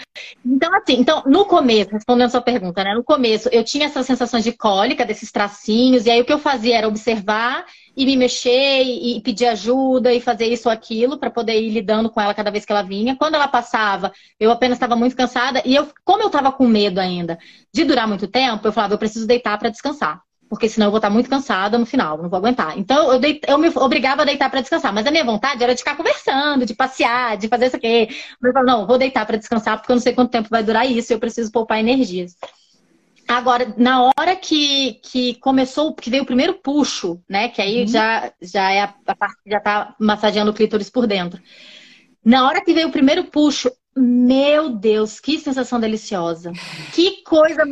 Então, 0.44 0.74
assim, 0.74 0.94
então, 0.94 1.22
no 1.26 1.44
começo, 1.44 1.90
respondendo 1.90 2.26
a 2.26 2.30
sua 2.30 2.40
pergunta, 2.40 2.82
né? 2.82 2.94
No 2.94 3.04
começo, 3.04 3.48
eu 3.52 3.62
tinha 3.62 3.86
essas 3.86 4.06
sensações 4.06 4.42
de 4.42 4.52
cólica, 4.52 5.04
desses 5.04 5.30
tracinhos, 5.30 6.06
e 6.06 6.10
aí 6.10 6.20
o 6.20 6.24
que 6.24 6.32
eu 6.32 6.38
fazia 6.38 6.76
era 6.78 6.88
observar 6.88 7.66
e 7.96 8.06
me 8.06 8.16
mexer 8.16 8.82
e, 8.82 9.20
pedir 9.20 9.46
ajuda 9.46 10.12
e 10.12 10.20
fazer 10.20 10.46
isso 10.46 10.68
ou 10.68 10.72
aquilo 10.72 11.18
para 11.18 11.30
poder 11.30 11.60
ir 11.60 11.70
lidando 11.70 12.10
com 12.10 12.20
ela 12.20 12.34
cada 12.34 12.50
vez 12.50 12.64
que 12.64 12.72
ela 12.72 12.82
vinha. 12.82 13.16
Quando 13.16 13.34
ela 13.34 13.48
passava, 13.48 14.12
eu 14.38 14.50
apenas 14.50 14.76
estava 14.76 14.96
muito 14.96 15.16
cansada 15.16 15.62
e 15.64 15.74
eu, 15.74 15.88
como 16.04 16.22
eu 16.22 16.26
estava 16.26 16.52
com 16.52 16.66
medo 16.66 16.98
ainda 16.98 17.38
de 17.72 17.84
durar 17.84 18.06
muito 18.06 18.28
tempo, 18.28 18.66
eu 18.66 18.72
falava, 18.72 18.94
eu 18.94 18.98
preciso 18.98 19.26
deitar 19.26 19.58
para 19.58 19.70
descansar. 19.70 20.20
Porque 20.48 20.68
senão 20.68 20.86
eu 20.86 20.90
vou 20.90 20.98
estar 20.98 21.10
muito 21.10 21.28
cansada 21.28 21.76
no 21.76 21.84
final, 21.84 22.18
não 22.18 22.28
vou 22.28 22.38
aguentar. 22.38 22.78
Então 22.78 23.12
eu, 23.12 23.18
deit... 23.18 23.40
eu 23.48 23.58
me 23.58 23.68
obrigava 23.74 24.22
a 24.22 24.24
deitar 24.24 24.48
para 24.48 24.60
descansar. 24.60 24.92
Mas 24.92 25.06
a 25.06 25.10
minha 25.10 25.24
vontade 25.24 25.62
era 25.62 25.74
de 25.74 25.80
ficar 25.80 25.96
conversando, 25.96 26.64
de 26.64 26.74
passear, 26.74 27.36
de 27.36 27.48
fazer 27.48 27.66
isso 27.66 27.76
aqui. 27.76 28.08
Mas 28.40 28.48
eu 28.48 28.52
falava, 28.52 28.72
não, 28.72 28.86
vou 28.86 28.96
deitar 28.96 29.26
para 29.26 29.36
descansar 29.36 29.78
porque 29.78 29.90
eu 29.90 29.96
não 29.96 30.02
sei 30.02 30.12
quanto 30.12 30.30
tempo 30.30 30.48
vai 30.48 30.62
durar 30.62 30.88
isso 30.88 31.12
e 31.12 31.14
eu 31.14 31.18
preciso 31.18 31.50
poupar 31.50 31.80
energias. 31.80 32.36
Agora, 33.26 33.74
na 33.76 34.04
hora 34.04 34.36
que, 34.36 35.00
que 35.02 35.34
começou, 35.36 35.92
que 35.94 36.10
veio 36.10 36.22
o 36.22 36.26
primeiro 36.26 36.54
puxo, 36.54 37.20
né? 37.28 37.48
Que 37.48 37.60
aí 37.60 37.80
uhum. 37.80 37.88
já, 37.88 38.32
já 38.40 38.70
é 38.70 38.82
a, 38.82 38.94
a 39.06 39.16
parte 39.16 39.42
que 39.42 39.50
já 39.50 39.58
tá 39.58 39.96
massageando 39.98 40.52
o 40.52 40.54
clítoris 40.54 40.88
por 40.88 41.08
dentro. 41.08 41.42
Na 42.24 42.46
hora 42.46 42.64
que 42.64 42.72
veio 42.72 42.88
o 42.88 42.92
primeiro 42.92 43.24
puxo, 43.24 43.70
meu 43.96 44.70
Deus, 44.70 45.18
que 45.18 45.38
sensação 45.38 45.80
deliciosa. 45.80 46.52
Que 46.92 47.22
coisa 47.24 47.64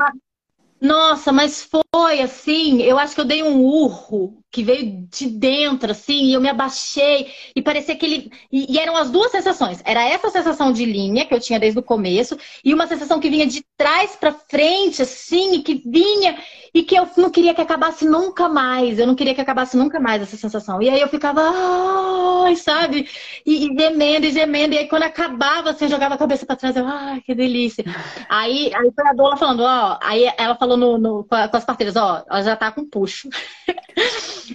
nossa, 0.80 1.32
mas 1.32 1.62
foi 1.64 2.20
assim, 2.20 2.82
eu 2.82 2.98
acho 2.98 3.14
que 3.14 3.20
eu 3.20 3.24
dei 3.24 3.42
um 3.42 3.62
urro 3.62 4.43
que 4.54 4.62
veio 4.62 5.04
de 5.10 5.26
dentro, 5.26 5.90
assim, 5.90 6.26
e 6.26 6.34
eu 6.34 6.40
me 6.40 6.48
abaixei, 6.48 7.26
e 7.56 7.60
parecia 7.60 7.96
que 7.96 8.06
ele. 8.06 8.30
E, 8.52 8.72
e, 8.72 8.78
eram 8.78 8.96
as 8.96 9.10
duas 9.10 9.32
sensações. 9.32 9.82
Era 9.84 10.04
essa 10.08 10.30
sensação 10.30 10.72
de 10.72 10.84
linha 10.84 11.26
que 11.26 11.34
eu 11.34 11.40
tinha 11.40 11.58
desde 11.58 11.80
o 11.80 11.82
começo, 11.82 12.38
e 12.64 12.72
uma 12.72 12.86
sensação 12.86 13.18
que 13.18 13.28
vinha 13.28 13.48
de 13.48 13.64
trás 13.76 14.14
para 14.14 14.32
frente, 14.32 15.02
assim, 15.02 15.54
e 15.54 15.62
que 15.62 15.82
vinha, 15.84 16.38
e 16.72 16.84
que 16.84 16.94
eu 16.94 17.08
não 17.16 17.30
queria 17.30 17.52
que 17.52 17.60
acabasse 17.60 18.06
nunca 18.06 18.48
mais. 18.48 19.00
Eu 19.00 19.08
não 19.08 19.16
queria 19.16 19.34
que 19.34 19.40
acabasse 19.40 19.76
nunca 19.76 19.98
mais 19.98 20.22
essa 20.22 20.36
sensação. 20.36 20.80
E 20.80 20.88
aí 20.88 21.00
eu 21.00 21.08
ficava, 21.08 21.42
ai, 21.42 22.54
sabe? 22.54 23.08
E, 23.44 23.66
e 23.66 23.76
gemendo, 23.76 24.26
e 24.26 24.30
gemendo, 24.30 24.74
e 24.74 24.78
aí 24.78 24.88
quando 24.88 25.02
acabava, 25.02 25.70
assim, 25.70 25.86
eu 25.86 25.90
jogava 25.90 26.14
a 26.14 26.18
cabeça 26.18 26.46
para 26.46 26.54
trás, 26.54 26.76
eu, 26.76 26.86
ai, 26.86 27.20
que 27.22 27.34
delícia. 27.34 27.84
Aí, 28.28 28.72
aí 28.72 28.92
foi 28.94 29.08
a 29.08 29.12
Dola 29.12 29.36
falando, 29.36 29.64
ó, 29.64 29.98
aí 30.00 30.32
ela 30.38 30.54
falou 30.54 30.76
no, 30.76 30.96
no 30.96 31.24
com, 31.24 31.34
as 31.34 31.64
parteiras, 31.64 31.96
ó, 31.96 32.22
ela 32.30 32.42
já 32.42 32.54
tá 32.56 32.70
com 32.70 32.88
puxo. 32.88 33.28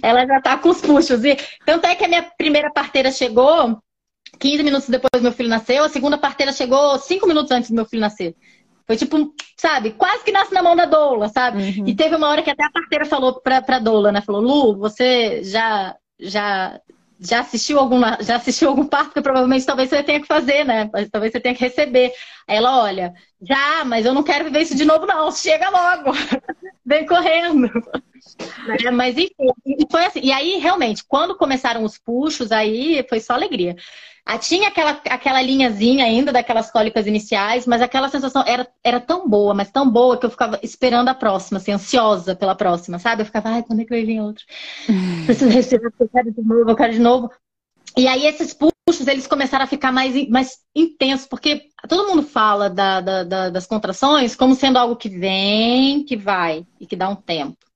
Ela 0.02 0.26
já 0.26 0.40
tá 0.40 0.56
com 0.56 0.68
os 0.68 0.80
puxos. 0.80 1.24
E 1.24 1.36
tanto 1.64 1.86
é 1.86 1.94
que 1.94 2.04
a 2.04 2.08
minha 2.08 2.22
primeira 2.36 2.70
parteira 2.72 3.10
chegou 3.10 3.80
15 4.38 4.62
minutos 4.62 4.88
depois 4.88 5.10
do 5.20 5.22
meu 5.22 5.32
filho 5.32 5.48
nasceu, 5.48 5.84
a 5.84 5.88
segunda 5.88 6.16
parteira 6.16 6.52
chegou 6.52 6.98
5 6.98 7.26
minutos 7.26 7.50
antes 7.50 7.70
do 7.70 7.76
meu 7.76 7.84
filho 7.84 8.00
nascer. 8.00 8.34
Foi 8.86 8.96
tipo, 8.96 9.32
sabe, 9.56 9.92
quase 9.92 10.24
que 10.24 10.32
nasce 10.32 10.52
na 10.52 10.62
mão 10.62 10.74
da 10.74 10.84
doula, 10.84 11.28
sabe? 11.28 11.62
Uhum. 11.62 11.84
E 11.86 11.94
teve 11.94 12.16
uma 12.16 12.28
hora 12.28 12.42
que 12.42 12.50
até 12.50 12.64
a 12.64 12.72
parteira 12.72 13.04
falou 13.06 13.40
pra, 13.40 13.62
pra 13.62 13.78
doula, 13.78 14.10
né? 14.10 14.20
Falou, 14.20 14.40
Lu, 14.40 14.76
você 14.76 15.44
já, 15.44 15.94
já, 16.18 16.80
já 17.20 17.40
assistiu 17.40 17.78
algum, 17.78 18.00
já 18.20 18.36
assistiu 18.36 18.68
algum 18.68 18.86
parto 18.86 19.12
que 19.12 19.20
provavelmente 19.20 19.66
talvez 19.66 19.90
você 19.90 20.02
tenha 20.02 20.20
que 20.20 20.26
fazer, 20.26 20.64
né? 20.64 20.88
Talvez 21.12 21.32
você 21.32 21.40
tenha 21.40 21.54
que 21.54 21.60
receber. 21.60 22.12
Aí 22.48 22.56
ela, 22.56 22.82
olha, 22.82 23.12
já, 23.42 23.84
mas 23.84 24.06
eu 24.06 24.14
não 24.14 24.22
quero 24.22 24.44
viver 24.46 24.62
isso 24.62 24.74
de 24.74 24.84
novo, 24.84 25.06
não. 25.06 25.30
Chega 25.30 25.68
logo. 25.68 26.12
Vem 26.84 27.04
correndo. 27.06 27.70
Né? 28.66 28.90
Mas 28.90 29.16
enfim, 29.16 29.48
foi 29.90 30.06
assim. 30.06 30.20
E 30.22 30.32
aí, 30.32 30.58
realmente, 30.58 31.04
quando 31.06 31.36
começaram 31.36 31.84
os 31.84 31.98
puxos, 31.98 32.50
aí 32.52 33.04
foi 33.08 33.20
só 33.20 33.34
alegria. 33.34 33.76
Ah, 34.24 34.38
tinha 34.38 34.68
aquela, 34.68 35.00
aquela 35.08 35.42
linhazinha 35.42 36.04
ainda 36.04 36.32
daquelas 36.32 36.70
cólicas 36.70 37.06
iniciais, 37.06 37.66
mas 37.66 37.82
aquela 37.82 38.08
sensação 38.08 38.44
era, 38.46 38.68
era 38.84 39.00
tão 39.00 39.28
boa, 39.28 39.54
mas 39.54 39.70
tão 39.70 39.90
boa 39.90 40.16
que 40.16 40.26
eu 40.26 40.30
ficava 40.30 40.58
esperando 40.62 41.08
a 41.08 41.14
próxima, 41.14 41.58
assim, 41.58 41.72
ansiosa 41.72 42.34
pela 42.36 42.54
próxima, 42.54 42.98
sabe? 42.98 43.22
Eu 43.22 43.26
ficava, 43.26 43.48
ai, 43.50 43.62
quando 43.62 43.80
é 43.80 43.84
que 43.84 43.90
vai 43.90 44.04
vir 44.04 44.20
outro? 44.20 44.44
Preciso 45.26 45.50
respirar, 45.50 45.92
eu 45.98 46.08
quero 46.08 46.32
de 46.32 46.42
novo, 46.42 46.70
eu 46.70 46.76
quero 46.76 46.92
de 46.92 47.00
novo. 47.00 47.30
E 47.96 48.06
aí 48.06 48.26
esses 48.26 48.54
puxos, 48.54 49.06
eles 49.06 49.26
começaram 49.26 49.64
a 49.64 49.68
ficar 49.68 49.90
mais, 49.92 50.28
mais 50.28 50.58
intensos, 50.74 51.26
porque 51.26 51.68
todo 51.88 52.08
mundo 52.08 52.22
fala 52.22 52.70
da, 52.70 53.00
da, 53.00 53.24
da, 53.24 53.50
das 53.50 53.66
contrações 53.66 54.36
como 54.36 54.54
sendo 54.54 54.78
algo 54.78 54.96
que 54.96 55.08
vem, 55.08 56.04
que 56.04 56.16
vai 56.16 56.64
e 56.78 56.86
que 56.86 56.94
dá 56.94 57.08
um 57.08 57.16
tempo. 57.16 57.69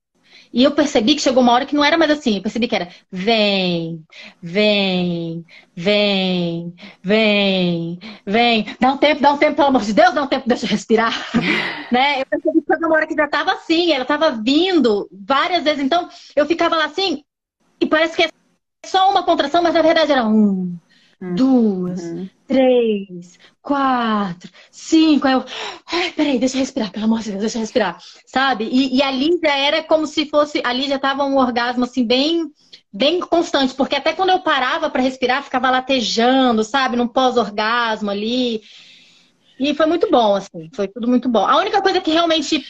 E 0.55 0.63
eu 0.63 0.71
percebi 0.71 1.17
que 1.17 1.21
chegou 1.21 1.43
uma 1.43 1.53
hora 1.53 1.67
que 1.67 1.75
não 1.75 1.85
era 1.85 1.99
mais 1.99 2.13
assim. 2.13 2.37
Eu 2.37 2.43
percebi 2.43 2.69
que 2.69 2.77
era 2.77 2.89
vem, 3.11 4.05
vem, 4.41 5.45
vem, 5.75 6.73
vem, 7.03 7.99
vem. 8.25 8.77
Dá 8.79 8.93
um 8.93 8.97
tempo, 8.97 9.21
dá 9.21 9.33
um 9.33 9.37
tempo, 9.37 9.57
pelo 9.57 9.69
amor 9.69 9.83
de 9.83 9.93
Deus, 9.93 10.15
dá 10.15 10.23
um 10.23 10.29
tempo, 10.29 10.49
deixa 10.49 10.65
eu 10.65 10.71
respirar. 10.71 11.13
né? 11.91 12.21
Eu 12.21 12.27
percebi 12.27 12.61
que 12.61 12.73
chegou 12.73 12.87
uma 12.89 12.97
hora 12.97 13.07
que 13.09 13.17
já 13.17 13.25
estava 13.25 13.53
assim, 13.53 13.93
ela 13.93 14.03
estava 14.03 14.31
vindo 14.31 15.09
várias 15.13 15.65
vezes. 15.65 15.83
Então, 15.83 16.09
eu 16.37 16.47
ficava 16.47 16.77
lá 16.77 16.85
assim, 16.85 17.25
e 17.81 17.87
parece 17.87 18.15
que 18.15 18.23
é 18.23 18.29
só 18.87 19.11
uma 19.11 19.25
contração, 19.25 19.61
mas 19.61 19.75
na 19.75 19.83
verdade 19.83 20.13
era 20.13 20.25
um, 20.25 20.79
Uhum. 21.25 21.35
duas, 21.35 22.03
uhum. 22.03 22.29
três, 22.47 23.39
quatro, 23.63 24.51
cinco. 24.71 25.27
Aí 25.27 25.33
eu, 25.33 25.45
ai, 25.91 26.13
peraí, 26.13 26.39
deixa 26.39 26.57
eu 26.57 26.61
respirar, 26.61 26.93
pelo 26.93 27.07
amor 27.07 27.21
de 27.21 27.31
Deus, 27.31 27.41
deixa 27.41 27.57
eu 27.57 27.61
respirar, 27.61 27.99
sabe? 28.27 28.69
E, 28.71 28.97
e 28.97 29.03
ali 29.03 29.39
já 29.43 29.57
era 29.57 29.83
como 29.83 30.07
se 30.07 30.27
fosse, 30.27 30.61
ali 30.65 30.87
já 30.87 30.99
tava 30.99 31.25
um 31.25 31.39
orgasmo 31.39 31.85
assim, 31.85 32.05
bem, 32.05 32.51
bem 32.93 33.21
constante, 33.21 33.75
porque 33.75 33.97
até 33.97 34.13
quando 34.13 34.31
eu 34.31 34.41
parava 34.41 34.91
para 34.91 35.03
respirar, 35.03 35.43
ficava 35.43 35.71
latejando, 35.71 36.63
sabe? 36.63 36.97
Num 36.97 37.09
pós-orgasmo 37.09 38.11
ali. 38.11 38.61
E 39.59 39.73
foi 39.73 39.87
muito 39.87 40.11
bom, 40.11 40.35
assim, 40.35 40.69
foi 40.75 40.89
tudo 40.89 41.09
muito 41.09 41.29
bom. 41.29 41.47
A 41.47 41.57
única 41.57 41.81
coisa 41.81 42.01
que 42.01 42.11
realmente 42.11 42.63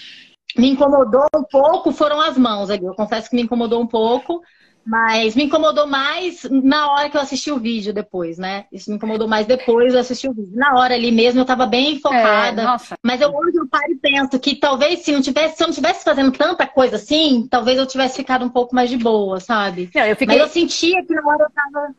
me 0.57 0.69
incomodou 0.69 1.27
um 1.35 1.43
pouco 1.43 1.91
foram 1.91 2.21
as 2.21 2.39
mãos 2.39 2.71
ali. 2.71 2.85
Eu 2.85 2.95
confesso 2.95 3.29
que 3.29 3.35
me 3.35 3.43
incomodou 3.43 3.81
um 3.81 3.87
pouco. 3.87 4.41
Mas 4.87 5.35
me 5.35 5.45
incomodou 5.45 5.87
mais 5.87 6.47
na 6.51 6.93
hora 6.93 7.09
que 7.09 7.17
eu 7.17 7.21
assisti 7.21 7.51
o 7.51 7.59
vídeo 7.59 7.93
depois, 7.93 8.37
né? 8.37 8.67
Isso 8.71 8.91
me 8.91 8.97
incomodou 8.97 9.27
mais 9.27 9.47
depois 9.47 9.95
eu 9.95 10.01
assisti 10.01 10.29
o 10.29 10.33
vídeo. 10.33 10.53
Na 10.55 10.79
hora 10.79 10.95
ali 10.95 11.11
mesmo 11.11 11.41
eu 11.41 11.45
tava 11.45 11.65
bem 11.67 11.99
focada. 11.99 12.63
É, 12.63 12.97
mas 13.03 13.21
eu 13.21 13.35
hoje 13.35 13.57
eu 13.57 13.67
paro 13.67 13.91
e 13.91 13.97
penso 13.97 14.39
que 14.39 14.57
talvez 14.57 15.01
se, 15.01 15.13
não 15.13 15.23
tivesse, 15.23 15.57
se 15.57 15.63
eu 15.63 15.69
não 15.69 15.75
tivesse 15.75 16.05
fazendo 16.05 16.33
tanta 16.33 16.67
coisa 16.67 16.97
assim, 16.97 17.47
talvez 17.51 17.79
eu 17.79 17.87
tivesse 17.87 18.17
ficado 18.17 18.45
um 18.45 18.51
pouco 18.51 18.75
mais 18.75 18.91
de 18.91 18.99
boa, 18.99 19.41
sabe? 19.41 19.91
Não, 19.95 20.05
eu 20.05 20.17
fiquei... 20.17 20.37
Mas 20.37 20.47
eu 20.47 20.53
sentia 20.53 21.05
que 21.05 21.15
na 21.15 21.27
hora 21.27 21.45
eu 21.45 21.51
tava. 21.51 21.95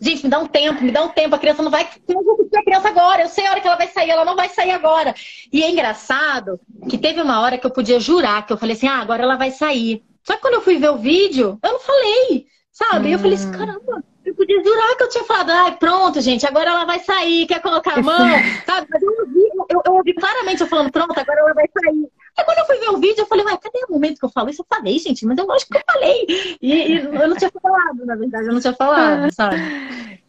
Gente, 0.00 0.24
me 0.24 0.30
dá 0.30 0.38
um 0.38 0.46
tempo, 0.46 0.82
me 0.82 0.90
dá 0.90 1.02
um 1.02 1.08
tempo. 1.08 1.34
A 1.34 1.38
criança 1.38 1.62
não 1.62 1.70
vai. 1.70 1.86
Eu 2.08 2.24
vou 2.24 2.48
a 2.54 2.62
criança 2.64 2.88
agora. 2.88 3.22
Eu 3.22 3.28
sei 3.28 3.46
a 3.46 3.50
hora 3.50 3.60
que 3.60 3.66
ela 3.66 3.76
vai 3.76 3.88
sair, 3.88 4.10
ela 4.10 4.24
não 4.24 4.34
vai 4.34 4.48
sair 4.48 4.70
agora. 4.70 5.14
E 5.52 5.62
é 5.62 5.70
engraçado 5.70 6.58
que 6.88 6.96
teve 6.96 7.20
uma 7.20 7.40
hora 7.40 7.58
que 7.58 7.66
eu 7.66 7.70
podia 7.70 8.00
jurar, 8.00 8.46
que 8.46 8.52
eu 8.52 8.56
falei 8.56 8.74
assim: 8.74 8.88
ah, 8.88 9.00
agora 9.00 9.22
ela 9.22 9.36
vai 9.36 9.50
sair. 9.50 10.02
Só 10.30 10.36
que 10.36 10.42
quando 10.42 10.54
eu 10.54 10.62
fui 10.62 10.78
ver 10.78 10.90
o 10.90 10.96
vídeo, 10.96 11.58
eu 11.60 11.72
não 11.72 11.80
falei, 11.80 12.46
sabe? 12.70 13.08
Hum. 13.08 13.12
Eu 13.12 13.18
falei 13.18 13.34
assim, 13.34 13.48
hum. 13.48 13.58
caramba, 13.58 14.04
eu 14.24 14.34
podia 14.36 14.62
jurar 14.62 14.96
que 14.96 15.02
eu 15.02 15.08
tinha 15.08 15.24
falado, 15.24 15.50
ai, 15.50 15.76
pronto, 15.76 16.20
gente, 16.20 16.46
agora 16.46 16.70
ela 16.70 16.84
vai 16.84 17.00
sair, 17.00 17.46
quer 17.46 17.60
colocar 17.60 17.98
a 17.98 18.02
mão, 18.02 18.28
sabe? 18.64 18.86
Mas 18.90 19.02
eu 19.02 19.10
ouvi, 19.10 19.40
eu, 19.70 19.82
eu 19.84 19.92
ouvi 19.94 20.14
claramente 20.14 20.60
eu 20.60 20.68
falando, 20.68 20.92
pronto, 20.92 21.18
agora 21.18 21.40
ela 21.40 21.52
vai 21.52 21.66
sair. 21.76 22.08
Aí 22.38 22.44
quando 22.44 22.58
eu 22.58 22.64
fui 22.64 22.78
ver 22.78 22.90
o 22.90 22.98
vídeo, 22.98 23.22
eu 23.22 23.26
falei, 23.26 23.44
ué, 23.44 23.56
cadê 23.56 23.84
o 23.88 23.92
momento 23.92 24.20
que 24.20 24.24
eu 24.24 24.30
falo 24.30 24.50
isso? 24.50 24.62
Eu 24.62 24.66
falei, 24.72 24.98
gente, 25.00 25.26
mas 25.26 25.36
eu 25.36 25.50
acho 25.50 25.66
que 25.66 25.76
eu 25.76 25.82
falei. 25.84 26.26
E, 26.62 26.72
e 26.72 26.96
eu 26.98 27.28
não 27.28 27.36
tinha 27.36 27.50
falado, 27.50 28.06
na 28.06 28.14
verdade, 28.14 28.46
eu 28.46 28.52
não 28.52 28.60
tinha 28.60 28.74
falado, 28.74 29.30
sabe? 29.34 29.56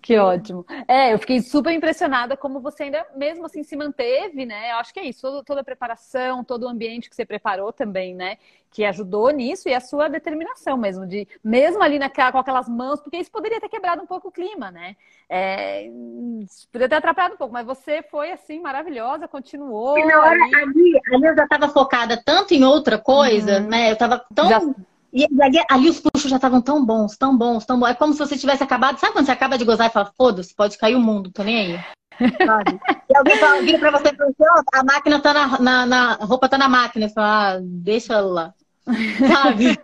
Que 0.02 0.18
ótimo. 0.18 0.66
É, 0.88 1.14
eu 1.14 1.20
fiquei 1.20 1.42
super 1.42 1.72
impressionada 1.72 2.36
como 2.36 2.60
você 2.60 2.84
ainda, 2.84 3.06
mesmo 3.16 3.46
assim, 3.46 3.64
se 3.64 3.76
manteve, 3.76 4.48
né? 4.48 4.72
Eu 4.72 4.78
acho 4.78 4.92
que 4.92 5.00
é 5.00 5.06
isso, 5.06 5.22
toda, 5.22 5.44
toda 5.44 5.62
a 5.62 5.64
preparação, 5.64 6.44
todo 6.44 6.64
o 6.64 6.68
ambiente 6.68 7.08
que 7.08 7.16
você 7.16 7.24
preparou 7.24 7.72
também, 7.72 8.16
né? 8.16 8.38
Que 8.72 8.84
ajudou 8.84 9.30
nisso 9.30 9.70
e 9.70 9.76
a 9.76 9.80
sua 9.80 10.08
determinação 10.08 10.76
mesmo, 10.76 11.06
de 11.06 11.28
mesmo 11.44 11.84
ali 11.84 12.00
naquela, 12.00 12.32
com 12.32 12.40
aquelas 12.40 12.68
mãos, 12.68 13.00
porque 13.00 13.18
isso 13.18 13.32
poderia 13.32 13.62
ter 13.62 13.70
quebrado 13.70 14.02
um 14.02 14.08
pouco 14.08 14.30
o 14.30 14.32
clima, 14.32 14.72
né? 14.72 14.96
É, 15.30 15.88
poderia 16.72 16.90
ter 16.90 16.96
atrapalhado 16.96 17.36
um 17.36 17.38
pouco, 17.38 17.54
mas 17.54 17.66
você 17.66 18.02
foi 18.02 18.32
assim, 18.32 18.60
maravilhosa, 18.60 19.28
continuou. 19.28 20.00
E 20.00 20.06
na 20.06 20.20
hora, 20.20 20.32
ali, 20.32 20.56
ali, 20.56 21.02
eu 21.12 21.36
já 21.36 21.44
estava 21.44 21.70
focada 21.70 22.20
tanto 22.26 22.56
em 22.56 22.64
outra 22.64 22.98
coisa, 22.98 23.60
uhum. 23.60 23.68
né? 23.68 23.90
Eu 23.90 23.94
estava 23.94 24.26
tão. 24.34 24.50
Já 24.50 24.60
e 25.14 25.28
ali, 25.42 25.58
ali 25.70 25.90
os 25.90 26.00
puxos 26.00 26.30
já 26.30 26.38
estavam 26.38 26.62
tão 26.62 26.86
bons, 26.86 27.18
tão 27.18 27.38
bons, 27.38 27.66
tão 27.66 27.80
bons. 27.80 27.90
É 27.90 27.94
como 27.94 28.14
se 28.14 28.20
você 28.20 28.38
tivesse 28.38 28.64
acabado. 28.64 29.00
Sabe 29.00 29.14
quando 29.14 29.26
você 29.26 29.32
acaba 29.32 29.58
de 29.58 29.66
gozar 29.66 29.88
e 29.88 29.94
fala, 29.94 30.12
foda-se, 30.18 30.56
pode 30.56 30.78
cair 30.78 30.96
o 30.96 31.02
mundo, 31.02 31.32
tô 31.32 31.44
nem 31.44 31.58
aí. 31.58 31.80
Sabe? 32.46 32.80
E 33.10 33.18
alguém 33.18 33.38
fala, 33.38 33.62
vira 33.62 33.80
pra 33.80 33.92
você 33.92 34.08
assim, 34.10 34.64
a 34.74 34.84
máquina 34.84 35.20
tá 35.20 35.34
na, 35.34 35.60
na, 35.60 35.86
na, 35.86 36.14
A 36.14 36.26
roupa 36.26 36.48
tá 36.48 36.58
na 36.58 36.70
máquina. 36.70 37.08
Você 37.08 37.14
fala, 37.14 37.56
ah, 37.56 37.60
deixa 37.62 38.20
lá. 38.20 38.54
Sabe? 39.28 39.78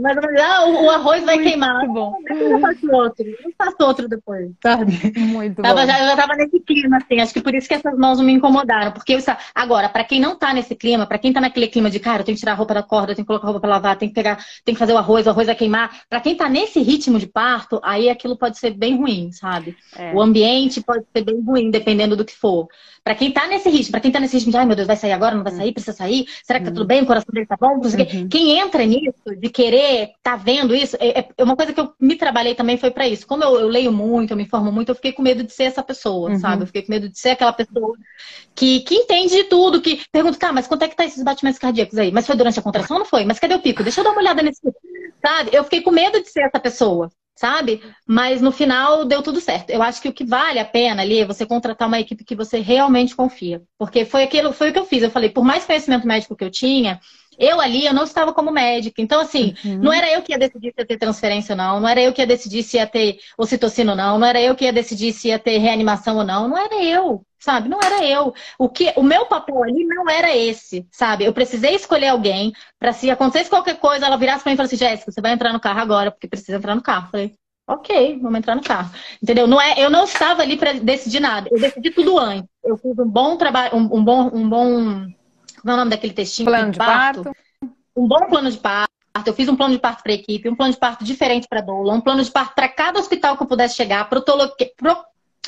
Mas 0.00 0.16
ah, 0.40 0.66
o, 0.66 0.90
arroz 0.90 1.22
vai 1.24 1.36
Muito 1.36 1.48
queimar. 1.48 1.86
Bom. 1.86 2.14
Eu 2.28 2.58
faço 2.60 2.90
outro. 2.90 3.26
Eu 3.26 3.52
faço 3.58 3.76
outro 3.80 4.08
depois, 4.08 4.50
sabe? 4.62 4.86
Muito 5.18 5.60
tava, 5.60 5.80
bom. 5.80 5.86
Já, 5.86 6.00
eu 6.00 6.06
já 6.06 6.16
tava 6.16 6.34
nesse 6.34 6.58
clima, 6.60 6.96
assim. 6.96 7.20
Acho 7.20 7.34
que 7.34 7.42
por 7.42 7.54
isso 7.54 7.68
que 7.68 7.74
essas 7.74 7.96
mãos 7.98 8.18
não 8.18 8.24
me 8.24 8.32
incomodaram. 8.32 8.92
Porque 8.92 9.12
eu, 9.12 9.18
agora, 9.54 9.88
para 9.90 10.04
quem 10.04 10.18
não 10.18 10.34
tá 10.36 10.54
nesse 10.54 10.74
clima, 10.74 11.06
para 11.06 11.18
quem 11.18 11.32
tá 11.32 11.40
naquele 11.40 11.68
clima 11.68 11.90
de, 11.90 12.00
cara, 12.00 12.22
eu 12.22 12.24
tenho 12.24 12.36
que 12.36 12.40
tirar 12.40 12.52
a 12.52 12.56
roupa 12.56 12.72
da 12.72 12.82
corda, 12.82 13.12
eu 13.12 13.16
tenho 13.16 13.26
que 13.26 13.28
colocar 13.28 13.46
a 13.46 13.50
roupa 13.50 13.60
pra 13.60 13.70
lavar, 13.70 13.96
tem 13.96 14.08
que 14.08 14.14
pegar, 14.14 14.42
tem 14.64 14.74
que 14.74 14.78
fazer 14.78 14.94
o 14.94 14.98
arroz, 14.98 15.26
o 15.26 15.30
arroz 15.30 15.46
vai 15.46 15.56
queimar. 15.56 16.02
Para 16.08 16.20
quem 16.20 16.34
tá 16.34 16.48
nesse 16.48 16.80
ritmo 16.80 17.18
de 17.18 17.26
parto, 17.26 17.78
aí 17.82 18.08
aquilo 18.08 18.36
pode 18.36 18.58
ser 18.58 18.70
bem 18.70 18.96
ruim, 18.96 19.30
sabe? 19.30 19.76
É. 19.96 20.14
O 20.14 20.22
ambiente 20.22 20.80
pode 20.80 21.04
ser 21.14 21.22
bem 21.22 21.40
ruim, 21.42 21.70
dependendo 21.70 22.16
do 22.16 22.24
que 22.24 22.34
for. 22.34 22.66
Para 23.04 23.16
quem 23.16 23.32
tá 23.32 23.48
nesse 23.48 23.68
ritmo, 23.68 23.90
para 23.90 24.00
quem 24.00 24.12
tá 24.12 24.20
nesse 24.20 24.36
ritmo 24.36 24.52
de, 24.52 24.58
ai 24.58 24.64
meu 24.64 24.76
Deus, 24.76 24.86
vai 24.86 24.96
sair 24.96 25.10
agora, 25.10 25.34
não 25.34 25.42
vai 25.42 25.52
sair, 25.52 25.72
precisa 25.72 25.96
sair, 25.96 26.24
será 26.44 26.60
que 26.60 26.66
tá 26.66 26.70
tudo 26.70 26.86
bem, 26.86 27.02
o 27.02 27.06
coração 27.06 27.32
dele 27.32 27.46
tá 27.46 27.56
bom? 27.60 27.74
Uhum. 27.74 28.28
Quem 28.28 28.58
entra 28.58 28.84
nisso, 28.86 29.12
de 29.36 29.48
querer 29.48 30.12
tá 30.22 30.36
vendo 30.36 30.72
isso, 30.72 30.96
é, 31.00 31.26
é 31.36 31.42
uma 31.42 31.56
coisa 31.56 31.72
que 31.72 31.80
eu 31.80 31.92
me 31.98 32.14
trabalhei 32.14 32.54
também 32.54 32.76
foi 32.76 32.92
para 32.92 33.08
isso. 33.08 33.26
Como 33.26 33.42
eu, 33.42 33.58
eu, 33.58 33.66
leio 33.66 33.90
muito, 33.90 34.30
eu 34.30 34.36
me 34.36 34.44
informo 34.44 34.70
muito, 34.70 34.90
eu 34.90 34.94
fiquei 34.94 35.12
com 35.12 35.20
medo 35.20 35.42
de 35.42 35.52
ser 35.52 35.64
essa 35.64 35.82
pessoa, 35.82 36.30
uhum. 36.30 36.38
sabe? 36.38 36.62
Eu 36.62 36.66
fiquei 36.66 36.82
com 36.82 36.92
medo 36.92 37.08
de 37.08 37.18
ser 37.18 37.30
aquela 37.30 37.52
pessoa 37.52 37.96
que, 38.54 38.80
que 38.80 38.94
entende 38.94 39.34
de 39.34 39.44
tudo, 39.44 39.80
que 39.80 40.02
pergunta, 40.12 40.38
tá, 40.38 40.52
mas 40.52 40.68
quanto 40.68 40.84
é 40.84 40.88
que 40.88 40.96
tá 40.96 41.04
esses 41.04 41.24
batimentos 41.24 41.58
cardíacos 41.58 41.98
aí? 41.98 42.12
Mas 42.12 42.26
foi 42.26 42.36
durante 42.36 42.60
a 42.60 42.62
contração 42.62 42.96
ou 42.96 43.00
não 43.00 43.06
foi? 43.06 43.24
Mas 43.24 43.40
cadê 43.40 43.54
o 43.54 43.60
pico? 43.60 43.82
Deixa 43.82 44.00
eu 44.00 44.04
dar 44.04 44.10
uma 44.10 44.20
olhada 44.20 44.42
nesse. 44.42 44.60
Sabe? 45.24 45.50
Eu 45.52 45.64
fiquei 45.64 45.80
com 45.80 45.90
medo 45.90 46.20
de 46.20 46.28
ser 46.28 46.42
essa 46.42 46.60
pessoa 46.60 47.10
sabe? 47.34 47.82
Mas 48.06 48.40
no 48.40 48.52
final 48.52 49.04
deu 49.04 49.22
tudo 49.22 49.40
certo. 49.40 49.70
Eu 49.70 49.82
acho 49.82 50.00
que 50.00 50.08
o 50.08 50.12
que 50.12 50.24
vale 50.24 50.58
a 50.58 50.64
pena 50.64 51.02
ali 51.02 51.18
é 51.20 51.26
você 51.26 51.46
contratar 51.46 51.88
uma 51.88 52.00
equipe 52.00 52.24
que 52.24 52.36
você 52.36 52.60
realmente 52.60 53.16
confia. 53.16 53.62
Porque 53.78 54.04
foi 54.04 54.22
aquilo, 54.22 54.52
foi 54.52 54.70
o 54.70 54.72
que 54.72 54.78
eu 54.78 54.84
fiz. 54.86 55.02
Eu 55.02 55.10
falei, 55.10 55.30
por 55.30 55.44
mais 55.44 55.64
conhecimento 55.64 56.06
médico 56.06 56.36
que 56.36 56.44
eu 56.44 56.50
tinha, 56.50 57.00
eu 57.38 57.60
ali, 57.60 57.86
eu 57.86 57.94
não 57.94 58.04
estava 58.04 58.32
como 58.32 58.50
médica. 58.50 59.00
Então, 59.00 59.20
assim, 59.20 59.54
uhum. 59.64 59.78
não 59.78 59.92
era 59.92 60.10
eu 60.12 60.22
que 60.22 60.32
ia 60.32 60.38
decidir 60.38 60.72
se 60.72 60.80
ia 60.80 60.86
ter 60.86 60.96
transferência 60.98 61.52
ou 61.52 61.56
não, 61.56 61.80
não 61.80 61.88
era 61.88 62.00
eu 62.00 62.12
que 62.12 62.20
ia 62.20 62.26
decidir 62.26 62.62
se 62.62 62.76
ia 62.76 62.86
ter 62.86 63.18
ocitocina 63.36 63.92
ou 63.92 63.96
não, 63.96 64.18
não 64.18 64.26
era 64.26 64.40
eu 64.40 64.54
que 64.54 64.64
ia 64.64 64.72
decidir 64.72 65.12
se 65.12 65.28
ia 65.28 65.38
ter 65.38 65.58
reanimação 65.58 66.16
ou 66.16 66.24
não, 66.24 66.48
não 66.48 66.58
era 66.58 66.82
eu, 66.82 67.24
sabe? 67.38 67.68
Não 67.68 67.80
era 67.82 68.04
eu. 68.04 68.34
O 68.58 68.68
que, 68.68 68.92
o 68.96 69.02
meu 69.02 69.26
papel 69.26 69.62
ali 69.62 69.84
não 69.84 70.08
era 70.08 70.34
esse, 70.36 70.86
sabe? 70.90 71.24
Eu 71.24 71.32
precisei 71.32 71.74
escolher 71.74 72.08
alguém 72.08 72.52
para 72.78 72.92
se 72.92 73.10
acontecesse 73.10 73.50
qualquer 73.50 73.78
coisa, 73.78 74.06
ela 74.06 74.16
virasse 74.16 74.42
para 74.42 74.50
mim 74.50 74.54
e 74.54 74.56
falasse, 74.56 74.76
Jéssica, 74.76 75.10
você 75.10 75.20
vai 75.20 75.32
entrar 75.32 75.52
no 75.52 75.60
carro 75.60 75.80
agora, 75.80 76.10
porque 76.10 76.28
precisa 76.28 76.58
entrar 76.58 76.74
no 76.74 76.82
carro. 76.82 77.06
Eu 77.06 77.10
falei, 77.10 77.34
ok, 77.66 78.18
vamos 78.20 78.38
entrar 78.38 78.54
no 78.54 78.62
carro. 78.62 78.90
Entendeu? 79.22 79.46
Não 79.46 79.60
é, 79.60 79.74
eu 79.78 79.90
não 79.90 80.04
estava 80.04 80.42
ali 80.42 80.56
para 80.56 80.72
decidir 80.74 81.20
nada. 81.20 81.48
Eu 81.50 81.60
decidi 81.60 81.90
tudo 81.90 82.18
antes. 82.18 82.48
Eu 82.64 82.76
fiz 82.76 82.96
um 82.98 83.08
bom 83.08 83.36
trabalho, 83.36 83.76
um, 83.76 83.96
um 83.96 84.04
bom, 84.04 84.30
um 84.32 84.48
bom 84.48 85.06
como 85.62 85.70
é 85.70 85.74
o 85.74 85.76
nome 85.78 85.90
daquele 85.90 86.12
textinho? 86.12 86.48
Plano 86.48 86.72
de 86.72 86.78
parto. 86.78 87.22
parto. 87.22 87.36
Um 87.96 88.06
bom 88.06 88.26
plano 88.28 88.50
de 88.50 88.58
parto. 88.58 88.90
Eu 89.24 89.34
fiz 89.34 89.48
um 89.48 89.56
plano 89.56 89.74
de 89.74 89.80
parto 89.80 90.02
para 90.02 90.12
a 90.12 90.14
equipe, 90.16 90.48
um 90.48 90.56
plano 90.56 90.72
de 90.72 90.78
parto 90.78 91.04
diferente 91.04 91.46
para 91.48 91.60
a 91.60 91.62
doula, 91.62 91.94
um 91.94 92.00
plano 92.00 92.22
de 92.22 92.30
parto 92.30 92.54
para 92.54 92.68
cada 92.68 92.98
hospital 92.98 93.36
que 93.36 93.42
eu 93.42 93.46
pudesse 93.46 93.76
chegar, 93.76 94.08
protoloque... 94.08 94.72
Pro... 94.76 94.96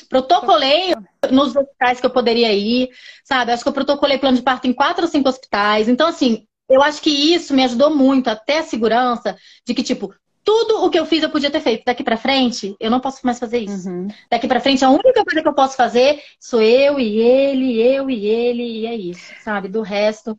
protocolei 0.09 0.95
nos 1.31 1.57
hospitais 1.57 1.99
que 1.99 2.07
eu 2.07 2.11
poderia 2.11 2.53
ir, 2.53 2.91
sabe? 3.25 3.53
Acho 3.53 3.63
que 3.63 3.69
eu 3.69 3.73
protocolei 3.73 4.19
plano 4.19 4.37
de 4.37 4.43
parto 4.43 4.69
em 4.69 4.73
quatro 4.73 5.05
ou 5.05 5.11
cinco 5.11 5.29
hospitais. 5.29 5.89
Então, 5.89 6.07
assim, 6.07 6.47
eu 6.69 6.83
acho 6.83 7.01
que 7.01 7.11
isso 7.11 7.55
me 7.55 7.65
ajudou 7.65 7.95
muito, 7.95 8.29
até 8.29 8.59
a 8.59 8.63
segurança, 8.63 9.37
de 9.67 9.75
que, 9.75 9.83
tipo, 9.83 10.15
tudo 10.45 10.85
o 10.85 10.91
que 10.91 10.99
eu 10.99 11.07
fiz 11.07 11.23
eu 11.23 11.31
podia 11.31 11.51
ter 11.51 11.61
feito. 11.61 11.85
Daqui 11.85 12.05
para 12.05 12.17
frente, 12.17 12.77
eu 12.79 12.91
não 12.91 13.01
posso 13.01 13.25
mais 13.25 13.39
fazer 13.39 13.59
isso. 13.59 13.89
Uhum. 13.89 14.09
Daqui 14.31 14.47
para 14.47 14.61
frente, 14.61 14.85
a 14.85 14.91
única 14.91 15.25
coisa 15.25 15.43
que 15.43 15.49
eu 15.49 15.55
posso 15.55 15.77
fazer 15.77 16.23
sou 16.39 16.61
eu 16.61 17.01
e 17.01 17.19
ele, 17.19 17.81
eu 17.81 18.11
e 18.11 18.27
ele, 18.27 18.63
e 18.63 18.87
é 18.87 18.95
isso, 18.95 19.33
sabe? 19.43 19.69
Do 19.69 19.81
resto. 19.81 20.39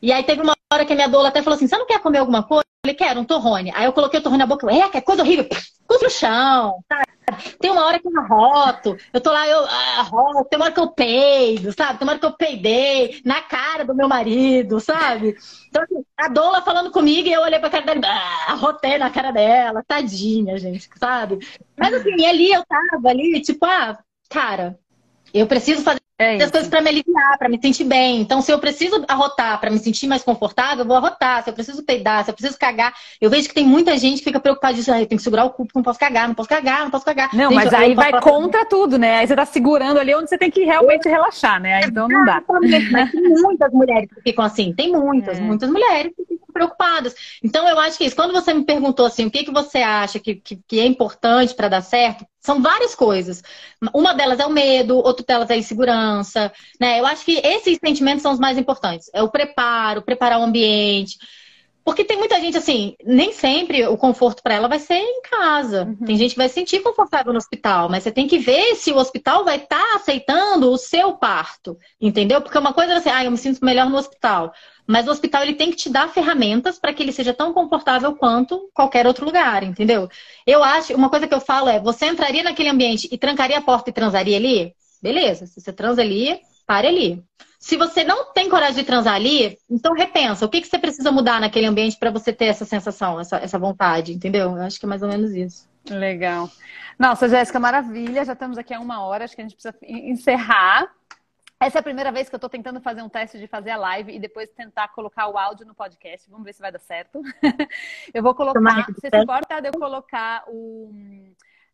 E 0.00 0.12
aí 0.12 0.22
teve 0.22 0.40
uma 0.40 0.54
hora 0.72 0.84
que 0.84 0.92
a 0.92 0.96
minha 0.96 1.08
doula 1.08 1.28
até 1.28 1.42
falou 1.42 1.56
assim: 1.56 1.66
você 1.66 1.76
não 1.76 1.86
quer 1.86 2.00
comer 2.00 2.18
alguma 2.18 2.42
coisa? 2.42 2.67
Falei, 2.84 2.94
quero, 2.96 3.20
um 3.20 3.24
torrone. 3.24 3.72
Aí 3.74 3.84
eu 3.84 3.92
coloquei 3.92 4.20
o 4.20 4.22
torrone 4.22 4.38
na 4.38 4.46
boca, 4.46 4.70
é, 4.72 4.88
que 4.88 4.96
é 4.98 5.00
coisa 5.00 5.22
horrível, 5.22 5.48
cuspe 5.86 6.04
no 6.04 6.10
chão, 6.10 6.82
sabe? 6.88 7.08
Tem 7.60 7.70
uma 7.70 7.84
hora 7.84 7.98
que 7.98 8.08
eu 8.08 8.18
arroto, 8.18 8.96
eu 9.12 9.20
tô 9.20 9.30
lá, 9.30 9.46
eu 9.46 9.64
arroto, 9.66 10.48
tem 10.48 10.58
uma 10.58 10.66
hora 10.66 10.74
que 10.74 10.80
eu 10.80 10.90
peido, 10.90 11.72
sabe? 11.76 11.98
Tem 11.98 12.06
uma 12.06 12.12
hora 12.12 12.20
que 12.20 12.26
eu 12.26 12.36
peidei 12.36 13.20
na 13.24 13.42
cara 13.42 13.84
do 13.84 13.94
meu 13.94 14.08
marido, 14.08 14.80
sabe? 14.80 15.36
Então, 15.68 15.82
assim, 15.82 16.02
a 16.16 16.28
doula 16.28 16.62
falando 16.62 16.90
comigo 16.90 17.28
e 17.28 17.32
eu 17.32 17.42
olhei 17.42 17.58
pra 17.58 17.68
cara 17.68 17.84
dela, 17.84 18.00
ah, 18.06 18.52
arrotei 18.52 18.96
na 18.96 19.10
cara 19.10 19.30
dela, 19.30 19.84
tadinha, 19.86 20.56
gente, 20.56 20.88
sabe? 20.98 21.38
Mas 21.76 21.92
assim, 21.92 22.24
ali 22.26 22.50
eu 22.50 22.64
tava 22.64 23.08
ali, 23.10 23.40
tipo, 23.42 23.64
ah, 23.66 23.98
cara, 24.30 24.78
eu 25.34 25.46
preciso 25.46 25.82
fazer 25.82 25.97
é 26.18 26.42
as 26.42 26.50
coisas 26.50 26.68
para 26.68 26.80
me 26.80 26.90
aliviar, 26.90 27.38
para 27.38 27.48
me 27.48 27.60
sentir 27.60 27.84
bem. 27.84 28.20
Então, 28.20 28.42
se 28.42 28.50
eu 28.50 28.58
preciso 28.58 29.04
arrotar 29.06 29.60
para 29.60 29.70
me 29.70 29.78
sentir 29.78 30.08
mais 30.08 30.24
confortável, 30.24 30.80
eu 30.80 30.86
vou 30.86 30.96
arrotar. 30.96 31.44
Se 31.44 31.50
eu 31.50 31.54
preciso 31.54 31.82
peidar, 31.84 32.24
se 32.24 32.30
eu 32.30 32.34
preciso 32.34 32.58
cagar. 32.58 32.92
Eu 33.20 33.30
vejo 33.30 33.48
que 33.48 33.54
tem 33.54 33.64
muita 33.64 33.96
gente 33.96 34.18
que 34.18 34.24
fica 34.24 34.40
preocupada 34.40 34.74
disso. 34.74 34.92
Ah, 34.92 35.00
eu 35.00 35.06
tenho 35.06 35.18
que 35.18 35.22
segurar 35.22 35.44
o 35.44 35.50
cu, 35.50 35.66
não 35.72 35.82
posso 35.82 35.98
cagar, 35.98 36.26
não 36.26 36.34
posso 36.34 36.48
cagar, 36.48 36.82
não 36.82 36.90
posso 36.90 37.04
cagar. 37.04 37.32
Não, 37.32 37.50
gente, 37.50 37.54
mas 37.54 37.72
aí 37.72 37.94
vai 37.94 38.20
contra 38.20 38.64
tudo, 38.64 38.98
né? 38.98 39.18
Aí 39.18 39.26
você 39.28 39.36
tá 39.36 39.46
segurando 39.46 40.00
ali 40.00 40.12
onde 40.14 40.28
você 40.28 40.36
tem 40.36 40.50
que 40.50 40.64
realmente 40.64 41.06
eu... 41.06 41.12
relaxar, 41.12 41.60
né? 41.60 41.82
Então 41.84 42.08
não 42.08 42.24
dá. 42.24 42.42
Mas 42.90 43.12
tem 43.12 43.22
muitas 43.22 43.72
mulheres 43.72 44.08
que 44.12 44.20
ficam 44.22 44.44
assim. 44.44 44.72
Tem 44.72 44.90
muitas, 44.92 45.38
é. 45.38 45.40
muitas 45.40 45.70
mulheres 45.70 46.12
que 46.16 46.24
ficam 46.24 46.48
preocupadas. 46.52 47.14
Então, 47.42 47.68
eu 47.68 47.78
acho 47.78 47.96
que 47.96 48.04
isso. 48.04 48.16
Quando 48.16 48.32
você 48.32 48.52
me 48.52 48.64
perguntou 48.64 49.06
assim, 49.06 49.26
o 49.26 49.30
que, 49.30 49.44
que 49.44 49.52
você 49.52 49.78
acha 49.78 50.18
que, 50.18 50.34
que, 50.34 50.58
que 50.66 50.80
é 50.80 50.86
importante 50.86 51.54
para 51.54 51.68
dar 51.68 51.80
certo, 51.80 52.26
são 52.40 52.62
várias 52.62 52.94
coisas. 52.94 53.42
Uma 53.94 54.14
delas 54.14 54.40
é 54.40 54.46
o 54.46 54.50
medo, 54.50 54.96
outra 54.96 55.24
delas 55.24 55.50
é 55.50 55.54
a 55.54 55.58
insegurança, 55.58 56.52
né? 56.80 57.00
Eu 57.00 57.06
acho 57.06 57.24
que 57.24 57.38
esses 57.38 57.78
sentimentos 57.84 58.22
são 58.22 58.32
os 58.32 58.38
mais 58.38 58.58
importantes. 58.58 59.10
É 59.12 59.22
o 59.22 59.30
preparo, 59.30 60.02
preparar 60.02 60.40
o 60.40 60.44
ambiente. 60.44 61.18
Porque 61.88 62.04
tem 62.04 62.18
muita 62.18 62.38
gente 62.38 62.54
assim, 62.54 62.94
nem 63.02 63.32
sempre 63.32 63.86
o 63.86 63.96
conforto 63.96 64.42
para 64.42 64.54
ela 64.54 64.68
vai 64.68 64.78
ser 64.78 64.98
em 64.98 65.22
casa. 65.22 65.84
Uhum. 65.84 66.06
Tem 66.06 66.16
gente 66.18 66.32
que 66.32 66.36
vai 66.36 66.46
se 66.46 66.54
sentir 66.54 66.82
confortável 66.82 67.32
no 67.32 67.38
hospital, 67.38 67.88
mas 67.88 68.02
você 68.02 68.12
tem 68.12 68.28
que 68.28 68.38
ver 68.38 68.74
se 68.74 68.92
o 68.92 68.98
hospital 68.98 69.42
vai 69.42 69.56
estar 69.56 69.78
tá 69.78 69.96
aceitando 69.96 70.70
o 70.70 70.76
seu 70.76 71.14
parto, 71.14 71.78
entendeu? 71.98 72.42
Porque 72.42 72.58
uma 72.58 72.74
coisa 72.74 72.92
é 72.92 72.96
assim, 72.96 73.08
ah, 73.08 73.24
eu 73.24 73.30
me 73.30 73.38
sinto 73.38 73.64
melhor 73.64 73.88
no 73.88 73.96
hospital. 73.96 74.52
Mas 74.88 75.06
o 75.06 75.10
hospital 75.10 75.42
ele 75.42 75.54
tem 75.54 75.70
que 75.70 75.76
te 75.76 75.90
dar 75.90 76.08
ferramentas 76.08 76.78
para 76.78 76.94
que 76.94 77.02
ele 77.02 77.12
seja 77.12 77.34
tão 77.34 77.52
confortável 77.52 78.16
quanto 78.16 78.70
qualquer 78.72 79.06
outro 79.06 79.26
lugar, 79.26 79.62
entendeu? 79.62 80.08
Eu 80.46 80.64
acho, 80.64 80.94
uma 80.94 81.10
coisa 81.10 81.28
que 81.28 81.34
eu 81.34 81.40
falo 81.40 81.68
é, 81.68 81.78
você 81.78 82.06
entraria 82.06 82.42
naquele 82.42 82.70
ambiente 82.70 83.06
e 83.12 83.18
trancaria 83.18 83.58
a 83.58 83.60
porta 83.60 83.90
e 83.90 83.92
transaria 83.92 84.38
ali? 84.38 84.74
Beleza, 85.02 85.44
se 85.44 85.60
você 85.60 85.74
transa 85.74 86.00
ali, 86.00 86.40
pare 86.66 86.88
ali. 86.88 87.22
Se 87.58 87.76
você 87.76 88.02
não 88.02 88.32
tem 88.32 88.48
coragem 88.48 88.76
de 88.76 88.84
transar 88.84 89.14
ali, 89.14 89.58
então 89.68 89.92
repensa. 89.92 90.46
O 90.46 90.48
que, 90.48 90.62
que 90.62 90.66
você 90.66 90.78
precisa 90.78 91.12
mudar 91.12 91.38
naquele 91.38 91.66
ambiente 91.66 91.98
para 91.98 92.10
você 92.10 92.32
ter 92.32 92.46
essa 92.46 92.64
sensação, 92.64 93.20
essa, 93.20 93.36
essa 93.36 93.58
vontade, 93.58 94.14
entendeu? 94.14 94.56
Eu 94.56 94.62
acho 94.62 94.80
que 94.80 94.86
é 94.86 94.88
mais 94.88 95.02
ou 95.02 95.08
menos 95.08 95.32
isso. 95.32 95.68
Legal. 95.90 96.50
Nossa, 96.98 97.28
Jéssica, 97.28 97.60
maravilha. 97.60 98.24
Já 98.24 98.32
estamos 98.32 98.56
aqui 98.56 98.72
há 98.72 98.80
uma 98.80 99.02
hora, 99.02 99.24
acho 99.24 99.34
que 99.34 99.42
a 99.42 99.44
gente 99.44 99.54
precisa 99.54 99.74
encerrar. 99.82 100.88
Essa 101.60 101.78
é 101.78 101.80
a 101.80 101.82
primeira 101.82 102.12
vez 102.12 102.28
que 102.28 102.34
eu 102.34 102.38
estou 102.38 102.48
tentando 102.48 102.80
fazer 102.80 103.02
um 103.02 103.08
teste 103.08 103.36
de 103.38 103.48
fazer 103.48 103.70
a 103.70 103.76
live 103.76 104.14
e 104.14 104.18
depois 104.20 104.48
tentar 104.50 104.88
colocar 104.88 105.26
o 105.28 105.36
áudio 105.36 105.66
no 105.66 105.74
podcast. 105.74 106.30
Vamos 106.30 106.44
ver 106.44 106.52
se 106.52 106.60
vai 106.60 106.70
dar 106.70 106.78
certo. 106.78 107.20
eu 108.14 108.22
vou 108.22 108.32
colocar. 108.34 108.86
Você 108.86 109.10
se 109.10 109.18
importa 109.18 109.60
de 109.60 109.68
eu 109.68 109.72
colocar 109.72 110.44
o, 110.46 110.92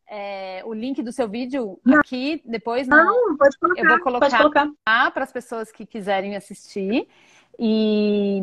é, 0.09 0.63
o 0.65 0.73
link 0.73 1.03
do 1.03 1.13
seu 1.13 1.29
vídeo 1.29 1.79
Não. 1.85 1.99
aqui 2.01 2.41
depois? 2.47 2.89
Não, 2.89 3.37
pode 3.37 3.59
colocar. 3.59 3.83
Eu 3.83 3.89
vou 3.89 4.01
colocar. 4.01 4.31
para 4.87 5.25
as 5.25 5.33
pessoas 5.33 5.71
que 5.71 5.85
quiserem 5.85 6.35
assistir. 6.35 7.07
E, 7.59 8.41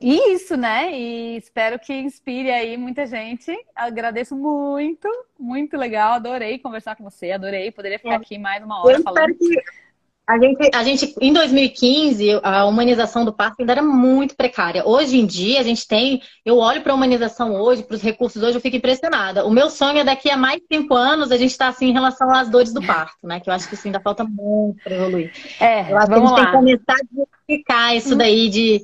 e 0.00 0.32
isso, 0.32 0.56
né? 0.56 0.92
E 0.92 1.36
espero 1.36 1.78
que 1.78 1.92
inspire 1.92 2.50
aí 2.50 2.76
muita 2.78 3.06
gente. 3.06 3.54
Agradeço 3.76 4.34
muito, 4.34 5.08
muito 5.38 5.76
legal. 5.76 6.14
Adorei 6.14 6.58
conversar 6.58 6.96
com 6.96 7.04
você, 7.04 7.32
adorei. 7.32 7.70
Poderia 7.70 7.98
ficar 7.98 8.14
É. 8.14 8.16
aqui 8.16 8.38
mais 8.38 8.64
uma 8.64 8.82
hora 8.82 8.96
Eu 8.96 9.02
falando. 9.02 9.30
espero 9.30 9.38
que 9.38 9.83
a 10.26 10.38
gente, 10.38 10.70
a 10.74 10.82
gente, 10.82 11.14
em 11.20 11.32
2015, 11.32 12.40
a 12.42 12.64
humanização 12.64 13.24
do 13.24 13.32
parto 13.32 13.56
ainda 13.60 13.72
era 13.72 13.82
muito 13.82 14.34
precária. 14.34 14.82
Hoje 14.86 15.18
em 15.18 15.26
dia, 15.26 15.60
a 15.60 15.62
gente 15.62 15.86
tem. 15.86 16.22
Eu 16.44 16.56
olho 16.58 16.82
para 16.82 16.92
a 16.92 16.94
humanização 16.94 17.54
hoje, 17.54 17.82
para 17.82 17.94
os 17.96 18.02
recursos 18.02 18.42
hoje, 18.42 18.56
eu 18.56 18.60
fico 18.60 18.76
impressionada. 18.76 19.44
O 19.44 19.50
meu 19.50 19.68
sonho 19.68 19.98
é 19.98 20.04
daqui 20.04 20.30
a 20.30 20.36
mais 20.36 20.60
cinco 20.72 20.94
anos 20.94 21.30
a 21.30 21.36
gente 21.36 21.50
estar 21.50 21.68
assim 21.68 21.88
em 21.88 21.92
relação 21.92 22.30
às 22.34 22.48
dores 22.48 22.72
do 22.72 22.80
parto, 22.86 23.26
né? 23.26 23.38
Que 23.40 23.50
eu 23.50 23.54
acho 23.54 23.68
que 23.68 23.74
isso 23.74 23.86
ainda 23.86 24.00
falta 24.00 24.24
muito 24.24 24.82
para 24.82 24.94
evoluir. 24.94 25.30
É, 25.60 25.92
Eu 25.92 25.98
acho 25.98 26.06
que 26.06 26.12
a 26.12 26.16
vamos 26.16 26.30
gente 26.30 26.36
tem 26.36 26.44
que 26.46 26.50
lá. 26.52 26.58
começar 26.58 26.92
a 26.92 27.04
desmistificar 27.04 27.96
isso 27.96 28.16
daí 28.16 28.48
de, 28.48 28.80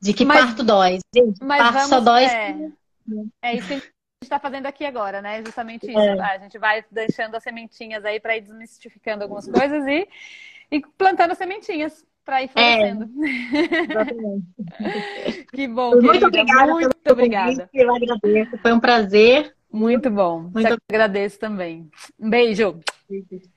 de 0.00 0.14
que 0.14 0.24
Mas- 0.24 0.40
parto 0.40 0.62
dói. 0.64 0.98
Gente, 1.14 1.38
parto 1.40 1.72
vamos, 1.74 1.88
só 1.88 2.00
dói. 2.00 2.24
é, 2.24 2.56
é 3.42 3.56
isso 3.56 3.68
que 3.68 3.74
a 3.74 3.76
gente 3.76 3.92
está 4.22 4.40
fazendo 4.40 4.66
aqui 4.66 4.84
agora, 4.86 5.20
né? 5.20 5.42
Justamente 5.44 5.86
isso. 5.86 5.98
É. 5.98 6.18
A 6.20 6.38
gente 6.38 6.58
vai 6.58 6.82
deixando 6.90 7.34
as 7.34 7.42
sementinhas 7.42 8.04
aí 8.06 8.18
para 8.18 8.36
ir 8.36 8.40
desmistificando 8.40 9.22
algumas 9.22 9.46
coisas 9.46 9.86
e, 9.86 10.08
e 10.70 10.80
plantando 10.96 11.32
as 11.32 11.38
sementinhas 11.38 12.04
para 12.24 12.42
ir 12.42 12.48
florescendo. 12.48 13.08
Exatamente. 13.90 14.46
Que 15.52 15.66
bom, 15.66 15.92
Muito 15.92 16.06
querida. 16.08 16.26
obrigada 16.26 16.72
Muito 16.72 17.10
obrigada. 17.10 17.70
Eu 17.72 17.94
agradeço. 17.94 18.58
Foi 18.58 18.72
um 18.72 18.80
prazer. 18.80 19.54
Muito 19.72 20.10
bom. 20.10 20.42
Muito 20.42 20.76
Te 20.76 20.78
agradeço 20.90 21.38
também. 21.38 21.90
Um 22.18 22.30
beijo. 22.30 22.80